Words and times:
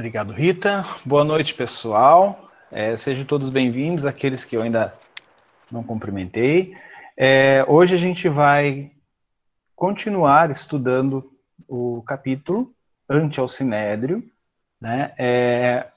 Obrigado, 0.00 0.32
Rita. 0.32 0.82
Boa 1.04 1.22
noite, 1.22 1.52
pessoal. 1.52 2.48
É, 2.72 2.96
sejam 2.96 3.22
todos 3.26 3.50
bem-vindos, 3.50 4.06
aqueles 4.06 4.46
que 4.46 4.56
eu 4.56 4.62
ainda 4.62 4.94
não 5.70 5.82
cumprimentei. 5.82 6.74
É, 7.14 7.62
hoje 7.68 7.96
a 7.96 7.98
gente 7.98 8.26
vai 8.26 8.92
continuar 9.76 10.50
estudando 10.50 11.30
o 11.68 12.02
capítulo 12.06 12.72
ante 13.10 13.40
ao 13.40 13.46
Sinédrio. 13.46 14.24
Né? 14.80 15.12
É, 15.18 15.88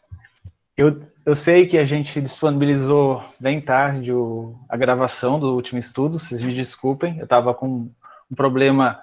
eu, 0.75 0.99
eu 1.25 1.33
sei 1.33 1.65
que 1.65 1.77
a 1.77 1.85
gente 1.85 2.19
disponibilizou 2.19 3.23
bem 3.39 3.61
tarde 3.61 4.11
o, 4.11 4.53
a 4.67 4.75
gravação 4.75 5.39
do 5.39 5.55
último 5.55 5.79
estudo, 5.79 6.19
vocês 6.19 6.43
me 6.43 6.53
desculpem, 6.53 7.19
eu 7.19 7.23
estava 7.23 7.53
com 7.53 7.89
um 8.29 8.35
problema 8.35 8.99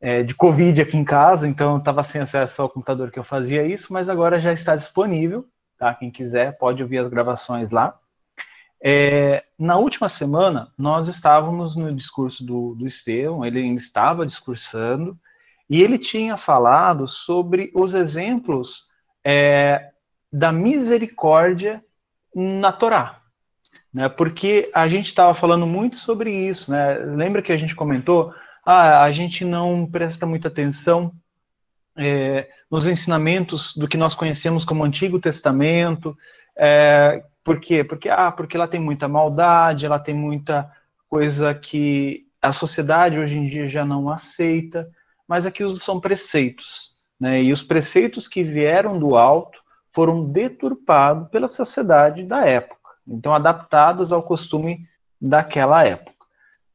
é, 0.00 0.22
de 0.22 0.34
Covid 0.34 0.80
aqui 0.80 0.96
em 0.96 1.04
casa, 1.04 1.48
então 1.48 1.78
estava 1.78 2.02
sem 2.04 2.20
acesso 2.20 2.62
ao 2.62 2.68
computador 2.68 3.10
que 3.10 3.18
eu 3.18 3.24
fazia 3.24 3.66
isso, 3.66 3.92
mas 3.92 4.08
agora 4.08 4.40
já 4.40 4.52
está 4.52 4.76
disponível, 4.76 5.46
tá? 5.78 5.94
Quem 5.94 6.10
quiser 6.10 6.56
pode 6.58 6.82
ouvir 6.82 6.98
as 6.98 7.08
gravações 7.08 7.70
lá. 7.70 7.98
É, 8.82 9.42
na 9.58 9.76
última 9.78 10.08
semana, 10.08 10.72
nós 10.76 11.08
estávamos 11.08 11.74
no 11.74 11.94
discurso 11.94 12.44
do, 12.44 12.74
do 12.74 12.86
Estevão, 12.86 13.44
ele 13.44 13.60
estava 13.74 14.26
discursando, 14.26 15.18
e 15.68 15.82
ele 15.82 15.98
tinha 15.98 16.36
falado 16.36 17.08
sobre 17.08 17.72
os 17.74 17.94
exemplos 17.94 18.88
é, 19.24 19.90
da 20.32 20.52
misericórdia 20.52 21.82
na 22.34 22.70
Torá. 22.70 23.20
Né? 23.92 24.08
Porque 24.08 24.70
a 24.72 24.86
gente 24.86 25.06
estava 25.06 25.34
falando 25.34 25.66
muito 25.66 25.96
sobre 25.96 26.30
isso. 26.30 26.70
Né? 26.70 26.94
Lembra 26.98 27.42
que 27.42 27.52
a 27.52 27.56
gente 27.56 27.74
comentou 27.74 28.32
ah, 28.66 29.04
a 29.04 29.12
gente 29.12 29.44
não 29.44 29.86
presta 29.86 30.26
muita 30.26 30.48
atenção 30.48 31.12
é, 31.96 32.48
nos 32.68 32.84
ensinamentos 32.84 33.76
do 33.76 33.86
que 33.86 33.96
nós 33.96 34.12
conhecemos 34.12 34.64
como 34.64 34.82
Antigo 34.82 35.20
Testamento. 35.20 36.18
É, 36.56 37.22
por 37.44 37.60
quê? 37.60 37.84
Porque, 37.84 38.08
ah, 38.08 38.32
porque 38.32 38.56
ela 38.56 38.66
tem 38.66 38.80
muita 38.80 39.06
maldade, 39.06 39.86
ela 39.86 40.00
tem 40.00 40.14
muita 40.14 40.68
coisa 41.08 41.54
que 41.54 42.26
a 42.42 42.52
sociedade 42.52 43.18
hoje 43.18 43.38
em 43.38 43.46
dia 43.46 43.68
já 43.68 43.84
não 43.84 44.10
aceita, 44.10 44.90
mas 45.28 45.46
aquilo 45.46 45.70
são 45.72 46.00
preceitos. 46.00 46.96
Né? 47.20 47.44
E 47.44 47.52
os 47.52 47.62
preceitos 47.62 48.26
que 48.26 48.42
vieram 48.42 48.98
do 48.98 49.16
alto 49.16 49.58
foram 49.92 50.24
deturpados 50.24 51.28
pela 51.30 51.46
sociedade 51.46 52.24
da 52.24 52.44
época, 52.44 52.90
então 53.06 53.32
adaptados 53.32 54.12
ao 54.12 54.24
costume 54.24 54.86
daquela 55.20 55.84
época. 55.84 56.15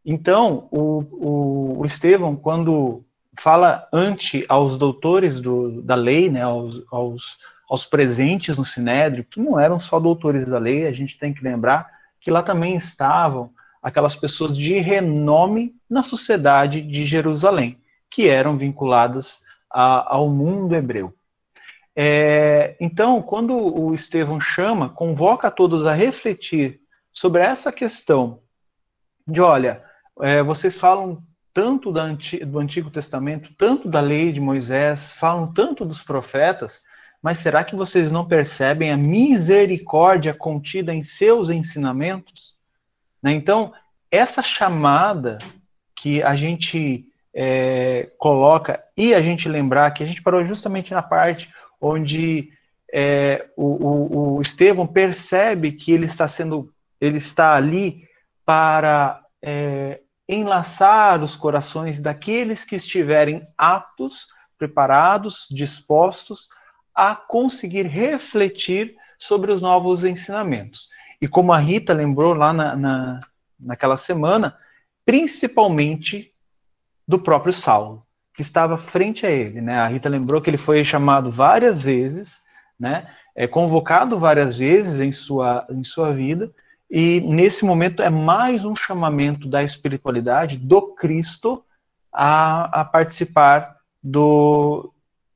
Então, 0.05 0.67
o, 0.71 0.99
o, 1.11 1.79
o 1.79 1.85
Estevão, 1.85 2.35
quando 2.35 3.03
fala 3.39 3.87
ante 3.93 4.45
aos 4.49 4.77
doutores 4.77 5.39
do, 5.39 5.81
da 5.81 5.95
lei, 5.95 6.29
né, 6.29 6.41
aos, 6.41 6.83
aos, 6.91 7.37
aos 7.69 7.85
presentes 7.85 8.57
no 8.57 8.65
Sinédrio, 8.65 9.23
que 9.23 9.39
não 9.39 9.59
eram 9.59 9.79
só 9.79 9.99
doutores 9.99 10.47
da 10.47 10.59
lei, 10.59 10.87
a 10.87 10.91
gente 10.91 11.17
tem 11.17 11.33
que 11.33 11.43
lembrar 11.43 11.89
que 12.19 12.31
lá 12.31 12.43
também 12.43 12.75
estavam 12.75 13.51
aquelas 13.81 14.15
pessoas 14.15 14.55
de 14.55 14.77
renome 14.77 15.75
na 15.89 16.03
sociedade 16.03 16.81
de 16.81 17.05
Jerusalém, 17.05 17.79
que 18.09 18.27
eram 18.27 18.57
vinculadas 18.57 19.43
a, 19.69 20.15
ao 20.15 20.29
mundo 20.29 20.75
hebreu. 20.75 21.13
É, 21.95 22.75
então, 22.79 23.21
quando 23.21 23.53
o 23.53 23.93
Estevão 23.93 24.39
chama, 24.39 24.89
convoca 24.89 25.49
todos 25.49 25.85
a 25.85 25.93
refletir 25.93 26.79
sobre 27.11 27.41
essa 27.41 27.71
questão 27.71 28.39
de, 29.27 29.41
olha, 29.41 29.83
é, 30.21 30.43
vocês 30.43 30.77
falam 30.77 31.21
tanto 31.53 31.91
do 31.91 32.59
Antigo 32.59 32.89
Testamento, 32.89 33.53
tanto 33.57 33.89
da 33.89 33.99
lei 33.99 34.31
de 34.31 34.39
Moisés, 34.39 35.13
falam 35.13 35.51
tanto 35.51 35.83
dos 35.83 36.01
profetas, 36.01 36.83
mas 37.21 37.39
será 37.39 37.63
que 37.63 37.75
vocês 37.75 38.11
não 38.11 38.25
percebem 38.25 38.91
a 38.91 38.97
misericórdia 38.97 40.33
contida 40.33 40.93
em 40.93 41.03
seus 41.03 41.49
ensinamentos? 41.49 42.55
Né? 43.21 43.33
Então, 43.33 43.73
essa 44.09 44.41
chamada 44.41 45.37
que 45.95 46.23
a 46.23 46.35
gente 46.35 47.05
é, 47.33 48.09
coloca 48.17 48.83
e 48.97 49.13
a 49.13 49.21
gente 49.21 49.47
lembrar 49.47 49.91
que 49.91 50.03
a 50.03 50.05
gente 50.05 50.21
parou 50.21 50.43
justamente 50.45 50.93
na 50.93 51.01
parte 51.01 51.53
onde 51.79 52.49
é, 52.93 53.47
o, 53.55 53.65
o, 53.65 54.35
o 54.37 54.41
Estevão 54.41 54.87
percebe 54.87 55.71
que 55.71 55.91
ele 55.91 56.05
está 56.05 56.27
sendo, 56.27 56.73
ele 56.99 57.17
está 57.17 57.53
ali 57.53 58.07
para 58.45 59.21
é, 59.41 60.01
enlaçar 60.31 61.21
os 61.23 61.35
corações 61.35 62.01
daqueles 62.01 62.63
que 62.63 62.75
estiverem 62.75 63.45
aptos, 63.57 64.27
preparados, 64.57 65.47
dispostos 65.51 66.49
a 66.95 67.15
conseguir 67.15 67.83
refletir 67.83 68.95
sobre 69.19 69.51
os 69.51 69.61
novos 69.61 70.03
ensinamentos. 70.03 70.89
E 71.21 71.27
como 71.27 71.51
a 71.51 71.57
Rita 71.57 71.93
lembrou 71.93 72.33
lá 72.33 72.53
na, 72.53 72.75
na, 72.75 73.21
naquela 73.59 73.97
semana, 73.97 74.57
principalmente 75.05 76.33
do 77.07 77.19
próprio 77.19 77.51
Saulo, 77.53 78.05
que 78.33 78.41
estava 78.41 78.77
frente 78.77 79.25
a 79.25 79.29
ele. 79.29 79.59
Né? 79.61 79.77
A 79.77 79.87
Rita 79.87 80.07
lembrou 80.07 80.41
que 80.41 80.49
ele 80.49 80.57
foi 80.57 80.83
chamado 80.83 81.29
várias 81.29 81.81
vezes, 81.81 82.41
né? 82.79 83.07
é 83.35 83.47
convocado 83.47 84.17
várias 84.17 84.57
vezes 84.57 84.99
em 84.99 85.11
sua, 85.11 85.67
em 85.69 85.83
sua 85.83 86.13
vida, 86.13 86.51
e 86.93 87.21
nesse 87.21 87.63
momento 87.63 88.03
é 88.03 88.09
mais 88.09 88.65
um 88.65 88.75
chamamento 88.75 89.47
da 89.47 89.63
espiritualidade 89.63 90.57
do 90.57 90.93
Cristo 90.93 91.63
a, 92.11 92.81
a 92.81 92.83
participar 92.83 93.77
do, 94.03 94.93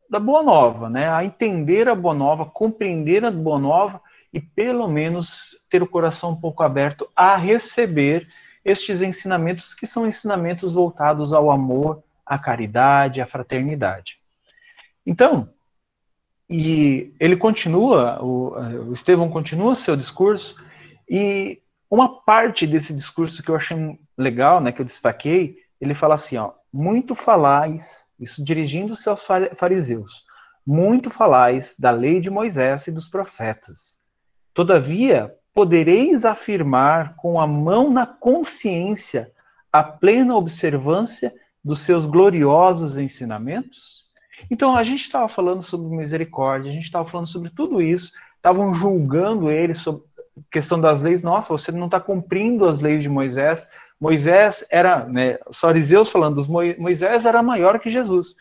da 0.10 0.20
Boa 0.20 0.44
Nova, 0.44 0.90
né? 0.90 1.10
a 1.10 1.24
entender 1.24 1.88
a 1.88 1.96
Boa 1.96 2.14
Nova, 2.14 2.46
compreender 2.46 3.24
a 3.24 3.32
Boa 3.32 3.58
Nova 3.58 4.02
e 4.34 4.42
pelo 4.42 4.86
menos 4.90 5.66
ter 5.70 5.82
o 5.82 5.88
coração 5.88 6.32
um 6.32 6.42
pouco 6.42 6.62
aberto 6.62 7.08
a 7.16 7.38
receber 7.38 8.28
estes 8.66 9.02
ensinamentos 9.02 9.74
que 9.74 9.88
são 9.88 10.06
ensinamentos 10.06 10.74
voltados 10.74 11.32
ao 11.32 11.50
amor, 11.50 12.04
à 12.26 12.38
caridade, 12.38 13.22
à 13.22 13.26
fraternidade. 13.26 14.18
Então, 15.06 15.48
e 16.50 17.14
ele 17.18 17.38
continua, 17.38 18.22
o, 18.22 18.90
o 18.90 18.94
Estevão 18.94 19.30
continua 19.30 19.74
seu 19.74 19.96
discurso 19.96 20.66
e 21.10 21.62
uma 21.90 22.22
parte 22.22 22.66
desse 22.66 22.94
discurso 22.94 23.44
que 23.44 23.50
eu 23.50 23.56
achei 23.56 24.00
legal, 24.18 24.60
né, 24.60 24.72
que 24.72 24.82
eu 24.82 24.86
destaquei, 24.86 25.58
ele 25.80 25.94
fala 25.94 26.16
assim, 26.16 26.38
ó, 26.38 26.52
muito 26.72 27.16
falais, 27.16 28.06
isso 28.20 28.44
dirigindo-se 28.44 29.08
aos 29.08 29.26
fariseus, 29.56 30.26
muito 30.66 31.10
falais 31.10 31.76
da 31.78 31.92
lei 31.92 32.20
de 32.20 32.30
Moisés 32.30 32.88
e 32.88 32.92
dos 32.92 33.08
profetas. 33.08 34.02
Todavia, 34.54 35.34
podereis 35.54 36.26
afirmar 36.26 37.16
com 37.16 37.40
a 37.40 37.46
mão 37.46 37.92
na 37.92 38.06
consciência 38.06 39.32
a 39.72 39.84
plena 39.84 40.36
observância 40.36 41.34
dos 41.64 41.80
seus 41.80 42.06
gloriosos 42.06 42.98
ensinamentos? 42.98 44.06
Então, 44.50 44.76
a 44.76 44.84
gente 44.84 45.02
estava 45.02 45.30
falando 45.30 45.64
sobre 45.64 45.96
misericórdia, 45.96 46.72
a 46.72 46.74
gente 46.74 46.86
estava 46.86 47.08
falando 47.08 47.28
sobre 47.28 47.50
tudo 47.50 47.82
isso, 47.82 48.14
estavam 48.36 48.74
julgando 48.74 49.50
ele 49.50 49.74
sobre, 49.74 50.04
questão 50.52 50.80
das 50.80 51.02
leis, 51.02 51.22
nossa, 51.22 51.50
você 51.50 51.72
não 51.72 51.86
está 51.86 52.00
cumprindo 52.00 52.66
as 52.66 52.82
leis 52.82 53.02
de 53.02 53.10
Moisés. 53.10 53.70
Moisés 54.00 54.66
era, 54.70 55.06
né, 55.06 55.38
os 55.48 55.60
fariseus 55.60 56.10
falando, 56.10 56.46
Moisés 56.78 57.26
era 57.26 57.42
maior 57.42 57.80
que 57.80 57.90
Jesus. 57.90 58.36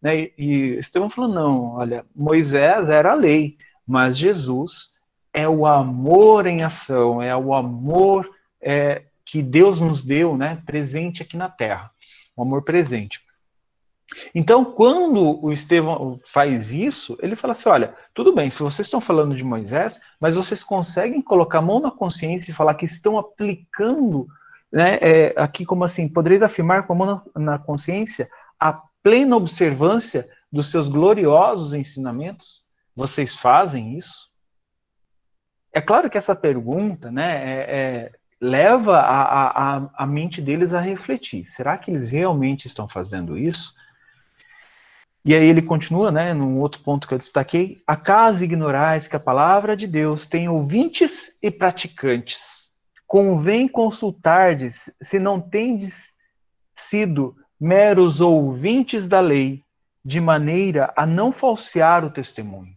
Né, 0.00 0.30
e 0.36 0.76
Estevão 0.78 1.08
falando, 1.08 1.34
não, 1.34 1.74
olha, 1.76 2.04
Moisés 2.14 2.88
era 2.88 3.12
a 3.12 3.14
lei, 3.14 3.56
mas 3.86 4.18
Jesus 4.18 4.94
é 5.32 5.48
o 5.48 5.66
amor 5.66 6.46
em 6.46 6.62
ação, 6.62 7.22
é 7.22 7.36
o 7.36 7.54
amor 7.54 8.28
é, 8.60 9.02
que 9.24 9.42
Deus 9.42 9.80
nos 9.80 10.02
deu, 10.02 10.36
né, 10.36 10.62
presente 10.64 11.22
aqui 11.22 11.36
na 11.36 11.48
terra, 11.48 11.90
o 12.36 12.42
amor 12.42 12.62
presente. 12.62 13.25
Então, 14.34 14.64
quando 14.64 15.44
o 15.44 15.52
Estevão 15.52 16.20
faz 16.24 16.72
isso, 16.72 17.18
ele 17.20 17.34
fala 17.34 17.52
assim: 17.52 17.68
olha, 17.68 17.94
tudo 18.14 18.34
bem, 18.34 18.50
se 18.50 18.62
vocês 18.62 18.86
estão 18.86 19.00
falando 19.00 19.34
de 19.34 19.42
Moisés, 19.42 20.00
mas 20.20 20.36
vocês 20.36 20.62
conseguem 20.62 21.20
colocar 21.20 21.58
a 21.58 21.62
mão 21.62 21.80
na 21.80 21.90
consciência 21.90 22.50
e 22.50 22.54
falar 22.54 22.74
que 22.74 22.84
estão 22.84 23.18
aplicando, 23.18 24.26
né, 24.72 24.98
é, 25.00 25.34
aqui 25.36 25.64
como 25.64 25.84
assim, 25.84 26.08
podereis 26.08 26.42
afirmar 26.42 26.86
com 26.86 26.92
a 26.92 26.96
mão 26.96 27.22
na, 27.34 27.42
na 27.42 27.58
consciência 27.58 28.28
a 28.58 28.80
plena 29.02 29.36
observância 29.36 30.28
dos 30.50 30.70
seus 30.70 30.88
gloriosos 30.88 31.74
ensinamentos? 31.74 32.64
Vocês 32.94 33.34
fazem 33.36 33.96
isso? 33.98 34.30
É 35.72 35.80
claro 35.80 36.08
que 36.08 36.16
essa 36.16 36.34
pergunta, 36.34 37.10
né, 37.10 37.44
é, 37.44 37.76
é, 37.76 38.12
leva 38.40 38.98
a, 38.98 39.76
a, 39.76 39.90
a 39.94 40.06
mente 40.06 40.40
deles 40.40 40.72
a 40.72 40.80
refletir: 40.80 41.44
será 41.44 41.76
que 41.76 41.90
eles 41.90 42.08
realmente 42.08 42.66
estão 42.66 42.88
fazendo 42.88 43.36
isso? 43.36 43.74
E 45.26 45.34
aí 45.34 45.44
ele 45.44 45.60
continua, 45.60 46.12
né, 46.12 46.32
num 46.32 46.60
outro 46.60 46.80
ponto 46.82 47.08
que 47.08 47.12
eu 47.12 47.18
destaquei, 47.18 47.82
acaso 47.84 48.44
ignorais 48.44 49.08
que 49.08 49.16
a 49.16 49.20
palavra 49.20 49.76
de 49.76 49.84
Deus 49.84 50.24
tem 50.24 50.48
ouvintes 50.48 51.36
e 51.42 51.50
praticantes. 51.50 52.70
Convém 53.08 53.66
consultardes 53.66 54.88
se 55.02 55.18
não 55.18 55.40
tendes 55.40 56.14
sido 56.72 57.34
meros 57.58 58.20
ouvintes 58.20 59.08
da 59.08 59.18
lei, 59.18 59.64
de 60.04 60.20
maneira 60.20 60.94
a 60.96 61.04
não 61.04 61.32
falsear 61.32 62.04
o 62.04 62.10
testemunho. 62.12 62.76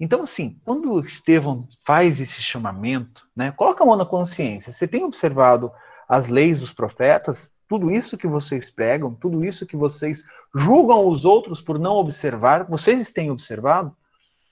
Então, 0.00 0.22
assim, 0.22 0.58
quando 0.64 0.98
Estevão 1.00 1.68
faz 1.84 2.18
esse 2.22 2.40
chamamento, 2.40 3.28
né, 3.36 3.52
coloca 3.52 3.84
a 3.84 3.86
mão 3.86 3.96
na 3.96 4.06
consciência. 4.06 4.72
Você 4.72 4.88
tem 4.88 5.04
observado 5.04 5.70
as 6.08 6.28
leis 6.28 6.58
dos 6.58 6.72
profetas? 6.72 7.52
Tudo 7.68 7.90
isso 7.90 8.16
que 8.16 8.26
vocês 8.26 8.70
pregam, 8.70 9.14
tudo 9.14 9.44
isso 9.44 9.66
que 9.66 9.76
vocês 9.76 10.24
julgam 10.54 11.06
os 11.06 11.24
outros 11.24 11.60
por 11.60 11.78
não 11.78 11.94
observar, 11.94 12.64
vocês 12.64 13.10
têm 13.10 13.30
observado? 13.30 13.94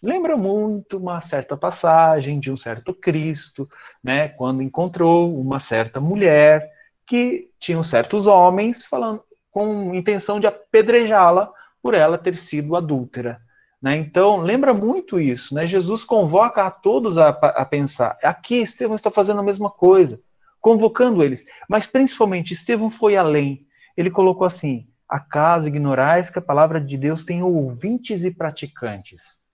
Lembra 0.02 0.36
muito 0.36 0.98
uma 0.98 1.20
certa 1.20 1.56
passagem 1.56 2.38
de 2.38 2.50
um 2.50 2.56
certo 2.56 2.92
Cristo, 2.92 3.68
né, 4.02 4.28
quando 4.28 4.62
encontrou 4.62 5.40
uma 5.40 5.58
certa 5.58 6.00
mulher 6.00 6.70
que 7.06 7.50
tinham 7.58 7.82
certos 7.82 8.26
homens 8.26 8.84
falando 8.84 9.22
com 9.50 9.94
intenção 9.94 10.40
de 10.40 10.46
apedrejá-la 10.46 11.50
por 11.80 11.94
ela 11.94 12.18
ter 12.18 12.36
sido 12.36 12.76
adúltera. 12.76 13.40
Né? 13.80 13.96
Então, 13.96 14.38
lembra 14.38 14.72
muito 14.72 15.20
isso. 15.20 15.54
Né? 15.54 15.66
Jesus 15.66 16.02
convoca 16.02 16.64
a 16.64 16.70
todos 16.70 17.18
a, 17.18 17.28
a 17.28 17.64
pensar. 17.64 18.18
Aqui, 18.22 18.62
Estevão 18.62 18.94
está 18.94 19.10
fazendo 19.10 19.40
a 19.40 19.44
mesma 19.44 19.70
coisa, 19.70 20.20
convocando 20.64 21.22
eles. 21.22 21.44
Mas, 21.68 21.84
principalmente, 21.84 22.54
Estevão 22.54 22.88
foi 22.88 23.16
além. 23.16 23.66
Ele 23.94 24.10
colocou 24.10 24.46
assim: 24.46 24.88
acaso 25.06 25.68
ignorais 25.68 26.30
que 26.30 26.38
a 26.38 26.42
palavra 26.42 26.80
de 26.80 26.96
Deus 26.96 27.22
tem 27.22 27.42
ouvintes 27.42 28.24
e 28.24 28.34
praticantes? 28.34 29.44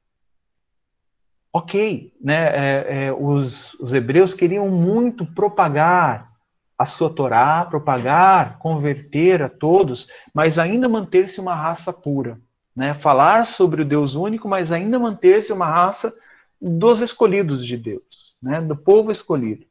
ok, 1.53 2.13
né, 2.21 2.47
é, 2.47 3.07
é, 3.07 3.13
os, 3.13 3.75
os 3.75 3.93
hebreus 3.93 4.35
queriam 4.35 4.69
muito 4.69 5.27
propagar 5.27 6.31
a 6.79 6.87
sua 6.87 7.11
Torá, 7.11 7.65
propagar, 7.65 8.57
converter 8.59 9.43
a 9.43 9.49
todos, 9.49 10.09
mas 10.33 10.61
ainda 10.61 10.89
manter-se 10.89 11.41
uma 11.41 11.57
raça 11.57 11.93
pura. 11.93 12.41
Né? 12.75 12.95
Falar 12.95 13.47
sobre 13.47 13.83
o 13.83 13.85
Deus 13.85 14.15
único, 14.15 14.49
mas 14.49 14.71
ainda 14.71 14.97
manter-se 14.97 15.53
uma 15.53 15.67
raça 15.67 16.15
dos 16.61 17.01
escolhidos 17.01 17.67
de 17.67 17.77
Deus, 17.77 18.37
né? 18.41 18.61
do 18.61 18.77
povo 18.77 19.11
escolhido. 19.11 19.67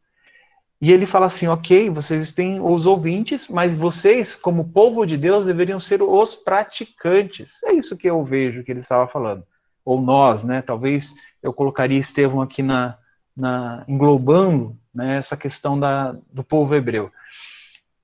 E 0.81 0.91
ele 0.91 1.05
fala 1.05 1.25
assim: 1.25 1.47
ok, 1.47 1.89
vocês 1.89 2.31
têm 2.31 2.61
os 2.61 2.85
ouvintes, 2.85 3.47
mas 3.47 3.75
vocês, 3.75 4.35
como 4.35 4.71
povo 4.71 5.05
de 5.05 5.17
Deus, 5.17 5.45
deveriam 5.45 5.79
ser 5.79 6.01
os 6.01 6.35
praticantes. 6.35 7.61
É 7.63 7.73
isso 7.73 7.97
que 7.97 8.09
eu 8.09 8.23
vejo 8.23 8.63
que 8.63 8.71
ele 8.71 8.79
estava 8.79 9.07
falando 9.07 9.43
ou 9.89 9.99
nós, 9.99 10.43
né? 10.43 10.61
Talvez 10.61 11.15
eu 11.41 11.51
colocaria 11.51 11.99
Estevão 11.99 12.41
aqui 12.41 12.61
na, 12.61 12.97
na 13.35 13.83
englobando 13.87 14.77
né, 14.93 15.17
essa 15.17 15.35
questão 15.35 15.79
da, 15.79 16.15
do 16.31 16.43
povo 16.43 16.75
hebreu. 16.75 17.11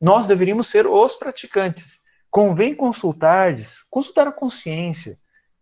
Nós 0.02 0.26
deveríamos 0.26 0.68
ser 0.68 0.88
os 0.88 1.16
praticantes. 1.16 2.00
Convém 2.32 2.76
consultar, 2.76 3.56
consultar 3.90 4.28
a 4.28 4.32
consciência, 4.32 5.18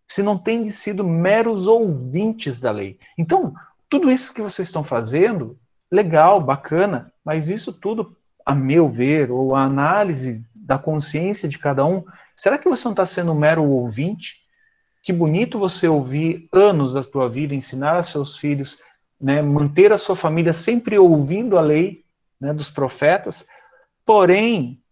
se 0.08 0.22
não 0.22 0.38
tem 0.38 0.70
sido 0.70 1.04
meros 1.04 1.66
ouvintes 1.66 2.58
da 2.58 2.70
lei. 2.70 2.98
Então, 3.18 3.54
tudo 3.88 4.10
isso 4.10 4.32
que 4.32 4.42
vocês 4.42 4.68
estão 4.68 4.82
fazendo, 4.82 5.58
legal, 5.90 6.40
bacana, 6.40 7.12
mas 7.24 7.48
isso 7.48 7.72
tudo, 7.72 8.16
a 8.44 8.54
meu 8.54 8.88
ver, 8.88 9.30
ou 9.30 9.54
a 9.54 9.62
análise 9.62 10.44
da 10.54 10.78
consciência 10.78 11.48
de 11.48 11.58
cada 11.58 11.84
um, 11.84 12.04
será 12.36 12.58
que 12.58 12.68
você 12.68 12.84
não 12.84 12.92
está 12.92 13.06
sendo 13.06 13.32
um 13.32 13.38
mero 13.38 13.62
ouvinte? 13.64 14.42
Que 15.02 15.12
bonito 15.12 15.58
você 15.58 15.86
ouvir 15.86 16.48
anos 16.52 16.94
da 16.94 17.02
tua 17.02 17.28
vida, 17.28 17.54
ensinar 17.54 17.98
a 17.98 18.02
seus 18.02 18.36
filhos, 18.38 18.80
né, 19.20 19.42
manter 19.42 19.92
a 19.92 19.98
sua 19.98 20.16
família 20.16 20.52
sempre 20.52 20.98
ouvindo 20.98 21.58
a 21.58 21.60
lei 21.60 22.04
né, 22.40 22.52
dos 22.52 22.70
profetas, 22.70 23.46
porém, 24.04 24.82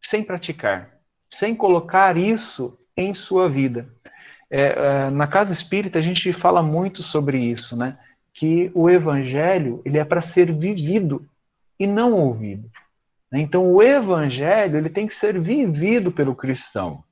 sem 0.00 0.22
praticar, 0.22 0.98
sem 1.32 1.54
colocar 1.54 2.16
isso 2.16 2.78
em 2.96 3.14
sua 3.14 3.48
vida. 3.48 3.88
É, 4.50 4.62
é, 5.06 5.10
na 5.10 5.26
casa 5.26 5.52
espírita 5.52 5.98
a 5.98 6.02
gente 6.02 6.32
fala 6.32 6.62
muito 6.62 7.02
sobre 7.02 7.38
isso, 7.38 7.76
né? 7.76 7.96
Que 8.32 8.70
o 8.74 8.88
evangelho 8.88 9.82
ele 9.84 9.98
é 9.98 10.04
para 10.04 10.22
ser 10.22 10.52
vivido 10.52 11.26
e 11.78 11.86
não 11.86 12.12
ouvido. 12.12 12.70
Então 13.32 13.72
o 13.72 13.82
evangelho 13.82 14.76
ele 14.76 14.88
tem 14.88 15.06
que 15.06 15.14
ser 15.14 15.40
vivido 15.40 16.10
pelo 16.10 16.34
cristão. 16.34 17.04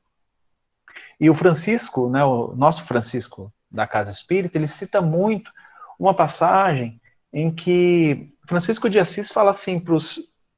E 1.20 1.28
o 1.28 1.34
Francisco, 1.34 2.08
né, 2.08 2.24
o 2.24 2.54
nosso 2.54 2.84
Francisco 2.84 3.52
da 3.70 3.86
Casa 3.86 4.10
Espírita, 4.10 4.56
ele 4.56 4.68
cita 4.68 5.00
muito 5.00 5.50
uma 5.98 6.14
passagem 6.14 7.00
em 7.32 7.50
que 7.50 8.32
Francisco 8.46 8.88
de 8.88 8.98
Assis 8.98 9.30
fala 9.30 9.50
assim 9.50 9.80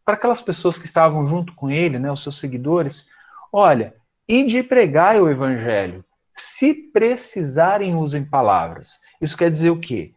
para 0.04 0.14
aquelas 0.14 0.40
pessoas 0.40 0.78
que 0.78 0.84
estavam 0.84 1.26
junto 1.26 1.54
com 1.54 1.70
ele, 1.70 1.98
né, 1.98 2.12
os 2.12 2.22
seus 2.22 2.38
seguidores, 2.38 3.10
olha, 3.52 3.94
ide 4.28 4.62
pregar 4.62 5.20
o 5.20 5.28
evangelho. 5.28 6.04
Se 6.34 6.72
precisarem, 6.74 7.96
usem 7.96 8.24
palavras. 8.24 9.00
Isso 9.20 9.36
quer 9.36 9.50
dizer 9.50 9.70
o 9.70 9.80
quê? 9.80 10.14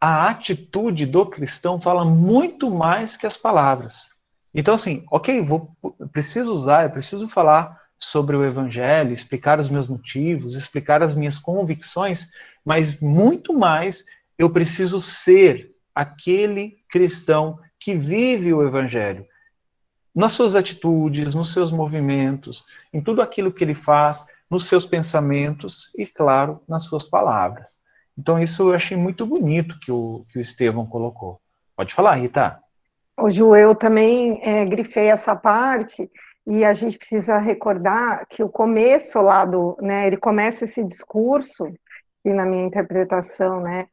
A 0.00 0.28
atitude 0.28 1.06
do 1.06 1.26
cristão 1.26 1.80
fala 1.80 2.04
muito 2.04 2.70
mais 2.70 3.16
que 3.16 3.26
as 3.26 3.36
palavras. 3.36 4.10
Então, 4.54 4.74
assim, 4.74 5.04
ok, 5.10 5.42
vou, 5.42 5.76
preciso 6.12 6.52
usar, 6.52 6.84
eu 6.84 6.90
preciso 6.90 7.28
falar 7.28 7.78
sobre 7.98 8.36
o 8.36 8.44
Evangelho, 8.44 9.12
explicar 9.12 9.58
os 9.58 9.68
meus 9.68 9.88
motivos, 9.88 10.54
explicar 10.54 11.02
as 11.02 11.14
minhas 11.14 11.38
convicções, 11.38 12.30
mas 12.64 13.00
muito 13.00 13.52
mais 13.52 14.04
eu 14.38 14.48
preciso 14.48 15.00
ser 15.00 15.74
aquele 15.94 16.78
cristão 16.88 17.58
que 17.78 17.94
vive 17.94 18.54
o 18.54 18.66
Evangelho. 18.66 19.26
Nas 20.14 20.32
suas 20.32 20.54
atitudes, 20.54 21.34
nos 21.34 21.52
seus 21.52 21.70
movimentos, 21.70 22.64
em 22.92 23.00
tudo 23.00 23.20
aquilo 23.20 23.52
que 23.52 23.62
ele 23.62 23.74
faz, 23.74 24.26
nos 24.50 24.64
seus 24.64 24.84
pensamentos 24.84 25.92
e, 25.96 26.06
claro, 26.06 26.60
nas 26.68 26.84
suas 26.84 27.04
palavras. 27.04 27.80
Então, 28.18 28.42
isso 28.42 28.70
eu 28.70 28.74
achei 28.74 28.96
muito 28.96 29.24
bonito 29.24 29.78
que 29.78 29.92
o, 29.92 30.26
que 30.30 30.38
o 30.38 30.40
Estevão 30.40 30.84
colocou. 30.84 31.40
Pode 31.76 31.94
falar, 31.94 32.16
Rita. 32.16 32.58
O 33.16 33.30
Ju, 33.30 33.54
eu 33.54 33.74
também 33.74 34.40
é, 34.42 34.64
grifei 34.64 35.06
essa 35.06 35.36
parte 35.36 36.10
e 36.44 36.64
a 36.64 36.72
gente 36.72 36.98
precisa 36.98 37.38
recordar 37.38 38.26
que 38.28 38.42
o 38.42 38.48
começo 38.48 39.20
lá 39.20 39.44
do, 39.44 39.76
né, 39.80 40.06
ele 40.06 40.16
começa 40.16 40.64
esse 40.64 40.84
discurso, 40.84 41.72
e 42.24 42.32
na 42.32 42.44
minha 42.44 42.64
interpretação, 42.64 43.60
né, 43.60 43.86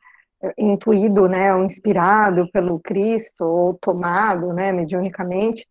intuído, 0.57 1.27
né, 1.27 1.53
ou 1.53 1.63
inspirado 1.63 2.49
pelo 2.51 2.79
Cristo, 2.79 3.45
ou 3.45 3.73
tomado, 3.75 4.53
né, 4.53 4.71
mediunicamente, 4.71 5.67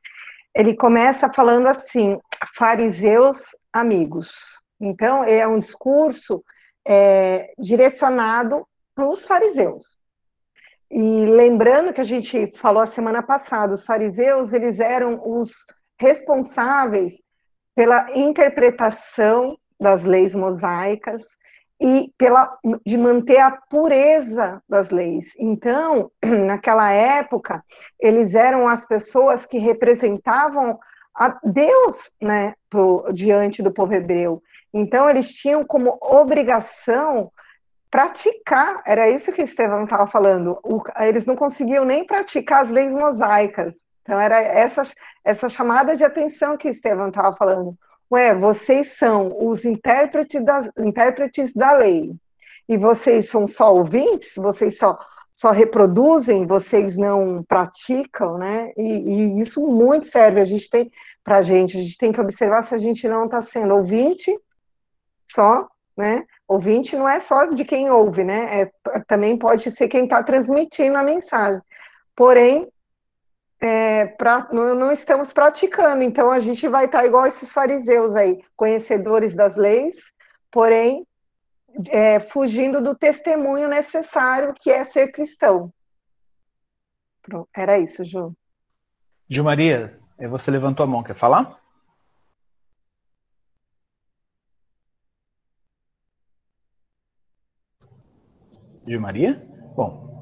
ele 0.55 0.75
começa 0.75 1.33
falando 1.33 1.67
assim, 1.67 2.19
fariseus 2.56 3.39
amigos. 3.73 4.31
Então, 4.81 5.25
é 5.25 5.46
um 5.46 5.58
discurso 5.58 6.44
é, 6.86 7.53
direcionado 7.58 8.67
para 8.94 9.08
os 9.08 9.24
fariseus. 9.24 9.98
E 10.91 11.26
lembrando 11.26 11.93
que 11.93 12.00
a 12.00 12.05
gente 12.05 12.53
falou 12.56 12.82
a 12.82 12.86
semana 12.86 13.22
passada, 13.22 13.74
os 13.74 13.84
fariseus, 13.84 14.53
eles 14.53 14.79
eram 14.79 15.20
os 15.24 15.67
responsáveis 15.98 17.22
pela 17.74 18.06
interpretação 18.17 19.58
das 19.81 20.05
leis 20.05 20.34
mosaicas 20.34 21.22
e 21.81 22.12
pela 22.17 22.56
de 22.86 22.96
manter 22.96 23.38
a 23.38 23.50
pureza 23.50 24.62
das 24.69 24.91
leis. 24.91 25.34
Então, 25.38 26.10
naquela 26.46 26.91
época, 26.93 27.62
eles 27.98 28.34
eram 28.34 28.69
as 28.69 28.86
pessoas 28.86 29.44
que 29.44 29.58
representavam 29.58 30.79
a 31.15 31.39
Deus, 31.44 32.13
né, 32.21 32.55
pro, 32.69 33.06
diante 33.13 33.63
do 33.63 33.73
povo 33.73 33.94
hebreu. 33.94 34.43
Então, 34.73 35.09
eles 35.09 35.33
tinham 35.33 35.65
como 35.65 35.97
obrigação 36.01 37.31
praticar, 37.91 38.83
era 38.85 39.09
isso 39.09 39.31
que 39.31 39.43
Estevão 39.43 39.85
estava 39.85 40.06
falando, 40.06 40.59
o, 40.65 40.83
eles 40.99 41.27
não 41.27 41.37
conseguiam 41.37 41.85
nem 41.85 42.05
praticar 42.05 42.63
as 42.63 42.71
leis 42.71 42.93
mosaicas, 42.93 43.77
então, 44.05 44.21
era 44.21 44.39
essa, 44.39 44.83
essa 45.25 45.49
chamada 45.49 45.97
de 45.97 46.05
atenção 46.05 46.59
que 46.59 46.69
Estevão 46.69 47.09
estava 47.09 47.35
falando. 47.35 47.75
Ué, 48.13 48.35
vocês 48.35 48.99
são 48.99 49.35
os 49.41 49.65
intérpretes 49.65 50.44
da, 50.44 50.69
intérpretes 50.79 51.55
da 51.55 51.73
lei, 51.73 52.15
e 52.69 52.77
vocês 52.77 53.31
são 53.31 53.47
só 53.47 53.75
ouvintes, 53.75 54.35
vocês 54.37 54.77
só, 54.77 54.99
só 55.36 55.50
reproduzem, 55.50 56.46
vocês 56.46 56.96
não 56.96 57.43
praticam, 57.43 58.38
né? 58.38 58.72
E, 58.76 58.82
e 58.82 59.41
isso 59.41 59.67
muito 59.67 60.05
serve, 60.05 60.41
a 60.41 60.44
gente 60.44 60.70
tem, 60.70 60.91
para 61.22 61.38
a 61.38 61.43
gente, 61.43 61.76
a 61.76 61.82
gente 61.82 61.98
tem 61.98 62.12
que 62.12 62.20
observar 62.20 62.62
se 62.62 62.74
a 62.74 62.79
gente 62.79 63.08
não 63.08 63.24
está 63.24 63.41
sendo 63.43 63.74
ouvinte 63.74 64.32
só, 65.26 65.67
né? 65.96 66.24
Ouvinte 66.46 66.96
não 66.96 67.08
é 67.08 67.19
só 67.20 67.46
de 67.46 67.64
quem 67.64 67.91
ouve, 67.91 68.22
né? 68.22 68.62
É, 68.62 69.00
também 69.06 69.36
pode 69.36 69.70
ser 69.70 69.88
quem 69.88 70.05
está 70.05 70.22
transmitindo 70.22 70.96
a 70.96 71.03
mensagem. 71.03 71.60
Porém, 72.14 72.69
é, 73.60 74.06
pra, 74.06 74.48
não, 74.53 74.74
não, 74.74 74.93
estamos 74.93 75.32
praticando, 75.32 76.05
então 76.05 76.31
a 76.31 76.38
gente 76.38 76.69
vai 76.69 76.84
estar 76.84 77.05
igual 77.06 77.26
esses 77.26 77.53
fariseus 77.53 78.14
aí, 78.14 78.41
conhecedores 78.55 79.34
das 79.34 79.56
leis, 79.56 80.12
porém 80.50 81.06
é, 81.88 82.20
fugindo 82.20 82.82
do 82.82 82.94
testemunho 82.94 83.69
necessário 83.69 84.54
que 84.54 84.70
é 84.70 84.84
ser 84.84 85.12
cristão. 85.12 85.72
Pronto, 87.22 87.48
era 87.54 87.78
isso, 87.78 88.04
Ju. 88.04 88.32
Ju 89.28 89.44
Maria, 89.44 89.98
você 90.28 90.50
levantou 90.50 90.84
a 90.84 90.86
mão, 90.86 91.02
quer 91.02 91.16
falar? 91.16 91.64
de 98.86 98.98
Maria? 98.98 99.43
Bom, 99.74 100.19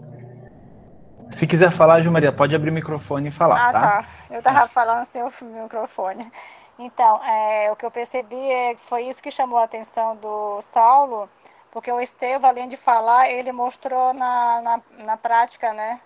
se 1.30 1.46
quiser 1.46 1.72
falar, 1.72 2.00
Ju 2.00 2.10
Maria, 2.10 2.32
pode 2.32 2.54
abrir 2.54 2.70
o 2.70 2.72
microfone 2.72 3.28
e 3.28 3.32
falar, 3.32 3.68
ah, 3.68 3.72
tá? 3.72 3.80
tá. 3.80 4.08
Eu 4.30 4.38
estava 4.38 4.68
falando 4.68 5.04
sem 5.04 5.22
o 5.22 5.32
microfone. 5.62 6.30
Então, 6.78 7.22
é, 7.24 7.70
o 7.70 7.76
que 7.76 7.84
eu 7.84 7.90
percebi 7.90 8.36
é, 8.36 8.76
foi 8.76 9.02
isso 9.02 9.22
que 9.22 9.30
chamou 9.30 9.58
a 9.58 9.64
atenção 9.64 10.16
do 10.16 10.60
Saulo, 10.62 11.28
porque 11.72 11.90
o 11.90 12.00
Estevão, 12.00 12.50
além 12.50 12.68
de 12.68 12.76
falar, 12.76 13.30
ele 13.30 13.50
mostrou 13.50 14.12
na, 14.12 14.60
na, 14.60 14.82
na 14.98 15.16
prática, 15.16 15.72
né? 15.72 16.00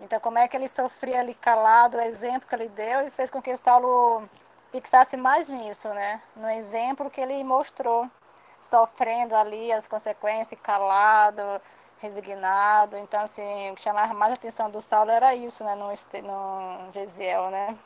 Então, 0.00 0.20
como 0.20 0.38
é 0.38 0.48
que 0.48 0.56
ele 0.56 0.68
sofria 0.68 1.20
ali 1.20 1.34
calado, 1.34 1.96
o 1.96 2.00
exemplo 2.00 2.48
que 2.48 2.54
ele 2.54 2.68
deu, 2.68 3.06
e 3.06 3.10
fez 3.10 3.28
com 3.28 3.42
que 3.42 3.56
Saulo 3.56 4.28
fixasse 4.70 5.16
mais 5.16 5.48
nisso, 5.48 5.88
né? 5.88 6.22
No 6.36 6.48
exemplo 6.48 7.10
que 7.10 7.20
ele 7.20 7.42
mostrou, 7.42 8.08
sofrendo 8.60 9.34
ali 9.34 9.72
as 9.72 9.86
consequências, 9.88 10.60
calado, 10.62 11.42
resignado. 11.98 12.96
Então, 12.96 13.22
assim, 13.22 13.70
o 13.72 13.74
que 13.74 13.82
chamava 13.82 14.14
mais 14.14 14.32
a 14.32 14.34
atenção 14.36 14.70
do 14.70 14.80
Saulo 14.80 15.10
era 15.10 15.34
isso, 15.34 15.64
né? 15.64 15.74
No, 15.74 15.88
no 15.88 16.92
Gesiel, 16.92 17.50
né? 17.50 17.76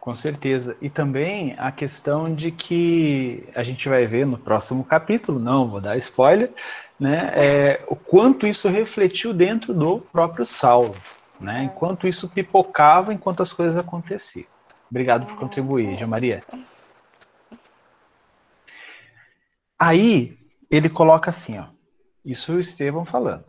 Com 0.00 0.14
certeza. 0.14 0.76
E 0.80 0.88
também 0.88 1.54
a 1.58 1.70
questão 1.70 2.34
de 2.34 2.50
que 2.50 3.46
a 3.54 3.62
gente 3.62 3.86
vai 3.86 4.06
ver 4.06 4.26
no 4.26 4.38
próximo 4.38 4.82
capítulo, 4.82 5.38
não 5.38 5.68
vou 5.68 5.80
dar 5.80 5.98
spoiler, 5.98 6.50
né? 6.98 7.30
É, 7.34 7.84
o 7.86 7.94
quanto 7.94 8.46
isso 8.46 8.66
refletiu 8.66 9.34
dentro 9.34 9.74
do 9.74 9.98
próprio 9.98 10.46
Saulo, 10.46 10.96
né? 11.38 11.64
Enquanto 11.64 12.06
isso 12.06 12.30
pipocava 12.30 13.12
enquanto 13.12 13.42
as 13.42 13.52
coisas 13.52 13.76
aconteciam. 13.76 14.46
Obrigado 14.90 15.26
por 15.26 15.36
contribuir, 15.36 15.98
Jean 15.98 16.06
Maria. 16.06 16.42
Aí 19.78 20.38
ele 20.70 20.88
coloca 20.88 21.28
assim, 21.28 21.58
ó. 21.58 21.66
Isso 22.24 22.54
o 22.54 22.58
Estevão 22.58 23.04
falando. 23.04 23.44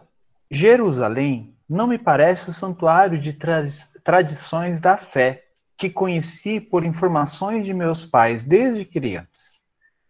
Jerusalém 0.50 1.56
não 1.68 1.88
me 1.88 1.98
parece 1.98 2.50
o 2.50 2.54
santuário 2.54 3.20
de 3.20 3.32
tra 3.32 3.64
tradições 4.04 4.82
da 4.82 4.98
fé 4.98 5.46
que 5.82 5.90
conheci 5.90 6.62
por 6.62 6.86
informações 6.86 7.66
de 7.66 7.74
meus 7.74 8.06
pais 8.06 8.44
desde 8.44 8.86
criança. 8.86 9.58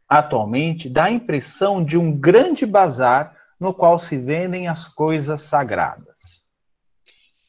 Atualmente, 0.05 0.89
dá 0.89 1.05
a 1.05 1.11
impressão 1.11 1.81
de 1.81 1.97
um 1.97 2.11
grande 2.11 2.65
bazar 2.65 3.33
no 3.57 3.73
qual 3.73 3.97
se 3.97 4.17
vendem 4.17 4.67
as 4.67 4.89
coisas 4.89 5.39
sagradas. 5.39 6.41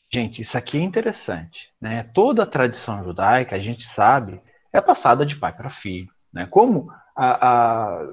Gente, 0.09 0.41
isso 0.41 0.57
aqui 0.57 0.79
é 0.79 0.83
interessante. 0.83 1.71
Né? 1.81 2.05
Toda 2.14 2.45
a 2.45 2.47
tradição 2.47 3.02
judaica, 3.02 3.57
a 3.57 3.59
gente 3.59 3.85
sabe, 3.85 4.41
é 4.73 4.81
passada 4.81 5.26
de 5.26 5.35
pai 5.35 5.52
para 5.52 5.69
filho. 5.69 6.12
Né? 6.33 6.47
Como 6.47 6.93
a, 7.17 7.49
a 7.49 8.07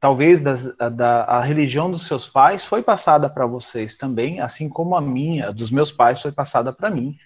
talvez 0.00 0.42
da, 0.42 0.88
da, 0.88 1.24
a 1.24 1.42
religião 1.42 1.90
dos 1.90 2.06
seus 2.06 2.26
pais 2.26 2.64
foi 2.64 2.82
passada 2.82 3.28
para 3.28 3.44
vocês 3.44 3.98
também, 3.98 4.40
assim 4.40 4.70
como 4.70 4.96
a 4.96 5.00
minha, 5.02 5.52
dos 5.52 5.70
meus 5.70 5.92
pais, 5.92 6.22
foi 6.22 6.32
passada 6.32 6.72
para 6.72 6.90
mim. 6.90 7.18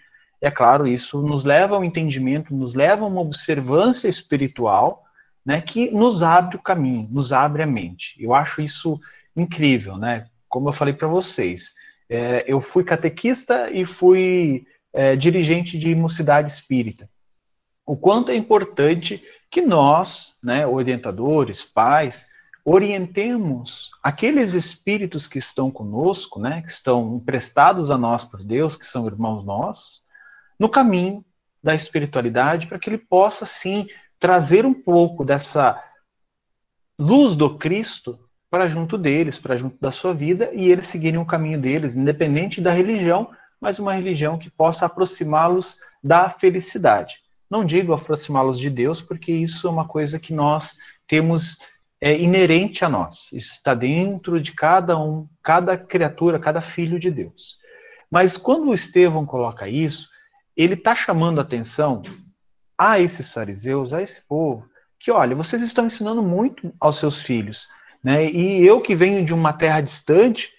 É 0.46 0.50
claro, 0.52 0.86
isso 0.86 1.20
nos 1.22 1.44
leva 1.44 1.74
ao 1.74 1.82
entendimento, 1.82 2.54
nos 2.54 2.72
leva 2.72 3.04
a 3.04 3.08
uma 3.08 3.20
observância 3.20 4.06
espiritual, 4.06 5.04
né, 5.44 5.60
que 5.60 5.90
nos 5.90 6.22
abre 6.22 6.54
o 6.54 6.62
caminho, 6.62 7.08
nos 7.10 7.32
abre 7.32 7.64
a 7.64 7.66
mente. 7.66 8.14
Eu 8.16 8.32
acho 8.32 8.62
isso 8.62 9.00
incrível, 9.36 9.96
né? 9.96 10.28
Como 10.48 10.68
eu 10.68 10.72
falei 10.72 10.94
para 10.94 11.08
vocês, 11.08 11.74
é, 12.08 12.44
eu 12.46 12.60
fui 12.60 12.84
catequista 12.84 13.68
e 13.72 13.84
fui 13.84 14.64
é, 14.92 15.16
dirigente 15.16 15.76
de 15.76 15.92
mocidade 15.96 16.48
espírita. 16.48 17.10
O 17.84 17.96
quanto 17.96 18.30
é 18.30 18.36
importante 18.36 19.20
que 19.50 19.62
nós, 19.62 20.38
né, 20.44 20.64
orientadores, 20.64 21.64
pais, 21.64 22.28
orientemos 22.64 23.90
aqueles 24.00 24.54
espíritos 24.54 25.26
que 25.26 25.40
estão 25.40 25.72
conosco, 25.72 26.38
né, 26.38 26.62
que 26.62 26.70
estão 26.70 27.16
emprestados 27.16 27.90
a 27.90 27.98
nós 27.98 28.22
por 28.22 28.44
Deus, 28.44 28.76
que 28.76 28.86
são 28.86 29.08
irmãos 29.08 29.44
nossos, 29.44 30.05
no 30.58 30.68
caminho 30.68 31.24
da 31.62 31.74
espiritualidade, 31.74 32.66
para 32.66 32.78
que 32.78 32.88
ele 32.88 32.98
possa, 32.98 33.44
sim, 33.44 33.86
trazer 34.18 34.64
um 34.64 34.74
pouco 34.74 35.24
dessa 35.24 35.82
luz 36.98 37.34
do 37.34 37.58
Cristo 37.58 38.18
para 38.48 38.68
junto 38.68 38.96
deles, 38.96 39.36
para 39.36 39.56
junto 39.56 39.78
da 39.80 39.90
sua 39.90 40.14
vida, 40.14 40.50
e 40.54 40.70
eles 40.70 40.86
seguirem 40.86 41.20
o 41.20 41.26
caminho 41.26 41.60
deles, 41.60 41.94
independente 41.94 42.60
da 42.60 42.72
religião, 42.72 43.30
mas 43.60 43.78
uma 43.78 43.94
religião 43.94 44.38
que 44.38 44.50
possa 44.50 44.86
aproximá-los 44.86 45.78
da 46.02 46.30
felicidade. 46.30 47.16
Não 47.50 47.64
digo 47.64 47.92
aproximá-los 47.92 48.58
de 48.58 48.70
Deus, 48.70 49.00
porque 49.00 49.32
isso 49.32 49.66
é 49.66 49.70
uma 49.70 49.86
coisa 49.86 50.18
que 50.18 50.32
nós 50.32 50.76
temos 51.06 51.58
é, 52.00 52.18
inerente 52.18 52.84
a 52.84 52.88
nós. 52.88 53.30
Isso 53.32 53.54
está 53.54 53.74
dentro 53.74 54.40
de 54.40 54.52
cada 54.52 54.98
um, 54.98 55.28
cada 55.42 55.76
criatura, 55.76 56.38
cada 56.38 56.60
filho 56.60 56.98
de 56.98 57.10
Deus. 57.10 57.58
Mas 58.10 58.36
quando 58.36 58.68
o 58.68 58.74
Estevão 58.74 59.26
coloca 59.26 59.68
isso, 59.68 60.08
ele 60.56 60.74
está 60.74 60.94
chamando 60.94 61.40
atenção 61.40 62.02
a 62.78 62.98
esses 62.98 63.32
fariseus, 63.32 63.92
a 63.92 64.02
esse 64.02 64.26
povo, 64.26 64.66
que 64.98 65.10
olha, 65.10 65.36
vocês 65.36 65.62
estão 65.62 65.86
ensinando 65.86 66.22
muito 66.22 66.72
aos 66.80 66.96
seus 66.98 67.20
filhos, 67.20 67.68
né? 68.02 68.30
E 68.30 68.64
eu 68.64 68.80
que 68.80 68.94
venho 68.94 69.24
de 69.24 69.34
uma 69.34 69.52
terra 69.52 69.80
distante, 69.80 70.52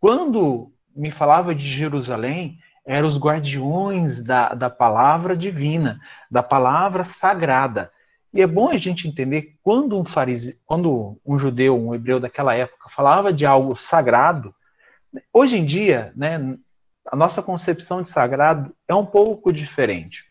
quando 0.00 0.72
me 0.94 1.10
falava 1.10 1.54
de 1.54 1.66
Jerusalém, 1.66 2.58
eram 2.86 3.08
os 3.08 3.18
guardiões 3.18 4.22
da, 4.22 4.50
da 4.54 4.68
palavra 4.68 5.36
divina, 5.36 5.98
da 6.30 6.42
palavra 6.42 7.04
sagrada. 7.04 7.90
E 8.32 8.42
é 8.42 8.46
bom 8.46 8.68
a 8.68 8.76
gente 8.76 9.08
entender 9.08 9.56
quando 9.62 9.98
um 9.98 10.04
fariseu, 10.04 10.54
quando 10.66 11.18
um 11.24 11.38
judeu, 11.38 11.78
um 11.78 11.94
hebreu 11.94 12.20
daquela 12.20 12.54
época 12.54 12.90
falava 12.90 13.32
de 13.32 13.46
algo 13.46 13.74
sagrado, 13.74 14.54
hoje 15.32 15.56
em 15.56 15.64
dia, 15.64 16.12
né, 16.16 16.56
a 17.10 17.16
nossa 17.16 17.42
concepção 17.42 18.02
de 18.02 18.08
sagrado 18.08 18.74
é 18.88 18.94
um 18.94 19.06
pouco 19.06 19.52
diferente. 19.52 20.24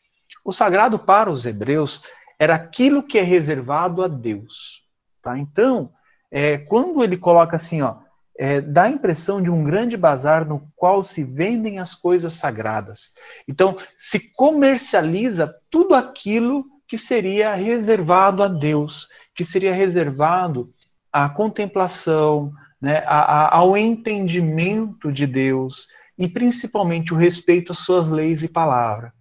O 0.44 0.51
sagrado 0.51 0.98
para 1.00 1.32
os 1.32 1.46
hebreus 1.46 2.03
era 2.39 2.56
aquilo 2.56 3.03
que 3.03 3.18
é 3.18 3.22
reservado 3.22 4.03
a 4.03 4.08
Deus. 4.08 4.84
Tá? 5.22 5.38
Então, 5.38 5.92
é, 6.32 6.58
quando 6.58 7.03
ele 7.03 7.15
coloca 7.15 7.56
assim, 7.56 7.82
ó, 7.82 7.98
é, 8.38 8.60
dá 8.60 8.84
a 8.84 8.89
impressão 8.89 9.42
de 9.42 9.50
um 9.50 9.63
grande 9.63 9.96
bazar 9.96 10.46
no 10.46 10.68
qual 10.75 11.03
se 11.03 11.24
vendem 11.24 11.80
as 11.80 11.94
coisas 11.94 12.34
sagradas. 12.34 13.13
Então, 13.48 13.77
se 13.96 14.32
comercializa 14.34 15.53
tudo 15.70 15.94
aquilo 15.94 16.65
que 16.88 16.98
seria 16.98 17.53
reservado 17.53 18.42
a 18.44 18.48
Deus, 18.48 19.08
que 19.36 19.46
seria 19.46 19.74
reservado 19.74 20.74
à 21.12 21.30
contemplação, 21.30 22.51
né, 22.82 23.03
ao 23.06 23.77
entendimento 23.77 25.12
de 25.12 25.25
Deus, 25.25 25.88
e 26.17 26.27
principalmente 26.27 27.13
o 27.13 27.17
respeito 27.17 27.72
às 27.72 27.79
suas 27.79 28.10
leis 28.10 28.43
e 28.43 28.48
palavra. 28.48 29.13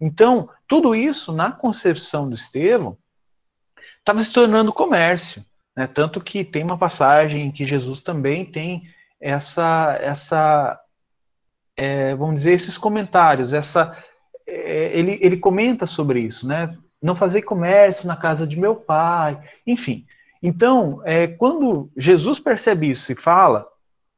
Então, 0.00 0.48
tudo 0.66 0.94
isso, 0.94 1.32
na 1.32 1.52
concepção 1.52 2.28
do 2.28 2.34
Estevão, 2.34 2.96
estava 3.98 4.18
se 4.20 4.32
tornando 4.32 4.72
comércio. 4.72 5.44
Né? 5.76 5.86
Tanto 5.86 6.20
que 6.20 6.44
tem 6.44 6.62
uma 6.62 6.78
passagem 6.78 7.46
em 7.46 7.52
que 7.52 7.64
Jesus 7.64 8.00
também 8.00 8.44
tem 8.44 8.88
essa, 9.20 9.98
essa 10.00 10.80
é, 11.76 12.14
vamos 12.14 12.36
dizer, 12.36 12.52
esses 12.52 12.76
comentários, 12.76 13.52
essa, 13.52 13.96
é, 14.46 14.98
ele, 14.98 15.18
ele 15.22 15.36
comenta 15.36 15.86
sobre 15.86 16.20
isso, 16.20 16.46
né? 16.46 16.76
Não 17.00 17.14
fazer 17.14 17.42
comércio 17.42 18.08
na 18.08 18.16
casa 18.16 18.44
de 18.44 18.58
meu 18.58 18.74
pai, 18.74 19.40
enfim. 19.64 20.04
Então, 20.42 21.00
é, 21.04 21.28
quando 21.28 21.88
Jesus 21.96 22.40
percebe 22.40 22.90
isso 22.90 23.12
e 23.12 23.16
fala, 23.16 23.66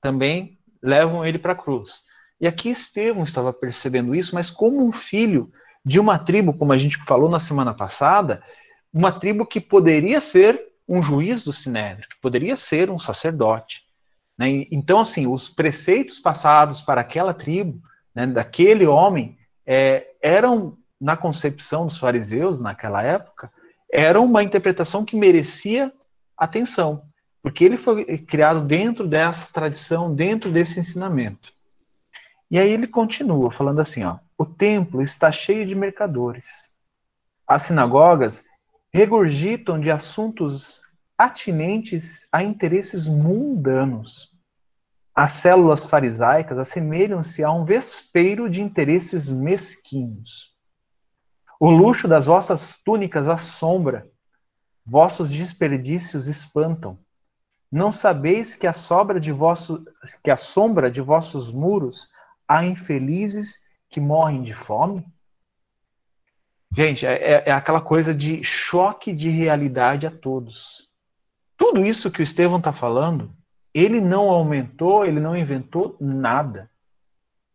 também 0.01 0.59
levam 0.83 1.27
ele 1.27 1.39
para 1.39 1.53
a 1.53 1.57
cruz. 1.57 2.03
E 2.41 2.47
aqui 2.47 2.71
Estevão 2.71 3.23
estava 3.23 3.53
percebendo 3.53 4.15
isso, 4.15 4.35
mas 4.35 4.51
como 4.51 4.87
um 4.87 4.93
filho 4.93 5.53
de 5.85 6.01
uma 6.01 6.19
tribo, 6.19 6.55
como 6.55 6.73
a 6.73 6.79
gente 6.79 6.97
falou 7.05 7.29
na 7.29 7.41
semana 7.41 7.75
passada, 7.75 8.43
uma 8.93 9.13
tribo 9.13 9.47
que 9.47 9.61
poderia 9.61 10.21
ser 10.21 10.61
um 10.89 11.03
juiz 11.03 11.45
do 11.45 11.53
Sinédrio, 11.53 12.09
que 12.09 12.21
poderia 12.21 12.57
ser 12.57 12.91
um 12.91 12.99
sacerdote. 12.99 13.83
Né? 14.37 14.67
Então, 14.71 15.01
assim, 15.01 15.27
os 15.27 15.49
preceitos 15.49 16.19
passados 16.19 16.81
para 16.81 17.03
aquela 17.03 17.35
tribo, 17.35 17.81
né, 18.15 18.27
daquele 18.27 18.87
homem, 18.87 19.39
é, 19.67 20.09
eram, 20.21 20.77
na 21.01 21.17
concepção 21.17 21.87
dos 21.87 21.99
fariseus 21.99 22.59
naquela 22.59 23.03
época, 23.03 23.53
eram 23.93 24.25
uma 24.25 24.43
interpretação 24.43 25.05
que 25.05 25.17
merecia 25.17 25.93
atenção, 26.37 27.05
porque 27.43 27.65
ele 27.65 27.77
foi 27.77 28.19
criado 28.19 28.63
dentro 28.63 29.07
dessa 29.07 29.53
tradição, 29.53 30.15
dentro 30.15 30.51
desse 30.51 30.81
ensinamento. 30.81 31.53
E 32.51 32.59
aí 32.59 32.71
ele 32.71 32.87
continua 32.87 33.51
falando 33.51 33.81
assim, 33.81 34.03
ó: 34.05 34.19
"O 34.37 34.45
templo 34.45 35.01
está 35.01 35.31
cheio 35.31 35.67
de 35.67 35.75
mercadores. 35.75 36.71
As 37.47 37.63
sinagogas 37.63 38.45
regurgitam 38.93 39.79
de 39.79 39.91
assuntos 39.91 40.83
atinentes 41.17 42.27
a 42.33 42.43
interesses 42.43 43.07
mundanos. 43.07 44.31
As 45.15 45.33
células 45.33 45.85
farisaicas 45.85 46.59
assemelham-se 46.59 47.45
a 47.45 47.53
um 47.53 47.65
vespeiro 47.65 48.49
de 48.49 48.63
interesses 48.63 49.29
mesquinhos. 49.29 50.55
O 51.59 51.71
luxo 51.71 52.09
das 52.09 52.25
vossas 52.25 52.83
túnicas 52.83 53.29
assombra, 53.29 54.09
vossos 54.85 55.31
desperdícios 55.31 56.27
espantam. 56.27 56.99
Não 57.71 57.91
sabeis 57.91 58.55
que 58.55 58.67
a 58.67 58.73
sobra 58.73 59.21
de 59.21 59.31
vosso, 59.31 59.85
que 60.25 60.31
a 60.31 60.37
sombra 60.37 60.91
de 60.91 61.01
vossos 61.01 61.53
muros 61.53 62.09
há 62.51 62.67
infelizes 62.67 63.61
que 63.89 64.01
morrem 64.01 64.43
de 64.43 64.53
fome? 64.53 65.07
Gente, 66.77 67.07
é, 67.07 67.13
é, 67.13 67.43
é 67.47 67.53
aquela 67.53 67.81
coisa 67.81 68.13
de 68.13 68.43
choque 68.43 69.13
de 69.13 69.31
realidade 69.31 70.05
a 70.05 70.11
todos. 70.11 70.89
Tudo 71.57 71.87
isso 71.87 72.11
que 72.11 72.21
o 72.21 72.23
Estevão 72.25 72.59
está 72.59 72.73
falando, 72.73 73.33
ele 73.73 74.01
não 74.01 74.29
aumentou, 74.31 75.07
ele 75.07 75.21
não 75.21 75.37
inventou 75.37 75.97
nada. 76.01 76.69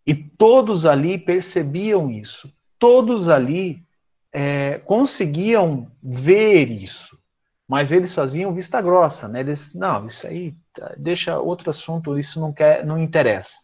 E 0.08 0.16
todos 0.16 0.86
ali 0.86 1.18
percebiam 1.18 2.10
isso. 2.10 2.50
Todos 2.80 3.28
ali 3.28 3.84
é, 4.32 4.78
conseguiam 4.80 5.92
ver 6.02 6.72
isso. 6.72 7.20
Mas 7.68 7.92
eles 7.92 8.14
faziam 8.14 8.54
vista 8.54 8.82
grossa, 8.82 9.28
né? 9.28 9.42
Eles, 9.42 9.74
não, 9.74 10.06
isso 10.06 10.26
aí, 10.28 10.54
tá, 10.72 10.94
deixa 10.98 11.40
outro 11.40 11.70
assunto, 11.70 12.18
isso 12.18 12.40
não 12.40 12.54
quer, 12.54 12.86
não 12.86 12.98
interessa. 12.98 13.58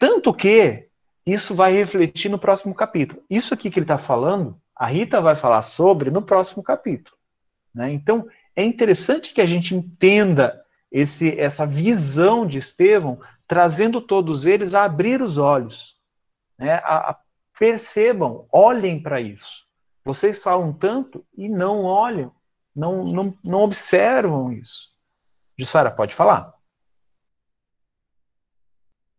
Tanto 0.00 0.32
que 0.32 0.88
isso 1.26 1.54
vai 1.54 1.74
refletir 1.74 2.30
no 2.30 2.38
próximo 2.38 2.74
capítulo. 2.74 3.22
Isso 3.28 3.52
aqui 3.52 3.70
que 3.70 3.78
ele 3.78 3.84
está 3.84 3.98
falando, 3.98 4.58
a 4.74 4.86
Rita 4.86 5.20
vai 5.20 5.36
falar 5.36 5.60
sobre 5.60 6.10
no 6.10 6.22
próximo 6.22 6.62
capítulo. 6.62 7.14
Né? 7.74 7.92
Então, 7.92 8.26
é 8.56 8.64
interessante 8.64 9.34
que 9.34 9.42
a 9.42 9.46
gente 9.46 9.74
entenda 9.74 10.64
esse, 10.90 11.38
essa 11.38 11.66
visão 11.66 12.46
de 12.46 12.56
Estevão, 12.56 13.20
trazendo 13.46 14.00
todos 14.00 14.46
eles 14.46 14.72
a 14.72 14.84
abrir 14.84 15.20
os 15.20 15.36
olhos, 15.36 15.98
né? 16.58 16.80
a, 16.82 17.10
a 17.10 17.18
percebam, 17.58 18.46
olhem 18.50 19.02
para 19.02 19.20
isso. 19.20 19.66
Vocês 20.02 20.42
falam 20.42 20.72
tanto 20.72 21.22
e 21.36 21.46
não 21.46 21.84
olham, 21.84 22.32
não, 22.74 23.04
não, 23.04 23.38
não 23.44 23.60
observam 23.60 24.50
isso. 24.50 24.88
Jussara, 25.58 25.90
pode 25.90 26.14
falar. 26.14 26.54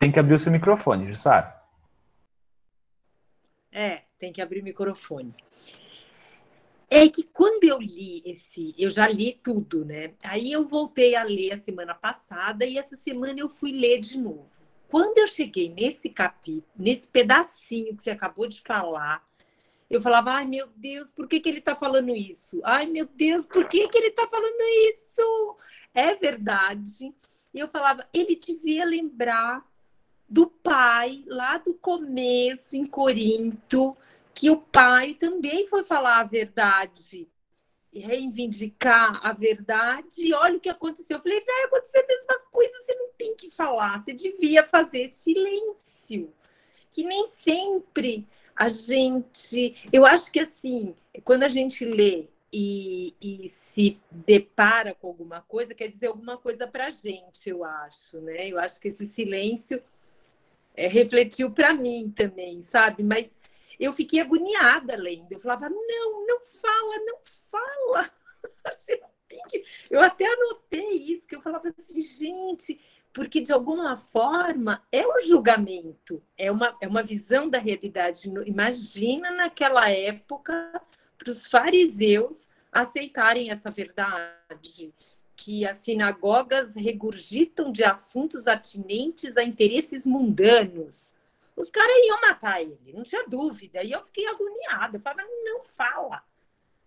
Tem 0.01 0.11
que 0.11 0.19
abrir 0.19 0.33
o 0.33 0.39
seu 0.39 0.51
microfone, 0.51 1.05
Jussara. 1.05 1.61
É, 3.71 4.01
tem 4.17 4.33
que 4.33 4.41
abrir 4.41 4.61
o 4.61 4.63
microfone. 4.63 5.31
É 6.89 7.07
que 7.07 7.21
quando 7.21 7.65
eu 7.65 7.79
li 7.79 8.23
esse, 8.25 8.73
eu 8.79 8.89
já 8.89 9.07
li 9.07 9.39
tudo, 9.43 9.85
né? 9.85 10.15
Aí 10.23 10.51
eu 10.51 10.65
voltei 10.65 11.15
a 11.15 11.21
ler 11.21 11.53
a 11.53 11.59
semana 11.59 11.93
passada 11.93 12.65
e 12.65 12.79
essa 12.79 12.95
semana 12.95 13.41
eu 13.41 13.47
fui 13.47 13.71
ler 13.71 13.99
de 13.99 14.17
novo. 14.17 14.65
Quando 14.89 15.19
eu 15.19 15.27
cheguei 15.27 15.69
nesse 15.69 16.09
capítulo, 16.09 16.65
nesse 16.75 17.07
pedacinho 17.07 17.95
que 17.95 18.01
você 18.01 18.09
acabou 18.09 18.47
de 18.47 18.59
falar, 18.59 19.23
eu 19.87 20.01
falava, 20.01 20.31
ai 20.31 20.47
meu 20.47 20.67
Deus, 20.77 21.11
por 21.11 21.27
que, 21.27 21.39
que 21.39 21.47
ele 21.47 21.59
está 21.59 21.75
falando 21.75 22.09
isso? 22.15 22.59
Ai 22.63 22.87
meu 22.87 23.05
Deus, 23.05 23.45
por 23.45 23.69
que, 23.69 23.87
que 23.87 23.97
ele 23.99 24.07
está 24.07 24.27
falando 24.27 24.61
isso? 24.89 25.57
É 25.93 26.15
verdade. 26.15 27.13
E 27.53 27.59
eu 27.59 27.67
falava, 27.67 28.07
ele 28.11 28.35
devia 28.35 28.83
lembrar 28.83 29.69
do 30.31 30.47
pai 30.47 31.25
lá 31.27 31.57
do 31.57 31.73
começo 31.73 32.77
em 32.77 32.85
Corinto, 32.85 33.91
que 34.33 34.49
o 34.49 34.55
pai 34.55 35.13
também 35.13 35.67
foi 35.67 35.83
falar 35.83 36.19
a 36.19 36.23
verdade 36.23 37.27
e 37.91 37.99
reivindicar 37.99 39.19
a 39.21 39.33
verdade. 39.33 40.25
E 40.25 40.33
olha 40.33 40.55
o 40.55 40.59
que 40.61 40.69
aconteceu. 40.69 41.17
Eu 41.17 41.21
falei, 41.21 41.43
vai 41.43 41.63
acontecer 41.65 41.99
a 41.99 42.07
mesma 42.07 42.39
coisa, 42.49 42.71
você 42.71 42.95
não 42.95 43.09
tem 43.17 43.35
que 43.35 43.51
falar, 43.51 43.99
você 43.99 44.13
devia 44.13 44.63
fazer 44.63 45.09
silêncio. 45.09 46.33
Que 46.89 47.03
nem 47.03 47.25
sempre 47.27 48.25
a 48.55 48.69
gente. 48.69 49.75
Eu 49.91 50.05
acho 50.05 50.31
que 50.31 50.39
assim, 50.39 50.95
quando 51.25 51.43
a 51.43 51.49
gente 51.49 51.83
lê 51.83 52.29
e, 52.53 53.13
e 53.21 53.49
se 53.49 53.99
depara 54.09 54.95
com 54.95 55.07
alguma 55.07 55.41
coisa, 55.41 55.75
quer 55.75 55.89
dizer 55.89 56.07
alguma 56.07 56.37
coisa 56.37 56.65
para 56.65 56.87
a 56.87 56.89
gente, 56.89 57.49
eu 57.49 57.65
acho, 57.65 58.21
né? 58.21 58.47
Eu 58.47 58.57
acho 58.59 58.79
que 58.79 58.87
esse 58.87 59.05
silêncio 59.05 59.83
é, 60.75 60.87
refletiu 60.87 61.51
para 61.51 61.73
mim 61.73 62.11
também, 62.15 62.61
sabe? 62.61 63.03
Mas 63.03 63.29
eu 63.79 63.91
fiquei 63.93 64.19
agoniada 64.19 64.95
lendo. 64.95 65.31
Eu 65.31 65.39
falava, 65.39 65.69
não, 65.69 66.25
não 66.27 66.39
fala, 66.41 67.05
não 67.05 67.19
fala. 67.25 68.11
Eu 69.89 70.01
até 70.01 70.25
anotei 70.25 70.93
isso, 70.93 71.25
que 71.27 71.35
eu 71.35 71.41
falava 71.41 71.69
assim, 71.69 72.01
gente, 72.01 72.79
porque 73.13 73.41
de 73.41 73.51
alguma 73.51 73.95
forma 73.97 74.85
é 74.91 75.05
um 75.05 75.19
julgamento, 75.25 76.21
é 76.37 76.51
uma, 76.51 76.77
é 76.81 76.87
uma 76.87 77.03
visão 77.03 77.49
da 77.49 77.57
realidade. 77.57 78.29
Imagina 78.45 79.31
naquela 79.31 79.89
época 79.89 80.81
para 81.17 81.31
os 81.31 81.47
fariseus 81.47 82.49
aceitarem 82.71 83.51
essa 83.51 83.69
verdade, 83.69 84.93
que 85.41 85.65
as 85.65 85.77
sinagogas 85.77 86.75
regurgitam 86.75 87.71
de 87.71 87.83
assuntos 87.83 88.47
atinentes 88.47 89.37
a 89.37 89.43
interesses 89.43 90.05
mundanos 90.05 91.11
os 91.61 91.69
caras 91.69 91.95
iam 92.05 92.21
matar 92.21 92.61
ele, 92.61 92.93
não 92.93 93.03
tinha 93.03 93.23
dúvida. 93.27 93.83
E 93.83 93.91
eu 93.91 94.01
fiquei 94.03 94.27
agoniada. 94.27 94.97
Eu 94.97 95.01
falava, 95.01 95.27
não 95.43 95.61
fala. 95.61 96.23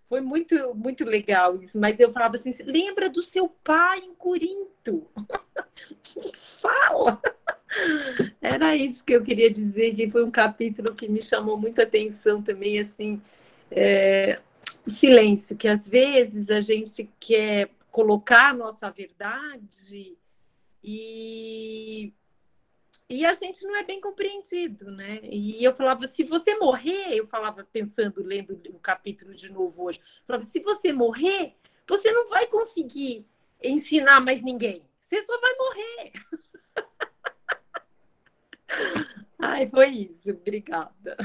Foi 0.07 0.21
muito, 0.21 0.75
muito 0.75 1.05
legal 1.05 1.57
isso. 1.61 1.79
Mas 1.79 2.01
eu 2.01 2.13
falava 2.13 2.37
assim: 2.37 2.51
lembra 2.65 3.09
do 3.09 3.23
seu 3.23 3.49
pai 3.49 4.01
em 4.01 4.15
Corinto? 4.15 5.07
fala. 6.35 7.21
Era 8.41 8.75
isso 8.77 9.05
que 9.05 9.15
eu 9.15 9.23
queria 9.23 9.51
dizer, 9.51 9.95
que 9.95 10.11
foi 10.11 10.25
um 10.25 10.31
capítulo 10.31 10.95
que 10.95 11.09
me 11.09 11.21
chamou 11.21 11.57
muita 11.57 11.83
atenção 11.83 12.41
também, 12.41 12.79
assim, 12.79 13.21
é, 13.71 14.41
o 14.87 14.91
silêncio, 14.91 15.57
que 15.57 15.67
às 15.67 15.89
vezes 15.89 16.51
a 16.51 16.61
gente 16.61 17.11
quer 17.19 17.71
colocar 17.95 18.51
a 18.51 18.53
nossa 18.53 18.91
verdade 18.91 20.19
e 20.83 22.13
e 23.09 23.25
a 23.25 23.35
gente 23.35 23.63
não 23.65 23.77
é 23.77 23.85
bem 23.85 24.01
compreendido, 24.01 24.91
né? 24.91 25.21
E 25.23 25.63
eu 25.63 25.73
falava, 25.73 26.09
se 26.09 26.25
você 26.25 26.57
morrer, 26.57 27.15
eu 27.15 27.27
falava 27.29 27.63
pensando, 27.63 28.25
lendo 28.25 28.61
o 28.71 28.79
capítulo 28.81 29.33
de 29.33 29.49
novo 29.49 29.85
hoje, 29.85 30.01
falava, 30.27 30.43
se 30.43 30.59
você 30.61 30.93
morrer, 30.93 31.55
você 31.89 32.11
não 32.11 32.29
vai 32.29 32.49
conseguir 32.49 33.25
ensinar 33.63 34.21
mais 34.21 34.43
ninguém. 34.43 34.83
Você 34.99 35.23
só 35.25 35.41
vai 35.41 35.55
morrer. 35.55 36.13
Ai, 39.39 39.67
foi 39.69 39.89
isso. 39.89 40.31
Obrigada. 40.31 41.17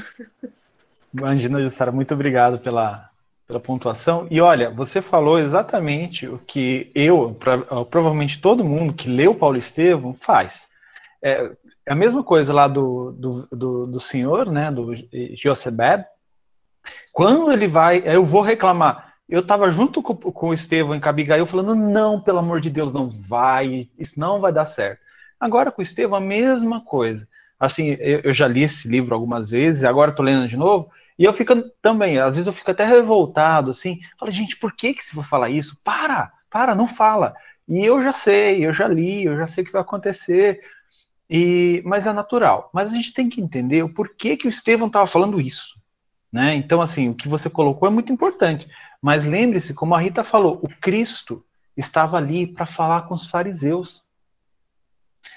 Imagina, 1.12 1.62
Jussara, 1.62 1.90
muito 1.90 2.14
obrigado 2.14 2.60
pela, 2.60 3.09
pela 3.50 3.60
pontuação. 3.60 4.28
E 4.30 4.40
olha, 4.40 4.70
você 4.70 5.02
falou 5.02 5.38
exatamente 5.38 6.26
o 6.26 6.38
que 6.38 6.90
eu, 6.94 7.34
pra, 7.38 7.58
provavelmente 7.84 8.40
todo 8.40 8.64
mundo 8.64 8.94
que 8.94 9.08
leu 9.08 9.34
Paulo 9.34 9.58
Estevam 9.58 10.14
faz. 10.14 10.68
É, 11.22 11.50
é 11.86 11.92
a 11.92 11.96
mesma 11.96 12.22
coisa 12.22 12.52
lá 12.52 12.68
do, 12.68 13.12
do, 13.12 13.48
do, 13.50 13.86
do 13.88 14.00
senhor, 14.00 14.50
né, 14.50 14.70
do 14.70 14.94
Josebed. 15.36 16.04
Quando 17.12 17.52
ele 17.52 17.66
vai, 17.66 18.02
eu 18.06 18.24
vou 18.24 18.40
reclamar. 18.40 19.14
Eu 19.28 19.40
estava 19.40 19.70
junto 19.70 20.02
com, 20.02 20.14
com 20.14 20.48
o 20.48 20.54
Estevão 20.54 20.94
em 20.94 21.00
Cabigail 21.00 21.46
falando, 21.46 21.74
não, 21.74 22.20
pelo 22.20 22.38
amor 22.38 22.60
de 22.60 22.70
Deus, 22.70 22.92
não 22.92 23.10
vai, 23.10 23.88
isso 23.98 24.18
não 24.18 24.40
vai 24.40 24.52
dar 24.52 24.66
certo. 24.66 25.00
Agora 25.38 25.72
com 25.72 25.80
o 25.80 25.82
Estevão, 25.82 26.18
a 26.18 26.20
mesma 26.20 26.80
coisa. 26.80 27.26
Assim, 27.58 27.96
eu, 28.00 28.20
eu 28.24 28.32
já 28.32 28.46
li 28.46 28.62
esse 28.62 28.88
livro 28.88 29.14
algumas 29.14 29.50
vezes, 29.50 29.84
agora 29.84 30.10
estou 30.10 30.24
lendo 30.24 30.48
de 30.48 30.56
novo, 30.56 30.90
e 31.20 31.24
eu 31.26 31.34
fico 31.34 31.54
também, 31.82 32.18
às 32.18 32.30
vezes 32.30 32.46
eu 32.46 32.52
fico 32.54 32.70
até 32.70 32.82
revoltado, 32.82 33.72
assim, 33.72 34.00
falo, 34.18 34.32
gente, 34.32 34.56
por 34.56 34.72
que 34.72 34.94
que 34.94 35.04
se 35.04 35.14
for 35.14 35.26
falar 35.26 35.50
isso? 35.50 35.78
Para, 35.84 36.32
para, 36.48 36.74
não 36.74 36.88
fala. 36.88 37.34
E 37.68 37.84
eu 37.84 38.00
já 38.00 38.10
sei, 38.10 38.64
eu 38.64 38.72
já 38.72 38.88
li, 38.88 39.24
eu 39.24 39.36
já 39.36 39.46
sei 39.46 39.62
o 39.62 39.66
que 39.66 39.72
vai 39.74 39.82
acontecer. 39.82 40.62
E, 41.28 41.82
mas 41.84 42.06
é 42.06 42.12
natural. 42.14 42.70
Mas 42.72 42.90
a 42.90 42.96
gente 42.96 43.12
tem 43.12 43.28
que 43.28 43.38
entender 43.38 43.82
o 43.82 43.92
porquê 43.92 44.34
que 44.34 44.46
o 44.46 44.48
Estevão 44.48 44.86
estava 44.86 45.06
falando 45.06 45.38
isso. 45.38 45.78
Né? 46.32 46.54
Então, 46.54 46.80
assim, 46.80 47.10
o 47.10 47.14
que 47.14 47.28
você 47.28 47.50
colocou 47.50 47.86
é 47.86 47.90
muito 47.90 48.10
importante. 48.10 48.66
Mas 49.02 49.22
lembre-se, 49.22 49.74
como 49.74 49.94
a 49.94 50.00
Rita 50.00 50.24
falou, 50.24 50.58
o 50.62 50.68
Cristo 50.68 51.44
estava 51.76 52.16
ali 52.16 52.46
para 52.46 52.64
falar 52.64 53.02
com 53.02 53.14
os 53.14 53.26
fariseus. 53.26 54.02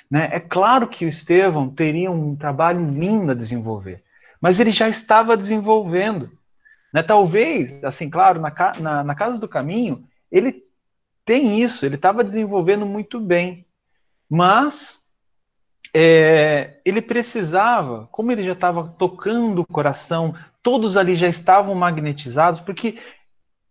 Né? 0.10 0.30
É 0.32 0.40
claro 0.40 0.88
que 0.88 1.04
o 1.04 1.10
Estevão 1.10 1.70
teria 1.70 2.10
um 2.10 2.38
trabalho 2.38 2.90
lindo 2.90 3.34
a 3.34 3.36
desenvolver, 3.36 4.02
mas 4.44 4.60
ele 4.60 4.74
já 4.74 4.90
estava 4.90 5.38
desenvolvendo. 5.38 6.30
Né? 6.94 7.02
Talvez, 7.02 7.82
assim, 7.82 8.10
claro, 8.10 8.42
na, 8.42 8.52
na, 8.78 9.02
na 9.02 9.16
Casa 9.16 9.40
do 9.40 9.48
Caminho, 9.48 10.06
ele 10.30 10.66
tem 11.24 11.62
isso, 11.62 11.86
ele 11.86 11.96
estava 11.96 12.26
desenvolvendo 12.26 12.86
muito 12.86 13.22
bem. 13.22 13.66
Mas 14.30 15.04
é, 15.94 16.82
ele 16.84 17.02
precisava, 17.02 18.10
como 18.12 18.34
ele 18.34 18.44
já 18.44 18.52
estava 18.52 18.94
tocando 19.00 19.62
o 19.62 19.66
coração, 19.66 20.36
todos 20.62 20.98
ali 20.98 21.16
já 21.16 21.30
estavam 21.30 21.74
magnetizados, 21.74 22.60
porque 22.60 23.00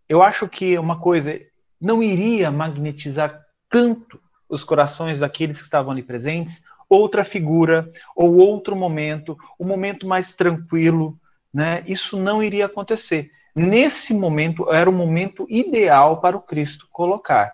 eu 0.09 0.23
acho 0.23 0.49
que 0.49 0.75
uma 0.79 0.99
coisa 0.99 1.39
não 1.79 2.01
iria 2.01 2.49
magnetizar 2.49 3.45
tanto 3.69 4.19
os 4.49 4.63
corações 4.63 5.19
daqueles 5.19 5.59
que 5.59 5.65
estavam 5.65 5.91
ali 5.91 6.01
presentes, 6.01 6.63
outra 6.93 7.23
figura 7.23 7.91
ou 8.15 8.35
outro 8.35 8.75
momento, 8.75 9.37
um 9.59 9.65
momento 9.65 10.07
mais 10.07 10.35
tranquilo, 10.35 11.17
né? 11.53 11.83
Isso 11.87 12.17
não 12.17 12.41
iria 12.41 12.65
acontecer. 12.65 13.29
Nesse 13.55 14.13
momento 14.13 14.71
era 14.71 14.89
o 14.89 14.93
momento 14.93 15.45
ideal 15.49 16.19
para 16.19 16.35
o 16.35 16.41
Cristo 16.41 16.87
colocar. 16.91 17.53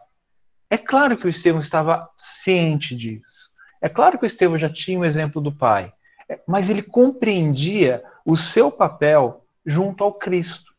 É 0.70 0.78
claro 0.78 1.18
que 1.18 1.26
o 1.26 1.30
Estevão 1.30 1.60
estava 1.60 2.10
ciente 2.16 2.96
disso. 2.96 3.50
É 3.82 3.90
claro 3.90 4.18
que 4.18 4.26
o 4.26 4.28
Estevão 4.28 4.58
já 4.58 4.70
tinha 4.70 5.00
o 5.00 5.06
exemplo 5.06 5.42
do 5.42 5.52
pai, 5.52 5.92
mas 6.48 6.70
ele 6.70 6.82
compreendia 6.82 8.04
o 8.26 8.38
seu 8.38 8.72
papel 8.72 9.44
junto 9.66 10.04
ao 10.04 10.14
Cristo. 10.14 10.74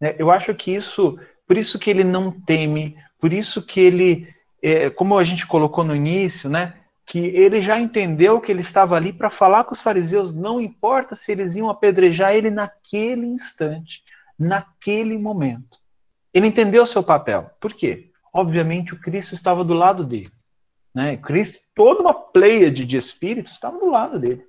Né? 0.00 0.14
Eu 0.18 0.30
acho 0.30 0.54
que 0.54 0.74
isso, 0.74 1.18
por 1.46 1.56
isso 1.56 1.78
que 1.78 1.90
ele 1.90 2.04
não 2.04 2.30
teme, 2.30 2.96
por 3.18 3.32
isso 3.32 3.62
que 3.62 3.80
ele, 3.80 4.28
é, 4.62 4.90
como 4.90 5.18
a 5.18 5.24
gente 5.24 5.46
colocou 5.46 5.82
no 5.82 5.96
início, 5.96 6.48
né, 6.48 6.74
que 7.06 7.20
ele 7.20 7.62
já 7.62 7.78
entendeu 7.78 8.40
que 8.40 8.50
ele 8.50 8.62
estava 8.62 8.96
ali 8.96 9.12
para 9.12 9.30
falar 9.30 9.62
com 9.62 9.72
os 9.72 9.80
fariseus, 9.80 10.36
não 10.36 10.60
importa 10.60 11.14
se 11.14 11.30
eles 11.30 11.54
iam 11.54 11.70
apedrejar 11.70 12.34
ele 12.34 12.50
naquele 12.50 13.26
instante, 13.26 14.02
naquele 14.36 15.16
momento. 15.16 15.78
Ele 16.34 16.48
entendeu 16.48 16.84
seu 16.84 17.04
papel. 17.04 17.48
Por 17.60 17.72
quê? 17.72 18.10
Obviamente 18.32 18.92
o 18.92 19.00
Cristo 19.00 19.34
estava 19.34 19.64
do 19.64 19.72
lado 19.72 20.04
dele. 20.04 20.30
Né? 20.92 21.16
Cristo, 21.16 21.60
toda 21.74 22.00
uma 22.00 22.12
pleia 22.12 22.70
de 22.70 22.96
espíritos 22.96 23.52
estava 23.52 23.78
do 23.78 23.88
lado 23.88 24.18
dele. 24.18 24.44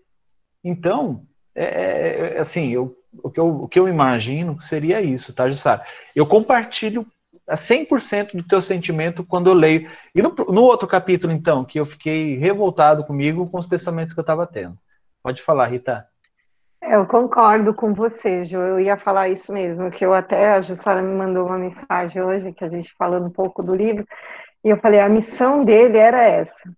Então, 0.63 1.25
é, 1.53 1.63
é, 1.63 2.37
é 2.37 2.39
assim, 2.39 2.71
eu, 2.71 2.97
o, 3.21 3.29
que 3.29 3.39
eu, 3.39 3.63
o 3.63 3.67
que 3.67 3.79
eu 3.79 3.87
imagino 3.87 4.59
seria 4.59 4.99
isso, 4.99 5.33
tá, 5.33 5.47
Jussara? 5.47 5.85
Eu 6.15 6.25
compartilho 6.25 7.05
a 7.47 7.55
100% 7.55 8.35
do 8.35 8.43
teu 8.43 8.61
sentimento 8.61 9.23
quando 9.23 9.49
eu 9.49 9.53
leio. 9.53 9.89
E 10.13 10.21
no, 10.21 10.33
no, 10.33 10.61
outro 10.63 10.87
capítulo, 10.87 11.31
então, 11.31 11.63
que 11.63 11.79
eu 11.79 11.85
fiquei 11.85 12.37
revoltado 12.37 13.03
comigo 13.05 13.49
com 13.49 13.57
os 13.57 13.65
pensamentos 13.65 14.13
que 14.13 14.19
eu 14.19 14.23
estava 14.23 14.45
tendo. 14.45 14.77
Pode 15.23 15.41
falar, 15.41 15.67
Rita. 15.67 16.05
Eu 16.81 17.05
concordo 17.05 17.73
com 17.73 17.93
você, 17.93 18.45
Ju. 18.45 18.57
Eu 18.57 18.79
ia 18.79 18.97
falar 18.97 19.29
isso 19.29 19.51
mesmo, 19.51 19.89
que 19.89 20.05
eu 20.05 20.13
até, 20.13 20.51
a 20.51 20.61
Jussara 20.61 21.01
me 21.01 21.13
mandou 21.13 21.47
uma 21.47 21.57
mensagem 21.57 22.21
hoje, 22.21 22.53
que 22.53 22.63
a 22.63 22.69
gente 22.69 22.93
falando 22.97 23.25
um 23.25 23.31
pouco 23.31 23.63
do 23.63 23.73
livro, 23.75 24.05
e 24.63 24.69
eu 24.69 24.77
falei, 24.77 24.99
a 24.99 25.09
missão 25.09 25.63
dele 25.63 25.97
era 25.97 26.21
essa. 26.21 26.69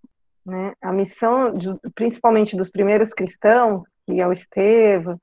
Né? 0.45 0.73
A 0.81 0.91
missão, 0.91 1.53
de, 1.55 1.69
principalmente 1.93 2.55
dos 2.55 2.69
primeiros 2.69 3.13
cristãos, 3.13 3.83
que 4.05 4.19
é 4.19 4.27
o 4.27 4.33
Estevão, 4.33 5.19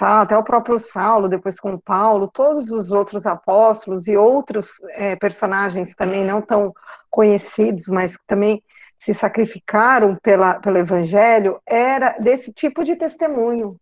até 0.00 0.36
o 0.36 0.44
próprio 0.44 0.78
Saulo, 0.78 1.28
depois 1.28 1.58
com 1.58 1.78
Paulo, 1.78 2.28
todos 2.28 2.70
os 2.70 2.90
outros 2.90 3.26
apóstolos 3.26 4.06
e 4.06 4.16
outros 4.16 4.80
é, 4.90 5.16
personagens 5.16 5.94
também 5.94 6.24
não 6.24 6.40
tão 6.40 6.72
conhecidos, 7.10 7.88
mas 7.88 8.16
que 8.16 8.26
também 8.26 8.62
se 8.98 9.14
sacrificaram 9.14 10.16
pela, 10.16 10.54
pelo 10.54 10.78
Evangelho, 10.78 11.60
era 11.66 12.18
desse 12.18 12.52
tipo 12.52 12.84
de 12.84 12.96
testemunho. 12.96 13.78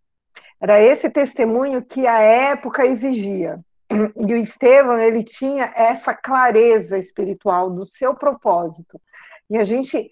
Era 0.61 0.81
esse 0.83 1.11
testemunho 1.11 1.83
que 1.83 2.07
a 2.07 2.21
época 2.21 2.87
exigia. 2.87 3.59
E 3.90 4.35
o 4.35 4.37
Estevão, 4.37 4.99
ele 4.99 5.23
tinha 5.23 5.73
essa 5.75 6.12
clareza 6.12 6.99
espiritual 6.99 7.71
do 7.71 7.85
seu 7.85 8.14
propósito. 8.14 9.01
E 9.49 9.57
a 9.57 9.64
gente 9.64 10.11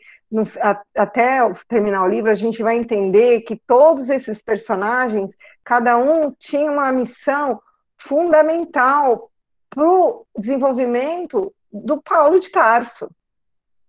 até 0.95 1.39
terminar 1.69 2.03
o 2.03 2.09
livro, 2.09 2.31
a 2.31 2.35
gente 2.35 2.63
vai 2.63 2.77
entender 2.77 3.43
que 3.43 3.57
todos 3.67 4.09
esses 4.09 4.43
personagens, 4.43 5.37
cada 5.65 5.97
um 5.97 6.31
tinha 6.33 6.71
uma 6.71 6.93
missão 6.93 7.61
fundamental 7.97 9.31
para 9.71 9.85
o 9.85 10.27
desenvolvimento 10.37 11.53
do 11.73 12.01
Paulo 12.01 12.39
de 12.39 12.51
Tarso. 12.51 13.11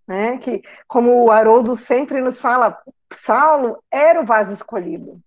Né? 0.06 0.38
Que, 0.38 0.62
como 0.88 1.24
o 1.24 1.30
Haroldo 1.30 1.76
sempre 1.76 2.20
nos 2.20 2.40
fala, 2.40 2.78
Saulo 3.12 3.82
era 3.90 4.20
o 4.20 4.24
vaso 4.24 4.52
escolhido. 4.52 5.20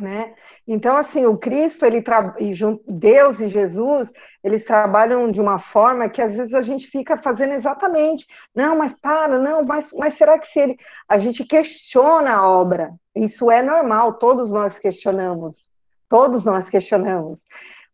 Né? 0.00 0.34
Então, 0.66 0.96
assim, 0.96 1.26
o 1.26 1.36
Cristo, 1.36 1.84
ele 1.84 2.02
e 2.38 2.52
Deus 2.88 3.40
e 3.40 3.48
Jesus, 3.48 4.12
eles 4.42 4.64
trabalham 4.64 5.30
de 5.30 5.40
uma 5.40 5.58
forma 5.58 6.08
que 6.08 6.22
às 6.22 6.34
vezes 6.34 6.54
a 6.54 6.62
gente 6.62 6.88
fica 6.88 7.16
fazendo 7.16 7.52
exatamente, 7.52 8.26
não, 8.54 8.76
mas 8.76 8.94
para, 8.94 9.38
não, 9.38 9.62
mas, 9.62 9.92
mas 9.92 10.14
será 10.14 10.38
que 10.38 10.48
se 10.48 10.58
ele. 10.58 10.76
A 11.06 11.18
gente 11.18 11.44
questiona 11.44 12.32
a 12.32 12.48
obra, 12.48 12.94
isso 13.14 13.50
é 13.50 13.62
normal, 13.62 14.14
todos 14.14 14.50
nós 14.50 14.78
questionamos, 14.78 15.70
todos 16.12 16.44
nós 16.44 16.68
questionamos, 16.68 17.42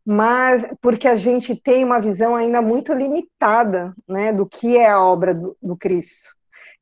mas 0.04 0.68
porque 0.80 1.06
a 1.06 1.14
gente 1.14 1.54
tem 1.54 1.84
uma 1.84 2.00
visão 2.00 2.34
ainda 2.34 2.60
muito 2.60 2.92
limitada 2.92 3.94
né, 4.08 4.32
do 4.32 4.44
que 4.44 4.76
é 4.76 4.90
a 4.90 5.00
obra 5.00 5.32
do, 5.32 5.56
do 5.62 5.76
Cristo. 5.76 6.30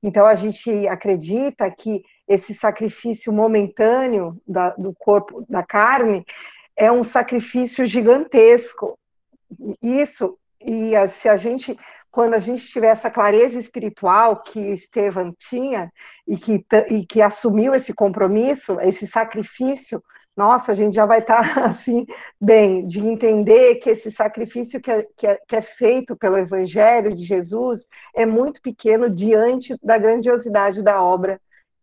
Então, 0.02 0.24
a 0.24 0.34
gente 0.34 0.88
acredita 0.88 1.70
que 1.70 2.02
esse 2.26 2.54
sacrifício 2.54 3.30
momentâneo 3.34 4.40
da, 4.48 4.70
do 4.70 4.94
corpo, 4.94 5.44
da 5.46 5.62
carne, 5.62 6.24
é 6.74 6.90
um 6.90 7.04
sacrifício 7.04 7.84
gigantesco. 7.84 8.98
Isso, 9.82 10.38
e 10.58 10.92
se 11.08 11.28
a 11.28 11.36
gente, 11.36 11.78
quando 12.10 12.32
a 12.32 12.38
gente 12.38 12.66
tiver 12.66 12.88
essa 12.88 13.10
clareza 13.10 13.58
espiritual 13.58 14.42
que 14.42 14.58
Estevam 14.72 15.34
tinha 15.38 15.92
e 16.26 16.38
que, 16.38 16.64
e 16.88 17.04
que 17.04 17.20
assumiu 17.20 17.74
esse 17.74 17.92
compromisso, 17.92 18.80
esse 18.80 19.06
sacrifício, 19.06 20.02
nossa, 20.36 20.72
a 20.72 20.74
gente 20.74 20.94
já 20.94 21.06
vai 21.06 21.20
estar 21.20 21.54
tá, 21.54 21.64
assim, 21.66 22.06
bem, 22.40 22.86
de 22.86 23.00
entender 23.00 23.76
que 23.76 23.90
esse 23.90 24.10
sacrifício 24.10 24.80
que 24.80 24.90
é, 24.90 25.06
que, 25.16 25.26
é, 25.26 25.40
que 25.48 25.56
é 25.56 25.62
feito 25.62 26.14
pelo 26.16 26.36
Evangelho 26.36 27.14
de 27.14 27.24
Jesus 27.24 27.86
é 28.14 28.26
muito 28.26 28.60
pequeno 28.60 29.08
diante 29.08 29.76
da 29.82 29.96
grandiosidade 29.98 30.82
da 30.82 31.02
obra 31.02 31.40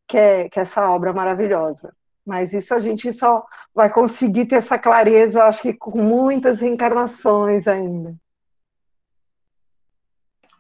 que 0.08 0.18
é, 0.18 0.50
que 0.50 0.60
é 0.60 0.64
essa 0.64 0.88
obra 0.90 1.14
maravilhosa. 1.14 1.94
Mas 2.26 2.54
isso 2.54 2.74
a 2.74 2.80
gente 2.80 3.12
só 3.14 3.44
vai 3.74 3.90
conseguir 3.92 4.46
ter 4.46 4.58
essa 4.58 4.78
clareza, 4.78 5.40
eu 5.40 5.44
acho 5.44 5.62
que 5.62 5.74
com 5.74 6.02
muitas 6.02 6.60
reencarnações 6.62 7.68
ainda. 7.68 8.16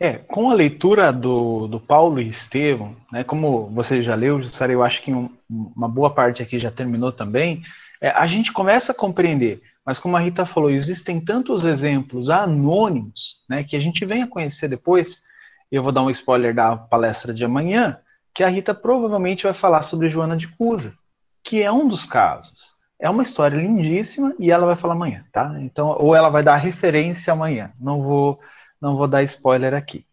É, 0.04 0.18
com 0.18 0.52
a 0.52 0.54
leitura 0.54 1.14
do, 1.14 1.66
do 1.66 1.80
Paulo 1.80 2.20
e 2.20 2.28
Estevão, 2.28 2.94
né, 3.10 3.24
como 3.24 3.68
você 3.68 4.04
já 4.04 4.16
leu, 4.16 4.42
Jussara, 4.42 4.70
eu 4.70 4.84
acho 4.84 5.02
que 5.02 5.14
um, 5.14 5.30
uma 5.50 5.88
boa 5.88 6.14
parte 6.14 6.44
aqui 6.44 6.60
já 6.60 6.70
terminou 6.70 7.10
também, 7.10 7.62
é, 8.02 8.10
a 8.10 8.28
gente 8.28 8.52
começa 8.52 8.92
a 8.92 8.96
compreender, 8.96 9.62
mas 9.86 9.98
como 9.98 10.18
a 10.18 10.20
Rita 10.20 10.46
falou, 10.46 10.70
existem 10.70 11.22
tantos 11.22 11.64
exemplos 11.64 12.30
anônimos, 12.30 13.46
né, 13.50 13.64
que 13.64 13.78
a 13.78 13.80
gente 13.80 14.04
vem 14.04 14.24
a 14.24 14.28
conhecer 14.28 14.68
depois, 14.68 15.24
eu 15.72 15.82
vou 15.82 15.94
dar 15.94 16.04
um 16.04 16.10
spoiler 16.10 16.54
da 16.54 16.76
palestra 16.76 17.34
de 17.34 17.46
amanhã, 17.46 17.98
que 18.36 18.44
a 18.44 18.50
Rita 18.50 18.74
provavelmente 18.74 19.46
vai 19.46 19.54
falar 19.54 19.84
sobre 19.84 20.10
Joana 20.10 20.36
de 20.36 20.50
Cusa, 20.50 20.94
que 21.42 21.64
é 21.64 21.72
um 21.72 21.88
dos 21.88 22.04
casos. 22.04 22.74
É 23.00 23.10
uma 23.10 23.24
história 23.24 23.56
lindíssima 23.56 24.36
e 24.38 24.52
ela 24.52 24.66
vai 24.66 24.76
falar 24.76 24.96
amanhã, 24.96 25.24
tá? 25.32 25.56
Então, 25.62 25.96
ou 25.98 26.14
ela 26.14 26.28
vai 26.28 26.44
dar 26.44 26.58
referência 26.58 27.32
amanhã. 27.32 27.72
Não 27.80 28.02
vou, 28.02 28.40
não 28.84 28.98
vou 28.98 29.08
dar 29.08 29.24
spoiler 29.24 29.74
aqui, 29.74 30.06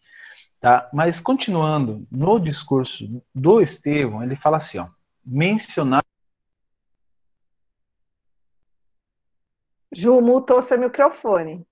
tá? 0.61 0.89
Mas 0.93 1.21
continuando 1.21 2.07
no 2.09 2.39
discurso 2.39 3.21
do 3.35 3.61
Estevão, 3.61 4.23
ele 4.23 4.37
fala 4.37 4.59
assim, 4.59 4.79
ó, 4.79 4.87
mencionar 5.27 6.05
Ju, 9.93 10.21
mutou 10.21 10.63
seu 10.63 10.79
microfone. 10.79 11.67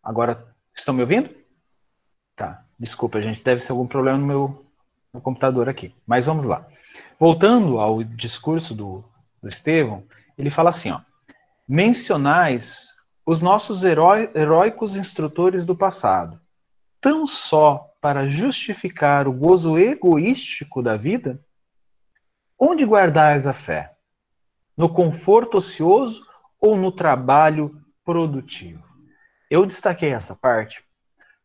Agora, 0.00 0.54
estão 0.72 0.94
me 0.94 1.00
ouvindo? 1.00 1.28
Tá. 2.36 2.64
Desculpa, 2.78 3.20
gente, 3.20 3.42
deve 3.42 3.60
ser 3.60 3.72
algum 3.72 3.84
problema 3.84 4.16
no 4.16 4.26
meu 4.26 4.66
no 5.12 5.20
computador 5.20 5.68
aqui. 5.68 5.92
Mas 6.06 6.26
vamos 6.26 6.44
lá. 6.44 6.64
Voltando 7.18 7.80
ao 7.80 8.04
discurso 8.04 8.76
do, 8.76 9.02
do 9.42 9.48
Estevão, 9.48 10.06
ele 10.38 10.50
fala 10.50 10.70
assim, 10.70 10.92
ó, 10.92 11.00
mencionais 11.66 12.95
os 13.26 13.42
nossos 13.42 13.82
heró 13.82 14.14
heróicos 14.16 14.94
instrutores 14.94 15.66
do 15.66 15.76
passado, 15.76 16.40
tão 17.00 17.26
só 17.26 17.90
para 18.00 18.28
justificar 18.28 19.26
o 19.26 19.32
gozo 19.32 19.76
egoístico 19.76 20.80
da 20.80 20.96
vida? 20.96 21.44
Onde 22.56 22.86
guardais 22.86 23.46
a 23.46 23.52
fé? 23.52 23.96
No 24.76 24.88
conforto 24.88 25.58
ocioso 25.58 26.24
ou 26.60 26.76
no 26.76 26.92
trabalho 26.92 27.82
produtivo? 28.04 28.84
Eu 29.50 29.66
destaquei 29.66 30.10
essa 30.10 30.36
parte 30.36 30.84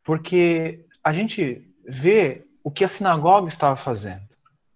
porque 0.04 0.86
a 1.04 1.12
gente 1.12 1.68
vê 1.84 2.46
o 2.64 2.70
que 2.70 2.84
a 2.84 2.88
sinagoga 2.88 3.48
estava 3.48 3.76
fazendo. 3.76 4.22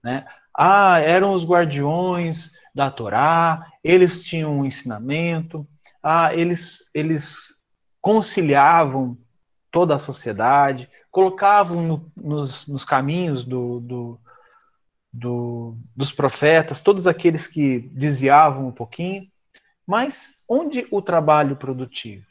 Né? 0.04 0.26
Ah, 0.58 1.00
eram 1.00 1.34
os 1.34 1.46
guardiões 1.46 2.54
da 2.74 2.89
Torá, 2.89 3.72
eles 3.84 4.24
tinham 4.24 4.60
um 4.60 4.65
ensinamento, 4.65 5.68
ah, 6.08 6.32
eles, 6.36 6.88
eles 6.94 7.36
conciliavam 8.00 9.18
toda 9.72 9.96
a 9.96 10.00
sociedade, 10.00 10.88
colocavam 11.10 11.82
no, 11.82 12.12
nos, 12.15 12.68
nos, 12.68 12.86
caminhos 12.86 13.44
do, 13.44 13.80
do, 13.80 14.20
do, 15.12 15.78
dos 15.96 16.12
profetas, 16.12 16.80
todos 16.80 17.08
aqueles 17.08 17.48
que 17.48 17.80
desviavam 17.80 18.68
um 18.68 18.72
pouquinho, 18.72 19.28
mas 19.84 20.44
onde 20.48 20.88
o 20.91 21.02
trabalho 21.02 21.56
produtivo? 21.56 22.28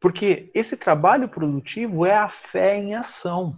Porque 0.00 0.50
esse 0.52 0.76
trabalho 0.76 1.28
produtivo 1.28 2.04
é 2.04 2.16
a 2.16 2.28
fé 2.28 2.76
em 2.76 2.96
ação. 2.96 3.56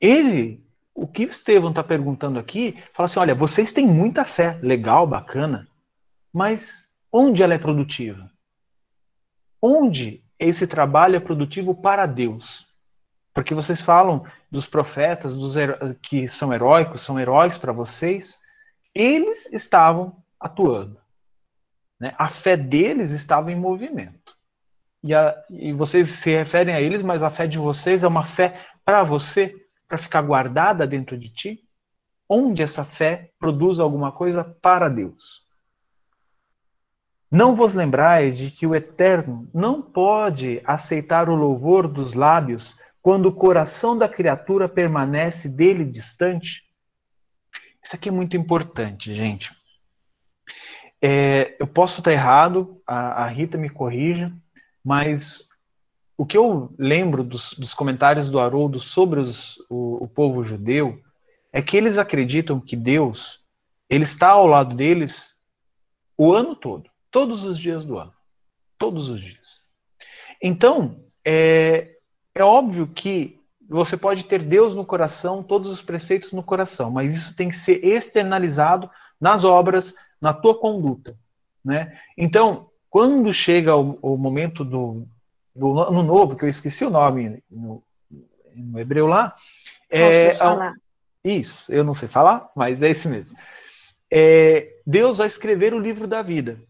Ele, 0.00 0.64
o 0.94 1.06
que 1.06 1.26
o 1.26 1.28
Estevão 1.28 1.68
está 1.68 1.84
perguntando 1.84 2.38
aqui, 2.38 2.82
fala 2.94 3.04
assim: 3.04 3.18
olha, 3.18 3.34
vocês 3.34 3.70
têm 3.70 3.86
muita 3.86 4.24
fé, 4.24 4.58
legal, 4.62 5.06
bacana, 5.06 5.68
mas 6.32 6.85
onde 7.16 7.42
ela 7.42 7.54
é 7.54 7.58
produtiva? 7.58 8.30
Onde 9.60 10.22
esse 10.38 10.66
trabalho 10.66 11.16
é 11.16 11.20
produtivo 11.20 11.74
para 11.74 12.04
Deus. 12.04 12.66
Porque 13.32 13.54
vocês 13.54 13.80
falam 13.80 14.26
dos 14.50 14.66
profetas, 14.66 15.34
dos 15.34 15.54
que 16.02 16.28
são 16.28 16.52
heróicos, 16.52 17.00
são 17.00 17.18
heróis 17.18 17.56
para 17.56 17.72
vocês, 17.72 18.38
eles 18.94 19.50
estavam 19.50 20.22
atuando. 20.38 21.00
Né? 21.98 22.14
A 22.18 22.28
fé 22.28 22.54
deles 22.54 23.12
estava 23.12 23.50
em 23.50 23.56
movimento. 23.56 24.36
E, 25.02 25.14
a, 25.14 25.34
e 25.48 25.72
vocês 25.72 26.08
se 26.08 26.30
referem 26.30 26.74
a 26.74 26.82
eles, 26.82 27.02
mas 27.02 27.22
a 27.22 27.30
fé 27.30 27.46
de 27.46 27.56
vocês 27.56 28.04
é 28.04 28.08
uma 28.08 28.26
fé 28.26 28.60
para 28.84 29.02
você, 29.02 29.54
para 29.88 29.96
ficar 29.96 30.20
guardada 30.20 30.86
dentro 30.86 31.16
de 31.16 31.30
ti? 31.30 31.60
Onde 32.28 32.62
essa 32.62 32.84
fé 32.84 33.30
produz 33.38 33.80
alguma 33.80 34.12
coisa 34.12 34.44
para 34.60 34.90
Deus? 34.90 35.45
Não 37.30 37.54
vos 37.54 37.74
lembrais 37.74 38.38
de 38.38 38.50
que 38.50 38.66
o 38.66 38.74
Eterno 38.74 39.48
não 39.52 39.82
pode 39.82 40.60
aceitar 40.64 41.28
o 41.28 41.34
louvor 41.34 41.88
dos 41.88 42.12
lábios 42.12 42.76
quando 43.02 43.26
o 43.26 43.34
coração 43.34 43.96
da 43.96 44.08
criatura 44.08 44.68
permanece 44.68 45.48
dele 45.48 45.84
distante? 45.84 46.62
Isso 47.82 47.94
aqui 47.94 48.08
é 48.08 48.12
muito 48.12 48.36
importante, 48.36 49.14
gente. 49.14 49.54
É, 51.00 51.56
eu 51.60 51.66
posso 51.66 52.00
estar 52.00 52.12
errado, 52.12 52.80
a, 52.86 53.24
a, 53.24 53.26
Rita 53.28 53.58
me 53.58 53.68
corrija, 53.68 54.32
mas 54.84 55.48
o 56.16 56.24
que 56.24 56.36
eu 56.36 56.74
lembro 56.78 57.22
dos, 57.22 57.52
dos 57.52 57.74
comentários 57.74 58.30
do 58.30 58.40
Haroldo 58.40 58.80
sobre 58.80 59.20
os, 59.20 59.56
o, 59.68 60.04
o 60.04 60.08
povo 60.08 60.42
judeu 60.42 60.98
é 61.52 61.60
que 61.60 61.76
eles 61.76 61.98
acreditam 61.98 62.60
que 62.60 62.76
Deus 62.76 63.44
ele 63.88 64.04
está 64.04 64.30
ao 64.30 64.46
lado 64.46 64.74
deles 64.74 65.36
o 66.18 66.32
ano 66.32 66.56
todo, 66.56 66.90
todos 67.16 67.44
os 67.44 67.58
dias 67.58 67.82
do 67.82 67.98
ano, 67.98 68.12
todos 68.76 69.08
os 69.08 69.18
dias. 69.18 69.62
Então, 70.42 71.00
é, 71.24 71.92
é 72.34 72.44
óbvio 72.44 72.86
que 72.86 73.40
você 73.66 73.96
pode 73.96 74.26
ter 74.26 74.42
Deus 74.42 74.74
no 74.74 74.84
coração, 74.84 75.42
todos 75.42 75.70
os 75.70 75.80
preceitos 75.80 76.32
no 76.32 76.42
coração, 76.42 76.90
mas 76.90 77.14
isso 77.14 77.34
tem 77.34 77.48
que 77.48 77.56
ser 77.56 77.82
externalizado 77.82 78.90
nas 79.18 79.44
obras, 79.44 79.94
na 80.20 80.34
tua 80.34 80.58
conduta. 80.58 81.16
Né? 81.64 81.98
Então, 82.18 82.68
quando 82.90 83.32
chega 83.32 83.74
o, 83.74 83.98
o 84.02 84.18
momento 84.18 84.62
do, 84.62 85.08
do, 85.54 85.80
ano 85.80 86.02
novo, 86.02 86.36
que 86.36 86.44
eu 86.44 86.50
esqueci 86.50 86.84
o 86.84 86.90
nome 86.90 87.42
no, 87.50 87.82
no 88.54 88.78
hebreu 88.78 89.06
lá. 89.06 89.34
É, 89.88 90.34
falar. 90.34 90.74
Isso, 91.24 91.72
eu 91.72 91.82
não 91.82 91.94
sei 91.94 92.10
falar, 92.10 92.50
mas 92.54 92.82
é 92.82 92.90
esse 92.90 93.08
mesmo. 93.08 93.34
É, 94.12 94.70
Deus 94.86 95.16
vai 95.16 95.26
escrever 95.26 95.72
o 95.72 95.80
livro 95.80 96.06
da 96.06 96.20
vida. 96.20 96.60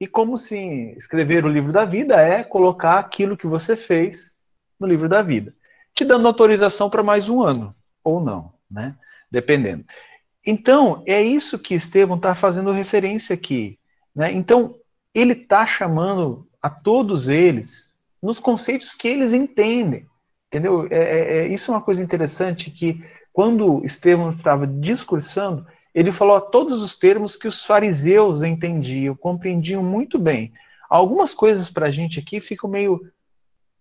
E 0.00 0.06
como 0.06 0.36
se 0.36 0.94
escrever 0.96 1.44
o 1.44 1.48
livro 1.48 1.72
da 1.72 1.84
vida 1.84 2.20
é 2.20 2.44
colocar 2.44 2.98
aquilo 2.98 3.36
que 3.36 3.46
você 3.46 3.76
fez 3.76 4.36
no 4.78 4.86
livro 4.86 5.08
da 5.08 5.22
vida, 5.22 5.54
te 5.94 6.04
dando 6.04 6.28
autorização 6.28 6.90
para 6.90 7.02
mais 7.02 7.28
um 7.28 7.42
ano, 7.42 7.74
ou 8.04 8.20
não, 8.20 8.52
né? 8.70 8.94
Dependendo. 9.30 9.84
Então, 10.46 11.02
é 11.06 11.20
isso 11.20 11.58
que 11.58 11.74
Estevão 11.74 12.16
está 12.16 12.34
fazendo 12.34 12.70
referência 12.72 13.34
aqui. 13.34 13.78
Né? 14.14 14.32
Então, 14.32 14.76
ele 15.12 15.32
está 15.32 15.66
chamando 15.66 16.46
a 16.62 16.70
todos 16.70 17.28
eles 17.28 17.92
nos 18.22 18.38
conceitos 18.38 18.94
que 18.94 19.08
eles 19.08 19.32
entendem. 19.32 20.06
Entendeu? 20.46 20.86
É, 20.90 20.96
é, 20.96 21.38
é, 21.38 21.48
isso 21.48 21.70
é 21.70 21.74
uma 21.74 21.82
coisa 21.82 22.02
interessante 22.02 22.70
que, 22.70 23.04
quando 23.32 23.84
Estevão 23.84 24.30
estava 24.30 24.66
discursando, 24.66 25.66
ele 25.96 26.12
falou 26.12 26.36
a 26.36 26.42
todos 26.42 26.82
os 26.82 26.98
termos 26.98 27.36
que 27.36 27.48
os 27.48 27.64
fariseus 27.64 28.42
entendiam, 28.42 29.16
compreendiam 29.16 29.82
muito 29.82 30.18
bem. 30.18 30.52
Algumas 30.90 31.32
coisas 31.32 31.70
para 31.70 31.86
a 31.86 31.90
gente 31.90 32.20
aqui 32.20 32.38
ficam 32.38 32.68
meio 32.68 33.10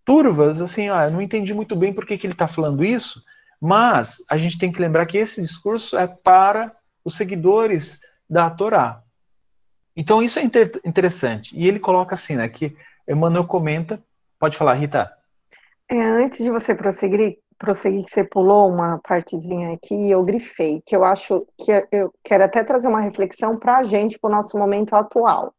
turvas, 0.05 0.61
assim, 0.61 0.87
ah, 0.87 1.09
não 1.09 1.21
entendi 1.21 1.53
muito 1.53 1.75
bem 1.75 1.91
por 1.91 2.05
que, 2.05 2.17
que 2.17 2.25
ele 2.25 2.31
está 2.31 2.47
falando 2.47 2.85
isso, 2.85 3.21
mas 3.59 4.23
a 4.29 4.37
gente 4.37 4.57
tem 4.57 4.71
que 4.71 4.79
lembrar 4.79 5.05
que 5.07 5.17
esse 5.17 5.41
discurso 5.41 5.97
é 5.97 6.07
para 6.07 6.73
os 7.03 7.17
seguidores 7.17 7.99
da 8.29 8.49
Torá. 8.49 9.03
Então 9.93 10.23
isso 10.23 10.39
é 10.39 10.43
inter 10.43 10.79
interessante. 10.85 11.53
E 11.53 11.67
ele 11.67 11.79
coloca 11.79 12.15
assim, 12.15 12.37
né, 12.37 12.47
que 12.47 12.77
Emmanuel 13.05 13.43
comenta, 13.45 14.01
pode 14.39 14.57
falar, 14.57 14.75
Rita. 14.75 15.11
É, 15.91 16.01
antes 16.01 16.37
de 16.37 16.49
você 16.49 16.73
prosseguir, 16.73 17.39
prosseguir, 17.57 18.03
que 18.05 18.11
você 18.11 18.23
pulou 18.23 18.69
uma 18.69 18.99
partezinha 18.99 19.73
aqui, 19.73 19.95
e 19.95 20.11
eu 20.11 20.23
grifei, 20.23 20.81
que 20.85 20.95
eu 20.95 21.03
acho 21.03 21.45
que 21.57 21.71
eu 21.91 22.13
quero 22.23 22.43
até 22.43 22.63
trazer 22.63 22.87
uma 22.87 23.01
reflexão 23.01 23.57
para 23.57 23.77
a 23.77 23.83
gente, 23.83 24.19
para 24.19 24.29
o 24.29 24.33
nosso 24.33 24.57
momento 24.57 24.95
atual. 24.95 25.53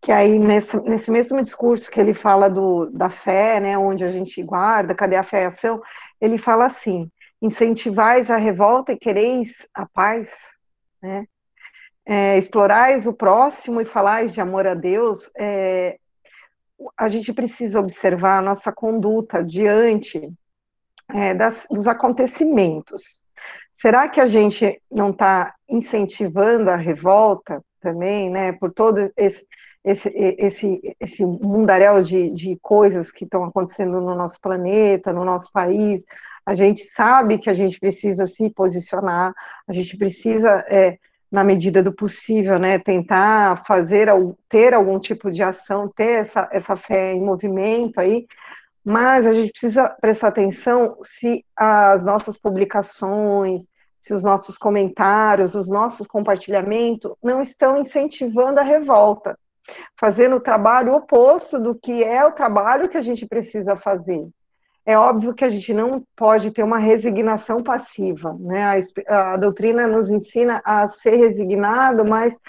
Que 0.00 0.12
aí, 0.12 0.38
nesse, 0.38 0.76
nesse 0.82 1.10
mesmo 1.10 1.42
discurso 1.42 1.90
que 1.90 2.00
ele 2.00 2.14
fala 2.14 2.48
do, 2.48 2.86
da 2.90 3.10
fé, 3.10 3.60
né, 3.60 3.76
onde 3.76 4.04
a 4.04 4.10
gente 4.10 4.42
guarda, 4.42 4.94
cadê 4.94 5.16
a 5.16 5.22
fé 5.22 5.42
e 5.42 5.44
a 5.46 5.48
ação, 5.48 5.80
ele 6.20 6.38
fala 6.38 6.66
assim: 6.66 7.10
incentivais 7.42 8.30
a 8.30 8.36
revolta 8.36 8.92
e 8.92 8.98
quereis 8.98 9.68
a 9.74 9.86
paz, 9.86 10.30
né? 11.02 11.26
É, 12.06 12.38
explorais 12.38 13.06
o 13.06 13.12
próximo 13.12 13.80
e 13.82 13.84
falais 13.84 14.32
de 14.32 14.40
amor 14.40 14.66
a 14.66 14.74
Deus, 14.74 15.30
é, 15.36 15.98
a 16.96 17.08
gente 17.08 17.34
precisa 17.34 17.78
observar 17.80 18.38
a 18.38 18.42
nossa 18.42 18.72
conduta 18.72 19.44
diante 19.44 20.32
é, 21.14 21.34
das, 21.34 21.66
dos 21.70 21.86
acontecimentos. 21.86 23.22
Será 23.72 24.08
que 24.08 24.20
a 24.20 24.26
gente 24.26 24.80
não 24.90 25.10
está 25.10 25.54
incentivando 25.68 26.70
a 26.70 26.76
revolta 26.76 27.62
também, 27.80 28.28
né, 28.28 28.52
por 28.52 28.72
todo 28.72 29.10
esse, 29.16 29.46
esse, 29.84 30.08
esse, 30.38 30.96
esse 31.00 31.24
mundaréu 31.24 32.02
de, 32.02 32.30
de 32.30 32.58
coisas 32.60 33.12
que 33.12 33.24
estão 33.24 33.44
acontecendo 33.44 34.00
no 34.00 34.14
nosso 34.14 34.40
planeta, 34.40 35.12
no 35.12 35.24
nosso 35.24 35.52
país, 35.52 36.04
a 36.44 36.54
gente 36.54 36.82
sabe 36.84 37.38
que 37.38 37.50
a 37.50 37.54
gente 37.54 37.78
precisa 37.78 38.26
se 38.26 38.50
posicionar, 38.50 39.32
a 39.66 39.72
gente 39.72 39.96
precisa, 39.96 40.64
é, 40.68 40.98
na 41.30 41.44
medida 41.44 41.82
do 41.82 41.92
possível, 41.92 42.58
né, 42.58 42.78
tentar 42.78 43.64
fazer, 43.64 44.08
ter 44.48 44.74
algum 44.74 44.98
tipo 44.98 45.30
de 45.30 45.42
ação, 45.42 45.88
ter 45.94 46.20
essa, 46.20 46.48
essa 46.50 46.74
fé 46.74 47.12
em 47.12 47.22
movimento 47.22 48.00
aí, 48.00 48.26
mas 48.88 49.26
a 49.26 49.34
gente 49.34 49.50
precisa 49.50 49.86
prestar 50.00 50.28
atenção 50.28 50.96
se 51.02 51.44
as 51.54 52.02
nossas 52.02 52.38
publicações, 52.38 53.68
se 54.00 54.14
os 54.14 54.24
nossos 54.24 54.56
comentários, 54.56 55.54
os 55.54 55.68
nossos 55.68 56.06
compartilhamentos 56.06 57.12
não 57.22 57.42
estão 57.42 57.76
incentivando 57.76 58.58
a 58.58 58.62
revolta, 58.62 59.38
fazendo 59.94 60.36
o 60.36 60.40
trabalho 60.40 60.94
oposto 60.94 61.60
do 61.60 61.74
que 61.74 62.02
é 62.02 62.24
o 62.24 62.32
trabalho 62.32 62.88
que 62.88 62.96
a 62.96 63.02
gente 63.02 63.26
precisa 63.26 63.76
fazer. 63.76 64.26
É 64.86 64.96
óbvio 64.96 65.34
que 65.34 65.44
a 65.44 65.50
gente 65.50 65.74
não 65.74 66.02
pode 66.16 66.50
ter 66.50 66.62
uma 66.62 66.78
resignação 66.78 67.62
passiva, 67.62 68.34
né? 68.40 68.82
A, 69.06 69.34
a 69.34 69.36
doutrina 69.36 69.86
nos 69.86 70.08
ensina 70.08 70.62
a 70.64 70.88
ser 70.88 71.16
resignado, 71.16 72.06
mas 72.06 72.40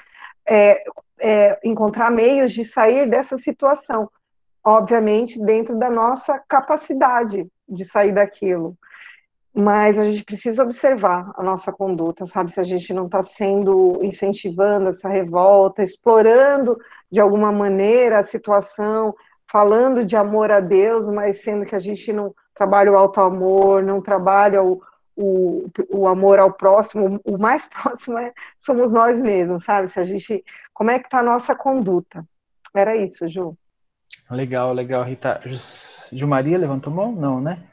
é, 0.48 0.82
é, 1.20 1.60
encontrar 1.66 2.10
meios 2.10 2.54
de 2.54 2.64
sair 2.64 3.10
dessa 3.10 3.38
situação, 3.38 4.10
obviamente 4.70 5.42
dentro 5.44 5.76
da 5.78 5.90
nossa 5.90 6.38
capacidade 6.48 7.48
de 7.68 7.86
sair 7.86 8.12
daquilo. 8.12 8.78
Mas 9.52 9.98
a 9.98 10.06
gente 10.06 10.24
precisa 10.24 10.64
observar 10.64 11.32
a 11.36 11.42
nossa 11.42 11.72
conduta, 11.72 12.26
sabe? 12.28 12.54
Se 12.54 12.60
a 12.60 12.64
gente 12.64 12.94
não 12.94 13.08
está 13.08 13.24
sendo 13.24 14.00
incentivando 14.04 14.90
essa 14.90 15.10
revolta, 15.10 15.82
explorando 15.82 16.78
de 17.12 17.20
alguma 17.20 17.52
maneira 17.52 18.20
a 18.20 18.24
situação, 18.24 19.16
falando 19.52 20.06
de 20.06 20.16
amor 20.16 20.52
a 20.52 20.60
Deus, 20.60 21.10
mas 21.10 21.42
sendo 21.42 21.66
que 21.66 21.76
a 21.76 21.80
gente 21.80 22.14
não 22.14 22.34
trabalha 22.54 22.92
o 22.92 22.98
alto 22.98 23.20
amor, 23.22 23.82
não 23.82 24.02
trabalha 24.02 24.62
o, 24.62 24.82
o, 25.16 25.66
o 25.90 26.08
amor 26.08 26.38
ao 26.38 26.54
próximo, 26.54 27.20
o 27.26 27.38
mais 27.40 27.68
próximo 27.82 28.20
é, 28.20 28.32
somos 28.60 28.92
nós 28.92 29.20
mesmos, 29.20 29.64
sabe? 29.64 29.88
Se 29.88 30.00
a 30.00 30.04
gente, 30.04 30.46
como 30.72 30.92
é 30.92 31.00
que 31.00 31.08
está 31.08 31.20
a 31.20 31.24
nossa 31.24 31.56
conduta? 31.56 32.24
Era 32.74 32.96
isso, 32.96 33.28
Ju. 33.28 33.58
Legal, 34.30 34.74
legal, 34.74 35.04
Rita. 35.04 35.42
Ju 36.12 36.28
Maria 36.28 36.58
levantou 36.58 36.92
a 36.94 36.96
mão? 36.96 37.12
Não, 37.12 37.42
né? 37.42 37.64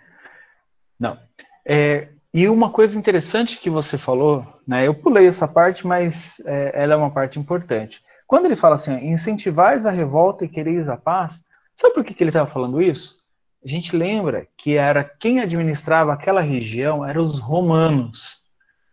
Não. 0.98 1.18
É, 1.64 2.08
e 2.32 2.48
uma 2.48 2.70
coisa 2.70 2.98
interessante 2.98 3.58
que 3.58 3.68
você 3.68 3.98
falou, 3.98 4.46
né? 4.66 4.86
Eu 4.86 4.94
pulei 4.94 5.26
essa 5.26 5.46
parte, 5.46 5.86
mas 5.86 6.40
é, 6.46 6.82
ela 6.82 6.94
é 6.94 6.96
uma 6.96 7.10
parte 7.10 7.38
importante. 7.38 8.02
Quando 8.26 8.46
ele 8.46 8.56
fala 8.56 8.74
assim, 8.74 8.92
incentivais 9.06 9.86
a 9.86 9.90
revolta 9.90 10.44
e 10.44 10.48
quereis 10.48 10.88
a 10.88 10.96
paz, 10.96 11.44
Sabe 11.76 11.92
por 11.92 12.04
que, 12.04 12.14
que 12.14 12.22
ele 12.22 12.30
estava 12.30 12.50
falando 12.50 12.80
isso? 12.80 13.20
A 13.62 13.68
gente 13.68 13.94
lembra 13.94 14.48
que 14.56 14.76
era 14.76 15.04
quem 15.04 15.40
administrava 15.40 16.12
aquela 16.12 16.40
região 16.40 17.04
eram 17.04 17.22
os 17.22 17.38
romanos. 17.38 18.42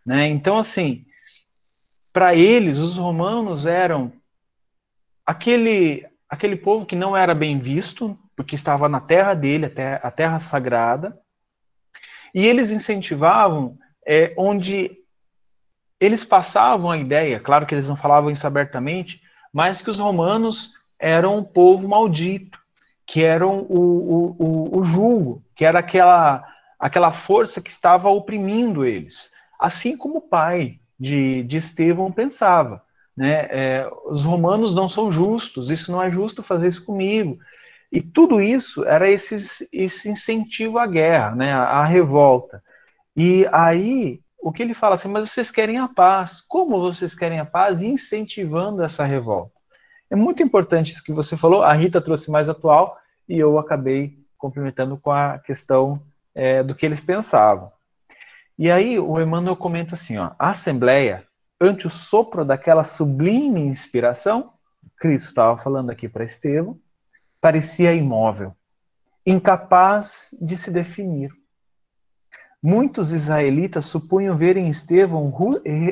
Né? 0.04 0.28
Então, 0.28 0.58
assim, 0.58 1.06
para 2.12 2.34
eles, 2.34 2.78
os 2.78 2.98
romanos 2.98 3.64
eram 3.64 4.12
aquele, 5.24 6.06
aquele 6.34 6.56
povo 6.56 6.84
que 6.84 6.96
não 6.96 7.16
era 7.16 7.34
bem 7.34 7.58
visto, 7.58 8.18
porque 8.36 8.54
estava 8.54 8.88
na 8.88 9.00
terra 9.00 9.34
dele, 9.34 9.66
a 9.66 9.70
terra, 9.70 10.00
a 10.02 10.10
terra 10.10 10.40
sagrada, 10.40 11.18
e 12.34 12.46
eles 12.46 12.70
incentivavam 12.70 13.78
é, 14.06 14.34
onde 14.36 14.98
eles 16.00 16.24
passavam 16.24 16.90
a 16.90 16.98
ideia, 16.98 17.40
claro 17.40 17.66
que 17.66 17.74
eles 17.74 17.88
não 17.88 17.96
falavam 17.96 18.30
isso 18.30 18.46
abertamente, 18.46 19.22
mas 19.52 19.80
que 19.80 19.88
os 19.90 19.98
romanos 19.98 20.72
eram 20.98 21.36
um 21.36 21.44
povo 21.44 21.88
maldito, 21.88 22.58
que 23.06 23.22
eram 23.22 23.60
o, 23.68 23.78
o, 23.78 24.36
o, 24.38 24.78
o 24.78 24.82
julgo, 24.82 25.44
que 25.54 25.64
era 25.64 25.78
aquela, 25.78 26.44
aquela 26.78 27.12
força 27.12 27.60
que 27.60 27.70
estava 27.70 28.08
oprimindo 28.10 28.84
eles. 28.84 29.30
Assim 29.58 29.96
como 29.96 30.18
o 30.18 30.28
pai 30.28 30.80
de, 30.98 31.44
de 31.44 31.58
Estevão 31.58 32.10
pensava. 32.10 32.82
Né? 33.16 33.46
É, 33.50 33.90
os 34.06 34.24
romanos 34.24 34.74
não 34.74 34.88
são 34.88 35.10
justos, 35.10 35.70
isso 35.70 35.92
não 35.92 36.02
é 36.02 36.10
justo 36.10 36.42
fazer 36.42 36.68
isso 36.68 36.84
comigo. 36.84 37.38
E 37.90 38.02
tudo 38.02 38.40
isso 38.40 38.84
era 38.84 39.08
esse, 39.08 39.68
esse 39.72 40.10
incentivo 40.10 40.78
à 40.78 40.86
guerra, 40.86 41.34
né? 41.34 41.52
à, 41.52 41.84
revolta. 41.84 42.62
E 43.16 43.46
aí, 43.52 44.20
o 44.40 44.50
que 44.50 44.62
ele 44.62 44.74
fala 44.74 44.96
assim, 44.96 45.08
mas 45.08 45.30
vocês 45.30 45.50
querem 45.50 45.78
a 45.78 45.86
paz. 45.86 46.40
Como 46.40 46.80
vocês 46.80 47.14
querem 47.14 47.38
a 47.38 47.44
paz? 47.44 47.80
Incentivando 47.80 48.82
essa 48.82 49.04
revolta. 49.04 49.52
É 50.10 50.16
muito 50.16 50.42
importante 50.42 50.92
isso 50.92 51.04
que 51.04 51.12
você 51.12 51.36
falou. 51.36 51.62
A 51.62 51.72
Rita 51.72 52.00
trouxe 52.00 52.30
mais 52.30 52.48
atual 52.48 52.98
e 53.28 53.38
eu 53.38 53.58
acabei 53.58 54.18
complementando 54.36 54.96
com 54.96 55.10
a 55.10 55.38
questão 55.38 56.02
é, 56.34 56.62
do 56.62 56.74
que 56.74 56.84
eles 56.84 57.00
pensavam. 57.00 57.70
E 58.58 58.70
aí 58.70 58.98
o 58.98 59.20
Emmanuel 59.20 59.56
comenta 59.56 59.94
assim, 59.94 60.18
ó, 60.18 60.32
a 60.38 60.50
Assembleia, 60.50 61.24
ante 61.64 61.86
o 61.86 61.90
sopro 61.90 62.44
daquela 62.44 62.84
sublime 62.84 63.60
inspiração, 63.60 64.52
Cristo 64.96 65.28
estava 65.28 65.56
falando 65.58 65.90
aqui 65.90 66.08
para 66.08 66.24
Estevão, 66.24 66.78
parecia 67.40 67.94
imóvel, 67.94 68.54
incapaz 69.26 70.28
de 70.40 70.56
se 70.56 70.70
definir. 70.70 71.32
Muitos 72.62 73.10
israelitas 73.12 73.84
supunham 73.84 74.36
ver 74.36 74.56
em 74.56 74.68
Estevão 74.68 75.32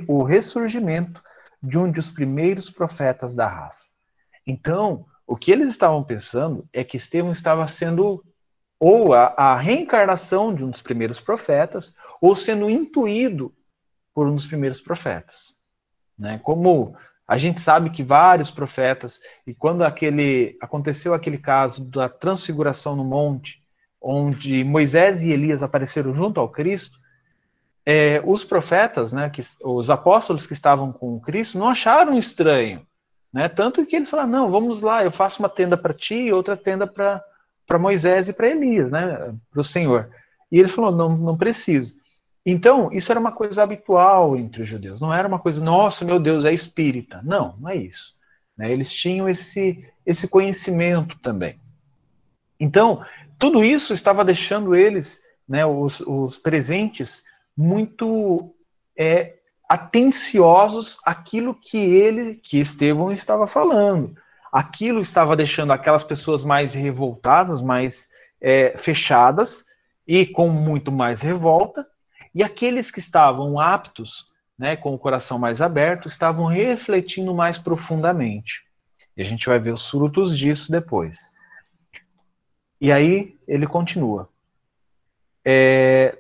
o 0.09 0.23
ressurgimento 0.23 1.23
de 1.63 1.79
um 1.79 1.91
dos 1.91 2.09
primeiros 2.11 2.71
profetas 2.71 3.35
da 3.35 3.47
raça. 3.47 3.91
Então, 4.47 5.07
o 5.27 5.37
que 5.37 5.53
eles 5.53 5.71
estavam 5.71 6.03
pensando 6.03 6.67
é 6.73 6.83
que 6.83 6.97
Estevão 6.97 7.33
estava 7.33 7.67
sendo 7.69 8.25
ou 8.85 9.15
a, 9.15 9.33
a 9.37 9.57
reencarnação 9.57 10.53
de 10.53 10.65
um 10.65 10.71
dos 10.71 10.83
primeiros 10.83 11.21
profetas, 11.21 11.95
ou 12.21 12.35
sendo 12.35 12.69
intuído 12.69 13.55
por 14.13 14.27
um 14.27 14.35
dos 14.35 14.45
primeiros 14.45 14.81
profetas. 14.81 15.62
Né? 16.19 16.41
Como 16.43 16.95
a 17.27 17.39
gente 17.39 17.61
sabe 17.61 17.91
que 17.91 18.03
vários 18.03 18.51
profetas, 18.51 19.21
e 19.47 19.55
quando 19.55 19.83
aquele 19.83 20.57
aconteceu 20.61 21.15
aquele 21.15 21.39
caso 21.39 21.85
da 21.85 22.09
transfiguração 22.09 22.97
no 22.97 23.05
monte, 23.05 23.63
onde 24.01 24.65
Moisés 24.65 25.23
e 25.23 25.31
Elias 25.31 25.63
apareceram 25.63 26.13
junto 26.13 26.41
ao 26.41 26.49
Cristo, 26.49 26.99
é, 27.85 28.23
os 28.25 28.45
profetas, 28.45 29.13
né, 29.13 29.29
que, 29.31 29.43
os 29.63 29.91
apóstolos 29.91 30.47
que 30.47 30.53
estavam 30.53 30.93
com 30.93 31.21
Cristo, 31.21 31.59
não 31.59 31.69
acharam 31.69 32.17
estranho 32.17 32.87
né? 33.33 33.49
Tanto 33.49 33.87
que 33.87 33.97
eles 33.97 34.11
falaram: 34.11 34.29
não, 34.29 34.51
vamos 34.51 34.83
lá, 34.83 35.03
eu 35.03 35.11
faço 35.11 35.41
uma 35.41 35.49
tenda 35.49 35.77
para 35.77 35.95
ti 35.95 36.15
e 36.15 36.33
outra 36.33 36.57
tenda 36.57 36.87
para 36.87 37.79
Moisés 37.79 38.29
e 38.29 38.33
para 38.33 38.49
Elias, 38.49 38.91
né? 38.91 39.35
para 39.51 39.61
o 39.61 39.65
Senhor. 39.65 40.11
E 40.51 40.59
eles 40.59 40.73
falaram: 40.73 40.97
não, 40.97 41.17
não 41.17 41.37
precisa. 41.37 41.95
Então, 42.45 42.91
isso 42.93 43.13
era 43.13 43.21
uma 43.21 43.33
coisa 43.33 43.63
habitual 43.63 44.37
entre 44.37 44.63
os 44.63 44.69
judeus, 44.69 45.01
não 45.01 45.15
era 45.15 45.29
uma 45.29 45.39
coisa, 45.39 45.63
nossa, 45.63 46.05
meu 46.05 46.19
Deus, 46.19 46.45
é 46.45 46.53
espírita. 46.53 47.21
Não, 47.23 47.57
não 47.59 47.69
é 47.69 47.77
isso. 47.77 48.17
Né? 48.57 48.73
Eles 48.73 48.93
tinham 48.93 49.29
esse, 49.29 49.89
esse 50.05 50.29
conhecimento 50.29 51.17
também. 51.21 51.59
Então, 52.59 53.05
tudo 53.39 53.65
isso 53.65 53.93
estava 53.93 54.25
deixando 54.25 54.75
eles, 54.75 55.21
né, 55.49 55.67
os, 55.67 56.01
os 56.01 56.39
presentes, 56.39 57.25
muito 57.57 58.55
é, 58.97 59.35
atenciosos 59.69 60.99
àquilo 61.05 61.55
que 61.55 61.79
ele, 61.79 62.35
que 62.37 62.59
Estevão 62.59 63.13
estava 63.13 63.47
falando. 63.47 64.17
Aquilo 64.53 65.01
estava 65.01 65.35
deixando 65.35 65.73
aquelas 65.73 66.05
pessoas 66.05 66.45
mais 66.45 66.75
revoltadas, 66.75 67.63
mais 67.63 68.11
é, 68.41 68.77
fechadas 68.77 69.65
e 70.07 70.27
com 70.27 70.49
muito 70.49 70.93
mais 70.93 71.21
revolta, 71.21 71.87
e 72.35 72.43
aqueles 72.43 72.91
que 72.91 72.99
estavam 72.99 73.59
aptos, 73.59 74.31
né, 74.59 74.77
com 74.77 74.95
o 74.95 74.99
coração 74.99 75.39
mais 75.39 75.61
aberto, 75.61 76.09
estavam 76.09 76.47
refletindo 76.47 77.35
mais 77.35 77.59
profundamente. 77.59 78.63
E 79.17 79.23
a 79.23 79.25
gente 79.25 79.47
vai 79.47 79.59
ver 79.59 79.73
os 79.73 79.89
frutos 79.89 80.37
disso 80.37 80.71
depois. 80.71 81.35
E 82.81 82.91
aí 82.91 83.37
ele 83.47 83.67
continua. 83.67 84.29
É 85.45 86.17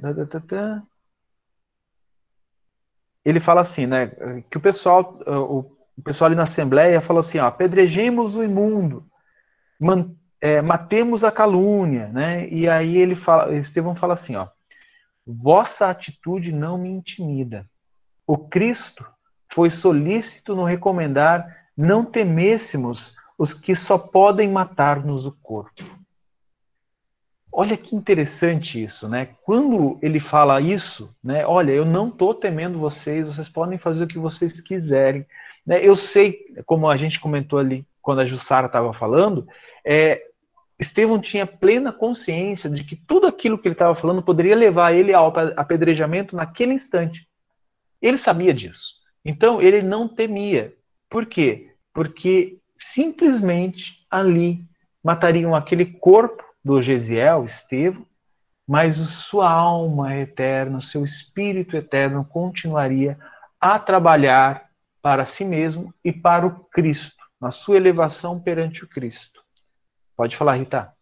ele 3.24 3.40
fala 3.40 3.60
assim, 3.60 3.86
né, 3.86 4.08
que 4.50 4.58
o 4.58 4.60
pessoal, 4.60 5.18
o 5.26 6.02
pessoal 6.02 6.26
ali 6.26 6.34
na 6.34 6.42
Assembleia 6.42 7.00
falou 7.00 7.20
assim, 7.20 7.38
ó, 7.38 7.46
apedrejemos 7.46 8.34
o 8.34 8.42
imundo, 8.42 9.06
é, 10.40 10.60
matemos 10.60 11.22
a 11.22 11.30
calúnia, 11.30 12.08
né, 12.08 12.48
e 12.48 12.68
aí 12.68 12.96
ele 12.96 13.14
fala, 13.14 13.54
Estevão 13.54 13.94
fala 13.94 14.14
assim, 14.14 14.34
ó, 14.36 14.48
vossa 15.26 15.88
atitude 15.88 16.52
não 16.52 16.78
me 16.78 16.88
intimida. 16.88 17.68
O 18.26 18.36
Cristo 18.36 19.06
foi 19.52 19.70
solícito 19.70 20.54
no 20.54 20.64
recomendar 20.64 21.62
não 21.76 22.04
temêssemos 22.04 23.16
os 23.38 23.54
que 23.54 23.74
só 23.74 23.98
podem 23.98 24.48
matar-nos 24.48 25.26
o 25.26 25.32
corpo. 25.32 25.82
Olha 27.50 27.76
que 27.76 27.94
interessante 27.94 28.82
isso, 28.82 29.08
né? 29.08 29.28
Quando 29.42 29.98
ele 30.00 30.18
fala 30.18 30.60
isso, 30.60 31.14
né? 31.22 31.44
Olha, 31.46 31.72
eu 31.72 31.84
não 31.84 32.08
estou 32.08 32.34
temendo 32.34 32.78
vocês, 32.78 33.26
vocês 33.26 33.48
podem 33.48 33.76
fazer 33.76 34.04
o 34.04 34.08
que 34.08 34.18
vocês 34.18 34.58
quiserem. 34.60 35.26
Né? 35.66 35.86
Eu 35.86 35.94
sei, 35.94 36.46
como 36.64 36.88
a 36.88 36.96
gente 36.96 37.20
comentou 37.20 37.58
ali 37.58 37.86
quando 38.00 38.20
a 38.20 38.26
Jussara 38.26 38.66
estava 38.66 38.92
falando, 38.94 39.46
é, 39.84 40.22
Estevão 40.82 41.20
tinha 41.20 41.46
plena 41.46 41.92
consciência 41.92 42.68
de 42.68 42.82
que 42.82 42.96
tudo 42.96 43.26
aquilo 43.26 43.56
que 43.56 43.68
ele 43.68 43.74
estava 43.74 43.94
falando 43.94 44.22
poderia 44.22 44.56
levar 44.56 44.92
ele 44.92 45.14
ao 45.14 45.32
apedrejamento 45.56 46.34
naquele 46.34 46.74
instante. 46.74 47.28
Ele 48.00 48.18
sabia 48.18 48.52
disso. 48.52 48.96
Então 49.24 49.62
ele 49.62 49.80
não 49.80 50.08
temia. 50.08 50.74
Por 51.08 51.24
quê? 51.26 51.70
Porque 51.94 52.58
simplesmente 52.76 54.04
ali 54.10 54.64
matariam 55.02 55.54
aquele 55.54 55.86
corpo 55.86 56.42
do 56.64 56.82
Gesiel, 56.82 57.44
Estevão, 57.44 58.04
mas 58.66 58.96
sua 58.96 59.50
alma 59.50 60.16
eterna, 60.16 60.80
seu 60.80 61.04
espírito 61.04 61.76
eterno 61.76 62.24
continuaria 62.24 63.18
a 63.60 63.78
trabalhar 63.78 64.68
para 65.00 65.24
si 65.24 65.44
mesmo 65.44 65.94
e 66.04 66.12
para 66.12 66.46
o 66.46 66.64
Cristo, 66.64 67.22
na 67.40 67.50
sua 67.50 67.76
elevação 67.76 68.40
perante 68.40 68.84
o 68.84 68.88
Cristo. 68.88 69.41
Pode 70.16 70.36
falar, 70.36 70.54
Rita. 70.54 70.92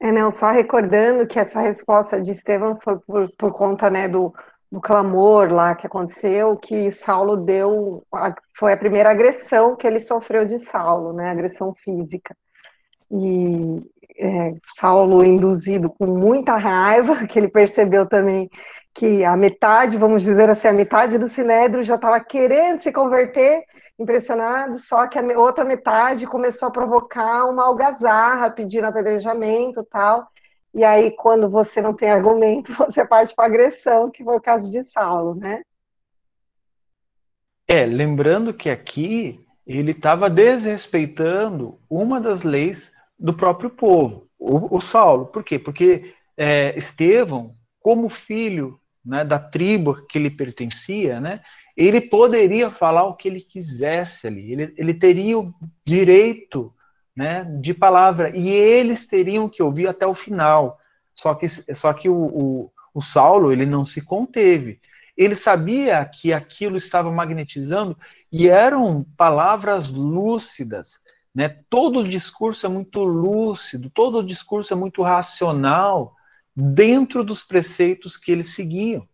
É, 0.00 0.12
não, 0.12 0.30
só 0.30 0.50
recordando 0.50 1.26
que 1.26 1.38
essa 1.38 1.60
resposta 1.60 2.20
de 2.20 2.32
Estevão 2.32 2.76
foi 2.80 2.98
por, 2.98 3.30
por 3.36 3.52
conta 3.52 3.88
né, 3.88 4.08
do, 4.08 4.34
do 4.70 4.80
clamor 4.80 5.52
lá 5.52 5.74
que 5.74 5.86
aconteceu, 5.86 6.56
que 6.56 6.90
Saulo 6.90 7.36
deu, 7.36 8.04
foi 8.56 8.72
a 8.72 8.76
primeira 8.76 9.10
agressão 9.10 9.76
que 9.76 9.86
ele 9.86 10.00
sofreu 10.00 10.44
de 10.44 10.58
Saulo, 10.58 11.12
né, 11.12 11.30
agressão 11.30 11.74
física. 11.74 12.36
E, 13.10 13.82
é, 14.16 14.54
Saulo 14.78 15.24
induzido 15.24 15.90
com 15.90 16.06
muita 16.06 16.56
raiva, 16.56 17.24
que 17.26 17.38
ele 17.38 17.48
percebeu 17.48 18.06
também 18.06 18.48
que 18.94 19.24
a 19.24 19.36
metade, 19.36 19.98
vamos 19.98 20.22
dizer 20.22 20.48
assim, 20.48 20.68
a 20.68 20.72
metade 20.72 21.18
do 21.18 21.28
Sinédrio 21.28 21.82
já 21.82 21.96
estava 21.96 22.20
querendo 22.20 22.78
se 22.78 22.92
converter, 22.92 23.64
impressionado, 23.98 24.78
só 24.78 25.08
que 25.08 25.18
a 25.18 25.22
outra 25.38 25.64
metade 25.64 26.28
começou 26.28 26.68
a 26.68 26.70
provocar 26.70 27.46
uma 27.46 27.64
algazarra, 27.64 28.50
pedindo 28.50 28.84
apedrejamento 28.84 29.80
e 29.80 29.84
tal. 29.86 30.28
E 30.72 30.84
aí, 30.84 31.10
quando 31.10 31.50
você 31.50 31.80
não 31.80 31.92
tem 31.92 32.10
argumento, 32.10 32.72
você 32.78 33.04
parte 33.04 33.34
para 33.34 33.46
agressão, 33.46 34.10
que 34.10 34.22
foi 34.22 34.36
o 34.36 34.40
caso 34.40 34.70
de 34.70 34.84
Saulo, 34.84 35.34
né? 35.34 35.62
É, 37.66 37.84
lembrando 37.84 38.54
que 38.54 38.70
aqui 38.70 39.44
ele 39.66 39.90
estava 39.90 40.30
desrespeitando 40.30 41.80
uma 41.90 42.20
das 42.20 42.42
leis 42.42 42.92
do 43.18 43.34
próprio 43.34 43.70
povo, 43.70 44.28
o, 44.38 44.76
o 44.76 44.80
Saulo. 44.80 45.26
Por 45.26 45.42
quê? 45.42 45.58
Porque 45.58 46.14
é, 46.36 46.76
Estevão, 46.76 47.56
como 47.80 48.08
filho 48.08 48.78
né, 49.04 49.24
da 49.24 49.38
tribo 49.38 50.06
que 50.06 50.18
ele 50.18 50.30
pertencia, 50.30 51.20
né, 51.20 51.40
ele 51.76 52.00
poderia 52.00 52.70
falar 52.70 53.04
o 53.04 53.14
que 53.14 53.28
ele 53.28 53.40
quisesse 53.40 54.26
ali, 54.26 54.52
ele, 54.52 54.74
ele 54.76 54.94
teria 54.94 55.38
o 55.38 55.52
direito 55.84 56.72
né, 57.16 57.44
de 57.60 57.72
palavra, 57.72 58.36
e 58.36 58.48
eles 58.48 59.06
teriam 59.06 59.48
que 59.48 59.62
ouvir 59.62 59.88
até 59.88 60.06
o 60.06 60.14
final. 60.14 60.80
Só 61.14 61.34
que, 61.34 61.48
só 61.48 61.92
que 61.92 62.08
o, 62.08 62.14
o, 62.14 62.72
o 62.92 63.00
Saulo 63.00 63.52
ele 63.52 63.64
não 63.64 63.84
se 63.84 64.04
conteve. 64.04 64.80
Ele 65.16 65.36
sabia 65.36 66.04
que 66.04 66.32
aquilo 66.32 66.76
estava 66.76 67.10
magnetizando 67.10 67.96
e 68.32 68.48
eram 68.48 69.06
palavras 69.16 69.88
lúcidas, 69.88 70.98
né? 71.32 71.60
Todo 71.70 72.00
o 72.00 72.08
discurso 72.08 72.66
é 72.66 72.68
muito 72.68 73.04
lúcido, 73.04 73.90
todo 73.90 74.18
o 74.18 74.26
discurso 74.26 74.72
é 74.72 74.76
muito 74.76 75.02
racional 75.02 76.16
dentro 76.54 77.24
dos 77.24 77.42
preceitos 77.42 78.16
que 78.16 78.30
eles 78.30 78.54
seguiam. 78.54 79.06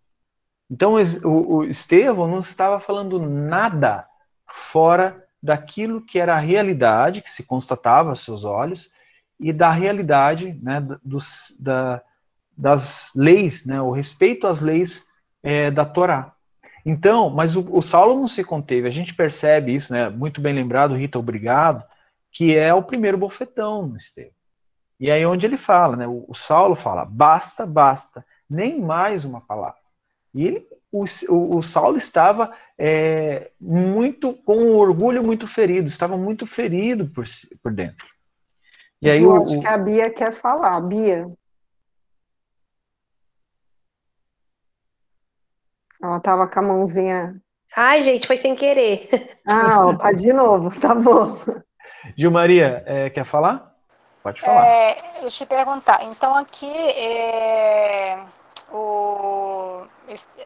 Então, 0.70 0.94
o, 1.24 1.64
Estevão 1.64 2.28
não 2.28 2.40
estava 2.40 2.78
falando 2.78 3.18
nada 3.18 4.06
fora 4.46 5.26
daquilo 5.42 6.04
que 6.04 6.18
era 6.18 6.36
a 6.36 6.40
realidade, 6.40 7.22
que 7.22 7.30
se 7.30 7.42
constatava 7.42 8.10
aos 8.10 8.20
seus 8.20 8.44
olhos, 8.44 8.92
e 9.38 9.52
da 9.52 9.70
realidade 9.70 10.52
né, 10.62 10.80
dos, 11.02 11.56
da, 11.58 12.02
das 12.56 13.10
leis, 13.16 13.64
né, 13.64 13.80
o 13.80 13.90
respeito 13.90 14.46
às 14.46 14.60
leis 14.60 15.06
é, 15.42 15.70
da 15.70 15.84
Torá. 15.84 16.34
Então, 16.84 17.30
mas 17.30 17.56
o, 17.56 17.66
o, 17.70 17.82
Saulo 17.82 18.16
não 18.16 18.26
se 18.26 18.44
conteve, 18.44 18.86
a 18.86 18.90
gente 18.90 19.14
percebe 19.14 19.74
isso, 19.74 19.92
né, 19.92 20.08
muito 20.10 20.40
bem 20.40 20.54
lembrado, 20.54 20.94
Rita, 20.94 21.18
obrigado, 21.18 21.82
que 22.30 22.54
é 22.54 22.72
o 22.72 22.82
primeiro 22.82 23.18
bofetão 23.18 23.86
no 23.86 23.96
Estevão. 23.96 24.39
E 25.00 25.10
aí 25.10 25.24
onde 25.24 25.46
ele 25.46 25.56
fala, 25.56 25.96
né, 25.96 26.06
o, 26.06 26.26
o 26.28 26.34
Saulo 26.34 26.76
fala, 26.76 27.06
basta, 27.06 27.64
basta, 27.64 28.24
nem 28.48 28.78
mais 28.78 29.24
uma 29.24 29.40
palavra. 29.40 29.80
E 30.34 30.46
ele, 30.46 30.68
o, 30.92 31.04
o, 31.30 31.56
o 31.56 31.62
Saulo 31.62 31.96
estava 31.96 32.54
é, 32.76 33.50
muito, 33.58 34.34
com 34.44 34.56
um 34.58 34.76
orgulho 34.76 35.24
muito 35.24 35.46
ferido, 35.46 35.88
estava 35.88 36.18
muito 36.18 36.46
ferido 36.46 37.08
por, 37.08 37.24
por 37.62 37.72
dentro. 37.72 38.06
E 39.00 39.08
aí, 39.08 39.22
Eu 39.22 39.34
acho 39.34 39.58
que 39.58 39.66
a 39.66 39.78
Bia 39.78 40.10
quer 40.10 40.30
falar. 40.30 40.78
Bia. 40.82 41.26
Ela 46.02 46.18
estava 46.18 46.46
com 46.46 46.58
a 46.58 46.62
mãozinha. 46.62 47.40
Ai, 47.74 48.02
gente, 48.02 48.26
foi 48.26 48.36
sem 48.36 48.54
querer. 48.54 49.08
Ah, 49.46 49.86
ó, 49.86 49.96
tá 49.96 50.12
de 50.12 50.32
novo, 50.32 50.78
tá 50.78 50.94
bom. 50.94 51.38
Gil 52.16 52.30
Maria, 52.30 52.82
é, 52.86 53.08
quer 53.08 53.24
falar? 53.24 53.69
Pode 54.22 54.40
falar. 54.40 54.66
É, 54.66 54.94
deixa 55.20 55.26
eu 55.26 55.30
te 55.30 55.46
perguntar. 55.46 56.02
Então, 56.04 56.36
aqui, 56.36 56.72
é, 56.90 58.18
o 58.70 59.86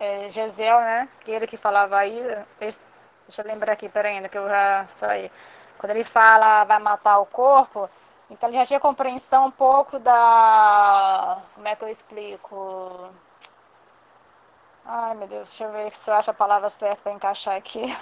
é, 0.01 0.31
Gesel, 0.31 0.79
né? 0.81 1.09
Ele 1.27 1.47
que 1.47 1.57
falava 1.57 1.99
aí. 1.99 2.21
Deixa 2.59 3.43
eu 3.43 3.47
lembrar 3.47 3.73
aqui, 3.73 3.89
peraí, 3.89 4.17
ainda 4.17 4.29
que 4.29 4.39
eu 4.39 4.49
já 4.49 4.87
saí. 4.87 5.31
Quando 5.79 5.91
ele 5.91 6.05
fala 6.05 6.65
vai 6.65 6.79
matar 6.79 7.19
o 7.19 7.27
corpo, 7.27 7.89
então 8.31 8.49
ele 8.49 8.59
já 8.59 8.67
tinha 8.67 8.81
compreensão 8.81 9.47
um 9.47 9.51
pouco 9.51 9.99
da. 9.99 11.39
Como 11.55 11.69
é 11.69 11.75
que 11.77 11.85
eu 11.85 11.89
explico? 11.89 13.11
Ai, 14.85 15.15
meu 15.15 15.27
Deus, 15.27 15.49
deixa 15.49 15.65
eu 15.65 15.73
ver 15.73 15.95
se 15.95 16.11
eu 16.11 16.15
acho 16.15 16.31
a 16.31 16.35
palavra 16.35 16.69
certa 16.69 17.03
para 17.03 17.13
encaixar 17.13 17.57
aqui. 17.57 17.95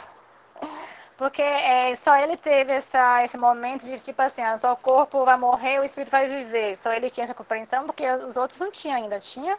Porque 1.23 1.41
é, 1.41 1.95
só 1.95 2.17
ele 2.17 2.37
teve 2.37 2.73
essa, 2.73 3.23
esse 3.23 3.39
momento 3.39 3.85
de 3.85 3.97
tipo 4.03 4.21
assim, 4.21 4.43
ah, 4.43 4.57
só 4.57 4.73
o 4.73 4.77
corpo 4.77 5.25
vai 5.25 5.37
morrer, 5.39 5.79
o 5.79 5.85
espírito 5.85 6.11
vai 6.11 6.27
viver. 6.27 6.77
Só 6.77 6.93
ele 6.93 7.09
tinha 7.09 7.23
essa 7.23 7.33
compreensão, 7.33 7.87
porque 7.87 8.05
os 8.11 8.37
outros 8.37 8.59
não 8.59 8.73
tinham 8.73 8.97
ainda, 8.97 9.21
tinha? 9.21 9.57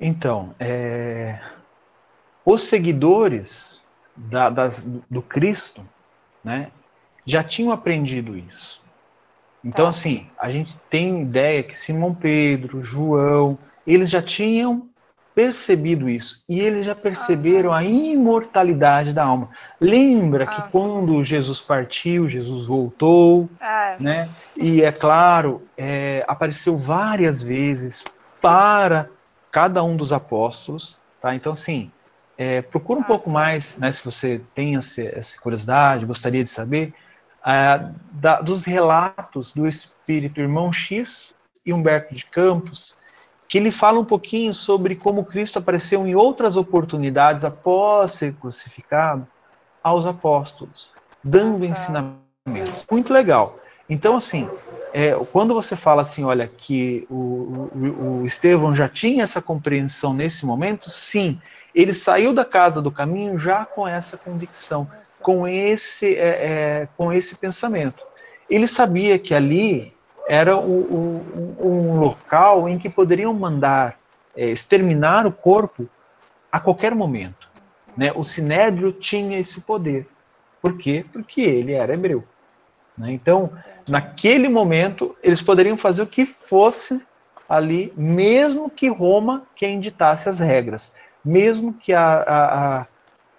Então, 0.00 0.54
é, 0.58 1.38
os 2.42 2.62
seguidores 2.62 3.84
da, 4.16 4.48
das, 4.48 4.82
do 4.82 5.20
Cristo, 5.20 5.86
né, 6.42 6.70
já 7.26 7.44
tinham 7.44 7.70
aprendido 7.70 8.34
isso. 8.34 8.82
Então, 9.62 9.84
tá. 9.84 9.88
assim, 9.90 10.26
a 10.38 10.50
gente 10.50 10.74
tem 10.88 11.20
ideia 11.20 11.62
que 11.62 11.78
Simão 11.78 12.14
Pedro, 12.14 12.82
João, 12.82 13.58
eles 13.86 14.08
já 14.08 14.22
tinham 14.22 14.88
percebido 15.36 16.08
isso. 16.08 16.42
E 16.48 16.60
eles 16.60 16.86
já 16.86 16.94
perceberam 16.94 17.70
a 17.70 17.84
imortalidade 17.84 19.12
da 19.12 19.22
alma. 19.22 19.50
Lembra 19.78 20.44
ah. 20.44 20.46
que 20.46 20.70
quando 20.70 21.22
Jesus 21.22 21.60
partiu, 21.60 22.26
Jesus 22.26 22.64
voltou, 22.64 23.46
ah. 23.60 23.96
né? 24.00 24.26
E 24.56 24.80
é 24.80 24.90
claro, 24.90 25.62
é, 25.76 26.24
apareceu 26.26 26.78
várias 26.78 27.42
vezes 27.42 28.02
para 28.40 29.10
cada 29.52 29.84
um 29.84 29.94
dos 29.94 30.10
apóstolos, 30.10 30.98
tá? 31.20 31.34
Então, 31.34 31.52
assim, 31.52 31.90
é, 32.38 32.62
procura 32.62 33.00
um 33.00 33.02
ah. 33.02 33.06
pouco 33.06 33.30
mais, 33.30 33.76
né? 33.76 33.92
Se 33.92 34.02
você 34.02 34.40
tem 34.54 34.76
essa, 34.76 35.02
essa 35.02 35.38
curiosidade, 35.38 36.06
gostaria 36.06 36.42
de 36.42 36.48
saber, 36.48 36.94
é, 37.44 37.90
da, 38.10 38.40
dos 38.40 38.64
relatos 38.64 39.52
do 39.52 39.66
Espírito 39.66 40.40
Irmão 40.40 40.72
X 40.72 41.36
e 41.66 41.74
Humberto 41.74 42.14
de 42.14 42.24
Campos, 42.24 42.98
que 43.48 43.58
ele 43.58 43.70
fala 43.70 44.00
um 44.00 44.04
pouquinho 44.04 44.52
sobre 44.52 44.94
como 44.94 45.24
Cristo 45.24 45.58
apareceu 45.58 46.06
em 46.06 46.14
outras 46.14 46.56
oportunidades 46.56 47.44
após 47.44 48.12
ser 48.12 48.34
crucificado 48.34 49.26
aos 49.82 50.06
apóstolos, 50.06 50.92
dando 51.22 51.64
ah, 51.64 51.68
tá. 51.68 51.72
ensinamentos. 51.72 52.86
Muito 52.90 53.12
legal. 53.12 53.58
Então, 53.88 54.16
assim, 54.16 54.48
é, 54.92 55.12
quando 55.32 55.54
você 55.54 55.76
fala 55.76 56.02
assim, 56.02 56.24
olha, 56.24 56.48
que 56.48 57.06
o, 57.08 57.14
o, 57.14 58.20
o 58.22 58.26
Estevão 58.26 58.74
já 58.74 58.88
tinha 58.88 59.22
essa 59.22 59.40
compreensão 59.40 60.12
nesse 60.12 60.44
momento, 60.44 60.90
sim, 60.90 61.40
ele 61.72 61.92
saiu 61.92 62.32
da 62.32 62.44
casa 62.44 62.82
do 62.82 62.90
caminho 62.90 63.38
já 63.38 63.64
com 63.64 63.86
essa 63.86 64.16
convicção, 64.16 64.88
com 65.22 65.46
esse, 65.46 66.16
é, 66.16 66.28
é, 66.28 66.88
com 66.96 67.12
esse 67.12 67.36
pensamento. 67.36 68.02
Ele 68.48 68.66
sabia 68.66 69.18
que 69.18 69.34
ali 69.34 69.92
era 70.28 70.56
o, 70.56 71.22
o, 71.58 71.68
um 71.68 72.00
local 72.00 72.68
em 72.68 72.78
que 72.78 72.88
poderiam 72.88 73.32
mandar 73.32 73.96
é, 74.36 74.46
exterminar 74.50 75.26
o 75.26 75.32
corpo 75.32 75.88
a 76.50 76.58
qualquer 76.58 76.94
momento. 76.94 77.48
Né? 77.96 78.12
O 78.14 78.24
Sinédrio 78.24 78.92
tinha 78.92 79.38
esse 79.38 79.60
poder. 79.60 80.06
Por 80.60 80.76
quê? 80.76 81.04
Porque 81.12 81.40
ele 81.40 81.72
era 81.72 81.94
hebreu. 81.94 82.24
Né? 82.98 83.12
Então, 83.12 83.52
naquele 83.88 84.48
momento, 84.48 85.16
eles 85.22 85.40
poderiam 85.40 85.76
fazer 85.76 86.02
o 86.02 86.06
que 86.06 86.26
fosse 86.26 87.00
ali, 87.48 87.92
mesmo 87.96 88.68
que 88.68 88.88
Roma 88.88 89.44
quem 89.54 89.78
ditasse 89.78 90.28
as 90.28 90.40
regras, 90.40 90.94
mesmo 91.24 91.72
que 91.72 91.92
a, 91.92 92.24
a, 92.26 92.86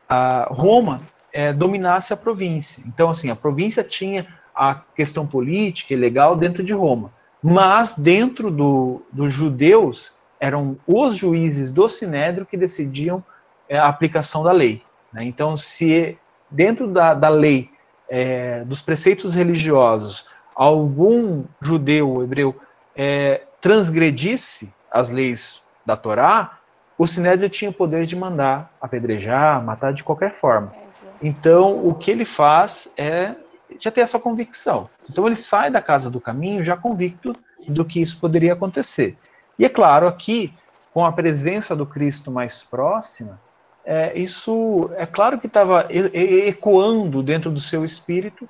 a, 0.07 0.47
Roma 0.53 1.01
é, 1.33 1.51
dominasse 1.51 2.13
a 2.13 2.17
província. 2.17 2.81
Então, 2.87 3.09
assim, 3.09 3.29
a 3.29 3.35
província 3.35 3.83
tinha 3.83 4.25
a 4.57 4.81
questão 4.95 5.27
política 5.27 5.93
e 5.93 5.97
legal 5.97 6.35
dentro 6.35 6.63
de 6.63 6.73
Roma. 6.73 7.11
Mas 7.41 7.93
dentro 7.93 8.49
do, 8.49 9.01
dos 9.11 9.31
judeus, 9.31 10.13
eram 10.39 10.77
os 10.87 11.15
juízes 11.15 11.71
do 11.71 11.87
Sinédrio 11.87 12.45
que 12.45 12.57
decidiam 12.57 13.23
é, 13.69 13.77
a 13.77 13.87
aplicação 13.87 14.43
da 14.43 14.51
lei. 14.51 14.81
Né? 15.13 15.23
Então, 15.23 15.55
se 15.55 16.17
dentro 16.49 16.87
da, 16.87 17.13
da 17.13 17.29
lei, 17.29 17.69
é, 18.09 18.63
dos 18.63 18.81
preceitos 18.81 19.33
religiosos, 19.33 20.25
algum 20.55 21.43
judeu 21.61 22.09
ou 22.09 22.23
hebreu 22.23 22.55
é, 22.95 23.43
transgredisse 23.61 24.73
as 24.91 25.09
leis 25.09 25.61
da 25.85 25.95
Torá, 25.95 26.59
o 26.97 27.05
Sinédrio 27.05 27.49
tinha 27.49 27.69
o 27.69 27.73
poder 27.73 28.05
de 28.05 28.15
mandar 28.15 28.71
apedrejar, 28.81 29.63
matar 29.63 29.93
de 29.93 30.03
qualquer 30.03 30.33
forma. 30.33 30.73
Então, 31.21 31.85
o 31.85 31.93
que 31.93 32.09
ele 32.09 32.25
faz 32.25 32.91
é 32.97 33.35
já 33.79 33.91
ter 33.91 34.01
essa 34.01 34.19
convicção. 34.19 34.89
Então 35.09 35.27
ele 35.27 35.35
sai 35.35 35.69
da 35.69 35.81
casa 35.81 36.09
do 36.09 36.21
caminho 36.21 36.63
já 36.63 36.75
convicto 36.75 37.33
do 37.67 37.83
que 37.83 38.01
isso 38.01 38.19
poderia 38.19 38.53
acontecer. 38.53 39.17
E 39.57 39.65
é 39.65 39.69
claro, 39.69 40.07
aqui, 40.07 40.53
com 40.93 41.05
a 41.05 41.11
presença 41.11 41.75
do 41.75 41.85
Cristo 41.85 42.31
mais 42.31 42.63
próxima, 42.63 43.39
é, 43.85 44.17
isso 44.17 44.89
é 44.95 45.05
claro 45.05 45.39
que 45.39 45.47
estava 45.47 45.87
ecoando 45.89 47.23
dentro 47.23 47.49
do 47.49 47.61
seu 47.61 47.85
espírito 47.85 48.47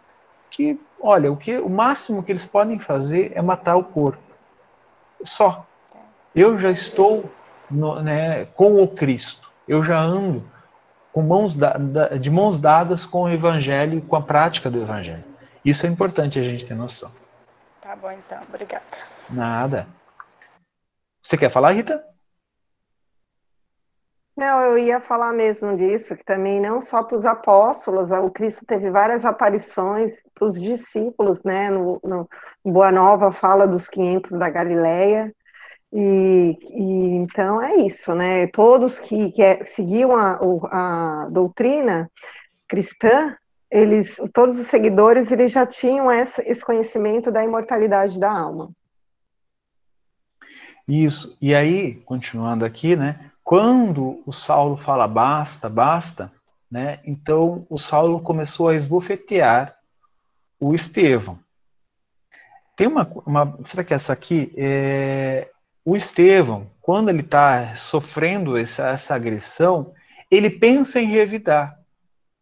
que, 0.50 0.80
olha, 1.00 1.32
o, 1.32 1.38
que, 1.38 1.58
o 1.58 1.70
máximo 1.70 2.24
que 2.24 2.32
eles 2.32 2.46
podem 2.46 2.80
fazer 2.80 3.32
é 3.36 3.42
matar 3.42 3.76
o 3.76 3.84
corpo. 3.84 4.22
Só. 5.24 5.66
Eu 6.36 6.60
já 6.60 6.72
estou 6.72 7.30
no, 7.70 8.02
né, 8.02 8.46
com 8.56 8.82
o 8.82 8.88
Cristo. 8.88 9.50
Eu 9.68 9.84
já 9.84 10.00
ando 10.00 10.44
com 11.18 11.24
mãos 11.24 11.56
da, 11.56 11.74
de 12.10 12.30
mãos 12.30 12.62
dadas 12.62 13.04
com 13.04 13.24
o 13.24 13.30
evangelho 13.30 13.98
e 13.98 14.02
com 14.02 14.16
a 14.16 14.22
prática 14.22 14.70
do 14.70 14.80
evangelho. 14.80 15.24
Isso 15.66 15.88
é 15.88 15.90
importante 15.90 16.38
a 16.38 16.44
gente 16.44 16.64
ter 16.64 16.76
noção. 16.76 17.12
Tá 17.82 17.96
bom, 17.96 18.12
então. 18.12 18.40
Obrigada. 18.48 18.86
Nada. 19.28 19.88
Você 21.20 21.36
quer 21.36 21.50
falar, 21.50 21.72
Rita? 21.72 22.06
Não, 24.38 24.62
eu 24.62 24.78
ia 24.78 25.02
falar 25.02 25.34
mesmo 25.34 25.76
disso, 25.76 26.16
que 26.16 26.24
também 26.24 26.62
não 26.62 26.80
só 26.80 27.02
para 27.02 27.16
os 27.16 27.26
apóstolos, 27.26 28.12
o 28.12 28.30
Cristo 28.30 28.64
teve 28.68 28.92
várias 28.92 29.26
aparições 29.26 30.22
para 30.36 30.46
os 30.46 30.62
discípulos, 30.62 31.42
né? 31.42 31.72
No, 31.72 32.00
no, 32.04 32.30
Boa 32.64 32.92
Nova 32.92 33.32
fala 33.32 33.68
dos 33.68 33.90
500 33.90 34.34
da 34.34 34.52
Galileia, 34.52 35.34
e, 35.92 36.58
e, 36.74 37.16
então 37.16 37.62
é 37.62 37.78
isso, 37.78 38.14
né? 38.14 38.48
Todos 38.48 39.00
que, 39.00 39.32
que 39.32 39.42
é, 39.42 39.66
seguiam 39.66 40.16
a, 40.16 40.40
a, 40.72 41.30
doutrina 41.30 42.12
cristã, 42.68 43.36
eles, 43.72 44.18
todos 44.34 44.60
os 44.60 44.68
seguidores, 44.68 45.32
eles 45.32 45.52
já 45.52 45.66
tinham 45.66 46.12
essa, 46.12 46.42
esse 46.50 46.64
conhecimento 46.64 47.32
da 47.32 47.44
imortalidade 47.44 48.20
da 48.20 48.32
alma. 48.32 48.70
Isso. 50.88 51.38
E 51.42 51.54
aí, 51.56 51.96
continuando 52.06 52.66
aqui, 52.66 52.96
né? 52.96 53.32
Quando 53.44 54.22
o 54.26 54.34
Saulo 54.34 54.78
fala 54.78 55.08
basta, 55.08 55.70
basta, 55.70 56.32
né? 56.70 57.00
Então 57.06 57.66
o 57.70 57.78
Saulo 57.78 58.22
começou 58.22 58.70
a 58.70 58.76
esbofetear 58.76 59.78
o 60.60 60.74
Estevão. 60.74 61.40
Tem 62.76 62.88
uma, 62.88 63.10
uma 63.26 63.58
será 63.66 63.84
que 63.84 63.94
essa 63.94 64.14
aqui 64.14 64.54
é, 64.58 65.50
o 65.88 65.96
Estevão, 65.96 66.70
quando 66.82 67.08
ele 67.08 67.22
está 67.22 67.78
sofrendo 67.78 68.58
essa, 68.58 68.90
essa, 68.90 69.16
agressão, 69.16 69.94
ele 70.30 70.50
pensa 70.50 71.00
em 71.00 71.06
revidar. 71.06 71.80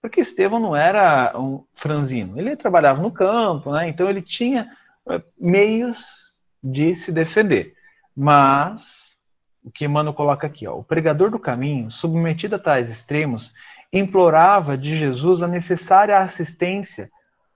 Porque 0.02 0.20
Estevão 0.20 0.60
não 0.60 0.76
era 0.76 1.32
um 1.40 1.64
franzino, 1.72 2.40
ele 2.40 2.56
trabalhava 2.56 3.04
no 3.04 3.12
campo, 3.12 3.72
né? 3.72 3.88
então 3.88 4.10
ele 4.10 4.24
tinha 4.24 4.68
é, 5.08 5.22
meios 5.40 6.36
de 6.64 6.96
se 6.96 7.12
defender. 7.12 7.76
Mas, 8.16 9.16
o 9.64 9.70
que 9.70 9.86
Emmanuel 9.86 10.16
coloca 10.16 10.48
aqui, 10.48 10.66
ó, 10.66 10.80
o 10.80 10.84
pregador 10.84 11.30
do 11.30 11.38
caminho, 11.38 11.92
submetido 11.92 12.56
a 12.56 12.60
tais 12.60 12.90
extremos, 12.90 13.54
implorava 13.94 14.76
de 14.76 14.98
Jesus 14.98 15.44
a 15.44 15.48
necessária 15.48 16.18
assistência 16.18 17.12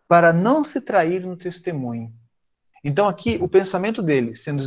para 0.07 0.31
não 0.31 0.63
se 0.63 0.81
trair 0.81 1.25
no 1.25 1.35
testemunho. 1.35 2.13
Então, 2.83 3.07
aqui, 3.07 3.39
o 3.41 3.47
pensamento 3.47 4.03
dele, 4.03 4.35
sendo 4.35 4.61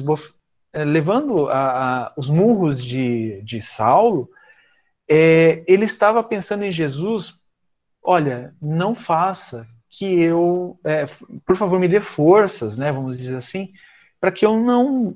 levando 0.75 1.49
a, 1.49 2.07
a, 2.07 2.12
os 2.16 2.29
murros 2.29 2.85
de, 2.85 3.43
de 3.43 3.61
Saulo, 3.61 4.29
é, 5.09 5.62
ele 5.66 5.85
estava 5.85 6.23
pensando 6.23 6.64
em 6.64 6.73
Jesus: 6.73 7.35
olha, 8.03 8.55
não 8.61 8.95
faça 8.95 9.66
que 9.91 10.20
eu, 10.20 10.79
é, 10.85 11.07
por 11.47 11.57
favor, 11.57 11.79
me 11.79 11.89
dê 11.89 12.01
forças, 12.01 12.79
né, 12.79 12.91
vamos 12.91 13.18
dizer 13.18 13.37
assim, 13.37 13.73
para 14.18 14.33
que 14.33 14.45
eu 14.45 14.59
não 14.59 15.14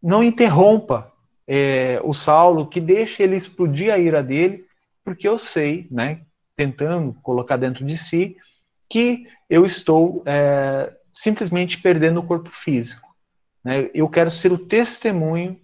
não 0.00 0.22
interrompa 0.22 1.10
é, 1.46 1.98
o 2.04 2.12
Saulo, 2.12 2.68
que 2.68 2.78
deixe 2.78 3.22
ele 3.22 3.36
explodir 3.36 3.92
a 3.92 3.98
ira 3.98 4.22
dele, 4.22 4.66
porque 5.02 5.26
eu 5.26 5.38
sei, 5.38 5.88
né, 5.90 6.20
tentando 6.54 7.14
colocar 7.22 7.56
dentro 7.56 7.84
de 7.86 7.96
si, 7.96 8.36
que 8.88 9.26
eu 9.48 9.64
estou 9.64 10.22
é, 10.26 10.94
simplesmente 11.10 11.80
perdendo 11.80 12.20
o 12.20 12.26
corpo 12.26 12.50
físico. 12.50 13.13
Né? 13.64 13.90
Eu 13.94 14.08
quero 14.08 14.30
ser 14.30 14.52
o 14.52 14.58
testemunho 14.58 15.58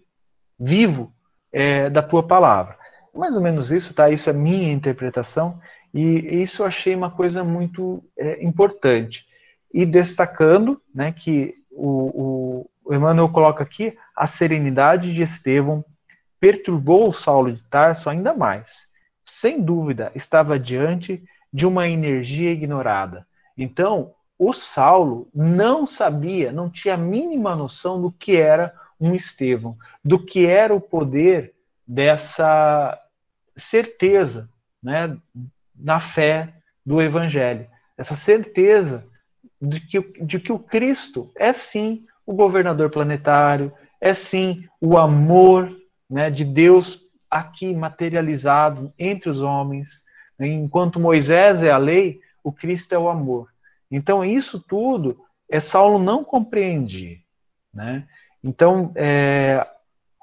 vivo 0.58 1.12
é, 1.52 1.90
da 1.90 2.02
tua 2.02 2.22
palavra. 2.22 2.78
Mais 3.14 3.34
ou 3.34 3.40
menos 3.40 3.70
isso, 3.70 3.94
tá? 3.94 4.08
Isso 4.08 4.30
é 4.30 4.32
minha 4.32 4.72
interpretação. 4.72 5.60
E 5.92 6.42
isso 6.42 6.62
eu 6.62 6.66
achei 6.66 6.94
uma 6.94 7.10
coisa 7.10 7.44
muito 7.44 8.02
é, 8.16 8.42
importante. 8.44 9.26
E 9.72 9.84
destacando 9.84 10.80
né, 10.94 11.12
que 11.12 11.54
o, 11.70 12.66
o, 12.84 12.94
Emmanuel 12.94 13.28
coloca 13.28 13.62
aqui 13.62 13.96
a 14.16 14.26
serenidade 14.26 15.14
de 15.14 15.22
Estevão 15.22 15.84
perturbou 16.40 17.08
o 17.08 17.12
Saulo 17.12 17.52
de 17.52 17.62
Tarso 17.64 18.08
ainda 18.08 18.32
mais. 18.32 18.88
Sem 19.24 19.60
dúvida, 19.60 20.10
estava 20.14 20.58
diante 20.58 21.22
de 21.52 21.66
uma 21.66 21.88
energia 21.88 22.50
ignorada. 22.50 23.26
Então, 23.56 24.12
o 24.40 24.54
Saulo 24.54 25.28
não 25.34 25.86
sabia, 25.86 26.50
não 26.50 26.70
tinha 26.70 26.94
a 26.94 26.96
mínima 26.96 27.54
noção 27.54 28.00
do 28.00 28.10
que 28.10 28.36
era 28.36 28.74
um 28.98 29.14
Estevão, 29.14 29.76
do 30.02 30.18
que 30.18 30.46
era 30.46 30.74
o 30.74 30.80
poder 30.80 31.52
dessa 31.86 32.98
certeza 33.54 34.48
né, 34.82 35.14
na 35.76 36.00
fé 36.00 36.54
do 36.86 37.02
Evangelho, 37.02 37.66
essa 37.98 38.16
certeza 38.16 39.06
de 39.60 39.78
que, 39.78 40.00
de 40.24 40.40
que 40.40 40.52
o 40.52 40.58
Cristo 40.58 41.30
é 41.36 41.52
sim 41.52 42.06
o 42.24 42.32
governador 42.32 42.88
planetário, 42.88 43.70
é 44.00 44.14
sim 44.14 44.66
o 44.80 44.96
amor 44.96 45.70
né, 46.08 46.30
de 46.30 46.46
Deus 46.46 47.10
aqui 47.30 47.74
materializado 47.74 48.90
entre 48.98 49.28
os 49.28 49.42
homens. 49.42 50.06
Enquanto 50.38 50.98
Moisés 50.98 51.62
é 51.62 51.70
a 51.70 51.76
lei, 51.76 52.22
o 52.42 52.50
Cristo 52.50 52.94
é 52.94 52.98
o 52.98 53.10
amor. 53.10 53.50
Então, 53.90 54.24
isso 54.24 54.60
tudo 54.60 55.18
é 55.50 55.58
Saulo 55.58 55.98
não 55.98 56.22
compreende. 56.22 57.24
Né? 57.72 58.06
Então, 58.42 58.92
é, 58.94 59.66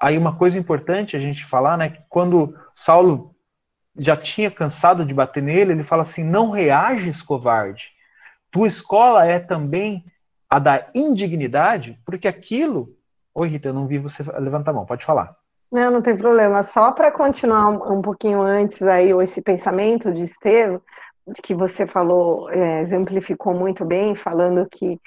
aí 0.00 0.16
uma 0.16 0.36
coisa 0.36 0.58
importante 0.58 1.16
a 1.16 1.20
gente 1.20 1.44
falar, 1.44 1.76
né, 1.76 1.90
que 1.90 2.02
quando 2.08 2.54
Saulo 2.74 3.34
já 3.96 4.16
tinha 4.16 4.50
cansado 4.50 5.04
de 5.04 5.12
bater 5.12 5.42
nele, 5.42 5.72
ele 5.72 5.84
fala 5.84 6.02
assim: 6.02 6.24
não 6.24 6.50
reages, 6.50 7.20
covarde. 7.20 7.90
Tua 8.50 8.68
escola 8.68 9.26
é 9.26 9.38
também 9.40 10.04
a 10.48 10.58
da 10.58 10.88
indignidade, 10.94 12.00
porque 12.06 12.28
aquilo. 12.28 12.96
Oi, 13.34 13.48
Rita, 13.48 13.68
eu 13.68 13.74
não 13.74 13.86
vi 13.86 13.98
você 13.98 14.22
levantar 14.38 14.70
a 14.70 14.74
mão, 14.74 14.86
pode 14.86 15.04
falar. 15.04 15.36
Não, 15.70 15.90
não 15.90 16.02
tem 16.02 16.16
problema. 16.16 16.62
Só 16.62 16.92
para 16.92 17.12
continuar 17.12 17.68
um, 17.68 18.00
pouquinho 18.00 18.40
antes 18.40 18.82
aí, 18.82 19.10
esse 19.10 19.42
pensamento 19.42 20.12
de 20.12 20.22
Estevão, 20.22 20.80
que 21.42 21.54
você 21.54 21.86
falou, 21.86 22.50
é, 22.50 22.80
exemplificou 22.80 23.54
muito 23.54 23.84
bem, 23.84 24.14
falando 24.14 24.68
que, 24.70 25.00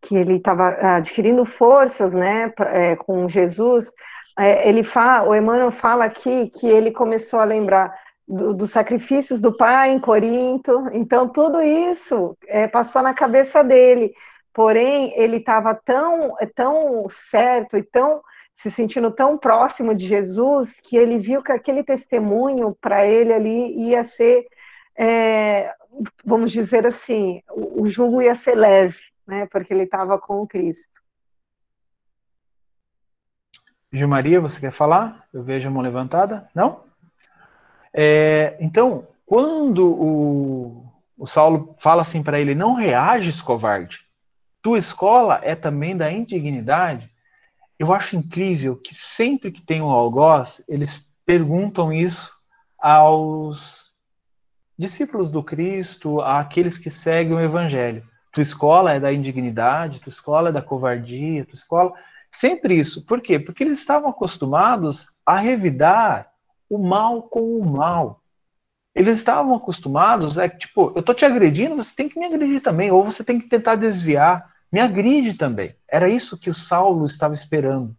que 0.00 0.16
ele 0.16 0.36
estava 0.36 0.68
adquirindo 0.96 1.44
forças, 1.44 2.12
né, 2.12 2.52
é, 2.66 2.96
com 2.96 3.28
Jesus, 3.28 3.92
é, 4.38 4.68
ele 4.68 4.82
fala, 4.82 5.28
o 5.28 5.34
Emmanuel 5.34 5.70
fala 5.70 6.04
aqui 6.04 6.50
que 6.50 6.66
ele 6.66 6.90
começou 6.90 7.38
a 7.38 7.44
lembrar 7.44 7.92
do, 8.26 8.52
dos 8.52 8.70
sacrifícios 8.70 9.40
do 9.40 9.56
pai 9.56 9.90
em 9.90 9.98
Corinto, 9.98 10.88
então 10.92 11.28
tudo 11.28 11.62
isso 11.62 12.36
é, 12.46 12.66
passou 12.66 13.02
na 13.02 13.14
cabeça 13.14 13.62
dele, 13.62 14.12
porém 14.52 15.12
ele 15.16 15.36
estava 15.36 15.74
tão, 15.74 16.34
tão 16.54 17.06
certo 17.08 17.76
e 17.76 17.82
tão 17.82 18.22
se 18.54 18.70
sentindo 18.70 19.10
tão 19.10 19.36
próximo 19.36 19.94
de 19.94 20.06
Jesus 20.06 20.78
que 20.80 20.96
ele 20.96 21.18
viu 21.18 21.42
que 21.42 21.50
aquele 21.50 21.82
testemunho 21.82 22.76
para 22.80 23.04
ele 23.04 23.32
ali 23.32 23.88
ia 23.88 24.04
ser 24.04 24.46
é, 24.96 25.74
vamos 26.24 26.52
dizer 26.52 26.86
assim, 26.86 27.42
o, 27.50 27.82
o 27.82 27.88
jugo 27.88 28.22
ia 28.22 28.34
ser 28.34 28.54
leve, 28.54 28.98
né, 29.26 29.46
porque 29.46 29.72
ele 29.72 29.84
estava 29.84 30.18
com 30.18 30.40
o 30.40 30.46
Cristo. 30.46 31.02
Gilmaria, 33.92 34.40
você 34.40 34.58
quer 34.58 34.72
falar? 34.72 35.28
Eu 35.32 35.44
vejo 35.44 35.68
a 35.68 35.70
mão 35.70 35.80
levantada. 35.80 36.48
Não? 36.52 36.82
É, 37.92 38.56
então, 38.58 39.06
quando 39.24 39.86
o, 39.86 40.92
o 41.16 41.26
Saulo 41.26 41.74
fala 41.78 42.02
assim 42.02 42.22
para 42.22 42.40
ele, 42.40 42.56
não 42.56 42.74
reages, 42.74 43.40
covarde, 43.40 44.00
tua 44.60 44.78
escola 44.78 45.40
é 45.44 45.54
também 45.54 45.96
da 45.96 46.10
indignidade, 46.10 47.08
eu 47.78 47.92
acho 47.92 48.16
incrível 48.16 48.76
que 48.76 48.94
sempre 48.94 49.52
que 49.52 49.60
tem 49.60 49.80
um 49.80 49.90
algoz, 49.90 50.64
eles 50.66 51.06
perguntam 51.24 51.92
isso 51.92 52.34
aos 52.78 53.83
discípulos 54.78 55.30
do 55.30 55.42
Cristo, 55.42 56.20
àqueles 56.20 56.78
que 56.78 56.90
seguem 56.90 57.34
o 57.34 57.40
Evangelho. 57.40 58.04
Tua 58.32 58.42
escola 58.42 58.92
é 58.92 59.00
da 59.00 59.12
indignidade, 59.12 60.00
tua 60.00 60.10
escola 60.10 60.48
é 60.48 60.52
da 60.52 60.60
covardia, 60.60 61.44
tua 61.44 61.54
escola. 61.54 61.92
Sempre 62.30 62.76
isso. 62.76 63.06
Por 63.06 63.20
quê? 63.20 63.38
Porque 63.38 63.62
eles 63.62 63.78
estavam 63.78 64.10
acostumados 64.10 65.06
a 65.24 65.36
revidar 65.38 66.28
o 66.68 66.78
mal 66.78 67.22
com 67.22 67.58
o 67.58 67.64
mal. 67.64 68.20
Eles 68.94 69.18
estavam 69.18 69.54
acostumados, 69.54 70.38
é 70.38 70.48
tipo, 70.48 70.92
eu 70.94 71.02
tô 71.02 71.12
te 71.14 71.24
agredindo, 71.24 71.74
você 71.74 71.94
tem 71.94 72.08
que 72.08 72.18
me 72.18 72.26
agredir 72.26 72.60
também, 72.60 72.92
ou 72.92 73.04
você 73.04 73.24
tem 73.24 73.40
que 73.40 73.48
tentar 73.48 73.74
desviar. 73.76 74.52
Me 74.70 74.80
agride 74.80 75.34
também. 75.34 75.74
Era 75.88 76.08
isso 76.08 76.38
que 76.38 76.50
o 76.50 76.54
Saulo 76.54 77.04
estava 77.04 77.34
esperando. 77.34 77.96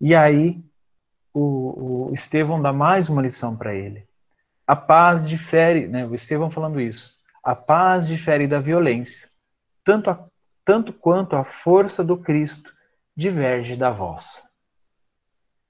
E 0.00 0.14
aí, 0.14 0.62
o, 1.34 2.08
o 2.08 2.14
Estevão 2.14 2.60
dá 2.60 2.72
mais 2.72 3.08
uma 3.08 3.22
lição 3.22 3.56
para 3.56 3.74
ele. 3.74 4.04
A 4.70 4.76
paz 4.76 5.28
difere, 5.28 5.88
né, 5.88 6.06
o 6.06 6.14
Estevão 6.14 6.48
falando 6.48 6.80
isso, 6.80 7.18
a 7.42 7.56
paz 7.56 8.06
difere 8.06 8.46
da 8.46 8.60
violência, 8.60 9.28
tanto, 9.82 10.10
a, 10.10 10.24
tanto 10.64 10.92
quanto 10.92 11.34
a 11.34 11.42
força 11.42 12.04
do 12.04 12.16
Cristo 12.16 12.72
diverge 13.16 13.74
da 13.74 13.90
vossa. 13.90 14.48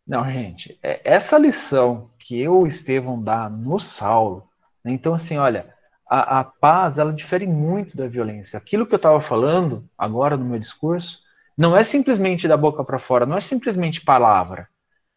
Não, 0.06 0.30
gente, 0.30 0.78
é 0.82 1.00
essa 1.02 1.38
lição 1.38 2.10
que 2.18 2.38
eu, 2.38 2.66
Estevão, 2.66 3.22
dá 3.22 3.48
no 3.48 3.80
Saulo, 3.80 4.46
né, 4.84 4.92
então 4.92 5.14
assim, 5.14 5.38
olha, 5.38 5.74
a, 6.06 6.40
a, 6.40 6.44
paz, 6.44 6.98
ela 6.98 7.14
difere 7.14 7.46
muito 7.46 7.96
da 7.96 8.06
violência. 8.06 8.58
Aquilo 8.58 8.86
que 8.86 8.92
eu 8.92 8.98
estava 8.98 9.22
falando 9.22 9.88
agora 9.96 10.36
no 10.36 10.44
meu 10.44 10.58
discurso, 10.58 11.22
não 11.56 11.74
é 11.74 11.82
simplesmente 11.84 12.46
da 12.46 12.54
boca 12.54 12.84
para 12.84 12.98
fora, 12.98 13.24
não 13.24 13.38
é 13.38 13.40
simplesmente 13.40 14.04
palavra. 14.04 14.68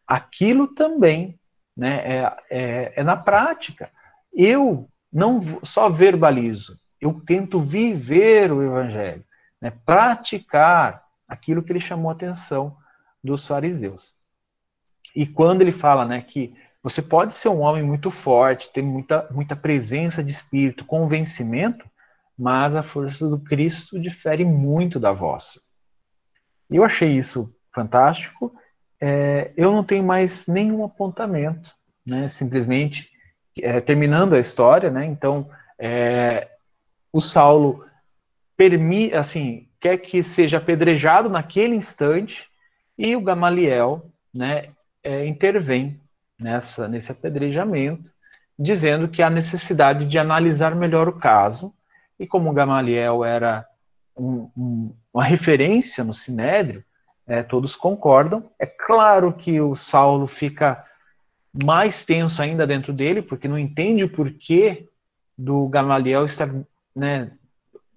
Aquilo 0.06 0.68
também 0.68 1.38
né? 1.76 2.02
É, 2.04 2.36
é, 2.50 2.92
é 2.96 3.02
na 3.02 3.16
prática. 3.16 3.90
Eu 4.32 4.88
não 5.12 5.40
só 5.62 5.88
verbalizo, 5.88 6.78
eu 7.00 7.20
tento 7.26 7.60
viver 7.60 8.50
o 8.50 8.62
evangelho, 8.62 9.24
né? 9.60 9.72
praticar 9.84 11.04
aquilo 11.28 11.62
que 11.62 11.72
ele 11.72 11.80
chamou 11.80 12.10
a 12.10 12.14
atenção 12.14 12.76
dos 13.22 13.46
fariseus. 13.46 14.14
E 15.14 15.26
quando 15.26 15.62
ele 15.62 15.72
fala 15.72 16.04
né, 16.04 16.20
que 16.20 16.54
você 16.82 17.00
pode 17.00 17.32
ser 17.32 17.48
um 17.48 17.62
homem 17.62 17.82
muito 17.82 18.10
forte, 18.10 18.72
ter 18.72 18.82
muita, 18.82 19.26
muita 19.30 19.56
presença 19.56 20.22
de 20.22 20.32
espírito, 20.32 20.84
convencimento, 20.84 21.88
mas 22.36 22.74
a 22.74 22.82
força 22.82 23.28
do 23.28 23.38
Cristo 23.38 23.98
difere 23.98 24.44
muito 24.44 24.98
da 24.98 25.12
vossa. 25.12 25.60
Eu 26.68 26.84
achei 26.84 27.12
isso 27.12 27.54
fantástico 27.72 28.54
é, 29.06 29.52
eu 29.54 29.70
não 29.70 29.84
tenho 29.84 30.02
mais 30.02 30.46
nenhum 30.46 30.82
apontamento, 30.82 31.70
né? 32.06 32.26
Simplesmente 32.26 33.10
é, 33.60 33.78
terminando 33.78 34.32
a 34.32 34.40
história, 34.40 34.90
né? 34.90 35.04
Então, 35.04 35.46
é, 35.78 36.48
o 37.12 37.20
Saulo 37.20 37.84
assim, 39.12 39.68
quer 39.78 39.98
que 39.98 40.22
seja 40.22 40.56
apedrejado 40.56 41.28
naquele 41.28 41.76
instante 41.76 42.48
e 42.96 43.14
o 43.14 43.20
Gamaliel, 43.20 44.10
né, 44.32 44.70
é, 45.02 45.26
intervém 45.26 46.00
nessa 46.40 46.88
nesse 46.88 47.12
apedrejamento, 47.12 48.10
dizendo 48.58 49.06
que 49.06 49.22
há 49.22 49.28
necessidade 49.28 50.06
de 50.06 50.18
analisar 50.18 50.74
melhor 50.74 51.10
o 51.10 51.18
caso. 51.18 51.74
E 52.18 52.26
como 52.26 52.48
o 52.48 52.54
Gamaliel 52.54 53.22
era 53.22 53.66
um, 54.16 54.48
um, 54.56 54.94
uma 55.12 55.24
referência 55.24 56.02
no 56.02 56.14
Sinédrio, 56.14 56.82
é, 57.26 57.42
todos 57.42 57.74
concordam. 57.74 58.50
É 58.58 58.66
claro 58.66 59.32
que 59.32 59.60
o 59.60 59.74
Saulo 59.74 60.26
fica 60.26 60.84
mais 61.52 62.04
tenso 62.04 62.42
ainda 62.42 62.66
dentro 62.66 62.92
dele, 62.92 63.22
porque 63.22 63.48
não 63.48 63.58
entende 63.58 64.04
o 64.04 64.08
porquê 64.08 64.88
do 65.36 65.68
Gamaliel 65.68 66.24
estar 66.24 66.48
né, 66.94 67.32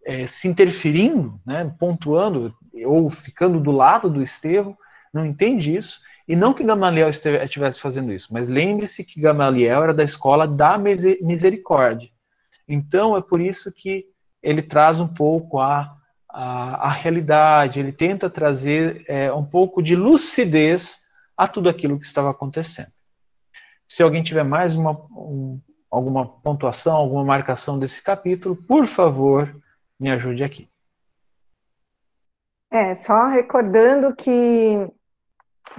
é, 0.06 0.28
se 0.28 0.48
interferindo, 0.48 1.40
né, 1.46 1.74
pontuando 1.80 2.56
ou 2.86 3.10
ficando 3.10 3.60
do 3.60 3.72
lado 3.72 4.10
do 4.10 4.22
Estevão, 4.22 4.78
não 5.14 5.26
entende 5.26 5.76
isso. 5.76 6.00
E 6.28 6.36
não 6.36 6.54
que 6.54 6.64
Gamaliel 6.64 7.10
estivesse 7.10 7.80
fazendo 7.80 8.12
isso, 8.12 8.34
mas 8.34 8.50
lembre-se 8.50 9.04
que 9.04 9.22
Gamaliel 9.22 9.84
era 9.84 9.94
da 9.94 10.04
escola 10.04 10.46
da 10.48 10.78
misericórdia. 10.78 12.10
Então 12.68 13.16
é 13.16 13.22
por 13.22 13.40
isso 13.40 13.74
que 13.74 14.06
ele 14.44 14.62
traz 14.62 15.00
um 15.00 15.08
pouco 15.08 15.60
a, 15.60 15.97
a, 16.40 16.86
a 16.86 16.90
realidade, 16.90 17.80
ele 17.80 17.92
tenta 17.92 18.30
trazer 18.30 19.04
é, 19.08 19.34
um 19.34 19.44
pouco 19.44 19.82
de 19.82 19.96
lucidez 19.96 21.00
a 21.36 21.48
tudo 21.48 21.68
aquilo 21.68 22.00
que 22.00 22.06
estava 22.06 22.30
acontecendo. 22.30 22.92
Se 23.88 24.04
alguém 24.04 24.22
tiver 24.22 24.44
mais 24.44 24.76
uma, 24.76 24.92
um, 24.92 25.60
alguma 25.90 26.28
pontuação, 26.28 26.96
alguma 26.96 27.24
marcação 27.24 27.80
desse 27.80 28.04
capítulo, 28.04 28.56
por 28.56 28.86
favor, 28.86 29.52
me 30.00 30.12
ajude 30.12 30.44
aqui. 30.44 30.70
É, 32.70 32.94
só 32.94 33.30
recordando 33.30 34.16
que 34.16 34.88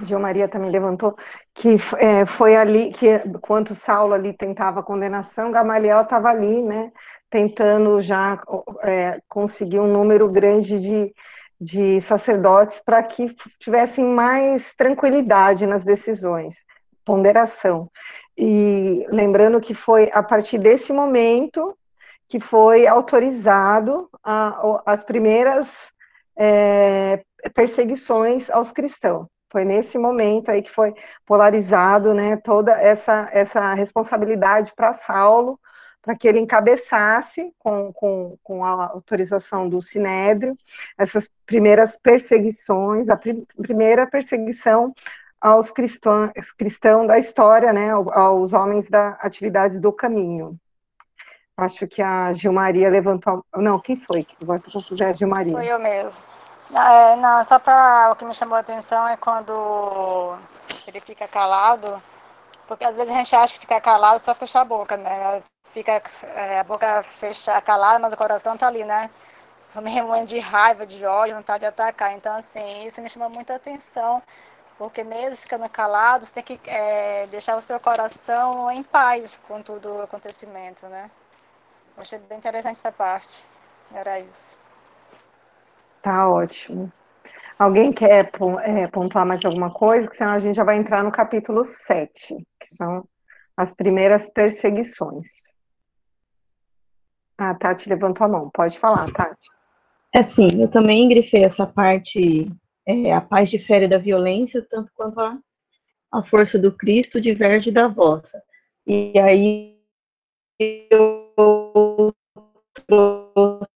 Gil 0.03 0.19
Maria 0.19 0.49
também 0.49 0.69
levantou 0.69 1.15
que 1.53 1.77
é, 1.99 2.25
foi 2.25 2.57
ali 2.57 2.91
que 2.91 3.19
quando 3.39 3.73
Saulo 3.73 4.13
ali 4.13 4.33
tentava 4.33 4.81
a 4.81 4.83
condenação, 4.83 5.53
Gamaliel 5.53 6.01
estava 6.01 6.29
ali, 6.29 6.61
né, 6.61 6.91
tentando 7.29 8.01
já 8.01 8.39
é, 8.81 9.21
conseguir 9.27 9.79
um 9.79 9.91
número 9.91 10.27
grande 10.29 10.79
de, 10.79 11.13
de 11.59 12.01
sacerdotes 12.01 12.79
para 12.79 13.01
que 13.03 13.35
tivessem 13.59 14.05
mais 14.05 14.75
tranquilidade 14.75 15.65
nas 15.65 15.83
decisões, 15.83 16.55
ponderação. 17.05 17.89
E 18.37 19.05
lembrando 19.09 19.61
que 19.61 19.73
foi 19.73 20.09
a 20.13 20.23
partir 20.23 20.57
desse 20.57 20.91
momento 20.93 21.75
que 22.27 22.39
foi 22.39 22.85
autorizado 22.85 24.07
a, 24.23 24.81
as 24.85 25.03
primeiras 25.03 25.89
é, 26.37 27.23
perseguições 27.53 28.49
aos 28.49 28.71
cristãos. 28.71 29.27
Foi 29.51 29.65
nesse 29.65 29.97
momento 29.97 30.49
aí 30.49 30.61
que 30.61 30.69
foi 30.69 30.93
polarizado, 31.25 32.13
né, 32.13 32.37
toda 32.37 32.71
essa, 32.79 33.27
essa 33.31 33.73
responsabilidade 33.73 34.71
para 34.75 34.93
Saulo, 34.93 35.59
para 36.09 36.15
que 36.15 36.27
ele 36.27 36.39
encabeçasse, 36.39 37.53
com, 37.59 37.93
com, 37.93 38.35
com 38.41 38.65
a 38.65 38.87
autorização 38.87 39.69
do 39.69 39.79
Sinédrio, 39.79 40.57
essas 40.97 41.29
primeiras 41.45 41.95
perseguições, 41.95 43.09
a 43.09 43.15
prim, 43.15 43.45
primeira 43.61 44.07
perseguição 44.07 44.91
aos 45.39 45.69
cristãos, 45.69 46.31
cristãos 46.57 47.07
da 47.07 47.19
história, 47.19 47.71
né, 47.71 47.91
aos 47.91 48.53
homens 48.53 48.89
da 48.89 49.19
atividades 49.21 49.79
do 49.79 49.93
caminho. 49.93 50.59
Acho 51.55 51.87
que 51.87 52.01
a 52.01 52.33
Gilmaria 52.33 52.89
levantou. 52.89 53.45
Não, 53.57 53.79
quem 53.79 53.95
foi? 53.95 54.25
Agora 54.41 54.57
estou 54.57 54.81
confusão, 54.81 55.05
é 55.05 55.11
a 55.11 55.13
Gilmaria. 55.13 55.53
Foi 55.53 55.67
eu 55.67 55.77
mesmo. 55.77 56.23
É, 56.73 57.15
não, 57.17 57.43
só 57.43 57.59
para 57.59 58.09
o 58.11 58.15
que 58.15 58.25
me 58.25 58.33
chamou 58.33 58.55
a 58.55 58.61
atenção 58.61 59.07
é 59.07 59.15
quando 59.15 60.35
ele 60.87 60.99
fica 61.01 61.27
calado, 61.27 62.01
porque 62.67 62.83
às 62.83 62.95
vezes 62.95 63.13
a 63.13 63.17
gente 63.17 63.35
acha 63.35 63.53
que 63.53 63.59
ficar 63.59 63.79
calado 63.79 64.15
é 64.15 64.19
só 64.19 64.33
fechar 64.33 64.61
a 64.61 64.65
boca, 64.65 64.97
né? 64.97 65.43
Fica 65.73 66.01
é, 66.35 66.59
a 66.59 66.63
boca 66.63 67.03
fecha, 67.03 67.59
calada, 67.61 67.99
mas 67.99 68.13
o 68.13 68.17
coração 68.17 68.57
tá 68.57 68.67
ali, 68.67 68.83
né? 68.83 69.09
Me 69.75 70.25
de 70.25 70.39
raiva, 70.39 70.85
de 70.85 71.05
ódio, 71.05 71.35
vontade 71.35 71.59
de 71.59 71.67
atacar. 71.67 72.13
Então, 72.13 72.33
assim, 72.35 72.85
isso 72.85 72.99
me 73.01 73.09
chamou 73.09 73.29
muita 73.29 73.55
atenção, 73.55 74.21
porque 74.79 75.03
mesmo 75.03 75.41
ficando 75.43 75.69
calado, 75.69 76.25
você 76.25 76.33
tem 76.33 76.43
que 76.43 76.59
é, 76.65 77.27
deixar 77.27 77.55
o 77.55 77.61
seu 77.61 77.79
coração 77.79 78.71
em 78.71 78.83
paz 78.83 79.39
com 79.47 79.61
todo 79.61 79.97
o 79.97 80.01
acontecimento, 80.01 80.87
né? 80.87 81.11
Eu 81.95 82.01
achei 82.01 82.17
bem 82.17 82.39
interessante 82.39 82.77
essa 82.77 82.91
parte. 82.91 83.45
Era 83.93 84.19
isso. 84.19 84.57
Tá 86.01 86.29
ótimo. 86.29 86.91
Alguém 87.59 87.91
quer 87.91 88.31
é, 88.63 88.87
pontuar 88.87 89.25
mais 89.25 89.43
alguma 89.45 89.71
coisa? 89.71 90.09
Que 90.09 90.15
senão 90.15 90.31
a 90.31 90.39
gente 90.39 90.55
já 90.55 90.63
vai 90.63 90.77
entrar 90.77 91.03
no 91.03 91.11
capítulo 91.11 91.63
7, 91.63 92.37
que 92.59 92.75
são 92.75 93.07
as 93.55 93.75
primeiras 93.75 94.31
perseguições. 94.31 95.53
Ah, 97.41 97.55
Tati 97.55 97.87
levantou 97.87 98.25
a 98.25 98.27
mão. 98.27 98.49
Pode 98.49 98.77
falar, 98.77 99.09
Tati. 99.13 99.47
É 100.13 100.21
sim, 100.21 100.47
eu 100.61 100.69
também 100.69 101.07
grifei 101.07 101.45
essa 101.45 101.65
parte, 101.65 102.51
é, 102.85 103.13
a 103.13 103.21
paz 103.21 103.49
difere 103.49 103.87
da 103.87 103.97
violência, 103.97 104.65
tanto 104.69 104.91
quanto 104.93 105.21
a, 105.21 105.37
a 106.11 106.21
força 106.23 106.59
do 106.59 106.75
Cristo 106.75 107.21
diverge 107.21 107.71
da 107.71 107.87
vossa. 107.87 108.43
E 108.85 109.17
aí 109.17 109.79
eu 110.59 112.13
trouxe 112.85 113.69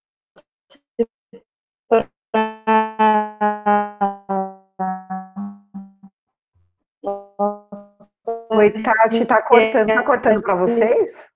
Oi, 8.52 8.72
Tati, 8.84 9.26
tá 9.26 9.42
cortando, 9.42 9.88
tá 9.88 10.04
cortando 10.04 10.42
para 10.42 10.56
vocês? 10.56 11.33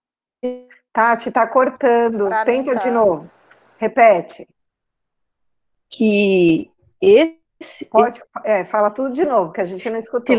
Tati, 0.97 1.29
tá 1.29 1.45
cortando. 1.45 2.25
Pra 2.25 2.43
Tenta 2.43 2.75
de 2.75 2.85
tá. 2.85 2.91
novo. 2.91 3.29
Repete. 3.77 4.49
Que 5.91 6.71
esse. 6.99 7.85
Pode, 7.85 8.19
é, 8.43 8.65
fala 8.65 8.89
tudo 8.89 9.13
de 9.13 9.23
novo, 9.23 9.51
que 9.51 9.61
a 9.61 9.65
gente 9.65 9.87
não 9.91 9.99
escutou. 9.99 10.35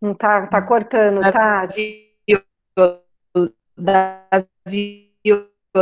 Não 0.00 0.14
tá, 0.14 0.46
tá 0.46 0.62
cortando, 0.62 1.20
Tati. 1.32 2.14
Da 3.76 4.28
violência 4.64 5.74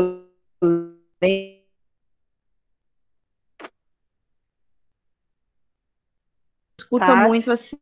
escuta 6.78 7.04
Tati. 7.04 7.28
muito 7.28 7.52
assim. 7.52 7.76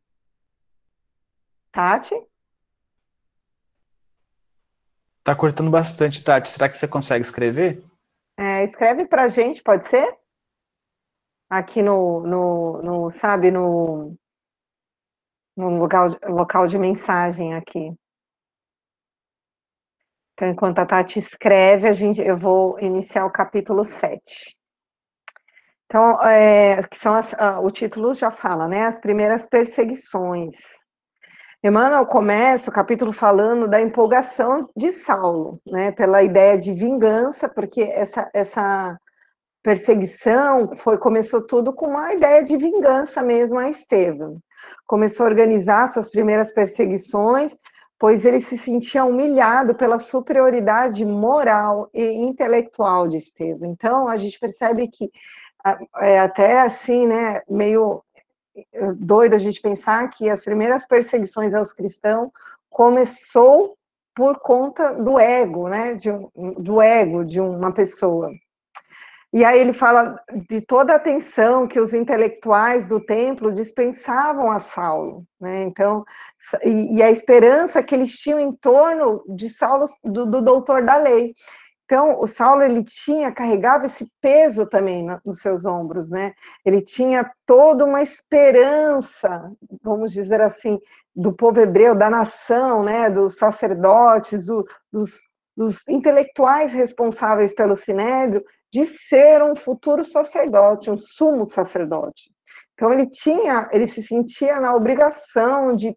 Tati? 1.71 2.15
Tá 5.23 5.35
cortando 5.35 5.69
bastante, 5.71 6.23
Tati. 6.23 6.49
Será 6.49 6.67
que 6.67 6.75
você 6.77 6.87
consegue 6.87 7.23
escrever? 7.23 7.83
É, 8.37 8.63
escreve 8.63 9.05
pra 9.05 9.27
gente, 9.27 9.61
pode 9.61 9.87
ser? 9.87 10.17
Aqui 11.49 11.81
no, 11.81 12.21
no, 12.21 12.81
no 12.81 13.09
sabe, 13.09 13.51
no, 13.51 14.15
no 15.55 15.77
local, 15.77 16.07
local 16.23 16.67
de 16.67 16.77
mensagem 16.77 17.53
aqui. 17.53 17.93
Então, 20.33 20.49
enquanto 20.49 20.79
a 20.79 20.85
Tati 20.85 21.19
escreve, 21.19 21.87
a 21.87 21.93
gente, 21.93 22.19
eu 22.19 22.35
vou 22.37 22.79
iniciar 22.79 23.25
o 23.25 23.31
capítulo 23.31 23.83
7. 23.83 24.57
Então, 25.85 26.19
é, 26.23 26.81
que 26.87 26.97
são 26.97 27.13
as, 27.13 27.35
o 27.61 27.69
título 27.69 28.15
já 28.15 28.31
fala, 28.31 28.67
né? 28.67 28.85
As 28.85 28.99
primeiras 28.99 29.45
perseguições. 29.47 30.55
Emmanuel 31.63 32.07
começa 32.07 32.71
o 32.71 32.73
capítulo 32.73 33.13
falando 33.13 33.67
da 33.67 33.79
empolgação 33.79 34.67
de 34.75 34.91
Saulo, 34.91 35.59
né? 35.67 35.91
Pela 35.91 36.23
ideia 36.23 36.57
de 36.57 36.73
vingança, 36.73 37.47
porque 37.47 37.81
essa, 37.81 38.29
essa 38.33 38.97
perseguição 39.61 40.75
foi 40.75 40.97
começou 40.97 41.45
tudo 41.45 41.71
com 41.71 41.87
uma 41.89 42.13
ideia 42.13 42.43
de 42.43 42.57
vingança 42.57 43.21
mesmo 43.21 43.59
a 43.59 43.69
Estevão. 43.69 44.39
Começou 44.87 45.25
a 45.25 45.29
organizar 45.29 45.87
suas 45.87 46.09
primeiras 46.09 46.51
perseguições, 46.51 47.55
pois 47.99 48.25
ele 48.25 48.41
se 48.41 48.57
sentia 48.57 49.05
humilhado 49.05 49.75
pela 49.75 49.99
superioridade 49.99 51.05
moral 51.05 51.87
e 51.93 52.03
intelectual 52.03 53.07
de 53.07 53.17
Estevão. 53.17 53.69
Então, 53.69 54.07
a 54.07 54.17
gente 54.17 54.39
percebe 54.39 54.87
que 54.87 55.11
é 55.97 56.19
até 56.19 56.61
assim, 56.61 57.05
né, 57.05 57.41
meio 57.47 58.03
doido 58.97 59.35
a 59.35 59.37
gente 59.37 59.61
pensar 59.61 60.07
que 60.09 60.29
as 60.29 60.43
primeiras 60.43 60.85
perseguições 60.85 61.53
aos 61.53 61.73
cristãos 61.73 62.29
começou 62.69 63.75
por 64.15 64.39
conta 64.39 64.93
do 64.93 65.19
ego, 65.19 65.67
né, 65.67 65.93
de 65.93 66.11
um, 66.11 66.29
do 66.57 66.81
ego 66.81 67.23
de 67.23 67.39
uma 67.39 67.71
pessoa. 67.71 68.29
E 69.33 69.45
aí 69.45 69.61
ele 69.61 69.71
fala 69.71 70.19
de 70.49 70.59
toda 70.59 70.91
a 70.91 70.97
atenção 70.97 71.65
que 71.65 71.79
os 71.79 71.93
intelectuais 71.93 72.85
do 72.85 72.99
templo 72.99 73.49
dispensavam 73.49 74.51
a 74.51 74.59
Saulo, 74.59 75.23
né? 75.39 75.63
Então, 75.63 76.03
e, 76.65 76.97
e 76.97 77.03
a 77.03 77.09
esperança 77.09 77.81
que 77.81 77.95
eles 77.95 78.17
tinham 78.17 78.41
em 78.41 78.51
torno 78.51 79.23
de 79.29 79.49
Saulo, 79.49 79.85
do, 80.03 80.25
do 80.25 80.41
doutor 80.41 80.83
da 80.83 80.97
lei. 80.97 81.33
Então, 81.91 82.21
o 82.21 82.25
Saulo 82.25 82.63
ele 82.63 82.85
tinha 82.85 83.33
carregava 83.33 83.85
esse 83.85 84.09
peso 84.21 84.65
também 84.65 85.05
nos 85.25 85.41
seus 85.41 85.65
ombros, 85.65 86.09
né? 86.09 86.33
Ele 86.63 86.81
tinha 86.81 87.29
toda 87.45 87.83
uma 87.83 88.01
esperança, 88.01 89.51
vamos 89.83 90.13
dizer 90.13 90.39
assim, 90.39 90.79
do 91.13 91.33
povo 91.33 91.59
hebreu, 91.59 91.93
da 91.93 92.09
nação, 92.09 92.81
né? 92.81 93.09
Dos 93.09 93.35
sacerdotes, 93.35 94.45
do, 94.45 94.65
dos, 94.89 95.19
dos 95.53 95.85
intelectuais 95.89 96.71
responsáveis 96.71 97.53
pelo 97.53 97.75
sinédrio, 97.75 98.41
de 98.71 98.85
ser 98.85 99.43
um 99.43 99.53
futuro 99.53 100.05
sacerdote, 100.05 100.89
um 100.89 100.97
sumo 100.97 101.45
sacerdote. 101.45 102.31
Então 102.73 102.93
ele 102.93 103.09
tinha, 103.09 103.67
ele 103.69 103.85
se 103.85 104.01
sentia 104.01 104.61
na 104.61 104.73
obrigação 104.73 105.75
de, 105.75 105.93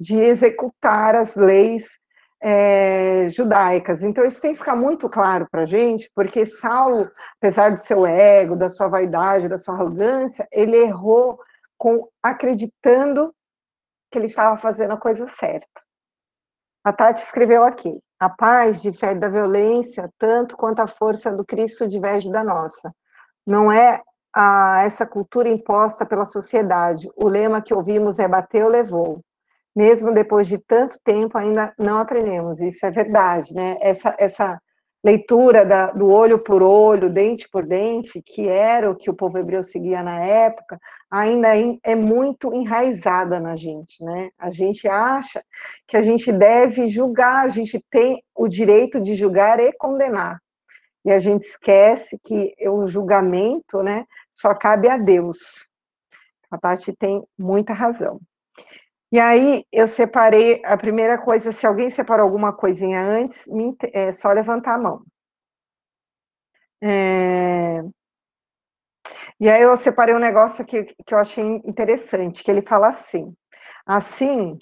de 0.00 0.16
executar 0.16 1.14
as 1.14 1.36
leis 1.36 2.04
é, 2.48 3.28
judaicas. 3.28 4.04
Então, 4.04 4.24
isso 4.24 4.40
tem 4.40 4.52
que 4.52 4.58
ficar 4.58 4.76
muito 4.76 5.08
claro 5.08 5.48
para 5.50 5.62
a 5.62 5.66
gente, 5.66 6.08
porque 6.14 6.46
Saulo, 6.46 7.10
apesar 7.38 7.72
do 7.72 7.76
seu 7.76 8.06
ego, 8.06 8.54
da 8.54 8.70
sua 8.70 8.86
vaidade, 8.86 9.48
da 9.48 9.58
sua 9.58 9.74
arrogância, 9.74 10.46
ele 10.52 10.76
errou 10.76 11.40
com 11.76 12.08
acreditando 12.22 13.34
que 14.12 14.16
ele 14.16 14.26
estava 14.26 14.56
fazendo 14.56 14.92
a 14.92 14.96
coisa 14.96 15.26
certa. 15.26 15.82
A 16.84 16.92
Tati 16.92 17.24
escreveu 17.24 17.64
aqui: 17.64 18.00
a 18.20 18.30
paz 18.30 18.80
difere 18.80 19.18
da 19.18 19.28
violência 19.28 20.08
tanto 20.16 20.56
quanto 20.56 20.78
a 20.78 20.86
força 20.86 21.32
do 21.32 21.44
Cristo 21.44 21.88
diverge 21.88 22.30
da 22.30 22.44
nossa. 22.44 22.94
Não 23.44 23.72
é 23.72 24.00
a, 24.32 24.84
essa 24.84 25.04
cultura 25.04 25.48
imposta 25.48 26.06
pela 26.06 26.24
sociedade. 26.24 27.08
O 27.16 27.28
lema 27.28 27.60
que 27.60 27.74
ouvimos 27.74 28.20
é 28.20 28.28
bateu, 28.28 28.68
levou 28.68 29.20
mesmo 29.76 30.14
depois 30.14 30.48
de 30.48 30.56
tanto 30.56 30.98
tempo, 31.04 31.36
ainda 31.36 31.74
não 31.78 31.98
aprendemos. 31.98 32.62
Isso 32.62 32.86
é 32.86 32.90
verdade, 32.90 33.54
né? 33.54 33.76
Essa, 33.80 34.16
essa 34.18 34.58
leitura 35.04 35.64
da, 35.64 35.90
do 35.92 36.10
olho 36.10 36.38
por 36.38 36.62
olho, 36.62 37.10
dente 37.10 37.46
por 37.48 37.64
dente, 37.64 38.22
que 38.22 38.48
era 38.48 38.90
o 38.90 38.96
que 38.96 39.10
o 39.10 39.14
povo 39.14 39.38
hebreu 39.38 39.62
seguia 39.62 40.02
na 40.02 40.24
época, 40.24 40.80
ainda 41.10 41.48
é 41.84 41.94
muito 41.94 42.52
enraizada 42.54 43.38
na 43.38 43.54
gente, 43.54 44.02
né? 44.02 44.30
A 44.38 44.50
gente 44.50 44.88
acha 44.88 45.44
que 45.86 45.96
a 45.96 46.02
gente 46.02 46.32
deve 46.32 46.88
julgar, 46.88 47.44
a 47.44 47.48
gente 47.48 47.78
tem 47.90 48.20
o 48.34 48.48
direito 48.48 48.98
de 48.98 49.14
julgar 49.14 49.60
e 49.60 49.72
condenar. 49.74 50.40
E 51.04 51.12
a 51.12 51.20
gente 51.20 51.44
esquece 51.44 52.18
que 52.24 52.52
o 52.68 52.86
julgamento, 52.86 53.82
né, 53.82 54.04
só 54.34 54.54
cabe 54.54 54.88
a 54.88 54.96
Deus. 54.96 55.38
A 56.50 56.58
Tati 56.58 56.92
tem 56.96 57.22
muita 57.38 57.72
razão. 57.72 58.18
E 59.16 59.18
aí 59.18 59.64
eu 59.72 59.88
separei 59.88 60.60
a 60.62 60.76
primeira 60.76 61.16
coisa, 61.16 61.50
se 61.50 61.66
alguém 61.66 61.88
separou 61.88 62.24
alguma 62.24 62.52
coisinha 62.52 63.02
antes, 63.02 63.46
me, 63.46 63.74
é 63.94 64.12
só 64.12 64.30
levantar 64.30 64.74
a 64.74 64.78
mão. 64.78 65.02
É... 66.82 67.80
E 69.40 69.48
aí 69.48 69.62
eu 69.62 69.74
separei 69.78 70.14
um 70.14 70.18
negócio 70.18 70.66
que, 70.66 70.84
que 70.84 71.14
eu 71.14 71.18
achei 71.18 71.42
interessante, 71.64 72.44
que 72.44 72.50
ele 72.50 72.60
fala 72.60 72.88
assim, 72.88 73.34
assim, 73.86 74.58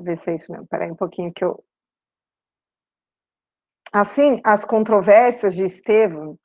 ver 0.00 0.18
se 0.18 0.30
é 0.30 0.34
isso 0.34 0.50
mesmo, 0.50 0.66
peraí 0.66 0.90
um 0.90 0.96
pouquinho 0.96 1.32
que 1.32 1.44
eu... 1.44 1.64
Assim, 3.92 4.40
as 4.42 4.64
controvérsias 4.64 5.54
de 5.54 5.64
Estevão 5.64 6.36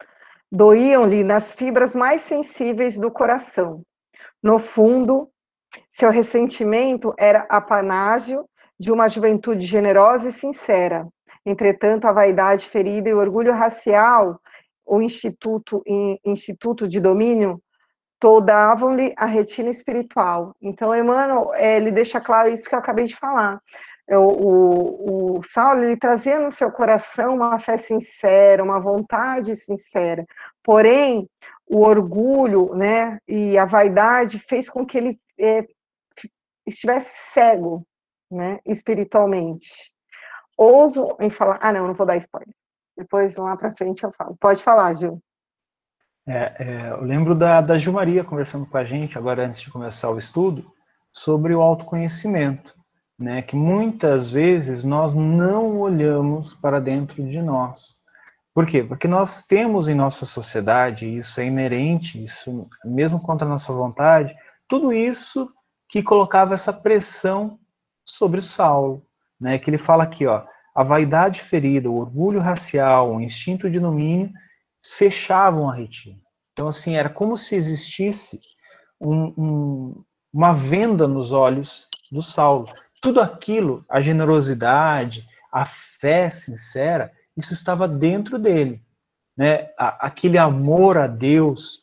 doíam-lhe 0.52 1.24
nas 1.24 1.54
fibras 1.54 1.96
mais 1.96 2.22
sensíveis 2.22 3.00
do 3.00 3.10
coração. 3.12 3.84
No 4.44 4.60
fundo, 4.60 5.32
seu 5.90 6.10
ressentimento 6.10 7.14
era 7.18 7.46
apanágio 7.50 8.46
de 8.80 8.92
uma 8.92 9.08
juventude 9.08 9.66
generosa 9.66 10.30
e 10.30 10.34
sincera. 10.34 11.08
Entretanto, 11.46 12.06
a 12.06 12.12
vaidade 12.12 12.68
ferida 12.68 13.10
e 13.10 13.14
o 13.14 13.20
orgulho 13.20 13.54
racial, 13.54 14.40
o 14.86 15.02
instituto, 15.02 15.84
instituto 16.26 16.88
de 16.88 17.00
domínio, 17.00 17.62
toldavam-lhe 18.20 19.14
a 19.18 19.26
retina 19.26 19.70
espiritual. 19.70 20.56
Então, 20.62 20.96
Emmanuel, 20.96 21.52
é, 21.56 21.78
ele 21.78 21.92
deixa 21.92 22.22
claro 22.22 22.50
isso 22.50 22.70
que 22.70 22.76
eu 22.76 22.80
acabei 22.80 23.06
de 23.06 23.16
falar. 23.16 23.60
É, 24.08 24.18
o, 24.18 24.28
o, 24.28 25.40
o 25.40 25.44
Saulo, 25.44 25.84
ele 25.84 25.98
trazia 25.98 26.40
no 26.40 26.52
seu 26.52 26.72
coração 26.72 27.36
uma 27.36 27.58
fé 27.58 27.78
sincera, 27.78 28.64
uma 28.64 28.80
vontade 28.80 29.56
sincera. 29.56 30.26
Porém, 30.64 31.28
o 31.68 31.80
orgulho, 31.80 32.76
né, 32.76 33.18
e 33.28 33.58
a 33.58 33.66
vaidade 33.66 34.38
fez 34.38 34.70
com 34.70 34.86
que 34.86 34.98
ele 34.98 35.20
é, 35.42 35.68
estivesse 36.66 37.34
cego, 37.34 37.86
né, 38.30 38.60
espiritualmente. 38.66 39.94
Ouso 40.58 41.16
em 41.20 41.30
falar. 41.30 41.60
Ah, 41.62 41.74
não, 41.74 41.88
não 41.88 41.94
vou 41.94 42.06
dar 42.06 42.18
spoiler. 42.18 42.54
Depois 42.98 43.36
lá 43.36 43.58
para 43.58 43.74
frente 43.74 44.04
eu 44.04 44.12
falo. 44.12 44.38
Pode 44.40 44.62
falar, 44.62 44.94
Gil. 44.94 45.22
É, 46.28 46.56
é, 46.60 46.90
eu 46.92 47.02
lembro 47.02 47.34
da, 47.34 47.62
da 47.62 47.78
Gil 47.78 47.94
Maria 47.94 48.24
conversando 48.24 48.66
com 48.66 48.78
a 48.78 48.84
gente, 48.84 49.18
agora 49.18 49.46
antes 49.46 49.60
de 49.60 49.72
começar 49.72 50.12
o 50.12 50.18
estudo, 50.18 50.72
sobre 51.12 51.54
o 51.54 51.62
autoconhecimento. 51.62 52.80
Né, 53.20 53.44
que 53.44 53.56
muitas 53.56 54.32
vezes 54.32 54.84
nós 54.84 55.14
não 55.14 55.80
olhamos 55.80 56.56
para 56.56 56.82
dentro 56.82 57.24
de 57.24 57.40
nós. 57.40 57.96
Por 58.52 58.66
quê? 58.66 58.84
Porque 58.84 59.08
nós 59.08 59.46
temos 59.46 59.88
em 59.88 59.94
nossa 59.94 60.26
sociedade, 60.26 61.06
isso 61.06 61.40
é 61.40 61.46
inerente, 61.46 62.24
isso 62.24 62.68
mesmo 62.84 63.20
contra 63.20 63.46
a 63.46 63.50
nossa 63.50 63.72
vontade, 63.72 64.36
tudo 64.72 64.94
isso 64.94 65.52
que 65.90 66.02
colocava 66.02 66.54
essa 66.54 66.72
pressão 66.72 67.60
sobre 68.06 68.42
Saulo, 68.42 69.06
né? 69.38 69.60
Que 69.60 69.70
ele 69.70 69.78
fala 69.78 70.06
aqui, 70.06 70.26
ó, 70.26 70.46
a 70.74 70.82
vaidade 70.82 71.42
ferida, 71.42 71.90
o 71.90 71.98
orgulho 71.98 72.40
racial, 72.40 73.14
o 73.14 73.20
instinto 73.20 73.70
de 73.70 73.82
domínio 73.82 74.32
fechavam 74.82 75.70
a 75.70 75.76
retina. 75.76 76.22
Então, 76.54 76.70
assim, 76.70 76.96
era 76.96 77.10
como 77.10 77.36
se 77.36 77.54
existisse 77.54 78.40
um, 78.98 79.34
um, 79.38 80.04
uma 80.32 80.54
venda 80.54 81.06
nos 81.06 81.34
olhos 81.34 81.90
do 82.10 82.22
Saulo. 82.22 82.72
Tudo 83.02 83.20
aquilo, 83.20 83.84
a 83.90 84.00
generosidade, 84.00 85.28
a 85.52 85.66
fé 85.66 86.30
sincera, 86.30 87.12
isso 87.36 87.52
estava 87.52 87.90
dentro 87.90 88.40
dele. 88.40 88.82
Né? 89.36 89.68
Aquele 89.78 90.38
amor 90.38 90.98
a 90.98 91.08
Deus, 91.08 91.81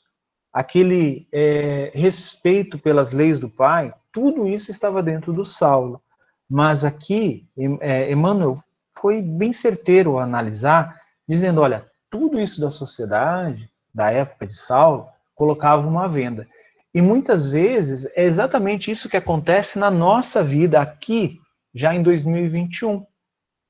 aquele 0.53 1.29
é, 1.33 1.93
respeito 1.95 2.79
pelas 2.79 3.13
leis 3.13 3.39
do 3.39 3.49
Pai, 3.49 3.93
tudo 4.13 4.47
isso 4.47 4.71
estava 4.71 5.03
dentro 5.03 5.33
do 5.33 5.45
Saulo. 5.45 6.03
Mas 6.49 6.85
aqui, 6.85 7.47
é, 7.81 8.11
Emmanuel 8.11 8.59
foi 8.99 9.21
bem 9.23 9.53
certeiro 9.53 10.13
ao 10.13 10.21
analisar, 10.21 11.01
dizendo: 11.29 11.61
olha, 11.61 11.87
tudo 12.11 12.41
isso 12.41 12.61
da 12.61 12.71
sociedade, 12.71 13.71
da 13.95 14.11
época 14.11 14.47
de 14.47 14.57
Saulo, 14.57 15.07
colocava 15.35 15.87
uma 15.87 16.09
venda. 16.09 16.49
E 16.95 17.03
muitas 17.03 17.51
vezes 17.51 18.07
é 18.17 18.25
exatamente 18.25 18.91
isso 18.91 19.09
que 19.09 19.17
acontece 19.17 19.79
na 19.79 19.91
nossa 19.91 20.43
vida 20.43 20.81
aqui, 20.81 21.39
já 21.75 21.95
em 21.95 22.03
2021, 22.03 23.07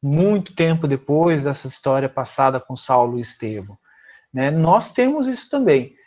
muito 0.02 0.54
tempo 0.54 0.86
depois 0.86 1.42
dessa 1.42 1.66
história 1.66 2.08
passada 2.08 2.60
com 2.60 2.76
Saulo 2.76 3.18
e 3.18 3.22
Estevão. 3.22 3.76
Né? 4.32 4.50
Nós 4.50 4.92
temos 4.92 5.26
isso 5.26 5.50
também. 5.50 5.97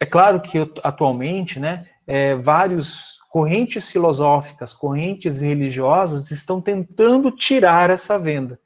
É 0.00 0.06
claro 0.06 0.40
que 0.40 0.58
atualmente, 0.82 1.58
né, 1.58 1.86
é, 2.06 2.34
vários 2.36 3.18
correntes 3.30 3.90
filosóficas, 3.90 4.72
correntes 4.72 5.38
religiosas 5.38 6.30
estão 6.30 6.60
tentando 6.60 7.30
tirar 7.30 7.90
essa 7.90 8.18
venda. 8.18 8.58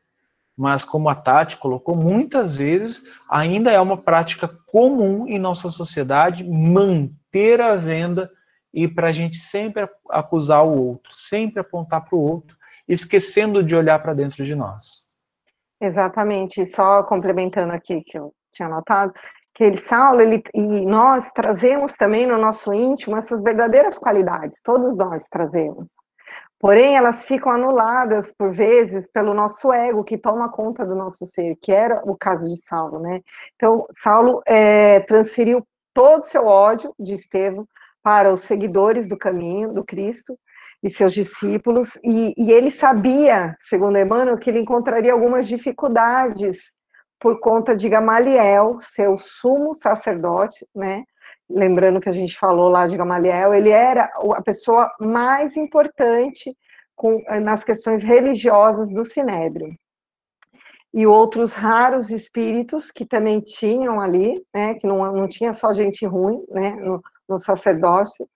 Mas, 0.56 0.84
como 0.84 1.08
a 1.08 1.14
Tati 1.14 1.56
colocou, 1.56 1.96
muitas 1.96 2.54
vezes 2.54 3.10
ainda 3.28 3.72
é 3.72 3.80
uma 3.80 3.96
prática 3.96 4.46
comum 4.66 5.26
em 5.26 5.38
nossa 5.38 5.70
sociedade 5.70 6.44
manter 6.44 7.60
a 7.60 7.74
venda 7.74 8.30
e 8.72 8.86
para 8.86 9.08
a 9.08 9.12
gente 9.12 9.38
sempre 9.38 9.88
acusar 10.10 10.64
o 10.64 10.88
outro, 10.88 11.10
sempre 11.14 11.60
apontar 11.60 12.04
para 12.04 12.16
o 12.16 12.20
outro, 12.20 12.56
esquecendo 12.86 13.62
de 13.62 13.74
olhar 13.74 13.98
para 14.02 14.14
dentro 14.14 14.44
de 14.44 14.54
nós. 14.54 15.08
Exatamente, 15.80 16.64
só 16.64 17.02
complementando 17.02 17.72
aqui 17.72 18.02
que 18.02 18.18
eu 18.18 18.32
tinha 18.52 18.68
notado, 18.68 19.12
que 19.54 19.64
ele, 19.64 19.76
Saulo, 19.76 20.20
ele, 20.20 20.42
e 20.54 20.86
nós 20.86 21.30
trazemos 21.32 21.92
também 21.92 22.26
no 22.26 22.38
nosso 22.38 22.72
íntimo 22.72 23.16
essas 23.16 23.42
verdadeiras 23.42 23.98
qualidades, 23.98 24.62
todos 24.62 24.96
nós 24.96 25.24
trazemos. 25.24 25.88
Porém, 26.58 26.96
elas 26.96 27.24
ficam 27.24 27.50
anuladas, 27.50 28.32
por 28.32 28.54
vezes, 28.54 29.10
pelo 29.10 29.34
nosso 29.34 29.72
ego, 29.72 30.04
que 30.04 30.16
toma 30.16 30.48
conta 30.48 30.86
do 30.86 30.94
nosso 30.94 31.26
ser, 31.26 31.56
que 31.60 31.72
era 31.72 32.00
o 32.04 32.16
caso 32.16 32.48
de 32.48 32.56
Saulo, 32.56 33.00
né? 33.00 33.20
Então, 33.56 33.84
Saulo 33.92 34.40
é, 34.46 35.00
transferiu 35.00 35.66
todo 35.92 36.20
o 36.20 36.24
seu 36.24 36.46
ódio 36.46 36.94
de 36.98 37.14
Estevão 37.14 37.66
para 38.00 38.32
os 38.32 38.42
seguidores 38.42 39.08
do 39.08 39.18
caminho 39.18 39.72
do 39.72 39.84
Cristo 39.84 40.38
e 40.82 40.88
seus 40.88 41.12
discípulos, 41.12 41.96
e, 42.02 42.32
e 42.36 42.52
ele 42.52 42.70
sabia, 42.70 43.56
segundo 43.60 43.98
Emmanuel, 43.98 44.38
que 44.38 44.50
ele 44.50 44.60
encontraria 44.60 45.12
algumas 45.12 45.46
dificuldades 45.46 46.78
por 47.22 47.38
conta 47.38 47.76
de 47.76 47.88
Gamaliel, 47.88 48.78
seu 48.80 49.16
sumo 49.16 49.72
sacerdote, 49.72 50.66
né? 50.74 51.04
Lembrando 51.48 52.00
que 52.00 52.08
a 52.08 52.12
gente 52.12 52.36
falou 52.36 52.68
lá 52.68 52.88
de 52.88 52.96
Gamaliel, 52.96 53.54
ele 53.54 53.70
era 53.70 54.10
a 54.34 54.42
pessoa 54.42 54.92
mais 54.98 55.56
importante 55.56 56.52
com, 56.96 57.22
nas 57.40 57.62
questões 57.62 58.02
religiosas 58.02 58.92
do 58.92 59.04
Sinédrio. 59.04 59.72
e 60.92 61.06
outros 61.06 61.54
raros 61.54 62.10
espíritos 62.10 62.90
que 62.90 63.06
também 63.06 63.40
tinham 63.40 64.00
ali, 64.00 64.44
né, 64.54 64.74
que 64.74 64.86
não, 64.86 65.10
não 65.12 65.28
tinha 65.28 65.52
só 65.54 65.72
gente 65.72 66.04
ruim, 66.04 66.44
né, 66.50 66.72
no, 66.72 67.00
no 67.28 67.38
sacerdócio, 67.38 68.28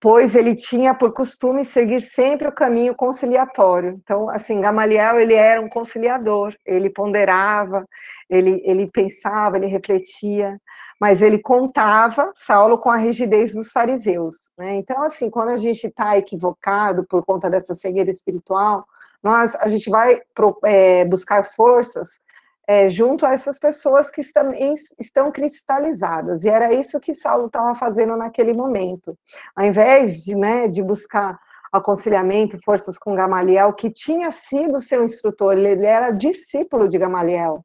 pois 0.00 0.34
ele 0.34 0.54
tinha 0.54 0.94
por 0.94 1.12
costume 1.12 1.64
seguir 1.64 2.02
sempre 2.02 2.46
o 2.48 2.52
caminho 2.52 2.94
conciliatório. 2.94 3.98
Então, 4.02 4.30
assim, 4.30 4.60
Gamaliel, 4.60 5.18
ele 5.18 5.34
era 5.34 5.60
um 5.60 5.68
conciliador, 5.68 6.54
ele 6.64 6.88
ponderava, 6.88 7.84
ele, 8.30 8.62
ele 8.64 8.86
pensava, 8.86 9.56
ele 9.56 9.66
refletia, 9.66 10.60
mas 11.00 11.20
ele 11.20 11.38
contava 11.38 12.32
Saulo 12.34 12.78
com 12.78 12.90
a 12.90 12.96
rigidez 12.96 13.54
dos 13.54 13.72
fariseus. 13.72 14.52
Né? 14.56 14.74
Então, 14.74 15.02
assim, 15.02 15.28
quando 15.30 15.50
a 15.50 15.56
gente 15.56 15.86
está 15.86 16.16
equivocado 16.16 17.04
por 17.04 17.24
conta 17.24 17.50
dessa 17.50 17.74
cegueira 17.74 18.10
espiritual, 18.10 18.84
nós, 19.22 19.54
a 19.56 19.66
gente 19.66 19.90
vai 19.90 20.20
é, 20.64 21.04
buscar 21.04 21.44
forças 21.44 22.20
é, 22.68 22.90
junto 22.90 23.24
a 23.24 23.32
essas 23.32 23.58
pessoas 23.58 24.10
que 24.10 24.20
estão, 24.20 24.52
estão 25.00 25.32
cristalizadas. 25.32 26.44
E 26.44 26.50
era 26.50 26.70
isso 26.74 27.00
que 27.00 27.14
Saulo 27.14 27.46
estava 27.46 27.74
fazendo 27.74 28.14
naquele 28.14 28.52
momento. 28.52 29.16
Ao 29.56 29.64
invés 29.64 30.22
de, 30.22 30.34
né, 30.34 30.68
de 30.68 30.82
buscar 30.82 31.38
aconselhamento, 31.72 32.60
forças 32.62 32.98
com 32.98 33.14
Gamaliel, 33.14 33.72
que 33.72 33.90
tinha 33.90 34.30
sido 34.30 34.82
seu 34.82 35.02
instrutor, 35.02 35.56
ele, 35.56 35.86
era 35.86 36.10
discípulo 36.10 36.86
de 36.86 36.98
Gamaliel. 36.98 37.64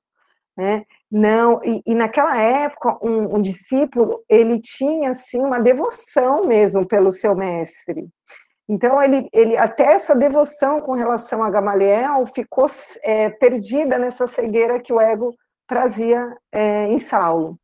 Né? 0.55 0.85
Não, 1.11 1.59
e, 1.63 1.81
e 1.85 1.93
naquela 1.93 2.39
época, 2.39 2.97
um, 3.01 3.35
um, 3.35 3.41
discípulo, 3.41 4.23
ele 4.29 4.59
tinha, 4.61 5.11
assim, 5.11 5.41
uma 5.41 5.59
devoção 5.59 6.45
mesmo 6.45 6.87
pelo 6.87 7.11
seu 7.11 7.35
mestre. 7.35 8.07
Então, 8.67 9.01
ele, 9.01 9.27
ele 9.33 9.57
até 9.57 9.93
essa 9.93 10.15
devoção 10.15 10.79
com 10.79 10.93
relação 10.93 11.43
a 11.43 11.49
Gamaliel 11.49 12.25
ficou 12.27 12.67
é, 13.03 13.29
perdida 13.29 13.97
nessa 13.97 14.25
cegueira 14.25 14.79
que 14.79 14.93
o 14.93 15.01
ego 15.01 15.35
trazia 15.67 16.35
é, 16.51 16.87
em 16.87 16.97
Saulo. 16.97 17.57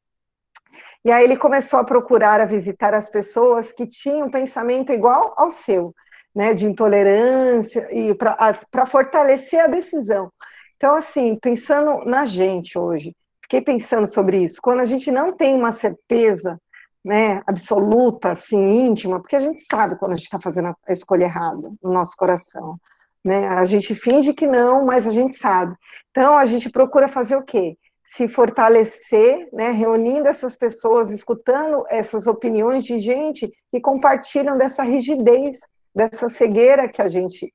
E 1.03 1.11
aí 1.11 1.23
ele 1.23 1.37
começou 1.37 1.79
a 1.79 1.83
procurar, 1.85 2.41
a 2.41 2.45
visitar 2.45 2.93
as 2.93 3.09
pessoas 3.09 3.71
que 3.71 3.87
tinham 3.87 4.29
pensamento 4.29 4.91
igual 4.91 5.33
ao 5.37 5.49
seu, 5.49 5.95
né, 6.35 6.53
de 6.53 6.65
intolerância, 6.65 7.87
e 7.91 8.13
para 8.13 8.85
fortalecer 8.85 9.61
a 9.61 9.67
decisão. 9.67 10.29
Então, 10.75 10.95
assim, 10.95 11.37
pensando 11.41 12.03
na 12.05 12.25
gente 12.25 12.77
hoje, 12.77 13.15
fiquei 13.41 13.61
pensando 13.61 14.07
sobre 14.07 14.43
isso. 14.43 14.59
Quando 14.61 14.81
a 14.81 14.85
gente 14.85 15.09
não 15.11 15.31
tem 15.31 15.55
uma 15.55 15.71
certeza 15.71 16.59
né, 17.03 17.41
absoluta, 17.47 18.31
assim, 18.31 18.87
íntima, 18.87 19.19
porque 19.19 19.35
a 19.35 19.39
gente 19.39 19.61
sabe 19.61 19.95
quando 19.97 20.13
a 20.13 20.15
gente 20.15 20.25
está 20.25 20.39
fazendo 20.39 20.75
a 20.87 20.93
escolha 20.93 21.23
errada 21.23 21.71
no 21.81 21.93
nosso 21.93 22.15
coração. 22.17 22.77
Né? 23.23 23.47
A 23.47 23.65
gente 23.65 23.95
finge 23.95 24.33
que 24.33 24.47
não, 24.47 24.85
mas 24.85 25.07
a 25.07 25.11
gente 25.11 25.35
sabe. 25.35 25.75
Então, 26.11 26.37
a 26.37 26.45
gente 26.45 26.69
procura 26.69 27.07
fazer 27.07 27.35
o 27.35 27.43
quê? 27.43 27.77
Se 28.03 28.27
fortalecer, 28.27 29.49
né, 29.53 29.71
reunindo 29.71 30.27
essas 30.27 30.55
pessoas, 30.55 31.11
escutando 31.11 31.83
essas 31.89 32.27
opiniões 32.27 32.83
de 32.83 32.99
gente 32.99 33.49
que 33.71 33.79
compartilham 33.79 34.57
dessa 34.57 34.83
rigidez, 34.83 35.59
dessa 35.93 36.29
cegueira 36.29 36.87
que 36.89 37.01
a 37.01 37.07
gente, 37.07 37.53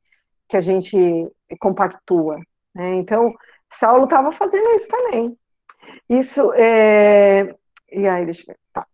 que 0.48 0.56
a 0.56 0.60
gente 0.60 0.96
compactua. 1.58 2.38
Né? 2.74 2.94
Então, 2.94 3.32
Saulo 3.70 4.04
estava 4.04 4.30
fazendo 4.32 4.70
isso 4.74 4.88
também. 4.88 5.36
Isso 6.08 6.52
é... 6.54 7.54
E 7.90 8.08
aí, 8.08 8.24
deixa 8.24 8.42
eu 8.42 8.46
ver. 8.46 8.58
Tá. 8.72 8.86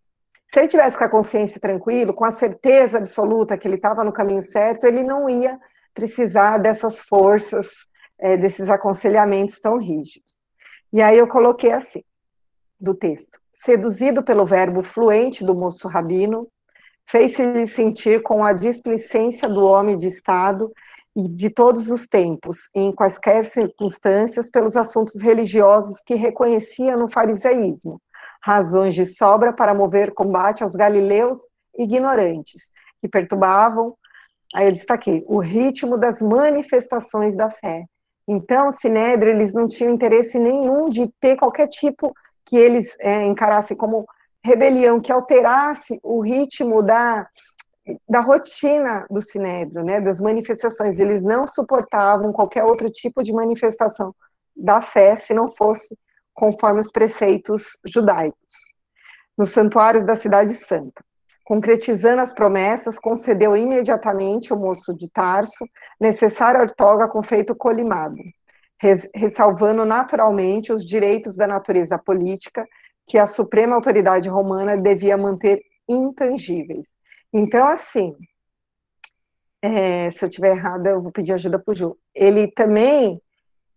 Se 0.53 0.59
ele 0.59 0.66
tivesse 0.66 0.98
com 0.98 1.05
a 1.05 1.09
consciência 1.09 1.61
tranquilo, 1.61 2.12
com 2.12 2.24
a 2.24 2.32
certeza 2.32 2.98
absoluta 2.98 3.57
que 3.57 3.68
ele 3.68 3.76
estava 3.76 4.03
no 4.03 4.12
caminho 4.12 4.42
certo, 4.42 4.84
ele 4.84 5.05
não 5.05 5.30
ia 5.30 5.57
precisar 5.94 6.59
dessas 6.59 6.98
forças, 6.98 7.86
é, 8.18 8.36
desses 8.36 8.68
aconselhamentos 8.68 9.61
tão 9.61 9.76
rígidos. 9.78 10.36
E 10.92 11.01
aí 11.01 11.16
eu 11.16 11.28
coloquei 11.28 11.70
assim, 11.70 12.03
do 12.80 12.96
texto: 12.96 13.40
seduzido 13.53 14.24
pelo 14.24 14.44
verbo 14.44 14.82
fluente 14.82 15.44
do 15.44 15.55
moço 15.55 15.86
rabino, 15.86 16.48
fez-se 17.07 17.64
sentir 17.68 18.20
com 18.20 18.44
a 18.44 18.53
displicência 18.53 19.48
do 19.48 19.64
homem 19.64 19.96
de 19.96 20.09
Estado 20.09 20.72
e 21.14 21.28
de 21.28 21.48
todos 21.48 21.88
os 21.88 22.09
tempos, 22.09 22.68
em 22.74 22.92
quaisquer 22.92 23.46
circunstâncias, 23.46 24.51
pelos 24.51 24.74
assuntos 24.76 25.20
religiosos 25.20 26.01
que 26.01 26.16
reconhecia 26.16 26.96
no 26.96 27.07
fariseísmo, 27.07 28.03
razões 28.43 28.95
de 28.95 29.07
sobra 29.07 29.53
para 29.53 29.74
mover 29.74 30.12
combate 30.12 30.62
aos 30.62 30.74
galileus 30.74 31.38
ignorantes, 31.78 32.70
que 33.01 33.09
perturbavam, 33.09 33.95
aí 34.55 34.66
eu 34.66 34.72
destaquei, 34.72 35.24
o 35.26 35.38
ritmo 35.38 35.97
das 35.97 36.20
manifestações 36.20 37.36
da 37.36 37.51
fé. 37.51 37.84
Então, 38.26 38.70
Sinédrio, 38.70 39.32
eles 39.32 39.53
não 39.53 39.66
tinham 39.66 39.93
interesse 39.93 40.38
nenhum 40.38 40.88
de 40.88 41.09
ter 41.20 41.36
qualquer 41.36 41.68
tipo 41.68 42.14
que 42.47 42.57
eles 42.57 42.97
é, 43.01 43.24
encarassem 43.26 43.76
como 43.76 44.07
rebelião, 44.45 45.01
que 45.01 45.12
alterasse 45.12 46.01
o 46.03 46.20
ritmo 46.20 46.82
da, 46.82 47.28
da 48.09 48.20
rotina 48.20 49.07
do 49.11 49.20
Sinédrio, 49.20 49.84
né, 49.84 50.01
das 50.01 50.20
manifestações. 50.20 50.99
Eles 50.99 51.22
não 51.22 51.47
suportavam 51.47 52.32
qualquer 52.32 52.64
outro 52.64 52.91
tipo 52.91 53.22
de 53.22 53.32
manifestação 53.32 54.14
da 54.57 54.80
fé 54.80 55.16
se 55.16 55.32
não 55.32 55.49
fosse 55.49 55.97
conforme 56.35 56.81
os 56.81 56.91
preceitos 56.91 57.78
judaicos. 57.87 58.53
Nos 59.37 59.51
santuários 59.51 60.05
da 60.05 60.16
Cidade 60.16 60.55
Santa. 60.55 61.03
Concretizando 61.45 62.22
as 62.22 62.33
promessas, 62.33 62.99
concedeu 62.99 63.57
imediatamente 63.57 64.53
ao 64.53 64.59
moço 64.59 64.95
de 64.95 65.11
Tarso 65.11 65.64
necessária 66.01 66.61
ortoga 66.61 67.09
com 67.09 67.22
feito 67.22 67.57
colimado, 67.57 68.22
ressalvando 69.14 69.85
naturalmente 69.85 70.72
os 70.72 70.85
direitos 70.85 71.35
da 71.35 71.47
natureza 71.47 71.99
política 71.99 72.64
que 73.07 73.18
a 73.18 73.26
suprema 73.26 73.74
autoridade 73.74 74.28
romana 74.28 74.76
devia 74.76 75.16
manter 75.16 75.61
intangíveis. 75.89 76.97
Então, 77.33 77.66
assim, 77.66 78.14
é, 79.61 80.11
se 80.12 80.24
eu 80.24 80.31
tiver 80.31 80.57
errada, 80.57 80.91
eu 80.91 81.03
vou 81.03 81.11
pedir 81.11 81.33
ajuda 81.33 81.59
para 81.59 81.72
o 81.72 81.74
Ju. 81.74 81.99
Ele 82.14 82.47
também 82.47 83.20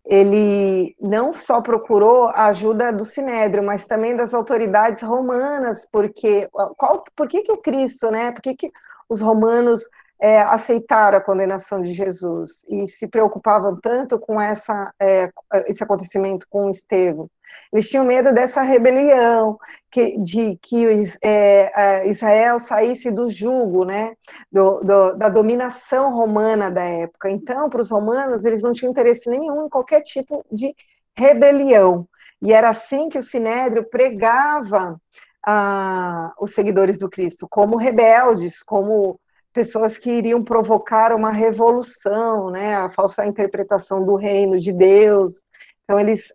ele 0.06 0.96
não 1.00 1.34
só 1.34 1.62
procurou 1.62 2.28
a 2.28 2.46
ajuda 2.48 2.92
do 2.92 3.06
Sinédrio, 3.06 3.64
mas 3.64 3.86
também 3.86 4.16
das 4.16 4.34
autoridades 4.34 5.02
romanas, 5.02 5.88
porque 5.92 6.50
qual, 6.78 7.04
por 7.16 7.28
que, 7.28 7.42
que 7.42 7.52
o 7.52 7.58
Cristo, 7.58 8.12
né? 8.12 8.32
Por 8.32 8.42
que, 8.42 8.56
que 8.56 8.72
os 9.08 9.22
romanos 9.22 9.82
é, 10.24 10.42
aceitaram 10.42 11.18
a 11.18 11.22
condenação 11.22 11.82
de 11.82 11.92
Jesus 11.94 12.64
e 12.70 12.88
se 12.88 13.10
preocupavam 13.10 13.78
tanto 13.78 14.18
com 14.18 14.40
essa, 14.40 14.94
é, 14.98 15.30
esse 15.68 15.84
acontecimento 15.84 16.48
com 16.50 16.70
Estevão. 16.70 17.30
Eles 17.74 17.90
tinham 17.90 18.06
medo 18.06 18.34
dessa 18.34 18.62
rebelião, 18.62 19.58
que, 19.92 20.18
de 20.20 20.58
que 20.62 20.86
é, 21.22 22.08
Israel 22.08 22.58
saísse 22.58 23.12
do 23.12 23.30
jugo, 23.30 23.84
né, 23.84 24.14
do, 24.50 24.80
do, 24.80 25.14
da 25.16 25.28
dominação 25.28 26.16
romana 26.16 26.72
da 26.72 26.86
época. 26.86 27.30
Então, 27.30 27.70
para 27.70 27.82
os 27.82 27.92
romanos, 27.92 28.46
eles 28.46 28.62
não 28.62 28.72
tinham 28.72 28.92
interesse 28.92 29.30
nenhum 29.30 29.66
em 29.66 29.70
qualquer 29.70 30.00
tipo 30.04 30.46
de 30.50 30.74
rebelião. 31.18 32.08
E 32.42 32.54
era 32.54 32.70
assim 32.70 33.10
que 33.10 33.18
o 33.18 33.24
Sinédrio 33.24 33.84
pregava 33.90 34.98
ah, 35.46 36.34
os 36.40 36.54
seguidores 36.54 36.98
do 36.98 37.10
Cristo, 37.10 37.46
como 37.50 37.76
rebeldes, 37.76 38.64
como 38.64 39.20
pessoas 39.54 39.98
que 39.98 40.10
iriam 40.10 40.44
provocar 40.44 41.14
uma 41.14 41.32
revolução, 41.32 42.50
né, 42.50 42.76
a 42.76 42.90
falsa 42.90 43.26
interpretação 43.26 44.04
do 44.06 44.16
reino 44.16 44.60
de 44.60 44.74
Deus. 44.74 45.46
Então 45.84 46.00
eles, 46.00 46.34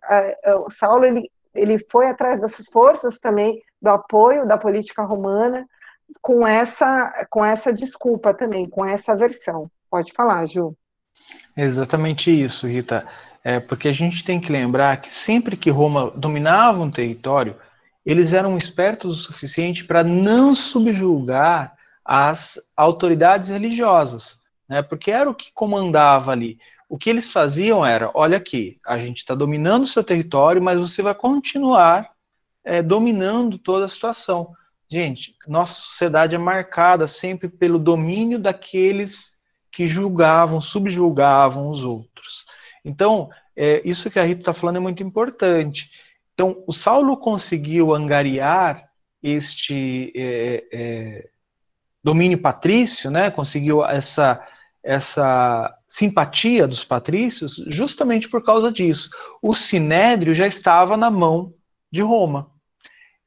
o 0.65 0.71
Saulo 0.71 1.05
ele, 1.05 1.29
ele 1.53 1.77
foi 1.77 2.07
atrás 2.07 2.41
dessas 2.41 2.67
forças 2.67 3.19
também 3.19 3.61
do 3.81 3.89
apoio 3.89 4.47
da 4.47 4.57
política 4.57 5.03
romana 5.03 5.67
com 6.21 6.45
essa 6.45 7.27
com 7.29 7.43
essa 7.45 7.71
desculpa 7.71 8.33
também, 8.33 8.67
com 8.69 8.85
essa 8.85 9.15
versão. 9.15 9.69
Pode 9.89 10.11
falar, 10.13 10.45
Ju. 10.45 10.75
Exatamente 11.55 12.31
isso, 12.31 12.67
Rita. 12.67 13.05
É 13.43 13.59
porque 13.59 13.87
a 13.87 13.93
gente 13.93 14.23
tem 14.23 14.39
que 14.39 14.51
lembrar 14.51 15.01
que 15.01 15.11
sempre 15.11 15.55
que 15.55 15.69
Roma 15.69 16.11
dominava 16.15 16.81
um 16.81 16.91
território, 16.91 17.55
eles 18.05 18.33
eram 18.33 18.57
espertos 18.57 19.19
o 19.19 19.23
suficiente 19.23 19.83
para 19.85 20.03
não 20.03 20.53
subjugar 20.53 21.73
as 22.11 22.59
autoridades 22.75 23.49
religiosas, 23.49 24.39
né? 24.67 24.81
Porque 24.81 25.11
era 25.11 25.29
o 25.29 25.35
que 25.35 25.53
comandava 25.53 26.31
ali. 26.31 26.57
O 26.89 26.97
que 26.97 27.07
eles 27.07 27.31
faziam 27.31 27.85
era, 27.85 28.09
olha 28.15 28.35
aqui, 28.35 28.79
a 28.83 28.97
gente 28.97 29.17
está 29.17 29.35
dominando 29.35 29.83
o 29.83 29.87
seu 29.87 30.03
território, 30.03 30.59
mas 30.59 30.79
você 30.79 31.03
vai 31.03 31.13
continuar 31.13 32.09
é, 32.65 32.81
dominando 32.81 33.59
toda 33.59 33.85
a 33.85 33.89
situação. 33.89 34.51
Gente, 34.91 35.35
nossa 35.47 35.75
sociedade 35.75 36.33
é 36.33 36.39
marcada 36.39 37.07
sempre 37.07 37.47
pelo 37.47 37.77
domínio 37.77 38.39
daqueles 38.39 39.37
que 39.71 39.87
julgavam, 39.87 40.59
subjulgavam 40.59 41.69
os 41.69 41.83
outros. 41.83 42.43
Então, 42.83 43.29
é, 43.55 43.87
isso 43.87 44.09
que 44.09 44.17
a 44.17 44.23
Rita 44.23 44.41
está 44.41 44.53
falando 44.53 44.77
é 44.77 44.79
muito 44.79 45.03
importante. 45.03 45.91
Então, 46.33 46.63
o 46.65 46.73
Saulo 46.73 47.15
conseguiu 47.17 47.93
angariar 47.93 48.89
este 49.21 50.11
é, 50.15 50.63
é, 50.73 51.29
domínio 52.03 52.41
patrício, 52.41 53.11
né, 53.11 53.29
conseguiu 53.29 53.85
essa, 53.85 54.41
essa 54.83 55.75
simpatia 55.87 56.67
dos 56.67 56.83
patrícios 56.83 57.55
justamente 57.67 58.29
por 58.29 58.43
causa 58.43 58.71
disso. 58.71 59.09
O 59.41 59.53
sinédrio 59.53 60.33
já 60.33 60.47
estava 60.47 60.95
na 60.95 61.09
mão 61.09 61.53
de 61.91 62.01
Roma. 62.01 62.51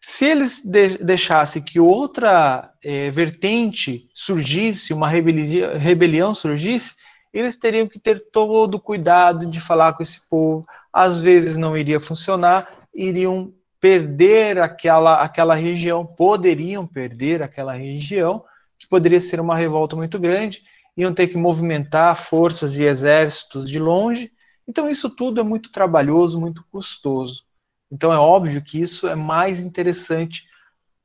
Se 0.00 0.24
eles 0.24 0.64
de 0.64 0.98
deixassem 0.98 1.62
que 1.62 1.78
outra 1.78 2.72
é, 2.82 3.10
vertente 3.10 4.08
surgisse, 4.12 4.92
uma 4.92 5.08
rebelião, 5.08 6.34
surgisse, 6.34 6.96
eles 7.32 7.56
teriam 7.56 7.86
que 7.86 7.98
ter 7.98 8.30
todo 8.30 8.74
o 8.74 8.80
cuidado 8.80 9.46
de 9.46 9.60
falar 9.60 9.92
com 9.92 10.02
esse 10.02 10.28
povo. 10.28 10.66
Às 10.92 11.20
vezes 11.20 11.56
não 11.56 11.76
iria 11.76 12.00
funcionar, 12.00 12.68
iriam 12.92 13.52
perder 13.80 14.60
aquela, 14.60 15.22
aquela 15.22 15.54
região, 15.54 16.04
poderiam 16.04 16.86
perder 16.86 17.42
aquela 17.42 17.72
região, 17.72 18.44
poderia 18.92 19.22
ser 19.22 19.40
uma 19.40 19.56
revolta 19.56 19.96
muito 19.96 20.18
grande, 20.18 20.62
iam 20.94 21.14
ter 21.14 21.26
que 21.26 21.38
movimentar 21.38 22.14
forças 22.14 22.76
e 22.76 22.84
exércitos 22.84 23.66
de 23.66 23.78
longe. 23.78 24.30
Então, 24.68 24.86
isso 24.86 25.08
tudo 25.08 25.40
é 25.40 25.42
muito 25.42 25.72
trabalhoso, 25.72 26.38
muito 26.38 26.62
custoso. 26.70 27.42
Então, 27.90 28.12
é 28.12 28.18
óbvio 28.18 28.60
que 28.62 28.78
isso 28.78 29.08
é 29.08 29.14
mais 29.14 29.58
interessante 29.60 30.46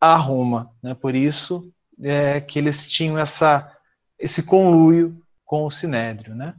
a 0.01 0.17
Roma. 0.17 0.69
Né? 0.83 0.93
Por 0.95 1.15
isso 1.15 1.71
é, 2.03 2.41
que 2.41 2.59
eles 2.59 2.85
tinham 2.85 3.17
essa, 3.17 3.71
esse 4.19 4.43
conluio 4.43 5.17
com 5.45 5.63
o 5.63 5.71
Sinédrio. 5.71 6.35
Né? 6.35 6.55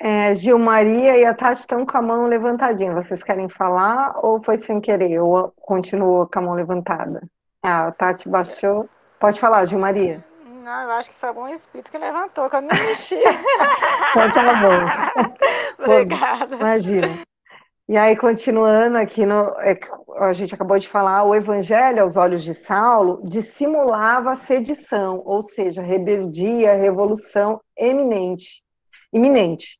É, 0.00 0.34
Gil 0.34 0.58
Maria 0.58 1.18
e 1.18 1.24
a 1.26 1.34
Tati 1.34 1.60
estão 1.60 1.84
com 1.84 1.98
a 1.98 2.02
mão 2.02 2.26
levantadinha. 2.26 2.94
Vocês 2.94 3.22
querem 3.22 3.50
falar 3.50 4.14
ou 4.24 4.42
foi 4.42 4.56
sem 4.56 4.80
querer? 4.80 5.20
Ou 5.20 5.52
continuou 5.60 6.26
com 6.26 6.38
a 6.38 6.42
mão 6.42 6.54
levantada? 6.54 7.22
Ah, 7.62 7.88
a 7.88 7.92
Tati 7.92 8.26
baixou. 8.26 8.88
Pode 9.24 9.40
falar, 9.40 9.64
Gil 9.64 9.78
Maria. 9.78 10.22
Não, 10.62 10.82
eu 10.82 10.90
acho 10.90 11.08
que 11.08 11.16
foi 11.16 11.30
algum 11.30 11.48
espírito 11.48 11.90
que 11.90 11.96
levantou, 11.96 12.50
que 12.50 12.56
eu 12.56 12.60
nem 12.60 12.78
mexi. 12.84 13.14
então 14.10 14.30
tá 14.30 14.54
bom. 14.60 15.80
Obrigada. 15.82 16.56
Imagina. 16.56 17.20
E 17.88 17.96
aí, 17.96 18.14
continuando 18.16 18.98
aqui, 18.98 19.24
no, 19.24 19.48
é, 19.60 19.80
a 20.18 20.34
gente 20.34 20.54
acabou 20.54 20.78
de 20.78 20.86
falar, 20.86 21.22
o 21.22 21.34
evangelho, 21.34 22.02
aos 22.02 22.18
olhos 22.18 22.44
de 22.44 22.54
Saulo, 22.54 23.22
dissimulava 23.24 24.32
a 24.32 24.36
sedição, 24.36 25.22
ou 25.24 25.40
seja, 25.40 25.80
rebeldia, 25.80 26.74
revolução 26.74 27.58
eminente, 27.78 28.62
iminente 29.10 29.78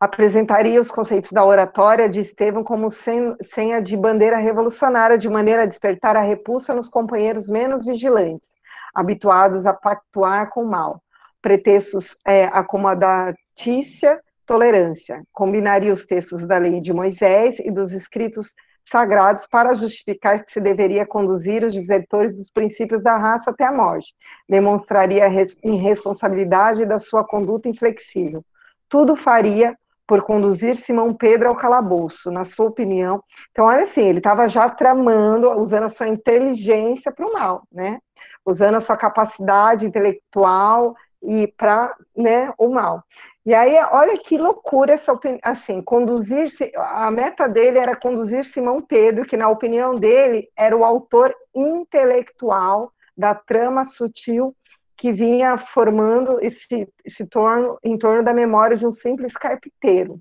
apresentaria 0.00 0.80
os 0.80 0.90
conceitos 0.90 1.32
da 1.32 1.44
oratória 1.44 2.08
de 2.08 2.20
Estevão 2.20 2.62
como 2.62 2.88
senha 2.90 3.80
de 3.80 3.96
bandeira 3.96 4.36
revolucionária, 4.36 5.18
de 5.18 5.28
maneira 5.28 5.62
a 5.62 5.66
despertar 5.66 6.16
a 6.16 6.22
repulsa 6.22 6.74
nos 6.74 6.88
companheiros 6.88 7.48
menos 7.48 7.84
vigilantes, 7.84 8.54
habituados 8.96 9.66
a 9.66 9.74
pactuar 9.74 10.50
com 10.50 10.62
o 10.62 10.70
mal. 10.70 11.02
Pretextos 11.42 12.18
é, 12.26 12.44
acomodatícia, 12.44 14.20
tolerância. 14.44 15.22
Combinaria 15.32 15.92
os 15.92 16.06
textos 16.06 16.46
da 16.46 16.58
lei 16.58 16.80
de 16.80 16.92
Moisés 16.92 17.58
e 17.60 17.70
dos 17.70 17.92
escritos 17.92 18.54
sagrados 18.84 19.46
para 19.46 19.74
justificar 19.74 20.44
que 20.44 20.50
se 20.50 20.60
deveria 20.60 21.04
conduzir 21.04 21.64
os 21.64 21.74
desertores 21.74 22.36
dos 22.38 22.50
princípios 22.50 23.02
da 23.02 23.16
raça 23.16 23.50
até 23.50 23.64
a 23.64 23.72
morte. 23.72 24.14
Demonstraria 24.48 25.26
a 25.26 25.28
irresponsabilidade 25.64 26.86
da 26.86 26.98
sua 26.98 27.24
conduta 27.24 27.68
inflexível 27.68 28.44
tudo 28.88 29.16
faria 29.16 29.76
por 30.06 30.22
conduzir 30.22 30.76
Simão 30.76 31.12
Pedro 31.12 31.48
ao 31.48 31.56
calabouço, 31.56 32.30
na 32.30 32.44
sua 32.44 32.66
opinião. 32.66 33.22
Então, 33.50 33.66
olha 33.66 33.82
assim, 33.82 34.02
ele 34.02 34.18
estava 34.18 34.48
já 34.48 34.68
tramando, 34.68 35.50
usando 35.60 35.84
a 35.84 35.88
sua 35.88 36.08
inteligência 36.08 37.12
para 37.12 37.26
o 37.26 37.32
mal, 37.32 37.64
né? 37.72 37.98
Usando 38.44 38.76
a 38.76 38.80
sua 38.80 38.96
capacidade 38.96 39.84
intelectual 39.84 40.94
e 41.22 41.46
para 41.56 41.94
né, 42.16 42.52
o 42.56 42.68
mal. 42.68 43.02
E 43.44 43.54
aí, 43.54 43.76
olha 43.92 44.18
que 44.18 44.36
loucura 44.36 44.92
essa 44.92 45.12
opinião, 45.12 45.40
assim, 45.42 45.80
conduzir, 45.82 46.48
a 46.76 47.10
meta 47.10 47.48
dele 47.48 47.78
era 47.78 47.96
conduzir 47.96 48.44
Simão 48.44 48.82
Pedro, 48.82 49.24
que 49.24 49.36
na 49.36 49.48
opinião 49.48 49.94
dele 49.94 50.48
era 50.56 50.76
o 50.76 50.84
autor 50.84 51.34
intelectual 51.54 52.92
da 53.16 53.34
trama 53.34 53.84
sutil 53.84 54.54
que 54.96 55.12
vinha 55.12 55.58
formando 55.58 56.38
esse, 56.40 56.88
esse 57.04 57.26
torno 57.26 57.78
em 57.84 57.98
torno 57.98 58.22
da 58.22 58.32
memória 58.32 58.76
de 58.76 58.86
um 58.86 58.90
simples 58.90 59.34
carpinteiro. 59.34 60.20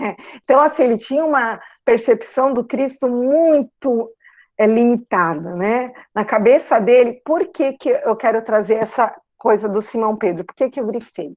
É. 0.00 0.14
Então, 0.44 0.60
assim, 0.60 0.84
ele 0.84 0.98
tinha 0.98 1.24
uma 1.24 1.60
percepção 1.84 2.52
do 2.52 2.64
Cristo 2.64 3.08
muito 3.08 4.10
é, 4.58 4.66
limitada, 4.66 5.54
né? 5.54 5.92
Na 6.14 6.24
cabeça 6.24 6.78
dele, 6.78 7.20
por 7.24 7.46
que, 7.48 7.72
que 7.72 7.88
eu 7.88 8.14
quero 8.14 8.42
trazer 8.42 8.74
essa 8.74 9.14
coisa 9.36 9.68
do 9.68 9.82
Simão 9.82 10.16
Pedro? 10.16 10.44
Por 10.44 10.54
que, 10.54 10.70
que 10.70 10.80
eu 10.80 10.86
grifei? 10.86 11.34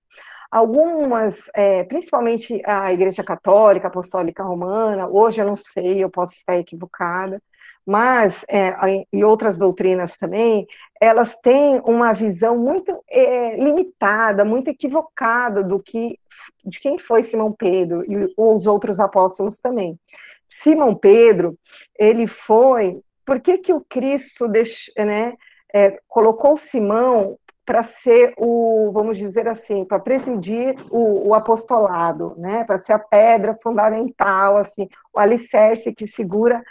Algumas, 0.52 1.50
é, 1.54 1.84
principalmente 1.84 2.62
a 2.66 2.92
Igreja 2.92 3.24
Católica, 3.24 3.88
Apostólica 3.88 4.44
Romana, 4.44 5.08
hoje 5.08 5.42
eu 5.42 5.46
não 5.46 5.56
sei, 5.56 6.04
eu 6.04 6.10
posso 6.10 6.34
estar 6.34 6.58
equivocada, 6.58 7.42
mas 7.86 8.46
é, 8.50 8.74
e 9.12 9.24
outras 9.24 9.58
doutrinas 9.58 10.16
também, 10.18 10.68
elas 11.02 11.40
têm 11.40 11.82
uma 11.86 12.14
visão 12.14 12.58
muito 12.58 13.04
é, 13.10 13.56
limitada, 13.58 14.46
muito 14.46 14.70
equivocada 14.70 15.64
do 15.64 15.80
que 15.80 16.20
de 16.64 16.80
quem 16.80 16.98
foi 16.98 17.24
Simão 17.24 17.52
Pedro 17.52 18.04
e 18.10 18.34
os 18.38 18.66
outros 18.66 19.00
apóstolos 19.00 19.58
também. 19.60 20.00
Simão 20.48 20.96
Pedro, 20.96 21.58
ele 21.98 22.28
foi. 22.28 23.02
Por 23.26 23.40
que, 23.40 23.58
que 23.58 23.74
o 23.74 23.82
Cristo 23.82 24.48
né, 24.98 25.34
é, 25.74 26.00
colocou 26.08 26.58
Simão 26.58 27.38
para 27.66 27.84
ser 27.84 28.34
o, 28.36 28.90
vamos 28.92 29.16
dizer 29.16 29.48
assim, 29.48 29.86
para 29.86 30.00
presidir 30.00 30.76
o, 30.90 31.30
o 31.30 31.34
apostolado, 31.36 32.34
né, 32.36 32.64
para 32.64 32.80
ser 32.80 32.94
a 32.94 33.00
pedra 33.00 33.56
fundamental, 33.62 34.58
assim, 34.58 34.90
o 35.14 35.20
alicerce 35.20 35.94
que 35.94 36.08
segura 36.08 36.64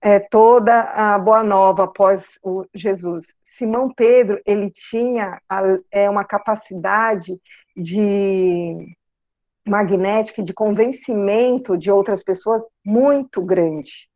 é, 0.00 0.18
toda 0.18 0.80
a 0.80 1.18
boa 1.18 1.42
nova 1.42 1.84
após 1.84 2.38
o 2.42 2.64
Jesus. 2.74 3.34
Simão 3.42 3.92
Pedro 3.92 4.40
ele 4.46 4.70
tinha 4.70 5.40
a, 5.48 5.60
é, 5.90 6.08
uma 6.08 6.24
capacidade 6.24 7.38
de 7.76 8.96
magnética, 9.66 10.42
de 10.42 10.54
convencimento 10.54 11.76
de 11.76 11.90
outras 11.90 12.22
pessoas 12.22 12.64
muito 12.84 13.42
grande. 13.42 14.08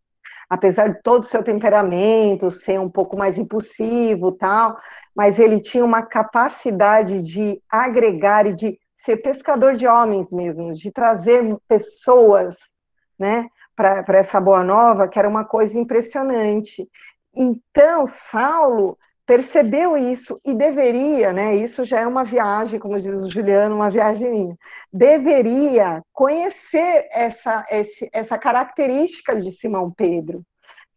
Apesar 0.48 0.88
de 0.88 1.02
todo 1.02 1.22
o 1.22 1.26
seu 1.26 1.42
temperamento 1.42 2.50
ser 2.50 2.78
um 2.78 2.88
pouco 2.88 3.16
mais 3.16 3.38
impulsivo, 3.38 4.32
tal, 4.32 4.76
mas 5.14 5.38
ele 5.38 5.60
tinha 5.60 5.84
uma 5.84 6.02
capacidade 6.02 7.22
de 7.22 7.62
agregar 7.68 8.46
e 8.46 8.54
de 8.54 8.78
ser 8.96 9.18
pescador 9.18 9.74
de 9.76 9.86
homens 9.86 10.32
mesmo, 10.32 10.72
de 10.72 10.90
trazer 10.90 11.42
pessoas, 11.68 12.74
né, 13.18 13.48
para 13.74 14.18
essa 14.18 14.40
boa 14.40 14.62
nova, 14.62 15.08
que 15.08 15.18
era 15.18 15.28
uma 15.28 15.44
coisa 15.44 15.78
impressionante. 15.78 16.88
Então, 17.34 18.06
Saulo 18.06 18.96
percebeu 19.26 19.96
isso 19.96 20.38
e 20.44 20.52
deveria, 20.54 21.32
né? 21.32 21.56
Isso 21.56 21.84
já 21.84 22.00
é 22.00 22.06
uma 22.06 22.24
viagem, 22.24 22.78
como 22.78 22.98
diz 22.98 23.22
o 23.22 23.30
Juliano, 23.30 23.74
uma 23.74 23.90
viagem 23.90 24.30
minha. 24.30 24.56
Deveria 24.92 26.02
conhecer 26.12 27.08
essa, 27.10 27.64
essa 28.12 28.38
característica 28.38 29.34
de 29.34 29.50
Simão 29.52 29.90
Pedro. 29.90 30.42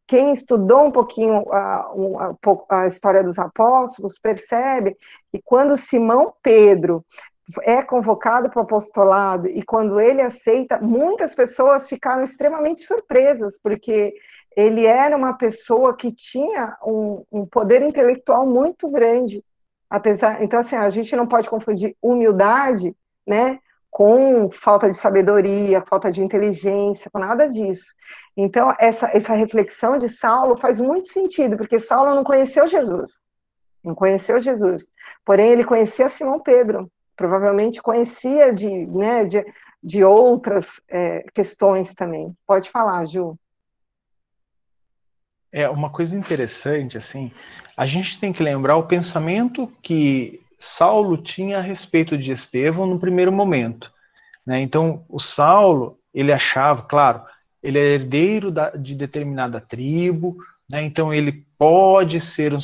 Quem 0.05 0.31
estudou 0.31 0.85
um 0.85 0.91
pouquinho 0.91 1.43
a, 1.51 1.91
a, 2.69 2.81
a 2.81 2.87
história 2.87 3.23
dos 3.23 3.37
apóstolos 3.37 4.17
percebe 4.19 4.95
que 5.31 5.41
quando 5.43 5.75
Simão 5.77 6.33
Pedro 6.41 7.05
é 7.63 7.81
convocado 7.81 8.49
para 8.49 8.59
o 8.59 8.63
apostolado 8.63 9.47
e 9.47 9.63
quando 9.63 9.99
ele 9.99 10.21
aceita, 10.21 10.79
muitas 10.81 11.33
pessoas 11.33 11.87
ficaram 11.87 12.23
extremamente 12.23 12.81
surpresas, 12.81 13.57
porque 13.61 14.13
ele 14.55 14.85
era 14.85 15.15
uma 15.15 15.33
pessoa 15.33 15.95
que 15.95 16.11
tinha 16.11 16.75
um, 16.83 17.23
um 17.31 17.45
poder 17.45 17.81
intelectual 17.81 18.45
muito 18.45 18.89
grande. 18.89 19.43
Apesar, 19.89 20.43
então 20.43 20.59
assim, 20.59 20.75
a 20.75 20.89
gente 20.89 21.15
não 21.15 21.25
pode 21.25 21.49
confundir 21.49 21.95
humildade, 22.01 22.93
né, 23.25 23.59
com 23.89 24.49
falta 24.51 24.89
de 24.89 24.95
sabedoria, 24.95 25.83
falta 25.87 26.11
de 26.11 26.21
inteligência, 26.21 27.09
com 27.09 27.19
nada 27.19 27.49
disso. 27.49 27.93
Então, 28.35 28.73
essa, 28.79 29.07
essa 29.07 29.33
reflexão 29.33 29.97
de 29.97 30.09
Saulo 30.09 30.55
faz 30.55 30.79
muito 30.79 31.07
sentido, 31.07 31.57
porque 31.57 31.79
Saulo 31.79 32.13
não 32.13 32.23
conheceu 32.23 32.67
Jesus, 32.67 33.25
não 33.83 33.95
conheceu 33.95 34.39
Jesus, 34.39 34.91
porém 35.25 35.51
ele 35.51 35.63
conhecia 35.63 36.09
Simão 36.09 36.39
Pedro, 36.39 36.91
provavelmente 37.17 37.81
conhecia 37.81 38.53
de, 38.53 38.85
né, 38.85 39.25
de, 39.25 39.43
de 39.83 40.03
outras 40.03 40.79
é, 40.87 41.25
questões 41.33 41.93
também. 41.93 42.33
Pode 42.45 42.69
falar, 42.69 43.03
Ju. 43.05 43.37
É 45.51 45.67
uma 45.67 45.89
coisa 45.89 46.15
interessante, 46.15 46.97
assim, 46.97 47.31
a 47.75 47.85
gente 47.87 48.19
tem 48.19 48.31
que 48.31 48.43
lembrar 48.43 48.77
o 48.77 48.85
pensamento 48.85 49.71
que 49.81 50.39
Saulo 50.59 51.17
tinha 51.17 51.57
a 51.57 51.61
respeito 51.61 52.17
de 52.17 52.31
Estevão 52.31 52.85
no 52.85 52.99
primeiro 52.99 53.31
momento. 53.31 53.91
Né? 54.45 54.61
Então, 54.61 55.03
o 55.09 55.19
Saulo, 55.19 55.97
ele 56.13 56.31
achava, 56.31 56.83
claro, 56.83 57.23
ele 57.63 57.79
é 57.79 57.93
herdeiro 57.93 58.51
da, 58.51 58.69
de 58.71 58.93
determinada 58.93 59.59
tribo, 59.59 60.37
né? 60.69 60.83
então 60.83 61.13
ele 61.13 61.45
pode 61.57 62.21
ser 62.21 62.53
um 62.53 62.59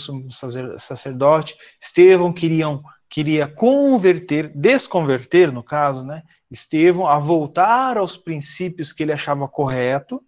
sacerdote. 0.78 1.56
Estevão 1.82 2.32
queria 2.32 2.70
um, 2.70 2.84
queria 3.14 3.48
converter, 3.48 4.52
desconverter, 4.56 5.52
no 5.52 5.62
caso, 5.62 6.04
né, 6.04 6.24
Estevão 6.50 7.06
a 7.06 7.20
voltar 7.20 7.96
aos 7.96 8.18
princípios 8.18 8.92
que 8.92 9.04
ele 9.04 9.14
achava 9.14 9.48
correto 9.48 10.20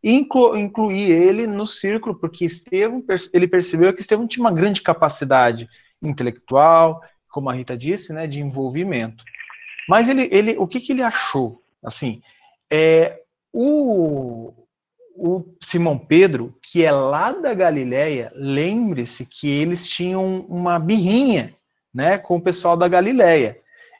e 0.00 0.12
inclu, 0.12 0.56
incluir 0.56 1.10
ele 1.10 1.48
no 1.48 1.66
círculo, 1.66 2.14
porque 2.14 2.44
Estevão, 2.44 3.02
ele 3.34 3.48
percebeu 3.48 3.92
que 3.92 4.00
Estevão 4.00 4.28
tinha 4.28 4.44
uma 4.44 4.52
grande 4.52 4.80
capacidade 4.82 5.68
intelectual, 6.00 7.02
como 7.28 7.50
a 7.50 7.54
Rita 7.54 7.76
disse, 7.76 8.12
né, 8.12 8.28
de 8.28 8.40
envolvimento. 8.40 9.24
Mas 9.88 10.08
ele, 10.08 10.28
ele, 10.30 10.56
o 10.58 10.68
que, 10.68 10.78
que 10.78 10.92
ele 10.92 11.02
achou? 11.02 11.60
Assim, 11.82 12.22
é, 12.70 13.20
o, 13.52 14.52
o 15.16 15.44
Simão 15.60 15.98
Pedro, 15.98 16.56
que 16.62 16.84
é 16.84 16.92
lá 16.92 17.32
da 17.32 17.52
Galileia, 17.52 18.30
lembre-se 18.36 19.26
que 19.26 19.48
eles 19.48 19.88
tinham 19.88 20.42
uma 20.48 20.78
birrinha 20.78 21.57
né, 21.92 22.18
com 22.18 22.36
o 22.36 22.42
pessoal 22.42 22.76
da 22.76 22.88
Galileia. 22.88 23.58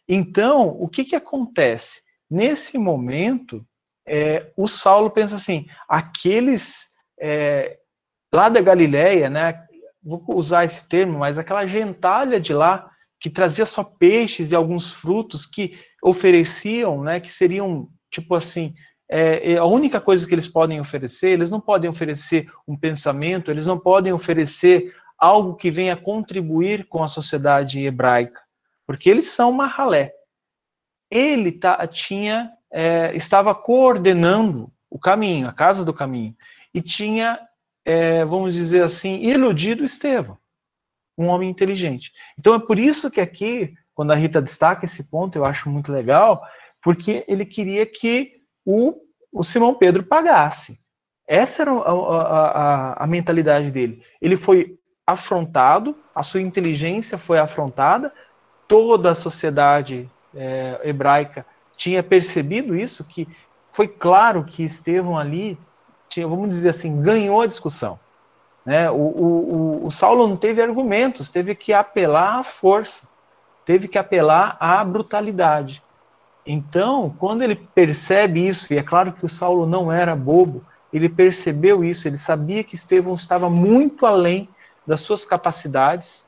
Então, 0.09 0.69
o 0.69 0.89
que, 0.89 1.05
que 1.05 1.17
acontece? 1.17 2.03
Nesse 2.31 2.79
momento, 2.79 3.65
é, 4.07 4.51
o 4.57 4.67
Saulo 4.67 5.11
pensa 5.11 5.37
assim: 5.37 5.67
aqueles 5.89 6.87
é, 7.21 7.79
lá 8.33 8.49
da 8.49 8.61
Galileia, 8.61 9.29
né, 9.29 9.63
vou 10.03 10.23
usar 10.29 10.65
esse 10.65 10.89
termo, 10.89 11.19
mas 11.19 11.39
aquela 11.39 11.67
gentalha 11.67 12.41
de 12.41 12.53
lá 12.53 12.91
que 13.21 13.29
trazia 13.29 13.67
só 13.67 13.83
peixes 13.83 14.51
e 14.53 14.55
alguns 14.55 14.93
frutos 14.93 15.45
que 15.45 15.77
ofereciam, 16.03 17.03
né, 17.03 17.19
que 17.19 17.33
seriam 17.33 17.89
tipo 18.11 18.35
assim 18.35 18.75
é, 19.11 19.53
é, 19.53 19.57
a 19.57 19.65
única 19.65 20.01
coisa 20.01 20.27
que 20.27 20.35
eles 20.35 20.47
podem 20.47 20.81
oferecer, 20.81 21.31
eles 21.31 21.51
não 21.51 21.61
podem 21.61 21.89
oferecer 21.89 22.47
um 22.67 22.77
pensamento, 22.77 23.51
eles 23.51 23.65
não 23.65 23.79
podem 23.79 24.13
oferecer 24.13 24.95
algo 25.19 25.57
que 25.57 25.71
venha 25.71 25.97
contribuir 25.97 26.87
com 26.87 27.03
a 27.03 27.09
sociedade 27.09 27.85
hebraica, 27.85 28.41
porque 28.87 29.11
eles 29.11 29.27
são 29.27 29.51
uma 29.51 29.67
ralé. 29.67 30.15
Ele 31.11 31.51
tá, 31.51 31.87
tinha, 31.87 32.53
é, 32.71 33.15
estava 33.15 33.55
coordenando 33.55 34.71
o 34.89 34.99
caminho, 34.99 35.49
a 35.49 35.53
casa 35.53 35.85
do 35.85 35.93
caminho, 35.93 36.37
e 36.73 36.81
tinha, 36.81 37.41
é, 37.85 38.25
vamos 38.25 38.55
dizer 38.55 38.83
assim, 38.83 39.17
iludido 39.17 39.85
Estevão, 39.85 40.39
um 41.17 41.27
homem 41.27 41.51
inteligente. 41.51 42.13
Então 42.39 42.55
é 42.55 42.59
por 42.59 42.79
isso 42.79 43.11
que 43.11 43.21
aqui, 43.21 43.75
quando 43.95 44.13
a 44.13 44.15
Rita 44.15 44.41
destaca 44.41 44.85
esse 44.85 45.05
ponto, 45.05 45.37
eu 45.37 45.45
acho 45.45 45.69
muito 45.69 45.91
legal, 45.91 46.43
porque 46.81 47.25
ele 47.27 47.45
queria 47.45 47.85
que 47.85 48.43
o, 48.65 48.95
o 49.33 49.43
Simão 49.43 49.75
Pedro 49.75 50.05
pagasse. 50.05 50.79
Essa 51.27 51.63
era 51.63 51.73
a, 51.73 51.93
a, 51.93 52.51
a, 52.51 53.05
a 53.05 53.07
mentalidade 53.07 53.71
dele. 53.71 54.03
Ele 54.21 54.37
foi 54.37 54.78
afrontado, 55.09 55.97
a 56.15 56.23
sua 56.23 56.43
inteligência 56.43 57.17
foi 57.17 57.39
afrontada, 57.39 58.13
toda 58.69 59.13
a 59.13 59.15
sociedade 59.15 60.07
é, 60.35 60.81
hebraica 60.85 61.47
tinha 61.75 62.03
percebido 62.03 62.77
isso, 62.77 63.03
que 63.05 63.27
foi 63.73 63.89
claro 63.89 64.45
que 64.45 64.63
Estevão 64.63 65.17
ali, 65.17 65.59
tinha, 66.11 66.29
vamos 66.29 66.51
dizer 66.51 66.69
assim, 66.69 67.01
ganhou 67.01 67.41
a 67.41 67.47
discussão. 67.47 67.99
Né? 68.67 68.91
O, 68.91 68.97
o, 68.97 69.87
o, 69.87 69.91
Saulo 69.91 70.29
não 70.29 70.37
teve 70.37 70.61
argumentos, 70.61 71.31
teve 71.31 71.55
que 71.55 71.73
apelar 71.73 72.41
à 72.41 72.45
força, 72.45 73.07
teve 73.65 73.89
que 73.89 73.97
apelar 73.97 74.59
à 74.61 74.85
brutalidade. 74.85 75.83
Então, 76.45 77.15
quando 77.19 77.43
ele 77.43 77.57
percebe 77.57 78.47
isso, 78.47 78.75
e 78.75 78.77
é 78.77 78.83
claro 78.83 79.13
que 79.13 79.25
o 79.25 79.29
Saulo 79.29 79.65
não 79.65 79.91
era 79.91 80.15
bobo, 80.15 80.63
ele 80.93 81.09
percebeu 81.09 81.83
isso, 81.83 82.07
ele 82.07 82.19
sabia 82.19 82.63
que 82.63 82.75
Estevão 82.75 83.15
estava 83.15 83.49
muito 83.49 84.05
além 84.05 84.49
das 84.89 85.03
suas 85.03 85.23
capacidades, 85.23 86.27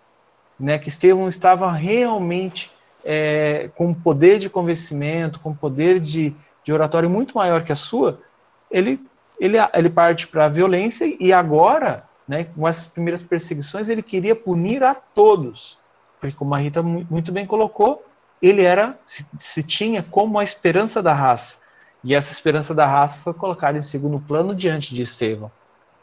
né, 0.58 0.78
que 0.78 0.90
Estevão 0.90 1.26
estava 1.28 1.72
realmente 1.72 2.70
é, 3.02 3.70
com 3.74 3.94
poder 3.94 4.38
de 4.38 4.50
convencimento, 4.50 5.40
com 5.40 5.54
poder 5.54 5.98
de, 5.98 6.34
de 6.62 6.70
oratório 6.70 7.08
muito 7.08 7.34
maior 7.34 7.64
que 7.64 7.72
a 7.72 7.76
sua, 7.76 8.20
ele, 8.70 9.00
ele, 9.40 9.56
ele 9.72 9.88
parte 9.88 10.26
para 10.26 10.44
a 10.44 10.48
violência 10.50 11.06
e 11.18 11.32
agora, 11.32 12.04
né, 12.28 12.48
com 12.54 12.68
essas 12.68 12.84
primeiras 12.84 13.22
perseguições, 13.22 13.88
ele 13.88 14.02
queria 14.02 14.36
punir 14.36 14.84
a 14.84 14.94
todos. 14.94 15.78
Porque, 16.20 16.36
como 16.36 16.54
a 16.54 16.58
Rita 16.58 16.82
muito 16.82 17.32
bem 17.32 17.46
colocou, 17.46 18.04
ele 18.42 18.62
era, 18.62 18.98
se, 19.06 19.24
se 19.38 19.62
tinha 19.62 20.02
como 20.02 20.38
a 20.38 20.44
esperança 20.44 21.02
da 21.02 21.14
raça. 21.14 21.56
E 22.04 22.14
essa 22.14 22.30
esperança 22.30 22.74
da 22.74 22.86
raça 22.86 23.18
foi 23.20 23.32
colocada 23.32 23.78
em 23.78 23.82
segundo 23.82 24.20
plano 24.20 24.54
diante 24.54 24.94
de 24.94 25.00
Estevão. 25.00 25.50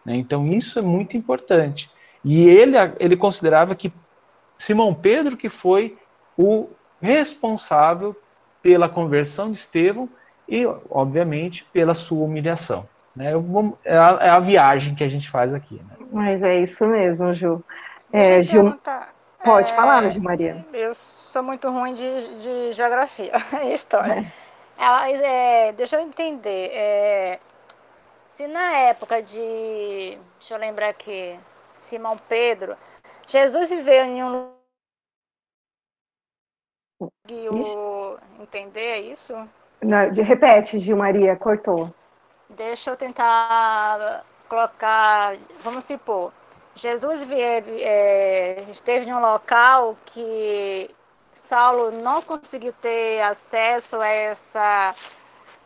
Né? 0.04 0.16
Então 0.16 0.52
isso 0.52 0.80
é 0.80 0.82
muito 0.82 1.16
importante. 1.16 1.88
E 2.24 2.48
ele, 2.48 2.76
ele 3.00 3.18
considerava 3.18 3.76
que 3.76 3.92
Simão 4.58 4.94
Pedro 4.94 5.38
que 5.38 5.50
foi 5.50 5.98
o 6.38 6.70
responsável 7.02 8.16
pela 8.62 8.90
conversão 8.90 9.52
de 9.52 9.58
Estevão 9.58 10.10
e, 10.48 10.66
obviamente, 10.90 11.66
pela 11.72 11.94
sua 11.94 12.26
humilhação. 12.26 12.88
Né? 13.16 13.32
É, 13.84 13.98
a, 13.98 14.18
é 14.22 14.30
a 14.30 14.40
viagem 14.40 14.96
que 14.96 15.04
a 15.04 15.10
gente 15.10 15.30
faz 15.30 15.54
aqui. 15.54 15.76
Né? 15.76 16.08
Mas 16.12 16.42
é 16.44 16.60
isso 16.60 16.86
mesmo, 16.86 17.34
Ju. 17.34 17.64
É, 18.12 18.42
Gil... 18.42 18.64
Perguntar. 18.64 19.18
Pode 19.44 19.72
é, 19.72 19.76
falar, 19.76 20.10
de 20.10 20.20
Maria. 20.20 20.66
Eu 20.74 20.94
sou 20.94 21.44
muito 21.44 21.70
ruim 21.70 21.94
de, 21.94 22.40
de 22.40 22.72
geografia 22.74 23.32
e 23.64 23.72
história. 23.74 24.20
É. 24.20 24.84
Ela, 24.84 25.10
é, 25.10 25.72
deixa 25.72 25.96
eu 25.96 26.02
entender. 26.02 26.72
É, 26.74 27.40
se 28.26 28.48
na 28.48 28.72
época 28.78 29.22
de. 29.22 30.18
Deixa 30.40 30.54
eu 30.54 30.60
lembrar 30.60 30.90
aqui. 30.90 31.40
Simão 31.80 32.18
Pedro. 32.18 32.76
Jesus 33.28 33.70
viveu 33.70 34.06
em 34.06 34.24
um 34.24 34.30
lugar. 34.30 34.58
Entender 38.40 38.80
é 38.80 39.00
isso? 39.00 39.34
Não, 39.82 40.12
repete, 40.12 40.80
Gil 40.80 40.98
Maria, 40.98 41.36
cortou. 41.36 41.94
Deixa 42.50 42.90
eu 42.90 42.98
tentar 42.98 44.26
colocar. 44.50 45.36
Vamos 45.60 45.84
supor. 45.84 46.34
Jesus 46.74 47.28
é, 47.30 48.64
esteve 48.70 49.10
em 49.10 49.14
um 49.14 49.20
local 49.20 49.98
que 50.06 50.90
Saulo 51.34 51.92
não 51.92 52.22
conseguiu 52.22 52.74
ter 52.74 53.22
acesso 53.22 54.00
a 54.00 54.08
essa. 54.08 54.96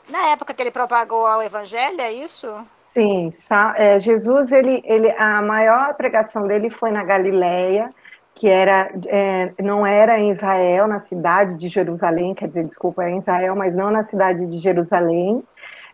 Na 0.09 0.29
época 0.29 0.53
que 0.53 0.61
ele 0.61 0.71
propagou 0.71 1.23
o 1.23 1.41
evangelho, 1.41 2.01
é 2.01 2.11
isso? 2.11 2.47
Sim, 2.93 3.29
é, 3.77 4.01
Jesus, 4.01 4.51
ele, 4.51 4.81
ele, 4.85 5.09
a 5.11 5.41
maior 5.41 5.93
pregação 5.93 6.45
dele 6.45 6.69
foi 6.69 6.91
na 6.91 7.03
Galileia, 7.05 7.89
que 8.35 8.49
era, 8.49 8.91
é, 9.07 9.53
não 9.61 9.87
era 9.87 10.19
em 10.19 10.29
Israel, 10.29 10.87
na 10.87 10.99
cidade 10.99 11.55
de 11.55 11.69
Jerusalém, 11.69 12.33
quer 12.33 12.47
dizer, 12.49 12.65
desculpa, 12.65 13.03
é 13.03 13.11
em 13.11 13.17
Israel, 13.17 13.55
mas 13.55 13.73
não 13.73 13.89
na 13.89 14.03
cidade 14.03 14.45
de 14.45 14.57
Jerusalém, 14.57 15.41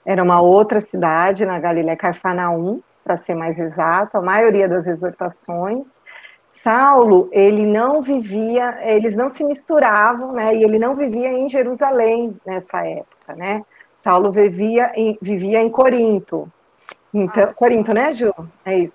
era 0.04 0.24
uma 0.24 0.42
outra 0.42 0.82
cidade, 0.82 1.46
na 1.46 1.60
Galileia, 1.60 1.96
Carfanaum, 1.96 2.82
para 3.04 3.16
ser 3.16 3.36
mais 3.36 3.60
exato, 3.60 4.18
a 4.18 4.22
maioria 4.22 4.68
das 4.68 4.88
exortações. 4.88 5.96
Saulo, 6.52 7.30
ele 7.32 7.66
não 7.66 8.02
vivia, 8.02 8.80
eles 8.82 9.16
não 9.16 9.30
se 9.30 9.44
misturavam, 9.44 10.34
né? 10.34 10.56
E 10.56 10.64
ele 10.64 10.80
não 10.80 10.96
vivia 10.96 11.30
em 11.30 11.48
Jerusalém 11.48 12.36
nessa 12.46 12.84
época, 12.86 13.36
né? 13.36 13.64
Saulo 14.04 14.32
vivia 14.32 14.92
em, 14.96 15.18
vivia 15.22 15.62
em 15.62 15.70
Corinto. 15.70 16.52
Então, 17.14 17.54
Corinto, 17.54 17.94
né, 17.94 18.14
Ju? 18.14 18.34
É 18.66 18.80
isso. 18.80 18.94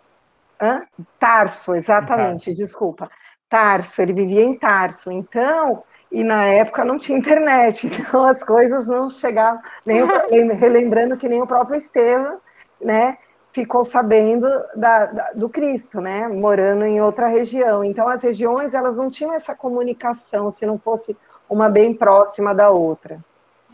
Hã? 0.60 0.82
Tarso, 1.18 1.74
exatamente, 1.74 2.46
Tarso. 2.46 2.54
desculpa. 2.54 3.10
Tarso, 3.48 4.00
ele 4.00 4.12
vivia 4.12 4.42
em 4.42 4.56
Tarso. 4.56 5.10
Então, 5.10 5.82
e 6.10 6.22
na 6.22 6.44
época 6.44 6.84
não 6.84 6.98
tinha 6.98 7.18
internet, 7.18 7.86
então 7.88 8.24
as 8.24 8.44
coisas 8.44 8.86
não 8.86 9.10
chegavam, 9.10 9.60
nem 9.84 10.02
o, 10.02 10.06
relembrando 10.54 11.16
que 11.16 11.28
nem 11.28 11.42
o 11.42 11.46
próprio 11.46 11.76
Estevam, 11.76 12.38
né, 12.80 13.18
ficou 13.52 13.84
sabendo 13.84 14.48
da, 14.74 15.06
da, 15.06 15.32
do 15.32 15.48
Cristo, 15.48 16.00
né, 16.00 16.28
morando 16.28 16.84
em 16.84 17.00
outra 17.00 17.26
região. 17.26 17.82
Então 17.82 18.08
as 18.08 18.22
regiões 18.22 18.74
elas 18.74 18.96
não 18.96 19.10
tinham 19.10 19.32
essa 19.32 19.54
comunicação 19.54 20.50
se 20.50 20.64
não 20.64 20.78
fosse 20.78 21.16
uma 21.48 21.68
bem 21.68 21.92
próxima 21.92 22.54
da 22.54 22.70
outra. 22.70 23.20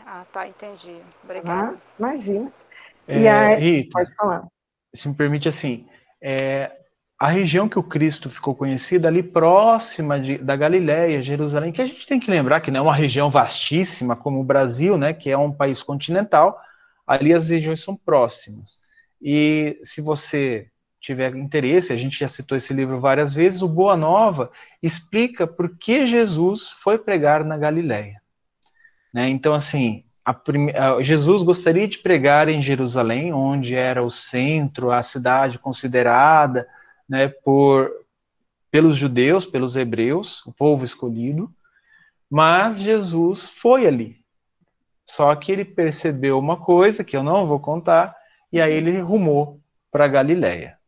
Ah, 0.05 0.23
tá, 0.31 0.47
entendi. 0.47 0.99
Obrigada. 1.23 1.71
Ah, 1.71 1.73
imagina. 1.99 2.51
É, 3.09 3.19
e 3.19 3.27
aí, 3.27 3.59
Rita, 3.59 3.89
pode 3.91 4.15
falar. 4.15 4.47
Se 4.93 5.09
me 5.09 5.15
permite 5.15 5.47
assim, 5.47 5.87
é, 6.21 6.71
a 7.19 7.27
região 7.27 7.67
que 7.67 7.79
o 7.79 7.83
Cristo 7.83 8.29
ficou 8.29 8.55
conhecido 8.55 9.07
ali 9.07 9.23
próxima 9.23 10.19
de, 10.19 10.37
da 10.37 10.55
Galiléia, 10.55 11.21
Jerusalém, 11.21 11.71
que 11.71 11.81
a 11.81 11.85
gente 11.85 12.05
tem 12.05 12.19
que 12.19 12.29
lembrar 12.29 12.61
que 12.61 12.69
não 12.69 12.79
é 12.79 12.83
uma 12.83 12.95
região 12.95 13.29
vastíssima 13.29 14.15
como 14.15 14.39
o 14.39 14.43
Brasil, 14.43 14.97
né, 14.97 15.11
que 15.11 15.29
é 15.29 15.37
um 15.37 15.51
país 15.51 15.81
continental, 15.81 16.59
ali 17.05 17.33
as 17.33 17.49
regiões 17.49 17.83
são 17.83 17.95
próximas. 17.97 18.77
E 19.21 19.79
se 19.83 20.01
você 20.01 20.67
tiver 21.01 21.35
interesse, 21.35 21.91
a 21.91 21.97
gente 21.97 22.19
já 22.19 22.27
citou 22.27 22.57
esse 22.57 22.73
livro 22.73 22.99
várias 22.99 23.33
vezes, 23.33 23.61
o 23.61 23.67
Boa 23.67 23.97
Nova 23.97 24.51
explica 24.81 25.47
por 25.47 25.77
que 25.77 26.05
Jesus 26.05 26.69
foi 26.69 26.97
pregar 26.97 27.43
na 27.43 27.57
Galiléia. 27.57 28.21
Né? 29.13 29.29
Então, 29.29 29.53
assim, 29.53 30.03
prime... 30.33 30.73
Jesus 31.01 31.41
gostaria 31.41 31.87
de 31.87 31.97
pregar 31.97 32.49
em 32.49 32.61
Jerusalém, 32.61 33.33
onde 33.33 33.75
era 33.75 34.03
o 34.03 34.09
centro, 34.09 34.91
a 34.91 35.01
cidade 35.01 35.59
considerada 35.59 36.67
né, 37.07 37.27
por, 37.27 37.91
pelos 38.71 38.97
judeus, 38.97 39.45
pelos 39.45 39.75
hebreus, 39.75 40.45
o 40.45 40.53
povo 40.53 40.85
escolhido, 40.85 41.51
Mas 42.29 42.79
Jesus 42.79 43.49
foi 43.49 43.87
ali. 43.87 44.19
Só 45.03 45.35
que 45.35 45.51
ele 45.51 45.65
percebeu 45.65 46.37
uma 46.37 46.57
coisa 46.57 47.03
que 47.03 47.17
eu 47.17 47.23
não 47.23 47.47
vou 47.47 47.59
contar, 47.59 48.15
e 48.51 48.61
aí 48.61 48.73
ele 48.73 48.99
rumou 48.99 49.59
para 49.91 50.07
Galiléia. 50.07 50.78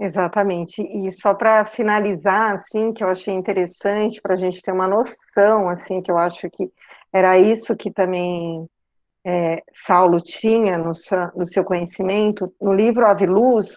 Exatamente. 0.00 0.80
E 0.80 1.12
só 1.12 1.34
para 1.34 1.66
finalizar, 1.66 2.54
assim, 2.54 2.90
que 2.90 3.04
eu 3.04 3.08
achei 3.08 3.34
interessante 3.34 4.18
para 4.22 4.32
a 4.32 4.36
gente 4.36 4.62
ter 4.62 4.72
uma 4.72 4.88
noção, 4.88 5.68
assim, 5.68 6.00
que 6.00 6.10
eu 6.10 6.16
acho 6.16 6.48
que 6.48 6.72
era 7.12 7.38
isso 7.38 7.76
que 7.76 7.90
também 7.90 8.66
é, 9.22 9.62
Saulo 9.74 10.18
tinha 10.22 10.78
no 10.78 10.94
seu, 10.94 11.30
no 11.36 11.44
seu, 11.44 11.62
conhecimento. 11.62 12.50
No 12.58 12.72
livro 12.72 13.06
Ave 13.06 13.26
Luz, 13.26 13.76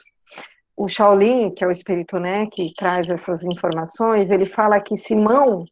o 0.78 0.88
Shaolin, 0.88 1.52
que 1.52 1.62
é 1.62 1.68
o 1.68 1.72
espírito, 1.72 2.18
né, 2.18 2.48
que 2.48 2.74
traz 2.74 3.10
essas 3.10 3.44
informações, 3.44 4.30
ele 4.30 4.46
fala 4.46 4.80
que 4.80 4.98
Simão 4.98 5.66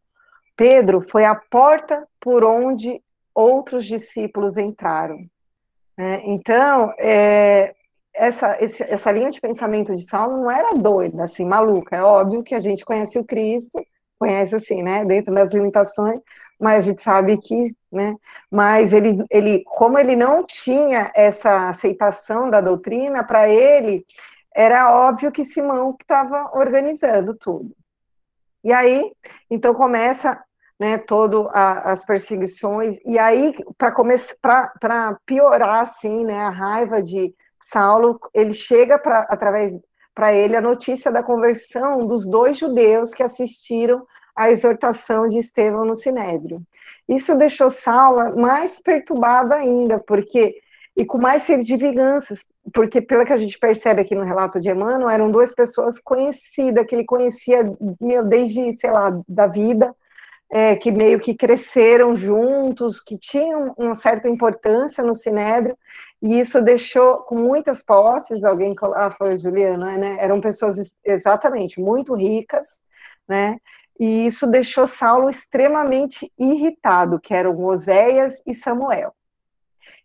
Pedro 0.58 1.02
foi 1.10 1.24
a 1.24 1.34
porta 1.34 2.06
por 2.20 2.44
onde 2.44 3.02
outros 3.34 3.86
discípulos 3.86 4.58
entraram. 4.58 5.18
É, 5.98 6.30
então, 6.30 6.94
é, 7.00 7.74
essa, 8.14 8.58
essa 8.60 9.12
linha 9.12 9.32
de 9.32 9.40
pensamento 9.40 9.96
de 9.96 10.04
Saulo 10.04 10.38
não 10.38 10.52
era 10.52 10.74
doida, 10.76 11.24
assim, 11.24 11.46
maluca. 11.46 11.96
É 11.96 12.04
óbvio 12.04 12.44
que 12.44 12.56
a 12.56 12.60
gente 12.60 12.86
conhece 12.86 13.18
o 13.18 13.26
Cristo, 13.26 13.80
conhece 14.20 14.54
assim, 14.56 14.84
né, 14.84 15.04
dentro 15.04 15.34
das 15.34 15.52
limitações, 15.52 16.20
mas 16.60 16.80
a 16.80 16.92
gente 16.92 17.02
sabe 17.02 17.38
que, 17.38 17.76
né, 17.92 18.16
mas 18.52 18.94
ele, 18.94 19.24
ele 19.32 19.64
como 19.66 19.98
ele 19.98 20.16
não 20.16 20.44
tinha 20.46 21.12
essa 21.16 21.70
aceitação 21.70 22.50
da 22.50 22.62
doutrina, 22.62 23.24
para 23.24 23.50
ele 23.50 24.06
era 24.54 24.94
óbvio 24.94 25.32
que 25.32 25.46
Simão 25.46 25.96
estava 26.00 26.52
organizando 26.54 27.34
tudo. 27.34 27.76
E 28.64 28.72
aí, 28.72 29.12
então 29.50 29.74
começa 29.74 30.40
né, 30.80 30.98
todo 30.98 31.48
a, 31.52 31.92
as 31.92 32.06
perseguições, 32.06 32.98
e 33.06 33.18
aí, 33.18 33.54
para 33.78 33.92
começar, 33.92 34.74
para 34.80 35.18
piorar, 35.26 35.82
assim, 35.82 36.26
né, 36.26 36.40
a 36.40 36.50
raiva 36.50 37.02
de 37.02 37.34
Saulo, 37.62 38.20
ele 38.34 38.54
chega 38.54 38.98
para, 38.98 39.22
através, 39.22 39.80
para 40.14 40.34
ele, 40.34 40.56
a 40.56 40.62
notícia 40.62 41.12
da 41.12 41.24
conversão 41.24 42.06
dos 42.06 42.28
dois 42.28 42.58
judeus 42.58 43.14
que 43.14 43.24
assistiram 43.24 44.06
à 44.36 44.50
exortação 44.50 45.28
de 45.28 45.38
Estevão 45.38 45.86
no 45.86 45.96
Sinédrio. 45.96 46.62
Isso 47.08 47.36
deixou 47.36 47.70
Saulo 47.70 48.40
mais 48.40 48.80
perturbado 48.80 49.54
ainda, 49.54 50.00
porque 50.00 50.56
e 50.96 51.06
com 51.06 51.18
mais 51.18 51.44
sede 51.44 51.64
de 51.64 51.78
vinganças, 51.78 52.46
porque 52.74 53.02
pelo 53.02 53.26
que 53.26 53.34
a 53.34 53.38
gente 53.38 53.58
percebe 53.58 54.02
aqui 54.02 54.14
no 54.14 54.24
relato 54.24 54.60
de 54.60 54.70
Emmanuel, 54.70 55.10
eram 55.10 55.32
duas 55.32 55.54
pessoas 55.54 56.00
conhecidas, 56.00 56.86
que 56.86 56.94
ele 56.94 57.06
conhecia 57.06 57.64
meu, 58.00 58.26
desde, 58.26 58.74
sei 58.74 58.92
lá, 58.92 59.12
da 59.28 59.48
vida, 59.48 59.96
é, 60.52 60.76
que 60.76 60.92
meio 60.92 61.20
que 61.20 61.34
cresceram 61.34 62.16
juntos, 62.16 63.02
que 63.02 63.18
tinham 63.18 63.74
uma 63.78 63.96
certa 63.96 64.28
importância 64.28 65.04
no 65.04 65.16
Sinédrio, 65.16 65.78
e 66.22 66.40
isso 66.40 66.62
deixou 66.62 67.18
com 67.20 67.36
muitas 67.36 67.84
posses, 67.84 68.44
alguém, 68.44 68.76
ah, 68.96 69.10
foi 69.10 69.38
Juliana, 69.38 69.98
né, 69.98 70.18
eram 70.20 70.40
pessoas 70.40 70.96
exatamente 71.04 71.82
muito 71.82 72.14
ricas, 72.14 72.84
né, 73.28 73.58
e 74.00 74.28
isso 74.28 74.46
deixou 74.46 74.86
Saulo 74.86 75.30
extremamente 75.30 76.32
irritado, 76.38 77.20
que 77.20 77.34
eram 77.34 77.58
Oséias 77.64 78.42
e 78.46 78.54
Samuel. 78.54 79.14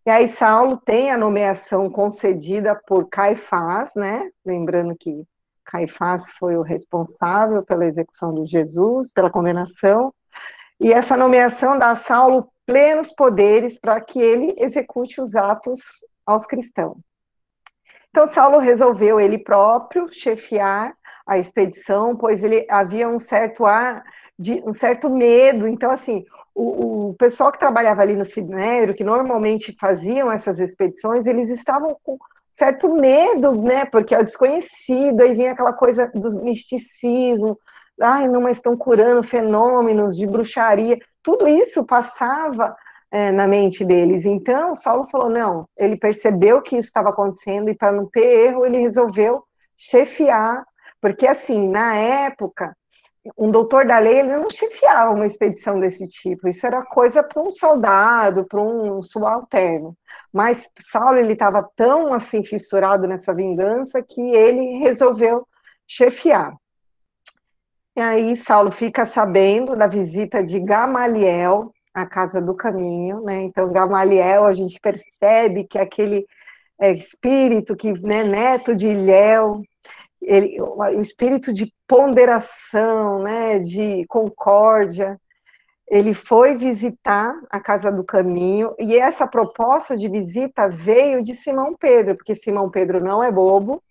E 0.07 0.11
aí 0.11 0.29
Saulo 0.29 0.77
tem 0.79 1.11
a 1.11 1.19
nomeação 1.19 1.91
concedida 1.91 2.75
por 2.87 3.09
Caifás, 3.09 3.95
né, 3.95 4.31
lembrando 4.45 4.97
que 4.97 5.23
Caifás 5.65 6.31
foi 6.31 6.57
o 6.57 6.63
responsável 6.63 7.63
pela 7.63 7.85
execução 7.85 8.33
de 8.33 8.45
Jesus, 8.45 9.13
pela 9.13 9.31
condenação, 9.31 10.15
e 10.79 10.93
essa 10.93 11.17
nomeação 11.17 11.79
dá 11.79 11.91
a 11.91 11.97
Saulo 11.97 12.49
plenos 12.67 13.13
poderes 13.13 13.79
para 13.79 14.01
que 14.01 14.21
ele 14.21 14.55
execute 14.59 15.21
os 15.21 15.37
atos 15.37 15.81
aos 16.27 16.45
cristãos. 16.45 16.99
Então, 18.11 18.27
Saulo 18.27 18.59
resolveu 18.59 19.21
ele 19.21 19.39
próprio 19.39 20.09
chefiar 20.11 20.95
a 21.27 21.39
expedição, 21.39 22.17
pois 22.17 22.43
ele 22.43 22.67
havia 22.69 23.09
um 23.09 23.19
certo 23.19 23.65
ar 23.65 24.03
de 24.39 24.63
um 24.67 24.73
certo 24.73 25.09
medo. 25.09 25.67
Então, 25.67 25.91
assim, 25.91 26.25
o, 26.55 27.11
o 27.11 27.15
pessoal 27.15 27.53
que 27.53 27.59
trabalhava 27.59 28.03
ali 28.03 28.17
no 28.17 28.25
Sinédrio, 28.25 28.95
que 28.95 29.05
normalmente 29.05 29.77
faziam 29.79 30.33
essas 30.33 30.59
expedições, 30.59 31.27
eles 31.27 31.51
estavam 31.51 31.97
com 32.03 32.19
certo 32.51 32.93
medo, 32.95 33.53
né? 33.61 33.85
Porque 33.85 34.15
é 34.15 34.19
o 34.19 34.25
desconhecido, 34.25 35.21
aí 35.21 35.35
vinha 35.35 35.53
aquela 35.53 35.75
coisa 35.75 36.11
do 36.15 36.43
misticismo, 36.43 37.59
ai, 38.01 38.29
não, 38.29 38.41
mas 38.41 38.57
estão 38.57 38.77
curando 38.77 39.23
fenômenos 39.23 40.17
de 40.17 40.27
bruxaria, 40.27 40.99
tudo 41.27 41.49
isso 41.49 41.85
passava 41.85 42.77
é, 43.11 43.33
na 43.33 43.49
mente 43.49 43.85
deles. 43.85 44.25
Então, 44.25 44.77
Saulo 44.77 45.03
falou: 45.11 45.29
não, 45.29 45.69
ele 45.77 45.97
percebeu 45.97 46.63
que 46.63 46.77
isso 46.77 46.87
estava 46.87 47.11
acontecendo 47.11 47.69
e 47.69 47.75
para 47.75 47.91
não 47.91 48.09
ter 48.09 48.47
erro, 48.47 48.65
ele 48.65 48.79
resolveu 48.79 49.43
chefiar, 49.77 50.65
porque 51.01 51.27
assim, 51.27 51.69
na 51.69 51.97
época, 51.97 52.77
um 53.37 53.51
doutor 53.51 53.85
da 53.85 53.99
lei 53.99 54.21
ele 54.21 54.37
não 54.37 54.49
chefiava 54.49 55.11
uma 55.11 55.27
expedição 55.27 55.81
desse 55.81 56.09
tipo, 56.09 56.47
isso 56.47 56.65
era 56.65 56.81
coisa 56.85 57.25
para 57.25 57.43
um 57.43 57.51
soldado, 57.51 58.47
para 58.47 58.63
um 58.63 59.03
subalterno. 59.03 59.97
Mas 60.33 60.71
Saulo 60.79 61.19
ele 61.19 61.33
estava 61.33 61.69
tão 61.75 62.15
assim 62.15 62.45
fissurado 62.45 63.09
nessa 63.09 63.35
vingança 63.35 64.01
que 64.01 64.21
ele 64.21 64.79
resolveu 64.79 65.45
chefiar. 65.89 66.55
E 67.97 68.01
aí 68.01 68.37
Saulo 68.37 68.71
fica 68.71 69.07
sabendo 69.07 69.75
da 69.75 69.87
visita 69.87 70.45
de 70.45 70.61
Gamaliel 70.61 71.73
à 71.95 72.05
casa 72.05 72.43
do 72.43 72.55
caminho, 72.55 73.23
né? 73.23 73.43
Então 73.45 73.73
Gamaliel 73.73 74.45
a 74.45 74.53
gente 74.53 74.79
percebe 74.79 75.65
que 75.65 75.79
é 75.79 75.81
aquele 75.83 76.27
é, 76.79 76.93
espírito 76.93 77.75
que, 77.75 77.93
né, 78.03 78.23
neto 78.23 78.77
de 78.77 78.87
Ilhéu, 78.87 79.63
ele, 80.21 80.61
o 80.61 81.01
espírito 81.01 81.55
de 81.55 81.73
ponderação, 81.89 83.23
né, 83.23 83.59
de 83.61 84.05
concórdia, 84.09 85.19
ele 85.89 86.13
foi 86.13 86.55
visitar 86.55 87.35
a 87.49 87.61
casa 87.61 87.91
do 87.91 88.05
caminho 88.05 88.75
e 88.79 88.99
essa 88.99 89.27
proposta 89.27 89.97
de 89.97 90.07
visita 90.09 90.69
veio 90.69 91.23
de 91.23 91.35
Simão 91.35 91.75
Pedro, 91.75 92.17
porque 92.17 92.37
Simão 92.37 92.71
Pedro 92.71 93.03
não 93.03 93.23
é 93.23 93.31
bobo, 93.33 93.83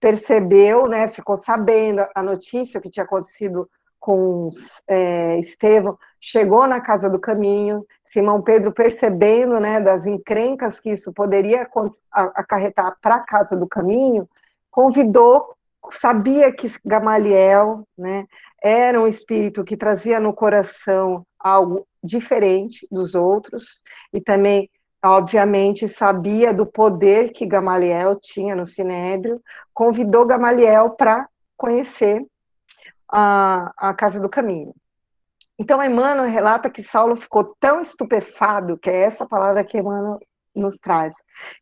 percebeu, 0.00 0.86
né, 0.86 1.08
ficou 1.08 1.36
sabendo 1.36 2.06
a 2.14 2.22
notícia 2.22 2.80
que 2.80 2.90
tinha 2.90 3.04
acontecido 3.04 3.68
com 3.98 4.50
é, 4.86 5.36
Estevão, 5.38 5.98
chegou 6.20 6.66
na 6.66 6.80
casa 6.80 7.10
do 7.10 7.18
caminho, 7.18 7.84
Simão 8.04 8.40
Pedro 8.40 8.72
percebendo, 8.72 9.58
né, 9.58 9.80
das 9.80 10.06
encrencas 10.06 10.78
que 10.78 10.90
isso 10.90 11.12
poderia 11.12 11.68
acarretar 12.12 12.96
para 13.02 13.16
a 13.16 13.24
casa 13.24 13.56
do 13.56 13.66
caminho, 13.66 14.28
convidou, 14.70 15.56
sabia 15.92 16.52
que 16.52 16.70
Gamaliel, 16.84 17.86
né, 17.98 18.26
era 18.62 19.00
um 19.00 19.08
espírito 19.08 19.64
que 19.64 19.76
trazia 19.76 20.20
no 20.20 20.32
coração 20.32 21.26
algo 21.38 21.86
diferente 22.02 22.86
dos 22.90 23.14
outros 23.14 23.82
e 24.12 24.20
também 24.20 24.70
obviamente 25.10 25.88
sabia 25.88 26.52
do 26.52 26.66
poder 26.66 27.32
que 27.32 27.46
Gamaliel 27.46 28.18
tinha 28.20 28.54
no 28.54 28.66
Sinédrio, 28.66 29.42
convidou 29.74 30.26
Gamaliel 30.26 30.90
para 30.90 31.28
conhecer 31.56 32.24
a, 33.08 33.72
a 33.76 33.94
Casa 33.94 34.20
do 34.20 34.28
Caminho. 34.28 34.74
Então, 35.58 35.82
Emmanuel 35.82 36.30
relata 36.30 36.68
que 36.68 36.82
Saulo 36.82 37.16
ficou 37.16 37.56
tão 37.58 37.80
estupefado, 37.80 38.76
que 38.76 38.90
é 38.90 39.02
essa 39.02 39.26
palavra 39.26 39.64
que 39.64 39.78
Emmanuel 39.78 40.18
nos 40.54 40.76
traz, 40.76 41.14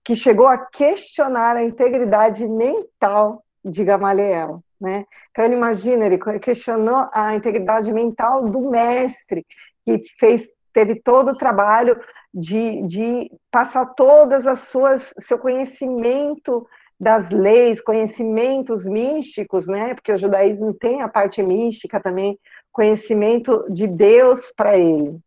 que 0.05 0.17
chegou 0.17 0.49
a 0.49 0.59
questionar 0.59 1.57
a 1.57 1.65
integridade 1.65 2.47
mental 2.49 3.45
de 3.65 3.85
Gamaliel. 3.85 4.63
Né? 4.81 5.05
Então, 5.31 5.45
ele 5.45 5.55
imagina, 5.55 6.07
ele 6.07 6.19
questionou 6.41 7.09
a 7.13 7.35
integridade 7.35 7.93
mental 7.93 8.49
do 8.49 8.69
mestre, 8.69 9.47
que 9.85 9.99
fez, 10.19 10.51
teve 10.73 11.01
todo 11.01 11.31
o 11.31 11.39
trabalho 11.39 11.99
de, 12.35 12.83
de 12.83 13.31
passar 13.51 13.87
todas 13.95 14.45
as 14.47 14.61
suas 14.61 15.15
seu 15.21 15.39
conhecimento 15.39 16.67
das 16.99 17.31
leis, 17.31 17.81
conhecimentos 17.81 18.85
místicos, 18.87 19.69
né? 19.69 19.95
Porque 19.95 20.13
o 20.13 20.17
judaísmo 20.17 20.75
tem 20.75 21.03
a 21.03 21.09
parte 21.09 21.43
mística 21.43 22.01
também, 22.01 22.39
conhecimento 22.73 23.65
de 23.71 23.87
Deus 23.87 24.53
para 24.57 24.77
ele. 24.77 25.19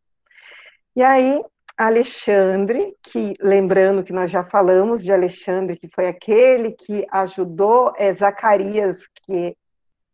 E 0.95 1.01
aí, 1.01 1.41
Alexandre, 1.77 2.95
que 3.03 3.35
lembrando 3.39 4.03
que 4.03 4.11
nós 4.11 4.31
já 4.31 4.43
falamos 4.43 5.03
de 5.03 5.11
Alexandre, 5.11 5.77
que 5.77 5.87
foi 5.87 6.07
aquele 6.07 6.71
que 6.71 7.05
ajudou 7.11 7.93
é, 7.97 8.11
Zacarias, 8.13 9.07
que, 9.23 9.55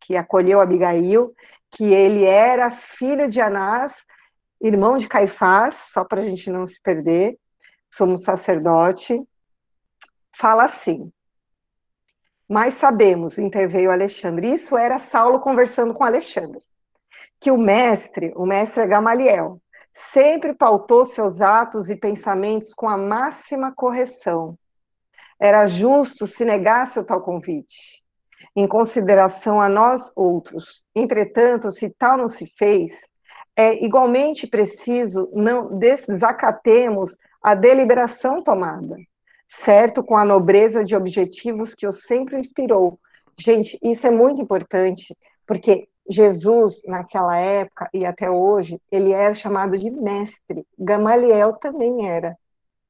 que 0.01 0.15
acolheu 0.15 0.59
Abigail, 0.59 1.33
que 1.71 1.85
ele 1.85 2.25
era 2.25 2.69
filho 2.69 3.29
de 3.29 3.39
Anás, 3.39 4.05
irmão 4.63 4.97
de 4.97 5.07
Caifás, 5.07 5.89
só 5.91 6.03
para 6.05 6.21
a 6.21 6.25
gente 6.25 6.49
não 6.49 6.65
se 6.65 6.81
perder, 6.81 7.37
somos 7.91 8.23
sacerdote, 8.23 9.21
fala 10.35 10.63
assim. 10.63 11.11
Mas 12.47 12.75
sabemos, 12.75 13.37
interveio 13.37 13.91
Alexandre. 13.91 14.51
Isso 14.51 14.77
era 14.77 14.99
Saulo 14.99 15.39
conversando 15.39 15.93
com 15.93 16.03
Alexandre. 16.03 16.61
que 17.39 17.51
o 17.51 17.57
mestre, 17.57 18.31
o 18.37 18.45
mestre 18.45 18.87
Gamaliel, 18.87 19.61
sempre 19.93 20.53
pautou 20.53 21.05
seus 21.05 21.41
atos 21.41 21.89
e 21.89 21.95
pensamentos 21.95 22.73
com 22.73 22.87
a 22.87 22.97
máxima 22.97 23.73
correção. 23.75 24.57
Era 25.37 25.67
justo 25.67 26.25
se 26.25 26.45
negasse 26.45 26.97
o 26.99 27.03
tal 27.03 27.21
convite, 27.21 28.01
em 28.55 28.65
consideração 28.65 29.61
a 29.61 29.67
nós 29.67 30.13
outros. 30.15 30.85
Entretanto, 30.95 31.69
se 31.69 31.89
tal 31.89 32.17
não 32.17 32.29
se 32.29 32.47
fez, 32.57 33.11
é 33.55 33.83
igualmente 33.83 34.47
preciso 34.47 35.29
não 35.33 35.77
desacatemos 35.77 37.17
a 37.41 37.53
deliberação 37.53 38.41
tomada, 38.41 38.95
certo 39.47 40.03
com 40.03 40.17
a 40.17 40.25
nobreza 40.25 40.83
de 40.83 40.95
objetivos 40.95 41.75
que 41.75 41.85
o 41.85 41.91
sempre 41.91 42.37
inspirou. 42.37 42.99
Gente, 43.37 43.77
isso 43.81 44.07
é 44.07 44.11
muito 44.11 44.41
importante, 44.41 45.15
porque 45.45 45.87
Jesus, 46.09 46.83
naquela 46.85 47.37
época 47.37 47.89
e 47.93 48.05
até 48.05 48.29
hoje, 48.29 48.79
ele 48.91 49.11
era 49.11 49.33
chamado 49.33 49.77
de 49.77 49.89
mestre. 49.89 50.65
Gamaliel 50.77 51.53
também 51.53 52.09
era. 52.09 52.37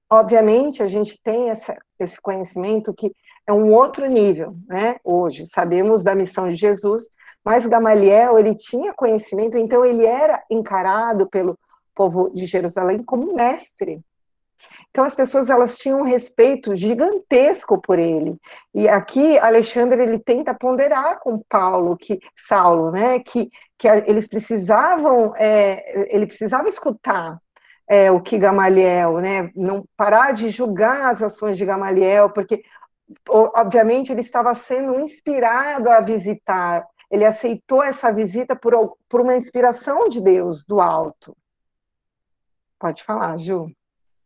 Obviamente, 0.09 0.83
a 0.83 0.87
gente 0.87 1.19
tem 1.21 1.49
essa, 1.49 1.75
esse 1.99 2.21
conhecimento 2.21 2.93
que 2.93 3.11
é 3.47 3.53
um 3.53 3.73
outro 3.73 4.07
nível, 4.07 4.55
né? 4.67 4.97
Hoje, 5.03 5.45
sabemos 5.47 6.03
da 6.03 6.15
missão 6.15 6.49
de 6.49 6.55
Jesus, 6.55 7.09
mas 7.43 7.65
Gamaliel, 7.65 8.39
ele 8.39 8.55
tinha 8.55 8.93
conhecimento, 8.93 9.57
então 9.57 9.85
ele 9.85 10.05
era 10.05 10.41
encarado 10.49 11.27
pelo 11.27 11.57
povo 11.93 12.29
de 12.33 12.45
Jerusalém 12.45 13.03
como 13.03 13.33
mestre. 13.33 14.01
Então 14.89 15.03
as 15.03 15.15
pessoas 15.15 15.49
elas 15.49 15.77
tinham 15.77 15.99
um 15.99 16.03
respeito 16.03 16.75
gigantesco 16.75 17.81
por 17.81 17.99
ele. 17.99 18.37
E 18.73 18.87
aqui 18.87 19.37
Alexandre 19.39 20.01
ele 20.01 20.19
tenta 20.19 20.53
ponderar 20.53 21.19
com 21.19 21.43
Paulo 21.49 21.97
que 21.97 22.19
Saulo, 22.35 22.91
né, 22.91 23.19
que, 23.19 23.49
que 23.77 23.87
eles 23.87 24.27
precisavam, 24.27 25.33
é, 25.35 26.15
ele 26.15 26.25
precisava 26.25 26.69
escutar 26.69 27.37
é, 27.87 28.09
o 28.11 28.21
que 28.21 28.37
Gamaliel, 28.37 29.19
né, 29.19 29.51
não 29.55 29.83
parar 29.97 30.33
de 30.33 30.49
julgar 30.49 31.11
as 31.11 31.21
ações 31.21 31.57
de 31.57 31.65
Gamaliel, 31.65 32.29
porque 32.29 32.63
obviamente 33.29 34.11
ele 34.11 34.21
estava 34.21 34.55
sendo 34.55 34.99
inspirado 34.99 35.89
a 35.89 35.99
visitar 35.99 36.85
ele 37.13 37.25
aceitou 37.25 37.83
essa 37.83 38.11
visita 38.11 38.55
por, 38.55 38.97
por 39.07 39.21
uma 39.21 39.37
inspiração 39.37 40.09
de 40.09 40.19
Deus, 40.19 40.65
do 40.65 40.81
alto. 40.81 41.37
Pode 42.79 43.03
falar, 43.03 43.37
Ju. 43.37 43.71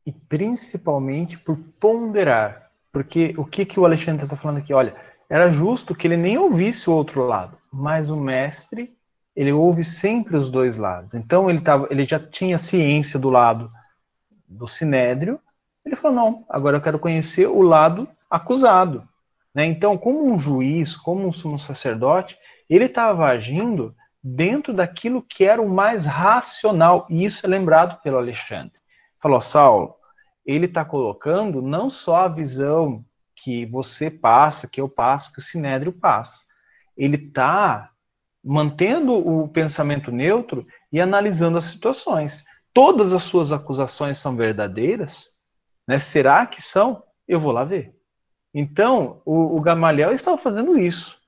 E 0.06 0.14
principalmente 0.14 1.38
por 1.38 1.58
ponderar. 1.82 2.72
Porque 2.90 3.34
o 3.38 3.44
que, 3.44 3.66
que 3.66 3.78
o 3.78 3.84
Alexandre 3.84 4.24
está 4.24 4.38
falando 4.38 4.60
aqui? 4.60 4.74
Olha, 4.74 4.96
era 5.30 5.52
justo 5.52 5.94
que 5.94 6.08
ele 6.08 6.16
nem 6.16 6.38
ouvisse 6.38 6.90
o 6.90 6.94
outro 6.94 7.26
lado, 7.26 7.58
mas 7.70 8.10
o 8.10 8.16
mestre, 8.16 8.96
ele 9.36 9.52
ouve 9.52 9.84
sempre 9.84 10.38
os 10.38 10.50
dois 10.50 10.78
lados. 10.78 11.14
Então 11.14 11.50
ele, 11.50 11.60
tava, 11.60 11.90
ele 11.92 12.06
já 12.06 12.18
tinha 12.18 12.58
ciência 12.58 13.20
do 13.20 13.30
lado 13.30 13.70
do 14.48 14.66
sinédrio, 14.66 15.42
ele 15.84 15.98
falou, 15.98 16.16
não, 16.16 16.46
agora 16.48 16.78
eu 16.78 16.82
quero 16.82 17.00
conhecer 17.00 17.48
o 17.48 17.62
lado 17.62 18.08
acusado. 18.30 19.08
Né? 19.54 19.66
Então, 19.66 19.98
como 19.98 20.32
um 20.32 20.38
juiz, 20.38 20.96
como 20.96 21.28
um 21.28 21.34
sumo 21.34 21.58
sacerdote, 21.58 22.38
ele 22.70 22.86
estava 22.86 23.26
agindo 23.26 23.96
dentro 24.24 24.74
daquilo 24.74 25.22
que 25.22 25.46
era 25.46 25.62
o 25.62 25.70
mais 25.70 26.06
racional, 26.06 27.08
e 27.10 27.24
isso 27.24 27.46
é 27.46 27.50
lembrado 27.50 28.02
pelo 28.02 28.18
Alexandre. 28.18 28.74
Falou, 29.22 29.42
Saulo, 29.42 29.96
ele 30.46 30.66
está 30.66 30.84
colocando 30.86 31.62
não 31.62 31.90
só 31.90 32.18
a 32.18 32.28
visão 32.28 33.04
que 33.36 33.66
você 33.66 34.10
passa, 34.10 34.68
que 34.68 34.82
eu 34.82 34.90
passo, 34.90 35.32
que 35.32 35.40
o 35.40 35.42
Sinédrio 35.42 35.92
passa. 35.92 36.44
Ele 36.96 37.16
está 37.16 37.92
mantendo 38.44 39.14
o 39.14 39.48
pensamento 39.48 40.12
neutro 40.12 40.66
e 40.92 41.02
analisando 41.02 41.58
as 41.58 41.66
situações. 41.66 42.46
Todas 42.74 43.14
as 43.14 43.24
suas 43.24 43.52
acusações 43.52 44.18
são 44.18 44.36
verdadeiras? 44.36 45.30
Né? 45.88 46.00
Será 46.00 46.46
que 46.46 46.62
são? 46.62 47.04
Eu 47.28 47.40
vou 47.40 47.52
lá 47.52 47.64
ver. 47.64 47.97
Então, 48.60 49.22
o, 49.24 49.56
o 49.56 49.62
Gamaliel 49.62 50.12
estava 50.12 50.36
fazendo 50.36 50.80
isso. 50.80 51.22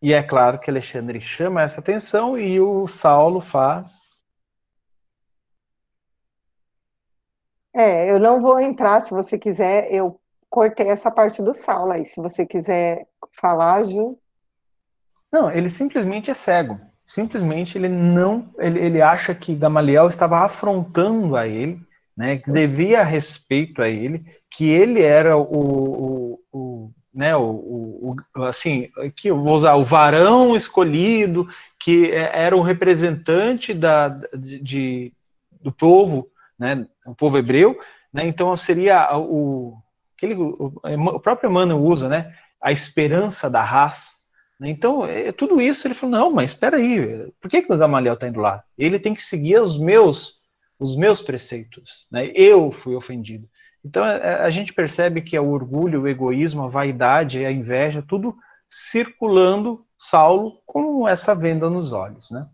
E 0.00 0.12
é 0.12 0.22
claro 0.22 0.60
que 0.60 0.70
Alexandre 0.70 1.20
chama 1.20 1.62
essa 1.62 1.80
atenção 1.80 2.38
e 2.38 2.60
o 2.60 2.86
Saulo 2.86 3.40
faz. 3.40 4.22
É, 7.74 8.08
eu 8.08 8.20
não 8.20 8.40
vou 8.40 8.60
entrar, 8.60 9.00
se 9.00 9.10
você 9.10 9.36
quiser, 9.36 9.92
eu 9.92 10.20
cortei 10.48 10.86
essa 10.86 11.10
parte 11.10 11.42
do 11.42 11.52
Saulo 11.52 11.90
aí. 11.90 12.04
Se 12.04 12.20
você 12.20 12.46
quiser 12.46 13.08
falar, 13.32 13.82
Ju. 13.82 14.16
Não, 15.32 15.50
ele 15.50 15.68
simplesmente 15.68 16.30
é 16.30 16.34
cego. 16.34 16.78
Simplesmente 17.04 17.76
ele 17.76 17.88
não. 17.88 18.48
Ele, 18.58 18.78
ele 18.78 19.02
acha 19.02 19.34
que 19.34 19.56
Gamaliel 19.56 20.06
estava 20.06 20.44
afrontando 20.44 21.34
a 21.34 21.48
ele, 21.48 21.84
né? 22.16 22.38
Que 22.38 22.50
devia 22.50 23.02
respeito 23.02 23.82
a 23.82 23.88
ele, 23.88 24.24
que 24.50 24.68
ele 24.70 25.02
era 25.02 25.36
o, 25.36 25.42
o, 25.42 26.40
o 26.52 26.90
né, 27.14 27.36
o, 27.36 28.16
o, 28.34 28.42
assim, 28.42 28.88
que 29.14 29.28
eu 29.28 29.40
vou 29.40 29.54
usar 29.54 29.74
o 29.76 29.84
varão 29.84 30.56
escolhido, 30.56 31.48
que 31.78 32.10
é, 32.10 32.30
era 32.34 32.56
o 32.56 32.60
representante 32.60 33.72
da, 33.72 34.08
de, 34.08 35.12
do 35.60 35.70
povo, 35.70 36.28
né, 36.58 36.86
o 37.06 37.14
povo 37.14 37.38
hebreu, 37.38 37.78
né, 38.12 38.26
então 38.26 38.54
seria 38.56 39.16
o, 39.16 39.76
aquele, 40.16 40.34
o 40.34 41.20
próprio 41.20 41.48
Emmanuel 41.48 41.80
usa, 41.80 42.08
né, 42.08 42.34
a 42.60 42.72
esperança 42.72 43.48
da 43.48 43.62
raça. 43.62 44.12
Né, 44.58 44.70
então, 44.70 45.06
é, 45.06 45.30
tudo 45.30 45.60
isso 45.60 45.86
ele 45.86 45.94
falou, 45.94 46.18
não, 46.18 46.30
mas 46.32 46.50
espera 46.50 46.78
aí, 46.78 47.30
por 47.40 47.48
que, 47.48 47.62
que 47.62 47.72
o 47.72 47.78
Gamaliel 47.78 48.14
está 48.14 48.26
indo 48.26 48.40
lá? 48.40 48.64
Ele 48.76 48.98
tem 48.98 49.14
que 49.14 49.22
seguir 49.22 49.60
os 49.60 49.78
meus, 49.78 50.40
os 50.84 50.94
meus 50.94 51.22
preceitos, 51.22 52.06
né, 52.12 52.30
eu 52.34 52.70
fui 52.70 52.94
ofendido. 52.94 53.48
Então 53.82 54.04
a, 54.04 54.48
gente 54.50 54.72
percebe 54.72 55.20
que 55.20 55.36
é 55.36 55.40
o 55.40 55.50
orgulho, 55.50 56.02
o 56.02 56.08
egoísmo, 56.08 56.62
a 56.62 56.68
vaidade, 56.68 57.44
a 57.44 57.50
inveja, 57.50 58.04
tudo 58.06 58.34
circulando 58.68 59.84
Saulo 59.98 60.62
com 60.64 61.06
essa 61.06 61.34
venda 61.34 61.68
nos 61.68 61.92
olhos, 61.92 62.30
né? 62.30 62.46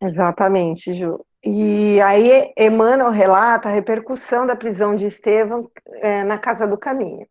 Exatamente, 0.00 0.92
Ju. 0.92 1.24
E 1.44 2.00
aí 2.00 2.52
Emmanuel 2.58 3.10
relata 3.10 3.68
a 3.68 3.72
repercussão 3.72 4.46
da 4.46 4.56
prisão 4.56 4.96
de 4.96 5.06
Estevão 5.06 5.70
é, 6.00 6.24
na 6.24 6.38
Casa 6.38 6.66
do 6.66 6.76
Caminho. 6.76 7.26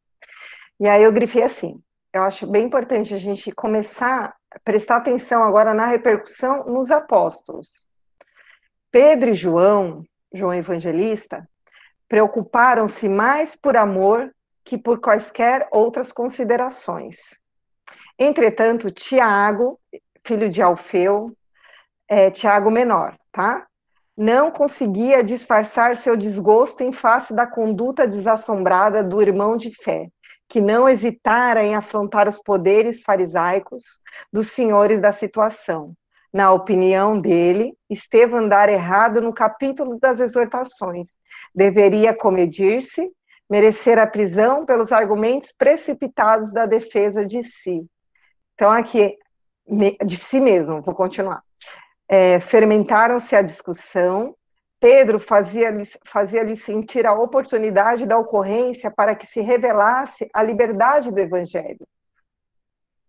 E 0.80 0.88
aí 0.88 1.04
eu 1.04 1.12
grifei 1.12 1.44
assim, 1.44 1.82
eu 2.14 2.24
acho 2.24 2.48
bem 2.48 2.66
importante 2.66 3.14
a 3.14 3.18
gente 3.18 3.52
começar 3.52 4.34
a 4.52 4.60
prestar 4.60 4.98
atenção 4.98 5.44
agora 5.44 5.74
na 5.74 5.86
repercussão 5.86 6.66
nos 6.66 6.92
apóstolos. 6.92 7.86
Pedro 8.96 9.32
e 9.32 9.34
João, 9.34 10.06
João 10.34 10.54
Evangelista, 10.54 11.46
preocuparam-se 12.08 13.10
mais 13.10 13.54
por 13.54 13.76
amor 13.76 14.34
que 14.64 14.78
por 14.78 15.02
quaisquer 15.02 15.68
outras 15.70 16.14
considerações. 16.14 17.18
Entretanto, 18.18 18.90
Tiago, 18.90 19.78
filho 20.26 20.50
de 20.50 20.62
Alfeu, 20.62 21.36
é, 22.08 22.32
Tiago 22.32 22.72
menor, 22.72 23.18
tá? 23.34 23.68
Não 24.16 24.50
conseguia 24.50 25.22
disfarçar 25.22 25.98
seu 25.98 26.16
desgosto 26.16 26.82
em 26.82 26.94
face 26.94 27.36
da 27.36 27.46
conduta 27.46 28.08
desassombrada 28.08 29.04
do 29.04 29.22
irmão 29.22 29.58
de 29.58 29.76
fé, 29.76 30.08
que 30.48 30.62
não 30.62 30.88
hesitara 30.88 31.66
em 31.66 31.76
afrontar 31.76 32.30
os 32.30 32.42
poderes 32.42 33.02
farisaicos 33.02 34.00
dos 34.32 34.52
senhores 34.52 35.02
da 35.02 35.12
situação. 35.12 35.94
Na 36.36 36.52
opinião 36.52 37.18
dele, 37.18 37.78
Estevão 37.90 38.42
andar 38.42 38.68
errado 38.68 39.22
no 39.22 39.32
capítulo 39.32 39.98
das 39.98 40.20
exortações, 40.20 41.08
deveria 41.56 42.14
comedir-se, 42.14 43.10
merecer 43.50 43.98
a 43.98 44.06
prisão 44.06 44.66
pelos 44.66 44.92
argumentos 44.92 45.54
precipitados 45.58 46.52
da 46.52 46.66
defesa 46.66 47.26
de 47.26 47.42
si. 47.42 47.90
Então, 48.54 48.70
aqui, 48.70 49.18
de 50.06 50.18
si 50.18 50.42
mesmo, 50.42 50.82
vou 50.82 50.94
continuar. 50.94 51.42
É, 52.06 52.42
Fermentaram-se 52.42 53.34
a 53.34 53.42
discussão, 53.42 54.36
Pedro 54.78 55.22
fazia-lhe 55.22 55.86
fazia 56.06 56.54
sentir 56.58 57.06
a 57.08 57.14
oportunidade 57.14 58.06
da 58.06 58.18
ocorrência 58.18 58.92
para 58.92 59.16
que 59.16 59.26
se 59.26 59.40
revelasse 59.40 60.30
a 60.34 60.44
liberdade 60.44 61.14
do 61.14 61.18
evangelho 61.18 61.88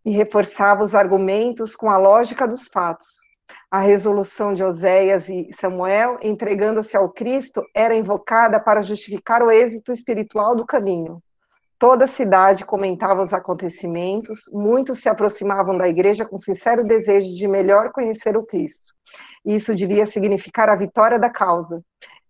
e 0.06 0.10
reforçava 0.12 0.84
os 0.84 0.94
argumentos 0.94 1.74
com 1.74 1.90
a 1.90 1.98
lógica 1.98 2.46
dos 2.46 2.68
fatos, 2.68 3.08
a 3.68 3.80
resolução 3.80 4.54
de 4.54 4.62
Oséias 4.62 5.28
e 5.28 5.50
Samuel, 5.52 6.16
entregando-se 6.22 6.96
ao 6.96 7.10
Cristo, 7.10 7.60
era 7.74 7.92
invocada 7.92 8.60
para 8.60 8.82
justificar 8.82 9.42
o 9.42 9.50
êxito 9.50 9.92
espiritual 9.92 10.54
do 10.54 10.64
caminho. 10.64 11.20
Toda 11.76 12.04
a 12.04 12.08
cidade 12.08 12.64
comentava 12.64 13.20
os 13.20 13.34
acontecimentos, 13.34 14.48
muitos 14.52 15.00
se 15.00 15.08
aproximavam 15.08 15.76
da 15.76 15.88
igreja 15.88 16.24
com 16.24 16.36
sincero 16.36 16.84
desejo 16.84 17.34
de 17.34 17.48
melhor 17.48 17.90
conhecer 17.90 18.36
o 18.36 18.46
Cristo. 18.46 18.94
Isso 19.44 19.74
devia 19.74 20.06
significar 20.06 20.68
a 20.68 20.76
vitória 20.76 21.18
da 21.18 21.28
causa. 21.28 21.82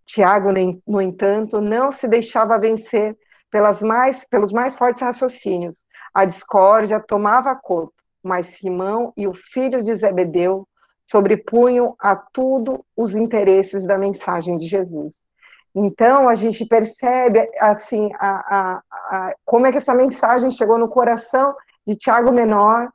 Tiago, 0.06 0.48
no 0.86 1.00
entanto, 1.00 1.60
não 1.60 1.92
se 1.92 2.08
deixava 2.08 2.58
vencer 2.58 3.16
pelas 3.56 3.80
mais, 3.80 4.22
pelos 4.28 4.52
mais 4.52 4.76
fortes 4.76 5.00
raciocínios. 5.00 5.86
A 6.12 6.26
discórdia 6.26 7.00
tomava 7.00 7.56
corpo, 7.56 7.94
mas 8.22 8.48
Simão 8.48 9.14
e 9.16 9.26
o 9.26 9.32
filho 9.32 9.82
de 9.82 9.96
Zebedeu 9.96 10.68
sobrepunham 11.06 11.96
a 11.98 12.14
tudo 12.14 12.84
os 12.94 13.16
interesses 13.16 13.86
da 13.86 13.96
mensagem 13.96 14.58
de 14.58 14.66
Jesus. 14.66 15.24
Então, 15.74 16.28
a 16.28 16.34
gente 16.34 16.66
percebe, 16.66 17.50
assim, 17.58 18.10
a, 18.18 18.28
a, 18.28 18.82
a, 18.92 19.30
como 19.42 19.66
é 19.66 19.72
que 19.72 19.78
essa 19.78 19.94
mensagem 19.94 20.50
chegou 20.50 20.76
no 20.76 20.90
coração 20.90 21.54
de 21.86 21.96
Tiago 21.96 22.32
Menor, 22.32 22.90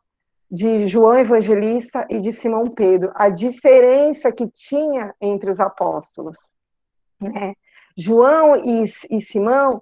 de 0.50 0.86
João 0.88 1.18
Evangelista 1.18 2.06
e 2.08 2.20
de 2.20 2.32
Simão 2.32 2.68
Pedro, 2.68 3.12
a 3.16 3.30
diferença 3.30 4.32
que 4.32 4.48
tinha 4.48 5.16
entre 5.20 5.50
os 5.50 5.60
apóstolos. 5.60 6.54
Né? 7.20 7.56
João 7.98 8.56
e, 8.58 8.86
e 9.10 9.22
Simão 9.24 9.82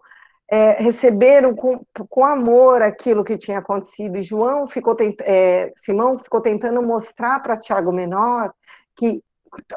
é, 0.52 0.82
receberam 0.82 1.54
com, 1.54 1.82
com 2.10 2.26
amor 2.26 2.82
aquilo 2.82 3.24
que 3.24 3.38
tinha 3.38 3.60
acontecido, 3.60 4.18
e 4.18 4.24
João 4.24 4.66
ficou 4.66 4.96
é, 5.22 5.72
Simão 5.76 6.18
ficou 6.18 6.42
tentando 6.42 6.82
mostrar 6.82 7.40
para 7.42 7.58
Tiago 7.58 7.92
Menor 7.92 8.52
que 8.96 9.24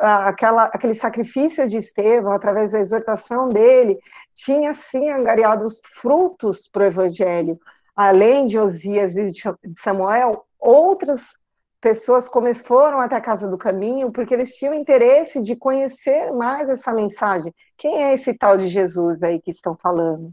aquela, 0.00 0.64
aquele 0.64 0.94
sacrifício 0.94 1.68
de 1.68 1.76
Estevão, 1.76 2.32
através 2.32 2.72
da 2.72 2.80
exortação 2.80 3.48
dele, 3.48 3.98
tinha 4.34 4.74
sim 4.74 5.10
angariado 5.10 5.64
os 5.64 5.80
frutos 5.84 6.68
para 6.68 6.84
o 6.84 6.86
evangelho. 6.86 7.58
Além 7.94 8.46
de 8.46 8.58
Osias 8.58 9.16
e 9.16 9.30
de 9.30 9.42
Samuel, 9.78 10.46
outras 10.58 11.36
pessoas 11.80 12.30
foram 12.64 13.00
até 13.00 13.16
a 13.16 13.20
casa 13.20 13.48
do 13.48 13.58
caminho 13.58 14.12
porque 14.12 14.32
eles 14.32 14.54
tinham 14.54 14.72
interesse 14.72 15.42
de 15.42 15.56
conhecer 15.56 16.32
mais 16.32 16.70
essa 16.70 16.92
mensagem. 16.92 17.52
Quem 17.76 18.04
é 18.04 18.14
esse 18.14 18.34
tal 18.34 18.56
de 18.56 18.68
Jesus 18.68 19.22
aí 19.22 19.40
que 19.40 19.50
estão 19.50 19.74
falando? 19.74 20.32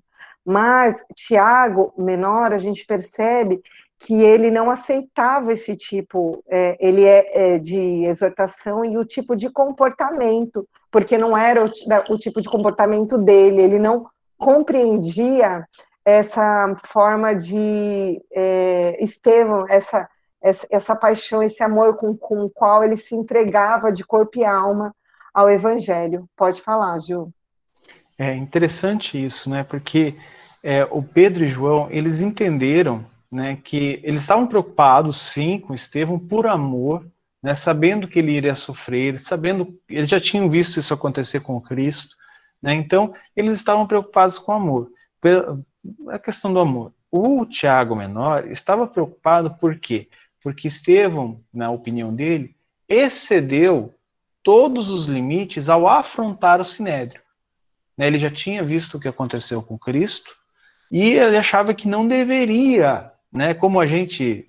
Mas 0.49 1.05
Tiago, 1.15 1.93
menor, 1.95 2.51
a 2.53 2.57
gente 2.57 2.83
percebe 2.83 3.61
que 3.99 4.15
ele 4.15 4.49
não 4.49 4.71
aceitava 4.71 5.53
esse 5.53 5.77
tipo, 5.77 6.43
é, 6.49 6.75
ele 6.79 7.05
é, 7.05 7.53
é, 7.53 7.59
de 7.59 8.03
exortação 8.05 8.83
e 8.83 8.97
o 8.97 9.05
tipo 9.05 9.35
de 9.35 9.47
comportamento, 9.51 10.67
porque 10.89 11.19
não 11.19 11.37
era 11.37 11.63
o, 11.63 11.69
o 12.09 12.17
tipo 12.17 12.41
de 12.41 12.49
comportamento 12.49 13.15
dele, 13.15 13.61
ele 13.61 13.77
não 13.77 14.07
compreendia 14.39 15.67
essa 16.03 16.75
forma 16.83 17.35
de 17.35 18.19
é, 18.33 18.97
Estevão, 19.03 19.67
essa, 19.69 20.09
essa, 20.41 20.67
essa, 20.71 20.95
paixão, 20.95 21.43
esse 21.43 21.61
amor 21.61 21.95
com, 21.95 22.17
com 22.17 22.45
o 22.45 22.49
qual 22.49 22.83
ele 22.83 22.97
se 22.97 23.13
entregava 23.13 23.91
de 23.91 24.03
corpo 24.03 24.39
e 24.39 24.43
alma 24.43 24.95
ao 25.31 25.47
Evangelho. 25.47 26.27
Pode 26.35 26.59
falar, 26.59 26.97
Ju. 26.97 27.31
É 28.17 28.33
interessante 28.33 29.23
isso, 29.23 29.47
né? 29.47 29.63
Porque 29.63 30.17
é, 30.63 30.85
o 30.85 31.01
Pedro 31.01 31.43
e 31.43 31.47
João, 31.47 31.87
eles 31.89 32.19
entenderam 32.19 33.05
né, 33.31 33.57
que 33.63 33.99
eles 34.03 34.21
estavam 34.21 34.47
preocupados, 34.47 35.17
sim, 35.17 35.59
com 35.59 35.73
Estevão 35.73 36.17
por 36.17 36.47
amor, 36.47 37.05
né, 37.41 37.55
sabendo 37.55 38.07
que 38.07 38.19
ele 38.19 38.31
iria 38.31 38.55
sofrer, 38.55 39.19
sabendo, 39.19 39.79
eles 39.87 40.09
já 40.09 40.19
tinham 40.19 40.49
visto 40.49 40.77
isso 40.77 40.93
acontecer 40.93 41.39
com 41.41 41.61
Cristo, 41.61 42.15
né, 42.61 42.73
então 42.73 43.13
eles 43.35 43.53
estavam 43.53 43.85
preocupados 43.85 44.37
com 44.39 44.51
amor, 44.51 44.91
a 46.09 46.19
questão 46.19 46.51
do 46.51 46.59
amor. 46.59 46.93
O 47.11 47.45
Tiago 47.45 47.95
Menor 47.95 48.47
estava 48.47 48.85
preocupado 48.85 49.55
por 49.55 49.77
quê? 49.77 50.09
Porque 50.43 50.67
Estevão, 50.67 51.41
na 51.53 51.71
opinião 51.71 52.13
dele, 52.13 52.55
excedeu 52.87 53.93
todos 54.43 54.89
os 54.89 55.05
limites 55.05 55.69
ao 55.69 55.87
afrontar 55.87 56.59
o 56.59 56.65
Sinédrio. 56.65 57.21
Né, 57.97 58.07
ele 58.07 58.17
já 58.17 58.29
tinha 58.29 58.63
visto 58.63 58.95
o 58.95 58.99
que 58.99 59.07
aconteceu 59.07 59.61
com 59.61 59.77
Cristo, 59.77 60.39
e 60.91 61.11
ele 61.11 61.37
achava 61.37 61.73
que 61.73 61.87
não 61.87 62.07
deveria 62.07 63.11
né? 63.31 63.53
Como 63.53 63.79
a 63.79 63.87
gente 63.87 64.47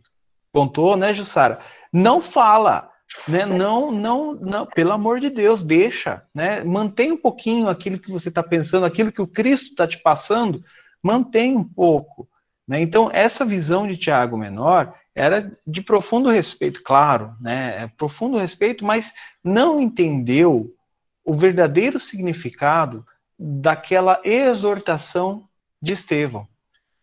contou, 0.52 0.96
né, 0.96 1.12
Jussara? 1.12 1.60
Não 1.92 2.20
fala, 2.20 2.88
né? 3.28 3.44
Não, 3.44 3.90
não, 3.90 4.34
não, 4.34 4.66
pelo 4.66 4.92
amor 4.92 5.20
de 5.20 5.30
Deus, 5.30 5.62
deixa, 5.62 6.22
né? 6.34 6.64
Mantém 6.64 7.12
um 7.12 7.16
pouquinho 7.16 7.68
aquilo 7.68 7.98
que 7.98 8.10
você 8.10 8.28
está 8.28 8.42
pensando, 8.42 8.86
aquilo 8.86 9.12
que 9.12 9.22
o 9.22 9.26
Cristo 9.26 9.70
está 9.70 9.86
te 9.86 9.98
passando, 9.98 10.64
mantém 11.02 11.56
um 11.56 11.64
pouco. 11.64 12.28
Né? 12.66 12.80
Então, 12.80 13.10
essa 13.12 13.44
visão 13.44 13.86
de 13.86 13.96
Tiago 13.96 14.36
Menor 14.36 14.94
era 15.14 15.52
de 15.66 15.82
profundo 15.82 16.30
respeito, 16.30 16.82
claro, 16.82 17.34
né? 17.40 17.82
É 17.82 17.86
profundo 17.88 18.38
respeito, 18.38 18.84
mas 18.84 19.12
não 19.44 19.80
entendeu 19.80 20.72
o 21.24 21.34
verdadeiro 21.34 21.98
significado 21.98 23.04
daquela 23.38 24.20
exortação 24.24 25.49
de 25.80 25.92
Estevão. 25.92 26.46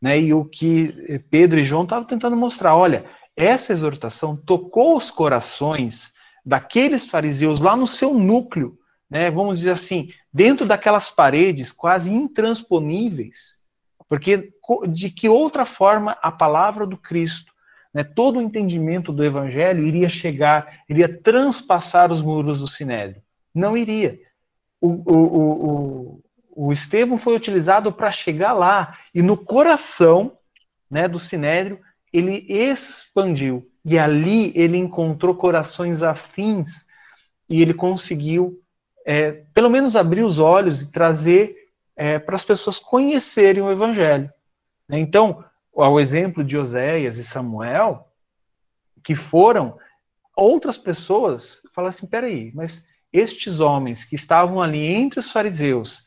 Né? 0.02 0.20
E 0.20 0.34
o 0.34 0.45
que 0.45 1.20
Pedro 1.30 1.60
e 1.60 1.66
João 1.66 1.84
estavam 1.84 2.06
tentando 2.06 2.36
mostrar, 2.36 2.76
olha, 2.76 3.06
essa 3.36 3.72
exortação 3.72 4.36
tocou 4.36 4.98
os 4.98 5.12
corações 5.12 6.14
daqueles 6.45 7.10
fariseus 7.10 7.60
lá 7.60 7.76
no 7.76 7.86
seu 7.86 8.14
núcleo, 8.14 8.78
né? 9.10 9.30
Vamos 9.32 9.60
dizer 9.60 9.72
assim, 9.72 10.10
dentro 10.34 10.66
daquelas 10.66 11.10
paredes 11.10 11.72
quase 11.72 12.12
intransponíveis, 12.12 13.58
porque 14.10 14.54
de 14.90 15.10
que 15.10 15.30
outra 15.30 15.66
forma 15.66 16.18
a 16.22 16.32
palavra 16.32 16.86
do 16.86 16.98
Cristo, 16.98 17.52
né, 17.94 18.04
todo 18.04 18.38
o 18.38 18.41
entendimento 18.41 19.12
do 19.12 19.24
evangelho 19.24 19.86
iria 19.86 20.10
chegar, 20.10 20.84
iria 20.90 21.22
transpassar 21.22 22.12
os 22.12 22.22
muros 22.22 22.60
do 22.60 22.68
sinédrio? 22.68 23.22
Não 23.54 23.78
iria. 23.78 24.20
O, 24.80 24.88
o, 24.90 25.16
o, 25.16 26.24
o 26.60 26.72
Estevão 26.72 27.20
foi 27.20 27.36
utilizado 27.36 27.94
para 27.94 28.12
chegar 28.12 28.52
lá 28.52 28.98
e 29.14 29.22
no 29.22 29.38
coração 29.38 30.40
né, 30.90 31.08
do 31.08 31.20
Sinédrio 31.20 31.80
ele 32.12 32.48
expandiu 32.50 33.70
e 33.86 34.00
ali 34.00 34.52
ele 34.56 34.76
encontrou 34.76 35.36
corações 35.36 36.02
afins 36.02 36.88
e 37.48 37.62
ele 37.62 37.76
conseguiu 37.76 38.60
é, 39.06 39.44
pelo 39.54 39.70
menos 39.70 39.96
abrir 39.96 40.24
os 40.24 40.40
olhos 40.40 40.82
e 40.82 40.92
trazer 40.92 41.56
é, 41.96 42.18
para 42.18 42.36
as 42.36 42.44
pessoas 42.44 42.80
conhecerem 42.80 43.62
o 43.62 43.72
Evangelho. 43.72 44.34
Né? 44.90 44.98
Então, 45.00 45.46
ao 45.76 46.00
exemplo 46.00 46.44
de 46.44 46.58
Oséias 46.58 47.18
e 47.18 47.24
Samuel, 47.24 48.12
que 49.04 49.14
foram 49.14 49.78
outras 50.36 50.76
pessoas, 50.76 51.62
falaram 51.74 51.96
assim: 51.96 52.08
peraí, 52.08 52.52
mas 52.56 52.90
estes 53.14 53.60
homens 53.60 54.06
que 54.06 54.16
estavam 54.16 54.60
ali 54.60 54.84
entre 54.84 55.20
os 55.20 55.32
fariseus 55.32 56.07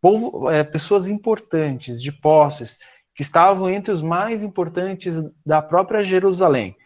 povo, 0.00 0.50
é, 0.50 0.62
pessoas 0.64 1.08
importantes, 1.08 2.02
de 2.02 2.12
posses, 2.12 2.78
que 3.14 3.22
estavam 3.22 3.68
entre 3.68 3.92
os 3.92 4.02
mais 4.02 4.42
importantes 4.42 5.14
da 5.44 5.60
própria 5.60 6.02
Jerusalém, 6.02 6.76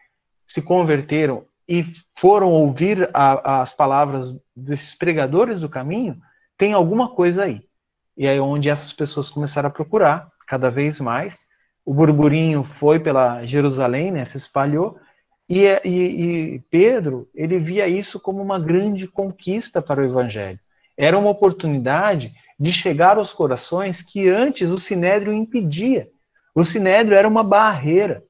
se 0.46 0.62
converteram 0.62 1.44
e 1.68 1.84
foram 2.18 2.50
ouvir 2.50 3.08
a, 3.12 3.62
as 3.62 3.72
palavras 3.72 4.34
desses 4.54 4.96
pregadores 4.96 5.60
do 5.60 5.68
caminho, 5.68 6.16
tem 6.56 6.72
alguma 6.72 7.14
coisa 7.14 7.44
aí. 7.44 7.62
E 8.16 8.26
aí 8.26 8.38
onde 8.40 8.68
essas 8.68 8.92
pessoas 8.92 9.30
começaram 9.30 9.68
a 9.68 9.72
procurar 9.72 10.28
cada 10.46 10.70
vez 10.70 11.00
mais. 11.00 11.46
O 11.84 11.94
burburinho 11.94 12.62
foi 12.62 13.00
pela 13.00 13.44
Jerusalém, 13.46 14.10
né, 14.10 14.24
se 14.24 14.36
espalhou, 14.36 14.98
e, 15.48 15.64
e, 15.84 16.54
e 16.54 16.58
Pedro 16.70 17.28
ele 17.34 17.58
via 17.58 17.88
isso 17.88 18.20
como 18.20 18.40
uma 18.42 18.58
grande 18.58 19.06
conquista 19.06 19.82
para 19.82 20.00
o 20.00 20.04
Evangelho. 20.04 20.58
Era 20.96 21.18
uma 21.18 21.30
oportunidade 21.30 22.32
de 22.58 22.72
chegar 22.72 23.18
aos 23.18 23.32
corações 23.32 24.02
que 24.02 24.28
antes 24.28 24.70
o 24.70 24.78
sinédrio 24.78 25.32
impedia. 25.32 26.08
O 26.54 26.64
sinédrio 26.64 27.16
era 27.16 27.28
uma 27.28 27.42
barreira. 27.42 28.22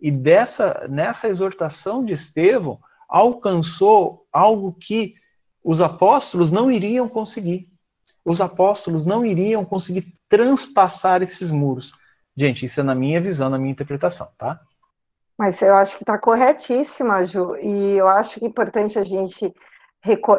E 0.00 0.10
dessa 0.10 0.86
nessa 0.88 1.28
exortação 1.28 2.04
de 2.04 2.14
Estevão 2.14 2.78
alcançou 3.08 4.26
algo 4.32 4.72
que 4.72 5.14
os 5.62 5.80
apóstolos 5.80 6.50
não 6.50 6.70
iriam 6.70 7.08
conseguir. 7.08 7.68
Os 8.24 8.40
apóstolos 8.40 9.04
não 9.04 9.24
iriam 9.24 9.64
conseguir 9.64 10.14
transpassar 10.28 11.22
esses 11.22 11.50
muros. 11.50 11.92
Gente, 12.36 12.64
isso 12.64 12.80
é 12.80 12.82
na 12.82 12.94
minha 12.94 13.20
visão, 13.20 13.50
na 13.50 13.58
minha 13.58 13.72
interpretação, 13.72 14.28
tá? 14.38 14.60
Mas 15.36 15.60
eu 15.62 15.74
acho 15.74 15.96
que 15.96 16.02
está 16.02 16.18
corretíssima, 16.18 17.24
Ju, 17.24 17.56
e 17.56 17.96
eu 17.96 18.06
acho 18.06 18.38
que 18.38 18.44
é 18.44 18.48
importante 18.48 18.98
a 18.98 19.04
gente 19.04 19.52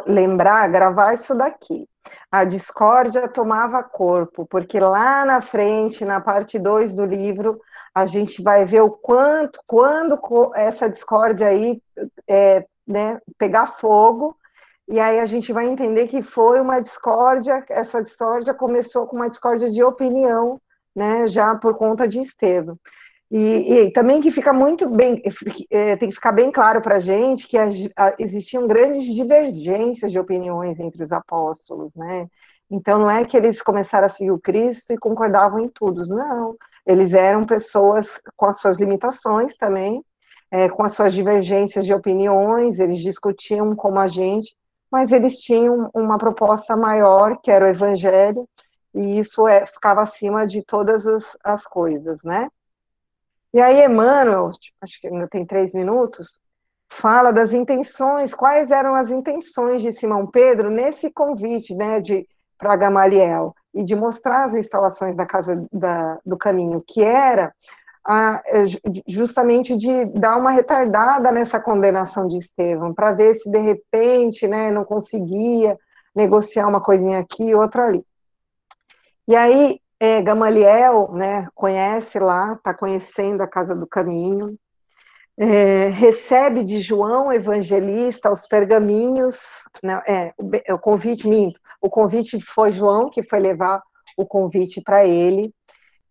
lembrar, 0.08 0.68
gravar 0.70 1.14
isso 1.14 1.36
daqui. 1.36 1.88
A 2.32 2.44
discórdia 2.44 3.28
tomava 3.28 3.84
corpo, 3.84 4.46
porque 4.48 4.80
lá 4.80 5.24
na 5.26 5.42
frente, 5.42 6.04
na 6.04 6.20
parte 6.20 6.58
2 6.58 6.96
do 6.96 7.06
livro, 7.06 7.60
a 7.94 8.06
gente 8.06 8.42
vai 8.42 8.66
ver 8.66 8.82
o 8.82 8.90
quanto, 8.90 9.60
quando 9.68 10.20
essa 10.56 10.90
discórdia 10.90 11.48
aí 11.48 11.82
é, 12.28 12.66
né, 12.88 13.20
pegar 13.38 13.68
fogo, 13.68 14.36
e 14.88 15.00
aí 15.00 15.20
a 15.20 15.26
gente 15.26 15.54
vai 15.54 15.68
entender 15.68 16.08
que 16.08 16.22
foi 16.22 16.60
uma 16.60 16.80
discórdia, 16.82 17.64
essa 17.70 18.02
discórdia 18.02 18.54
começou 18.54 19.08
com 19.08 19.16
uma 19.16 19.30
discórdia 19.30 19.70
de 19.70 19.84
opinião, 19.84 20.60
né, 20.96 21.28
já 21.28 21.56
por 21.56 21.78
conta 21.78 22.08
de 22.08 22.20
Estevam. 22.20 22.78
E, 23.32 23.74
e, 23.74 23.92
também 23.94 24.20
que 24.20 24.30
fica 24.30 24.52
muito 24.52 24.90
bem, 24.90 25.22
é, 25.70 25.96
tem 25.96 26.10
que 26.10 26.16
ficar 26.16 26.34
bem 26.34 26.52
claro 26.52 26.82
para 26.82 26.98
a 26.98 27.00
gente 27.00 27.48
que 27.48 27.58
a, 27.58 27.70
a, 27.96 28.14
existiam 28.20 28.68
grandes 28.68 29.06
divergências 29.06 30.12
de 30.12 30.20
opiniões 30.20 30.82
entre 30.82 31.02
os 31.02 31.14
apóstolos, 31.14 31.96
né? 31.96 32.28
Então 32.70 33.00
não 33.00 33.10
é 33.10 33.24
que 33.24 33.38
eles 33.38 33.62
começaram 33.62 34.08
a 34.08 34.10
seguir 34.10 34.32
o 34.32 34.40
Cristo 34.40 34.92
e 34.92 34.98
concordavam 34.98 35.60
em 35.62 35.70
tudo, 35.70 36.06
não. 36.08 36.58
Eles 36.86 37.14
eram 37.14 37.46
pessoas 37.46 38.20
com 38.36 38.48
as 38.48 38.60
suas 38.60 38.78
limitações 38.78 39.56
também, 39.56 40.04
é, 40.52 40.68
com 40.68 40.84
as 40.84 40.94
suas 40.94 41.14
divergências 41.14 41.86
de 41.86 41.94
opiniões, 41.94 42.80
eles 42.80 43.00
discutiam 43.00 43.74
como 43.76 44.00
a 44.00 44.08
gente, 44.08 44.54
mas 44.92 45.12
eles 45.14 45.40
tinham 45.40 45.90
uma 45.94 46.18
proposta 46.18 46.76
maior, 46.76 47.40
que 47.42 47.50
era 47.50 47.66
o 47.66 47.70
evangelho, 47.70 48.46
e 48.94 49.20
isso 49.20 49.48
é, 49.48 49.66
ficava 49.66 50.02
acima 50.02 50.46
de 50.46 50.62
todas 50.64 51.08
as, 51.08 51.38
as 51.46 51.66
coisas, 51.66 52.20
né? 52.26 52.50
E 53.54 53.60
aí, 53.60 53.84
Emmanuel, 53.84 54.52
acho 54.82 55.02
que 55.02 55.08
ainda 55.08 55.28
tem 55.28 55.46
três 55.46 55.74
minutos, 55.74 56.40
fala 56.90 57.32
das 57.32 57.54
intenções, 57.54 58.34
quais 58.34 58.72
eram 58.72 58.96
as 58.96 59.10
intenções 59.10 59.82
de 59.82 59.92
Simão 59.92 60.26
Pedro 60.26 60.70
nesse 60.70 61.12
convite, 61.12 61.76
né, 61.76 62.02
para 62.58 62.76
Gamaliel, 62.76 63.54
e 63.74 63.84
de 63.84 63.96
mostrar 63.96 64.44
as 64.44 64.54
instalações 64.54 65.18
da 65.18 65.26
Casa 65.26 65.66
da, 65.72 66.20
do 66.26 66.38
Caminho, 66.38 66.84
que 66.86 67.04
era 67.04 67.54
a, 68.06 68.42
justamente 69.08 69.76
de 69.78 70.06
dar 70.06 70.38
uma 70.38 70.52
retardada 70.52 71.32
nessa 71.32 71.60
condenação 71.60 72.28
de 72.28 72.38
Estevão, 72.38 72.94
para 72.94 73.12
ver 73.12 73.36
se 73.36 73.50
de 73.50 73.60
repente 73.60 74.48
né, 74.48 74.72
não 74.72 74.84
conseguia 74.84 75.78
negociar 76.16 76.68
uma 76.68 76.82
coisinha 76.82 77.20
aqui, 77.20 77.54
outra 77.54 77.86
ali. 77.86 78.06
E 79.28 79.36
aí, 79.36 79.80
é, 80.02 80.20
Gamaliel 80.20 81.12
né, 81.14 81.48
conhece 81.54 82.18
lá, 82.18 82.54
está 82.54 82.74
conhecendo 82.74 83.42
a 83.42 83.48
Casa 83.48 83.76
do 83.76 83.86
Caminho, 83.86 84.58
é, 85.38 85.90
recebe 85.90 86.64
de 86.64 86.82
João 86.82 87.32
Evangelista 87.32 88.32
os 88.32 88.48
pergaminhos, 88.48 89.38
né, 89.84 90.02
é, 90.08 90.34
o, 90.40 90.74
o 90.74 90.80
convite, 90.80 91.28
minto, 91.28 91.60
o 91.80 91.88
convite 91.88 92.42
foi 92.42 92.72
João 92.72 93.12
que 93.12 93.22
foi 93.22 93.40
levar 93.40 93.80
o 94.18 94.26
convite 94.26 94.82
para 94.82 95.06
ele, 95.06 95.54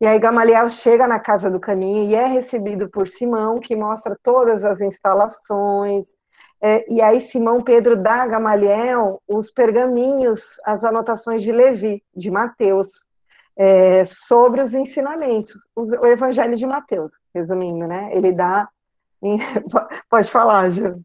e 0.01 0.07
aí 0.07 0.21
Gamaliel 0.21 0.71
chega 0.71 1.09
na 1.09 1.19
Casa 1.19 1.51
do 1.51 1.59
Caminho 1.59 2.05
e 2.05 2.15
é 2.15 2.27
recebido 2.27 2.89
por 2.89 3.09
Simão, 3.09 3.59
que 3.59 3.75
mostra 3.75 4.17
todas 4.23 4.63
as 4.63 4.81
instalações, 4.81 6.15
é, 6.63 6.89
e 6.89 7.03
aí 7.03 7.21
Simão 7.21 7.61
Pedro 7.61 7.97
dá 7.97 8.23
a 8.23 8.27
Gamaliel 8.29 9.21
os 9.27 9.51
pergaminhos, 9.51 10.61
as 10.65 10.85
anotações 10.85 11.43
de 11.43 11.51
Levi, 11.51 12.05
de 12.15 12.31
Mateus, 12.31 13.10
é, 13.63 14.07
sobre 14.07 14.63
os 14.63 14.73
ensinamentos, 14.73 15.69
o 15.77 16.07
Evangelho 16.07 16.57
de 16.57 16.65
Mateus, 16.65 17.13
resumindo, 17.35 17.87
né? 17.87 18.09
Ele 18.11 18.33
dá 18.33 18.67
Pode 20.09 20.31
falar, 20.31 20.71
Ju. 20.71 21.03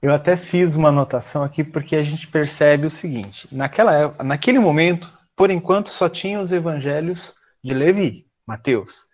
Eu 0.00 0.14
até 0.14 0.36
fiz 0.36 0.76
uma 0.76 0.90
anotação 0.90 1.42
aqui 1.42 1.64
porque 1.64 1.96
a 1.96 2.04
gente 2.04 2.28
percebe 2.28 2.86
o 2.86 2.90
seguinte: 2.90 3.48
naquela, 3.50 4.14
naquele 4.22 4.60
momento, 4.60 5.12
por 5.34 5.50
enquanto, 5.50 5.90
só 5.90 6.08
tinha 6.08 6.40
os 6.40 6.52
evangelhos 6.52 7.34
de 7.64 7.74
Levi, 7.74 8.26
Mateus. 8.46 9.06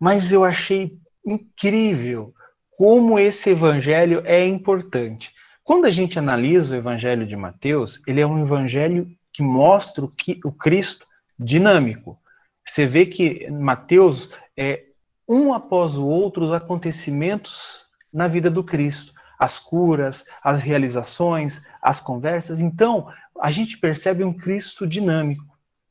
Mas 0.00 0.32
eu 0.32 0.44
achei 0.44 0.98
incrível 1.24 2.34
como 2.76 3.16
esse 3.16 3.50
evangelho 3.50 4.22
é 4.24 4.44
importante. 4.44 5.32
Quando 5.62 5.84
a 5.84 5.90
gente 5.90 6.18
analisa 6.18 6.74
o 6.74 6.78
evangelho 6.78 7.24
de 7.24 7.36
Mateus, 7.36 8.02
ele 8.08 8.20
é 8.20 8.26
um 8.26 8.42
evangelho 8.42 9.06
que 9.32 9.42
mostra 9.42 10.04
o, 10.04 10.08
que, 10.08 10.40
o 10.44 10.50
Cristo 10.50 11.06
dinâmico. 11.40 12.18
Você 12.66 12.86
vê 12.86 13.06
que 13.06 13.50
Mateus 13.50 14.30
é, 14.56 14.84
um 15.26 15.52
após 15.52 15.96
o 15.96 16.06
outro 16.06 16.44
os 16.44 16.52
acontecimentos 16.52 17.86
na 18.12 18.28
vida 18.28 18.50
do 18.50 18.62
Cristo, 18.62 19.12
as 19.38 19.58
curas, 19.58 20.26
as 20.42 20.60
realizações, 20.60 21.66
as 21.80 22.00
conversas. 22.00 22.60
Então, 22.60 23.08
a 23.40 23.50
gente 23.50 23.78
percebe 23.78 24.22
um 24.22 24.32
Cristo 24.32 24.86
dinâmico, 24.86 25.44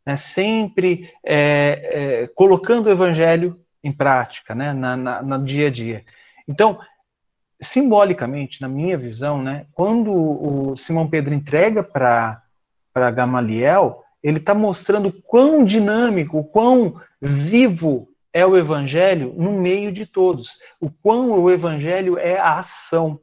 né? 0.05 0.15
sempre 0.17 1.11
é, 1.26 2.23
é, 2.23 2.27
colocando 2.27 2.88
o 2.88 2.91
Evangelho 2.91 3.59
em 3.84 3.91
prática, 3.91 4.53
né? 4.53 4.71
na, 4.71 4.95
na, 4.95 5.21
no 5.23 5.43
dia 5.43 5.67
a 5.67 5.71
dia. 5.71 6.05
Então, 6.47 6.80
simbolicamente, 7.61 8.61
na 8.61 8.67
minha 8.67 8.97
visão, 8.97 9.41
né, 9.41 9.65
quando 9.73 10.11
o 10.11 10.76
Simão 10.76 11.09
Pedro 11.09 11.34
entrega 11.34 11.84
para 11.84 12.41
Gamaliel, 13.11 14.03
ele 14.23 14.37
está 14.37 14.53
mostrando 14.53 15.11
quão 15.11 15.63
dinâmico, 15.63 16.43
quão 16.45 16.99
vivo 17.21 18.09
é 18.33 18.45
o 18.45 18.57
evangelho 18.57 19.33
no 19.35 19.51
meio 19.53 19.91
de 19.91 20.05
todos. 20.05 20.59
O 20.79 20.89
quão 20.89 21.31
o 21.31 21.49
evangelho 21.49 22.17
é 22.17 22.37
a 22.37 22.57
ação, 22.57 23.19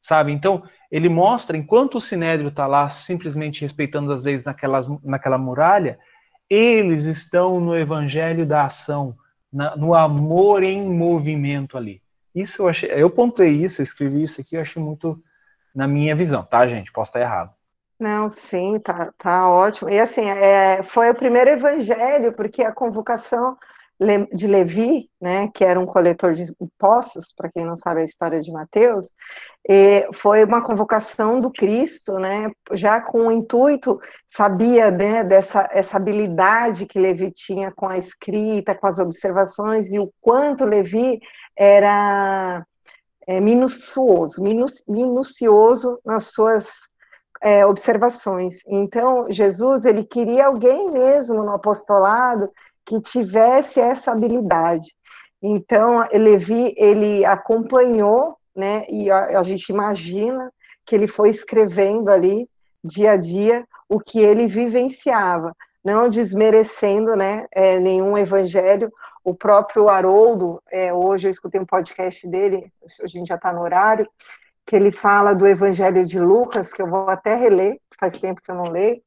sabe? 0.00 0.32
Então, 0.32 0.62
ele 0.90 1.08
mostra, 1.08 1.56
enquanto 1.56 1.96
o 1.96 2.00
sinédrio 2.00 2.48
está 2.48 2.66
lá 2.66 2.88
simplesmente 2.88 3.60
respeitando 3.60 4.12
as 4.12 4.24
leis 4.24 4.44
naquela 5.04 5.38
muralha, 5.38 5.98
eles 6.48 7.04
estão 7.04 7.60
no 7.60 7.76
evangelho 7.76 8.46
da 8.46 8.64
ação, 8.64 9.14
na, 9.52 9.76
no 9.76 9.94
amor 9.94 10.62
em 10.62 10.82
movimento 10.88 11.76
ali. 11.76 12.00
Isso 12.34 12.62
eu 12.62 12.68
achei, 12.68 12.90
eu 12.90 13.10
pontuei 13.10 13.50
isso, 13.50 13.80
eu 13.80 13.82
escrevi 13.82 14.22
isso 14.22 14.40
aqui, 14.40 14.56
eu 14.56 14.62
achei 14.62 14.82
muito 14.82 15.22
na 15.74 15.86
minha 15.86 16.14
visão, 16.14 16.42
tá, 16.42 16.66
gente? 16.66 16.90
Posso 16.92 17.10
estar 17.10 17.20
errado. 17.20 17.57
Não, 17.98 18.28
sim, 18.28 18.78
tá, 18.78 19.12
tá 19.18 19.48
ótimo. 19.48 19.90
E 19.90 19.98
assim, 19.98 20.22
é, 20.30 20.82
foi 20.84 21.10
o 21.10 21.14
primeiro 21.14 21.50
evangelho, 21.50 22.32
porque 22.32 22.62
a 22.62 22.72
convocação 22.72 23.56
de 24.32 24.46
Levi, 24.46 25.10
né, 25.20 25.48
que 25.52 25.64
era 25.64 25.80
um 25.80 25.84
coletor 25.84 26.32
de 26.32 26.44
impostos, 26.60 27.32
para 27.36 27.50
quem 27.50 27.66
não 27.66 27.74
sabe 27.74 28.00
a 28.00 28.04
história 28.04 28.40
de 28.40 28.52
Mateus, 28.52 29.12
foi 30.14 30.44
uma 30.44 30.62
convocação 30.62 31.40
do 31.40 31.50
Cristo, 31.50 32.16
né, 32.18 32.48
já 32.74 33.00
com 33.00 33.26
o 33.26 33.32
intuito, 33.32 34.00
sabia 34.30 34.88
né, 34.90 35.24
dessa 35.24 35.68
essa 35.72 35.96
habilidade 35.96 36.86
que 36.86 36.98
Levi 36.98 37.32
tinha 37.32 37.72
com 37.72 37.88
a 37.88 37.98
escrita, 37.98 38.74
com 38.74 38.86
as 38.86 39.00
observações, 39.00 39.92
e 39.92 39.98
o 39.98 40.12
quanto 40.20 40.64
Levi 40.64 41.18
era 41.56 42.64
é, 43.26 43.40
minucioso, 43.40 44.40
minucioso 44.86 46.00
nas 46.04 46.30
suas 46.30 46.87
é, 47.40 47.64
observações. 47.64 48.58
Então, 48.66 49.30
Jesus, 49.30 49.84
ele 49.84 50.04
queria 50.04 50.46
alguém 50.46 50.90
mesmo 50.90 51.42
no 51.42 51.52
apostolado 51.52 52.50
que 52.84 53.00
tivesse 53.00 53.80
essa 53.80 54.12
habilidade. 54.12 54.94
Então, 55.42 56.04
Levi, 56.12 56.74
ele 56.76 57.24
acompanhou, 57.24 58.36
né, 58.56 58.84
e 58.88 59.10
a, 59.10 59.40
a 59.40 59.42
gente 59.42 59.68
imagina 59.68 60.52
que 60.84 60.94
ele 60.94 61.06
foi 61.06 61.30
escrevendo 61.30 62.08
ali, 62.10 62.48
dia 62.82 63.12
a 63.12 63.16
dia, 63.16 63.64
o 63.88 64.00
que 64.00 64.18
ele 64.18 64.46
vivenciava, 64.46 65.54
não 65.84 66.08
desmerecendo, 66.08 67.14
né, 67.14 67.46
é, 67.52 67.78
nenhum 67.78 68.16
evangelho. 68.18 68.90
O 69.22 69.34
próprio 69.34 69.88
Haroldo, 69.88 70.60
é, 70.70 70.92
hoje 70.92 71.28
eu 71.28 71.30
escutei 71.30 71.60
um 71.60 71.66
podcast 71.66 72.26
dele, 72.26 72.72
a 73.02 73.06
gente 73.06 73.28
já 73.28 73.34
está 73.34 73.52
no 73.52 73.60
horário, 73.60 74.08
que 74.68 74.76
ele 74.76 74.92
fala 74.92 75.34
do 75.34 75.46
Evangelho 75.46 76.04
de 76.04 76.20
Lucas, 76.20 76.74
que 76.74 76.82
eu 76.82 76.86
vou 76.86 77.08
até 77.08 77.34
reler, 77.34 77.80
faz 77.98 78.20
tempo 78.20 78.42
que 78.42 78.50
eu 78.50 78.54
não 78.54 78.70
leio, 78.70 79.00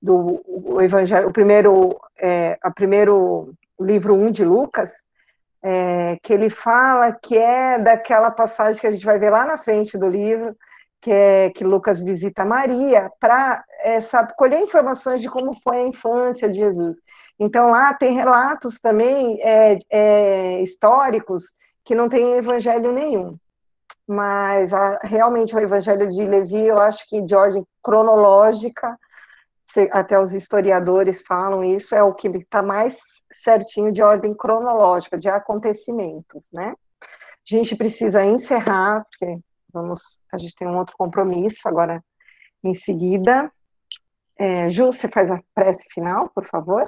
do 0.00 0.40
o 0.46 0.80
Evangelho, 0.80 1.26
o 1.26 1.32
primeiro, 1.32 2.00
é, 2.16 2.56
a 2.62 2.70
primeiro 2.70 3.52
livro 3.80 4.14
1 4.14 4.30
de 4.30 4.44
Lucas, 4.44 4.92
é, 5.60 6.16
que 6.22 6.32
ele 6.32 6.48
fala 6.48 7.10
que 7.10 7.36
é 7.36 7.76
daquela 7.76 8.30
passagem 8.30 8.80
que 8.80 8.86
a 8.86 8.90
gente 8.92 9.04
vai 9.04 9.18
ver 9.18 9.30
lá 9.30 9.44
na 9.44 9.58
frente 9.58 9.98
do 9.98 10.08
livro, 10.08 10.56
que 11.00 11.10
é 11.10 11.50
que 11.50 11.64
Lucas 11.64 12.00
visita 12.00 12.44
Maria 12.44 13.10
para 13.18 13.64
é, 13.80 13.98
colher 14.38 14.60
informações 14.60 15.20
de 15.20 15.28
como 15.28 15.52
foi 15.60 15.78
a 15.78 15.88
infância 15.88 16.48
de 16.48 16.56
Jesus. 16.56 16.98
Então 17.36 17.72
lá 17.72 17.92
tem 17.94 18.12
relatos 18.12 18.78
também 18.78 19.42
é, 19.42 19.76
é, 19.90 20.62
históricos 20.62 21.56
que 21.84 21.96
não 21.96 22.08
tem 22.08 22.34
evangelho 22.34 22.92
nenhum. 22.92 23.36
Mas 24.12 24.72
a, 24.72 24.98
realmente 25.04 25.54
o 25.54 25.60
evangelho 25.60 26.10
de 26.10 26.26
Levi, 26.26 26.66
eu 26.66 26.80
acho 26.80 27.08
que 27.08 27.22
de 27.22 27.32
ordem 27.32 27.64
cronológica, 27.80 28.98
até 29.92 30.20
os 30.20 30.32
historiadores 30.32 31.22
falam 31.22 31.62
isso, 31.62 31.94
é 31.94 32.02
o 32.02 32.12
que 32.12 32.26
está 32.26 32.60
mais 32.60 32.98
certinho 33.32 33.92
de 33.92 34.02
ordem 34.02 34.34
cronológica, 34.34 35.16
de 35.16 35.28
acontecimentos, 35.28 36.50
né? 36.52 36.74
A 37.00 37.56
gente 37.56 37.76
precisa 37.76 38.24
encerrar, 38.24 39.06
porque 39.08 39.38
vamos, 39.72 40.20
a 40.32 40.36
gente 40.36 40.56
tem 40.56 40.66
um 40.66 40.76
outro 40.76 40.96
compromisso 40.98 41.68
agora 41.68 42.02
em 42.64 42.74
seguida. 42.74 43.48
É, 44.36 44.68
Ju, 44.70 44.86
você 44.86 45.06
faz 45.06 45.30
a 45.30 45.38
prece 45.54 45.88
final, 45.88 46.28
por 46.30 46.44
favor? 46.44 46.84